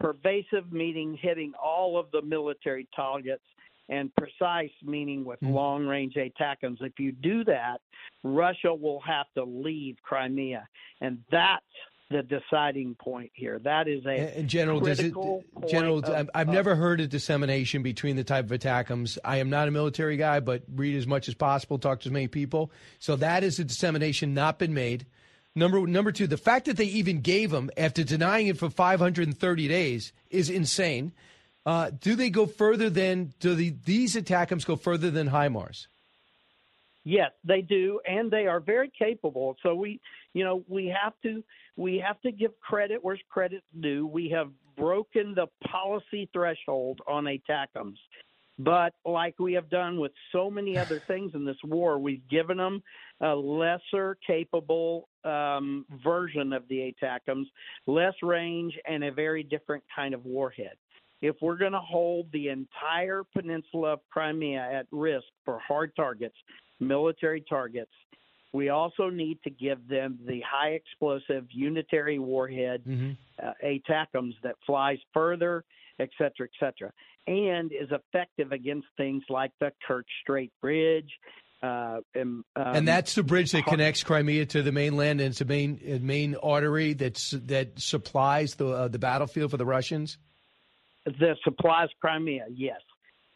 Pervasive 0.00 0.72
meaning 0.72 1.16
hitting 1.20 1.52
all 1.62 1.96
of 1.96 2.10
the 2.10 2.22
military 2.22 2.88
targets 2.94 3.44
and 3.88 4.14
precise 4.16 4.72
meaning 4.82 5.24
with 5.24 5.38
Mm. 5.40 5.52
long 5.52 5.86
range 5.86 6.14
ATACMS. 6.16 6.82
If 6.82 6.98
you 6.98 7.12
do 7.12 7.44
that, 7.44 7.80
Russia 8.24 8.74
will 8.74 9.00
have 9.00 9.26
to 9.34 9.44
leave 9.44 9.96
Crimea. 10.02 10.66
And 11.00 11.22
that's 11.30 11.64
the 12.12 12.22
deciding 12.22 12.94
point 12.94 13.30
here. 13.34 13.58
That 13.58 13.88
is 13.88 14.04
a 14.06 14.38
And 14.38 14.48
General, 14.48 14.80
does 14.80 14.98
it, 15.00 15.02
critical 15.02 15.44
point 15.54 15.68
General, 15.70 15.98
of- 15.98 16.04
I've- 16.08 16.28
of- 16.34 16.48
never 16.48 16.74
heard 16.76 17.00
a 17.00 17.06
dissemination 17.06 17.82
between 17.82 18.16
the 18.16 18.24
type 18.24 18.44
of 18.44 18.50
ATACMS. 18.52 19.18
I 19.24 19.38
am 19.38 19.50
not 19.50 19.68
a 19.68 19.70
military 19.70 20.16
guy, 20.16 20.40
but 20.40 20.62
read 20.72 20.96
as 20.96 21.06
much 21.06 21.28
as 21.28 21.34
possible, 21.34 21.78
talk 21.78 22.00
to 22.00 22.08
as 22.08 22.12
many 22.12 22.28
people. 22.28 22.70
So 22.98 23.16
that 23.16 23.42
is 23.42 23.58
a 23.58 23.64
dissemination 23.64 24.34
not 24.34 24.58
been 24.58 24.74
made. 24.74 25.06
Number 25.54 25.86
number 25.86 26.12
two, 26.12 26.26
the 26.26 26.38
fact 26.38 26.66
that 26.66 26.76
they 26.76 26.84
even 26.86 27.20
gave 27.20 27.50
them 27.50 27.70
after 27.76 28.02
denying 28.04 28.46
it 28.46 28.56
for 28.58 28.70
530 28.70 29.68
days 29.68 30.12
is 30.30 30.48
insane. 30.48 31.12
Uh, 31.66 31.90
do 32.00 32.14
they 32.14 32.30
go 32.30 32.46
further 32.46 32.88
than 32.90 33.34
do 33.38 33.54
the, 33.54 33.74
these 33.84 34.16
ATACMS 34.16 34.64
go 34.66 34.76
further 34.76 35.10
than 35.10 35.28
HIMARS? 35.28 35.86
Yes, 37.04 37.32
they 37.44 37.62
do, 37.62 38.00
and 38.06 38.30
they 38.30 38.46
are 38.46 38.60
very 38.60 38.88
capable. 38.96 39.56
So 39.62 39.74
we, 39.74 40.00
you 40.34 40.44
know, 40.44 40.62
we 40.68 40.86
have 40.86 41.12
to 41.22 41.42
we 41.76 42.02
have 42.06 42.20
to 42.22 42.32
give 42.32 42.58
credit 42.60 42.98
where's 43.02 43.20
credit's 43.30 43.66
due. 43.80 44.06
We 44.06 44.28
have 44.30 44.50
broken 44.76 45.34
the 45.34 45.46
policy 45.68 46.28
threshold 46.32 47.00
on 47.06 47.24
ATACMs, 47.24 47.96
but 48.58 48.92
like 49.04 49.38
we 49.38 49.54
have 49.54 49.70
done 49.70 49.98
with 49.98 50.12
so 50.32 50.50
many 50.50 50.76
other 50.78 51.00
things 51.06 51.32
in 51.34 51.44
this 51.44 51.56
war, 51.64 51.98
we've 51.98 52.26
given 52.28 52.56
them 52.56 52.82
a 53.20 53.34
lesser 53.34 54.16
capable 54.26 55.08
um, 55.24 55.86
version 56.02 56.52
of 56.52 56.66
the 56.68 56.94
ATACMs, 57.02 57.46
less 57.86 58.14
range, 58.22 58.78
and 58.86 59.04
a 59.04 59.12
very 59.12 59.42
different 59.42 59.84
kind 59.94 60.14
of 60.14 60.24
warhead. 60.24 60.76
If 61.20 61.36
we're 61.40 61.56
going 61.56 61.72
to 61.72 61.78
hold 61.78 62.26
the 62.32 62.48
entire 62.48 63.22
peninsula 63.32 63.92
of 63.92 64.00
Crimea 64.10 64.58
at 64.60 64.86
risk 64.90 65.26
for 65.44 65.60
hard 65.60 65.94
targets, 65.94 66.34
military 66.80 67.44
targets, 67.48 67.92
we 68.52 68.68
also 68.68 69.08
need 69.08 69.38
to 69.44 69.50
give 69.50 69.88
them 69.88 70.18
the 70.26 70.42
high 70.46 70.70
explosive 70.70 71.46
unitary 71.50 72.18
warhead 72.18 72.82
uh, 73.42 73.52
ATACMs 73.64 74.34
that 74.42 74.56
flies 74.66 74.98
further, 75.14 75.64
et 75.98 76.10
cetera, 76.18 76.46
et 76.46 76.50
cetera, 76.60 76.92
and 77.26 77.72
is 77.72 77.88
effective 77.90 78.52
against 78.52 78.86
things 78.96 79.22
like 79.30 79.52
the 79.60 79.72
Kerch 79.88 80.04
Strait 80.22 80.52
Bridge. 80.60 81.10
Uh, 81.62 82.00
and, 82.14 82.44
um, 82.56 82.74
and 82.74 82.88
that's 82.88 83.14
the 83.14 83.22
bridge 83.22 83.52
that 83.52 83.64
connects 83.64 84.02
Crimea 84.02 84.44
to 84.46 84.62
the 84.62 84.72
mainland, 84.72 85.20
and 85.20 85.30
it's 85.30 85.40
a 85.40 85.44
main 85.44 85.78
main 86.02 86.34
artery 86.42 86.92
that's 86.92 87.30
that 87.30 87.78
supplies 87.78 88.56
the 88.56 88.66
uh, 88.66 88.88
the 88.88 88.98
battlefield 88.98 89.52
for 89.52 89.56
the 89.56 89.64
Russians. 89.64 90.18
the 91.04 91.36
supplies 91.44 91.88
Crimea, 92.00 92.46
yes, 92.52 92.80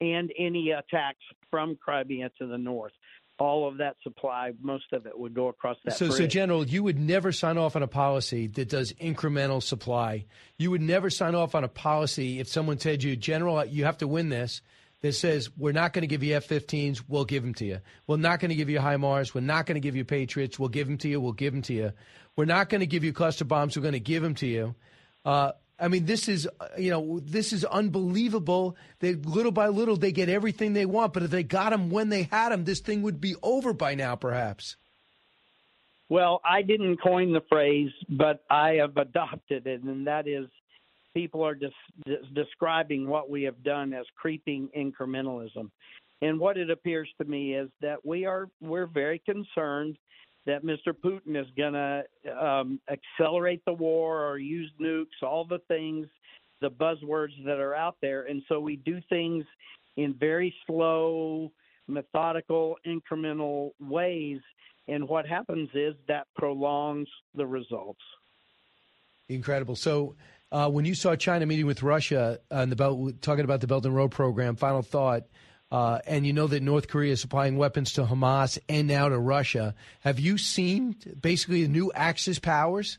and 0.01 0.33
any 0.37 0.71
attacks 0.71 1.23
from 1.51 1.77
Crimea 1.77 2.31
to 2.39 2.47
the 2.49 2.59
north. 2.59 2.93
All 3.39 3.69
of 3.69 3.79
that 3.79 3.97
supply, 4.03 4.53
most 4.63 4.93
of 4.93 5.07
it 5.07 5.19
would 5.19 5.35
go 5.35 5.49
across 5.49 5.77
that 5.85 5.97
So, 5.97 6.07
bridge. 6.07 6.19
so 6.19 6.27
General, 6.27 6.67
you 6.67 6.83
would 6.83 6.99
never 6.99 7.33
sign 7.33 7.59
off 7.59 7.77
on 7.77 7.83
a 7.83 7.87
policy 7.89 8.47
that 8.47 8.71
does 8.71 8.93
incremental 8.95 9.63
supply. 9.63 10.25
You 10.57 10.71
would 10.71 10.81
never 10.81 11.11
sign 11.11 11.35
off 11.35 11.55
on 11.55 11.63
a 11.63 11.69
policy 11.69 12.41
if 12.41 12.49
someone 12.49 12.79
said 12.79 13.01
to 13.01 13.09
you, 13.09 13.17
General, 13.17 13.65
you 13.67 13.85
have 13.85 13.99
to 13.99 14.09
win 14.09 14.31
this. 14.31 14.63
That 15.03 15.13
says 15.13 15.51
we're 15.59 15.73
not 15.73 15.93
going 15.93 16.03
to 16.03 16.07
give 16.07 16.23
you 16.23 16.35
F-15s, 16.37 17.03
we'll 17.07 17.27
give 17.27 17.43
them 17.43 17.53
to 17.55 17.67
you. 17.67 17.81
We're 18.07 18.17
not 18.17 18.41
going 18.41 18.49
to 18.49 18.55
give 18.55 18.71
you 18.71 18.79
HIMARS, 18.79 19.35
we're 19.35 19.43
not 19.43 19.67
going 19.67 19.75
to 19.75 19.81
give 19.81 19.95
you 19.95 20.07
Patriots, 20.07 20.59
we'll 20.59 20.71
give 20.71 20.87
them 20.89 20.97
to 20.99 21.09
you, 21.09 21.21
we'll 21.21 21.33
give 21.33 21.53
them 21.53 21.61
to 21.63 21.75
you. 21.75 21.93
We're 22.35 22.47
not 22.47 22.71
going 22.71 22.81
to 22.81 22.87
give 22.87 23.05
you 23.05 23.13
cluster 23.13 23.45
bombs, 23.45 23.77
we're 23.77 23.83
going 23.83 23.93
to 23.93 24.01
give 24.01 24.23
them 24.23 24.35
to 24.37 24.47
you. 24.47 24.75
Uh, 25.25 25.53
I 25.79 25.89
mean, 25.89 26.07
this 26.07 26.29
is 26.29 26.49
uh, 26.59 26.69
you 26.79 26.91
know 26.91 27.21
this 27.21 27.53
is 27.53 27.65
unbelievable. 27.65 28.77
They 29.01 29.15
little 29.15 29.53
by 29.53 29.69
little 29.69 29.97
they 29.97 30.13
get 30.13 30.29
everything 30.29 30.73
they 30.73 30.87
want, 30.87 31.13
but 31.13 31.23
if 31.23 31.31
they 31.31 31.43
got 31.43 31.71
them 31.71 31.91
when 31.91 32.09
they 32.09 32.25
had 32.25 32.51
them, 32.51 32.65
this 32.65 32.81
thing 32.81 33.03
would 33.03 33.21
be 33.21 33.37
over 33.43 33.73
by 33.73 33.95
now, 33.95 34.17
perhaps. 34.17 34.77
Well, 36.09 36.41
I 36.45 36.63
didn't 36.63 36.99
coin 37.03 37.33
the 37.33 37.43
phrase, 37.49 37.91
but 38.09 38.45
I 38.49 38.75
have 38.75 38.97
adopted 38.97 39.67
it, 39.67 39.83
and 39.83 40.07
that 40.07 40.29
is 40.29 40.47
people 41.15 41.43
are 41.45 41.55
des- 41.55 41.71
des- 42.05 42.23
describing 42.33 43.09
what 43.09 43.29
we 43.29 43.43
have 43.43 43.63
done 43.63 43.93
as 43.93 44.07
creeping 44.17 44.69
incrementalism. 44.77 45.71
And 46.23 46.39
what 46.39 46.57
it 46.57 46.71
appears 46.71 47.09
to 47.19 47.27
me 47.27 47.55
is 47.55 47.69
that 47.83 48.05
we 48.05 48.25
are 48.25 48.49
we're 48.61 48.87
very 48.87 49.19
concerned 49.19 49.99
that 50.47 50.65
Mr. 50.65 50.93
Putin 50.93 51.41
is 51.41 51.47
going 51.57 51.73
to 51.73 52.05
um, 52.41 52.81
accelerate 52.91 53.63
the 53.67 53.73
war 53.73 54.25
or 54.25 54.39
use 54.39 54.71
nukes, 54.81 55.23
all 55.23 55.45
the 55.45 55.59
things, 55.69 56.07
the 56.61 56.71
buzzwords 56.71 57.33
that 57.45 57.59
are 57.59 57.75
out 57.75 57.97
there, 58.01 58.23
and 58.25 58.43
so 58.49 58.61
we 58.61 58.77
do 58.77 59.01
things 59.09 59.45
in 59.97 60.15
very 60.15 60.55
slow, 60.67 61.51
methodical, 61.89 62.77
incremental 62.87 63.71
ways. 63.81 64.41
And 64.89 65.09
what 65.09 65.27
happens 65.27 65.69
is 65.75 65.95
that 66.09 66.27
prolongs 66.37 67.09
the 67.35 67.47
results. 67.47 68.01
Incredible. 69.29 69.75
So, 69.75 70.15
uh, 70.53 70.71
when 70.71 70.85
you 70.85 70.95
saw 70.95 71.17
China 71.17 71.45
meeting 71.45 71.67
with 71.67 71.83
Russia 71.83 72.39
on 72.53 72.71
the 72.71 72.77
belt, 72.77 73.21
talking 73.21 73.45
about 73.45 73.61
the 73.61 73.67
Belt 73.67 73.85
and 73.85 73.95
Road 73.95 74.13
program, 74.13 74.55
final 74.55 74.83
thought, 74.83 75.25
uh, 75.71 75.99
and 76.07 76.27
you 76.27 76.33
know 76.33 76.47
that 76.47 76.63
North 76.63 76.89
Korea 76.89 77.13
is 77.13 77.21
supplying 77.21 77.57
weapons 77.57 77.93
to 77.95 78.05
Hamas 78.05 78.59
and 78.69 78.87
now 78.87 79.09
to 79.09 79.19
Russia. 79.19 79.75
Have 80.01 80.21
you 80.21 80.39
seen 80.39 80.97
basically 81.21 81.63
the 81.63 81.69
new 81.69 81.93
Axis 81.95 82.39
powers? 82.39 82.99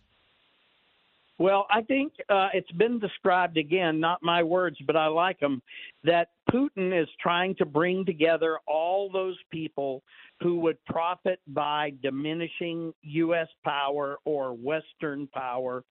Well, 1.39 1.67
I 1.69 1.81
think 1.81 2.13
uh, 2.29 2.49
it's 2.53 2.71
been 2.71 2.99
described 2.99 3.57
again, 3.57 3.99
not 3.99 4.23
my 4.23 4.41
words, 4.41 4.77
but 4.85 4.95
I 4.95 5.05
like 5.07 5.39
them, 5.39 5.61
that 6.03 6.29
Putin 6.51 6.99
is 6.99 7.07
trying 7.21 7.55
to 7.55 7.65
bring 7.65 8.05
together 8.05 8.57
all 8.65 9.11
those 9.11 9.37
people 9.51 10.01
who 10.41 10.59
would 10.61 10.83
profit 10.85 11.39
by 11.47 11.91
diminishing 12.01 12.91
U.S. 13.03 13.47
power 13.63 14.17
or 14.25 14.53
Western 14.53 15.27
power 15.27 15.83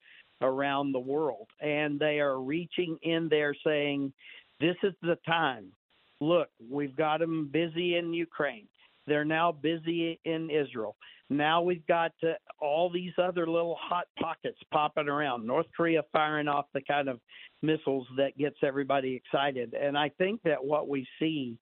around 0.42 0.92
the 0.92 0.98
world. 0.98 1.46
And 1.60 1.98
they 1.98 2.18
are 2.18 2.40
reaching 2.40 2.98
in 3.02 3.28
there 3.28 3.54
saying, 3.64 4.12
this 4.58 4.76
is 4.82 4.94
the 5.00 5.18
time. 5.26 5.72
Look, 6.20 6.48
we've 6.70 6.96
got 6.96 7.20
them 7.20 7.48
busy 7.52 7.96
in 7.96 8.12
Ukraine. 8.12 8.66
They're 9.06 9.24
now 9.24 9.52
busy 9.52 10.18
in 10.24 10.50
Israel. 10.50 10.96
Now 11.28 11.60
we've 11.60 11.86
got 11.86 12.12
uh, 12.22 12.32
all 12.60 12.88
these 12.90 13.12
other 13.18 13.46
little 13.46 13.76
hot 13.80 14.06
pockets 14.20 14.58
popping 14.72 15.08
around. 15.08 15.46
North 15.46 15.66
Korea 15.76 16.02
firing 16.12 16.48
off 16.48 16.66
the 16.72 16.80
kind 16.82 17.08
of 17.08 17.20
missiles 17.62 18.06
that 18.16 18.36
gets 18.38 18.56
everybody 18.62 19.14
excited. 19.14 19.74
And 19.74 19.98
I 19.98 20.10
think 20.18 20.40
that 20.44 20.64
what 20.64 20.88
we 20.88 21.06
see 21.18 21.58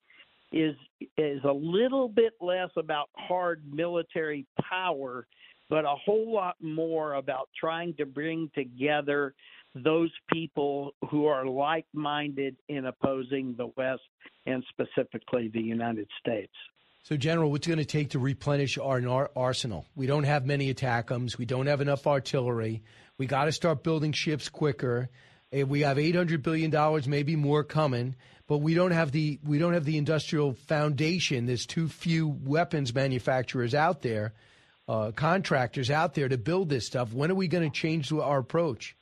is 0.53 0.77
is 1.17 1.43
a 1.45 1.53
little 1.53 2.09
bit 2.09 2.35
less 2.41 2.71
about 2.77 3.09
hard 3.17 3.63
military 3.71 4.47
power, 4.71 5.27
but 5.69 5.85
a 5.85 5.95
whole 6.05 6.33
lot 6.33 6.57
more 6.61 7.15
about 7.15 7.49
trying 7.59 7.95
to 7.95 8.07
bring 8.07 8.51
together 8.55 9.35
those 9.75 10.11
people 10.33 10.93
who 11.11 11.27
are 11.27 11.47
like 11.47 11.87
minded 11.93 12.57
in 12.69 12.87
opposing 12.87 13.55
the 13.57 13.71
West 13.77 14.03
and 14.47 14.65
specifically 14.71 15.49
the 15.53 15.61
United 15.61 16.09
States. 16.21 16.53
So, 17.03 17.17
General, 17.17 17.51
what's 17.51 17.67
going 17.67 17.79
to 17.81 17.85
take 17.85 18.11
to 18.11 18.19
replenish 18.19 18.79
our 18.79 19.31
arsenal? 19.37 19.85
We 19.95 20.07
don't 20.07 20.25
have 20.25 20.47
many 20.47 20.73
ATACMS. 20.73 21.37
We 21.37 21.45
don't 21.45 21.67
have 21.67 21.83
enough 21.83 22.07
artillery. 22.07 22.83
We 23.19 23.27
got 23.27 23.45
to 23.45 23.53
start 23.53 23.83
building 23.83 24.13
ships 24.13 24.49
quicker. 24.49 25.11
Eh, 25.53 25.65
We 25.65 25.81
have 25.83 25.99
eight 25.99 26.15
hundred 26.15 26.43
billion 26.43 26.71
dollars, 26.71 27.07
maybe 27.07 27.37
more 27.37 27.63
coming, 27.63 28.15
but 28.47 28.59
we 28.59 28.73
don't 28.75 28.93
have 28.93 29.13
the 29.13 29.39
we 29.45 29.59
don't 29.59 29.75
have 29.75 29.85
the 29.85 29.99
industrial 29.99 30.55
foundation. 30.55 31.45
There's 31.45 31.67
too 31.67 31.89
few 31.89 32.29
weapons 32.29 32.95
manufacturers 32.95 33.75
out 33.75 34.01
there, 34.01 34.33
uh, 34.89 35.11
contractors 35.13 35.91
out 35.91 36.15
there 36.15 36.29
to 36.29 36.39
build 36.39 36.71
this 36.71 36.87
stuff. 36.87 37.13
When 37.13 37.31
are 37.31 37.35
we 37.35 37.49
going 37.49 37.71
to 37.71 37.75
change 37.77 38.11
our 38.13 38.39
approach? 38.39 38.97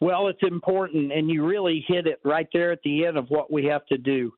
Well, 0.00 0.28
it's 0.28 0.42
important, 0.42 1.12
and 1.12 1.28
you 1.28 1.44
really 1.44 1.84
hit 1.88 2.06
it 2.06 2.20
right 2.24 2.46
there 2.52 2.70
at 2.70 2.78
the 2.84 3.04
end 3.04 3.16
of 3.16 3.26
what 3.30 3.52
we 3.52 3.64
have 3.64 3.84
to 3.86 3.98
do. 3.98 4.32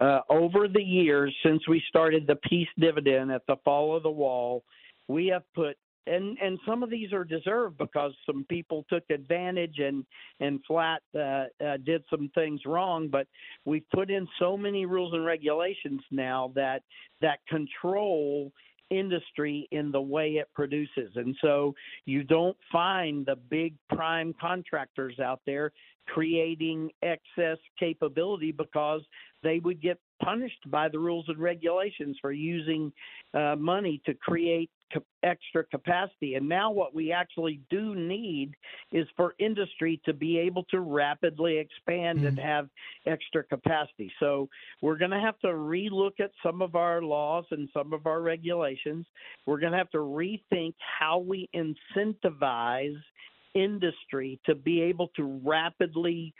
Uh, 0.00 0.20
over 0.28 0.68
the 0.68 0.82
years, 0.82 1.34
since 1.44 1.66
we 1.66 1.82
started 1.88 2.26
the 2.26 2.36
peace 2.48 2.68
dividend 2.78 3.32
at 3.32 3.42
the 3.48 3.56
fall 3.64 3.96
of 3.96 4.04
the 4.04 4.10
wall, 4.10 4.62
we 5.08 5.26
have 5.26 5.42
put 5.54 5.76
and 6.06 6.38
and 6.42 6.58
some 6.66 6.82
of 6.82 6.90
these 6.90 7.12
are 7.12 7.24
deserved 7.24 7.76
because 7.78 8.12
some 8.24 8.44
people 8.48 8.84
took 8.88 9.04
advantage 9.10 9.78
and 9.78 10.04
and 10.40 10.60
flat 10.66 11.02
uh, 11.14 11.44
uh, 11.64 11.76
did 11.84 12.02
some 12.08 12.30
things 12.34 12.60
wrong. 12.64 13.08
But 13.08 13.26
we've 13.64 13.88
put 13.94 14.10
in 14.10 14.26
so 14.38 14.56
many 14.56 14.86
rules 14.86 15.12
and 15.12 15.24
regulations 15.24 16.00
now 16.10 16.52
that 16.54 16.82
that 17.20 17.40
control 17.48 18.52
industry 18.90 19.68
in 19.70 19.90
the 19.90 20.00
way 20.00 20.32
it 20.32 20.48
produces. 20.54 21.10
And 21.14 21.36
so 21.40 21.74
you 22.06 22.22
don't 22.24 22.56
find 22.70 23.24
the 23.24 23.36
big 23.36 23.74
prime 23.88 24.34
contractors 24.40 25.18
out 25.18 25.40
there 25.46 25.72
creating 26.06 26.90
excess 27.02 27.58
capability 27.78 28.52
because 28.52 29.02
they 29.42 29.60
would 29.60 29.80
get 29.80 29.98
punished 30.22 30.70
by 30.70 30.88
the 30.88 30.98
rules 30.98 31.26
and 31.28 31.38
regulations 31.38 32.16
for 32.20 32.32
using 32.32 32.92
uh, 33.34 33.56
money 33.56 34.00
to 34.06 34.14
create 34.14 34.70
extra 35.22 35.64
capacity. 35.64 36.34
And 36.34 36.48
now, 36.48 36.70
what 36.70 36.94
we 36.94 37.12
actually 37.12 37.60
do 37.70 37.94
need 37.94 38.54
is 38.92 39.06
for 39.16 39.34
industry 39.38 40.00
to 40.04 40.12
be 40.12 40.38
able 40.38 40.64
to 40.64 40.80
rapidly 40.80 41.58
expand 41.58 42.18
mm-hmm. 42.18 42.28
and 42.28 42.38
have 42.38 42.68
extra 43.06 43.44
capacity. 43.44 44.10
So, 44.18 44.48
we're 44.82 44.98
going 44.98 45.12
to 45.12 45.20
have 45.20 45.38
to 45.40 45.48
relook 45.48 46.20
at 46.20 46.30
some 46.42 46.62
of 46.62 46.74
our 46.74 47.02
laws 47.02 47.44
and 47.50 47.68
some 47.72 47.92
of 47.92 48.06
our 48.06 48.20
regulations. 48.20 49.06
We're 49.46 49.60
going 49.60 49.72
to 49.72 49.78
have 49.78 49.90
to 49.90 49.98
rethink 49.98 50.74
how 50.98 51.18
we 51.18 51.48
incentivize 51.54 52.96
industry 53.54 54.40
to 54.46 54.54
be 54.54 54.80
able 54.80 55.08
to 55.16 55.40
rapidly 55.44 56.32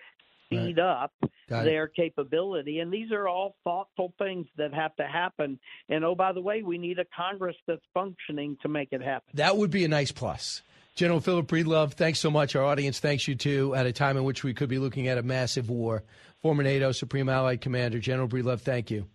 speed 0.50 0.78
right. 0.78 1.02
up 1.04 1.12
Got 1.48 1.64
their 1.64 1.84
it. 1.84 1.94
capability. 1.94 2.80
And 2.80 2.92
these 2.92 3.12
are 3.12 3.28
all 3.28 3.56
thoughtful 3.64 4.12
things 4.18 4.46
that 4.56 4.74
have 4.74 4.94
to 4.96 5.04
happen. 5.04 5.58
And 5.88 6.04
oh, 6.04 6.14
by 6.14 6.32
the 6.32 6.40
way, 6.40 6.62
we 6.62 6.78
need 6.78 6.98
a 6.98 7.04
Congress 7.16 7.56
that's 7.66 7.84
functioning 7.94 8.56
to 8.62 8.68
make 8.68 8.88
it 8.92 9.02
happen. 9.02 9.28
That 9.34 9.56
would 9.56 9.70
be 9.70 9.84
a 9.84 9.88
nice 9.88 10.12
plus. 10.12 10.62
General 10.96 11.20
Philip 11.20 11.46
Breedlove, 11.46 11.92
thanks 11.92 12.18
so 12.18 12.30
much. 12.30 12.56
Our 12.56 12.64
audience 12.64 12.98
thanks 12.98 13.26
you 13.26 13.34
too 13.34 13.74
at 13.74 13.86
a 13.86 13.92
time 13.92 14.16
in 14.16 14.24
which 14.24 14.42
we 14.42 14.52
could 14.52 14.68
be 14.68 14.78
looking 14.78 15.08
at 15.08 15.18
a 15.18 15.22
massive 15.22 15.70
war. 15.70 16.02
Former 16.42 16.62
NATO 16.62 16.92
Supreme 16.92 17.28
Allied 17.28 17.60
Commander, 17.60 18.00
General 18.00 18.28
Breedlove, 18.28 18.60
thank 18.60 18.90
you. 18.90 19.06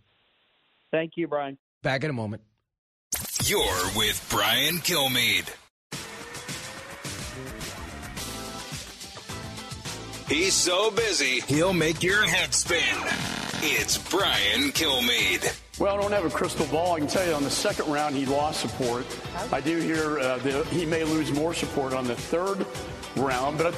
Thank 0.91 1.13
you, 1.15 1.27
Brian. 1.27 1.57
Back 1.83 2.03
in 2.03 2.09
a 2.09 2.13
moment. 2.13 2.41
You're 3.43 3.91
with 3.95 4.25
Brian 4.29 4.75
Kilmeade. 4.77 5.53
He's 10.27 10.55
so 10.55 10.89
busy, 10.89 11.41
he'll 11.41 11.71
make 11.71 12.01
your 12.01 12.25
head 12.25 12.51
spin. 12.51 12.79
It's 13.61 13.95
Brian 14.09 14.71
Kilmeade. 14.71 15.55
Well, 15.79 15.95
I 15.95 16.01
don't 16.01 16.11
have 16.13 16.25
a 16.25 16.31
crystal 16.31 16.65
ball. 16.67 16.93
I 16.95 16.99
can 16.99 17.07
tell 17.07 17.27
you 17.27 17.33
on 17.35 17.43
the 17.43 17.51
second 17.51 17.91
round, 17.91 18.15
he 18.15 18.25
lost 18.25 18.59
support. 18.59 19.05
I 19.51 19.61
do 19.61 19.77
hear 19.77 20.17
uh, 20.17 20.39
the, 20.39 20.63
he 20.71 20.83
may 20.83 21.03
lose 21.03 21.31
more 21.31 21.53
support 21.53 21.93
on 21.93 22.05
the 22.05 22.15
third 22.15 22.65
round, 23.15 23.59
but. 23.59 23.75
I... 23.75 23.77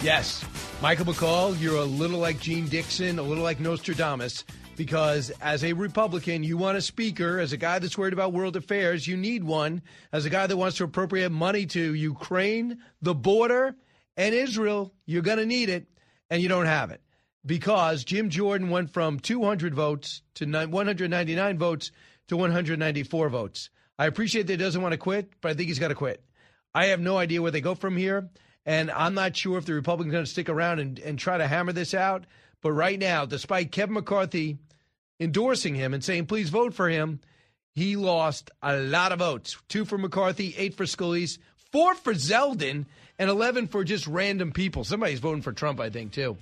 Yes. 0.00 0.44
Michael 0.80 1.06
McCaul, 1.06 1.60
you're 1.60 1.76
a 1.76 1.84
little 1.84 2.20
like 2.20 2.38
Jeane 2.38 2.68
Dixon, 2.68 3.18
a 3.18 3.22
little 3.22 3.42
like 3.42 3.58
Nostradamus, 3.58 4.44
because 4.76 5.30
as 5.40 5.64
a 5.64 5.72
Republican, 5.72 6.44
you 6.44 6.56
want 6.56 6.78
a 6.78 6.82
speaker. 6.82 7.40
As 7.40 7.52
a 7.52 7.56
guy 7.56 7.80
that's 7.80 7.98
worried 7.98 8.12
about 8.12 8.32
world 8.32 8.54
affairs, 8.54 9.08
you 9.08 9.16
need 9.16 9.42
one. 9.42 9.82
As 10.12 10.24
a 10.24 10.30
guy 10.30 10.46
that 10.46 10.56
wants 10.56 10.76
to 10.76 10.84
appropriate 10.84 11.30
money 11.30 11.66
to 11.66 11.94
Ukraine, 11.94 12.78
the 13.02 13.14
border, 13.14 13.74
and 14.16 14.34
Israel, 14.34 14.92
you're 15.04 15.22
going 15.22 15.38
to 15.38 15.46
need 15.46 15.68
it, 15.68 15.86
and 16.30 16.42
you 16.42 16.48
don't 16.48 16.66
have 16.66 16.90
it 16.90 17.00
because 17.44 18.04
Jim 18.04 18.28
Jordan 18.28 18.70
went 18.70 18.92
from 18.92 19.20
200 19.20 19.74
votes 19.74 20.22
to 20.34 20.44
199 20.46 21.58
votes 21.58 21.92
to 22.28 22.36
194 22.36 23.28
votes. 23.28 23.70
I 23.98 24.06
appreciate 24.06 24.46
that 24.48 24.54
he 24.54 24.56
doesn't 24.56 24.82
want 24.82 24.92
to 24.92 24.98
quit, 24.98 25.30
but 25.40 25.50
I 25.50 25.54
think 25.54 25.68
he's 25.68 25.78
got 25.78 25.88
to 25.88 25.94
quit. 25.94 26.22
I 26.74 26.86
have 26.86 27.00
no 27.00 27.16
idea 27.16 27.40
where 27.40 27.52
they 27.52 27.60
go 27.60 27.74
from 27.74 27.96
here, 27.96 28.28
and 28.66 28.90
I'm 28.90 29.14
not 29.14 29.36
sure 29.36 29.56
if 29.56 29.64
the 29.64 29.74
Republicans 29.74 30.12
are 30.12 30.16
going 30.16 30.24
to 30.24 30.30
stick 30.30 30.48
around 30.48 30.80
and, 30.80 30.98
and 30.98 31.18
try 31.18 31.38
to 31.38 31.46
hammer 31.46 31.72
this 31.72 31.94
out. 31.94 32.26
But 32.62 32.72
right 32.72 32.98
now, 32.98 33.24
despite 33.24 33.72
Kevin 33.72 33.94
McCarthy 33.94 34.58
endorsing 35.20 35.74
him 35.74 35.94
and 35.94 36.04
saying, 36.04 36.26
please 36.26 36.50
vote 36.50 36.74
for 36.74 36.88
him, 36.88 37.20
he 37.74 37.96
lost 37.96 38.50
a 38.62 38.76
lot 38.76 39.12
of 39.12 39.20
votes. 39.20 39.56
Two 39.68 39.84
for 39.84 39.96
McCarthy, 39.96 40.54
eight 40.58 40.74
for 40.74 40.84
Scalise, 40.84 41.38
four 41.72 41.94
for 41.94 42.12
Zeldin, 42.12 42.86
and 43.18 43.30
11 43.30 43.68
for 43.68 43.84
just 43.84 44.06
random 44.06 44.52
people. 44.52 44.84
Somebody's 44.84 45.20
voting 45.20 45.42
for 45.42 45.52
Trump, 45.52 45.80
I 45.80 45.90
think, 45.90 46.12
too. 46.12 46.36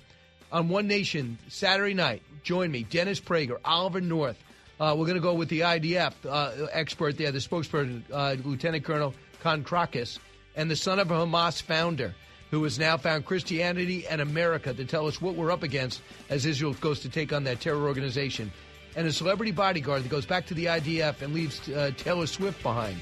On 0.51 0.69
One 0.69 0.87
Nation, 0.87 1.37
Saturday 1.47 1.93
night, 1.93 2.21
join 2.43 2.71
me, 2.71 2.83
Dennis 2.83 3.19
Prager, 3.19 3.57
Oliver 3.65 4.01
North. 4.01 4.37
Uh, 4.79 4.95
we're 4.97 5.05
going 5.05 5.15
to 5.15 5.21
go 5.21 5.33
with 5.33 5.49
the 5.49 5.61
IDF 5.61 6.13
uh, 6.29 6.67
expert 6.71 7.17
there, 7.17 7.31
the 7.31 7.39
spokesperson, 7.39 8.03
uh, 8.11 8.35
Lieutenant 8.43 8.83
Colonel 8.83 9.13
Conricus, 9.41 10.19
and 10.55 10.69
the 10.69 10.75
son 10.75 10.99
of 10.99 11.11
a 11.11 11.13
Hamas 11.13 11.61
founder 11.61 12.13
who 12.51 12.63
has 12.63 12.77
now 12.77 12.97
found 12.97 13.25
Christianity 13.25 14.05
and 14.07 14.21
America 14.21 14.73
to 14.73 14.85
tell 14.85 15.07
us 15.07 15.21
what 15.21 15.35
we're 15.35 15.51
up 15.51 15.63
against 15.63 16.01
as 16.29 16.45
Israel 16.45 16.73
goes 16.73 16.99
to 17.01 17.09
take 17.09 17.33
on 17.33 17.43
that 17.45 17.59
terror 17.59 17.87
organization. 17.87 18.51
And 18.95 19.07
a 19.07 19.11
celebrity 19.11 19.51
bodyguard 19.51 20.03
that 20.03 20.09
goes 20.09 20.25
back 20.25 20.45
to 20.47 20.53
the 20.53 20.65
IDF 20.65 21.21
and 21.21 21.33
leaves 21.33 21.67
uh, 21.69 21.91
Taylor 21.97 22.27
Swift 22.27 22.61
behind. 22.63 23.01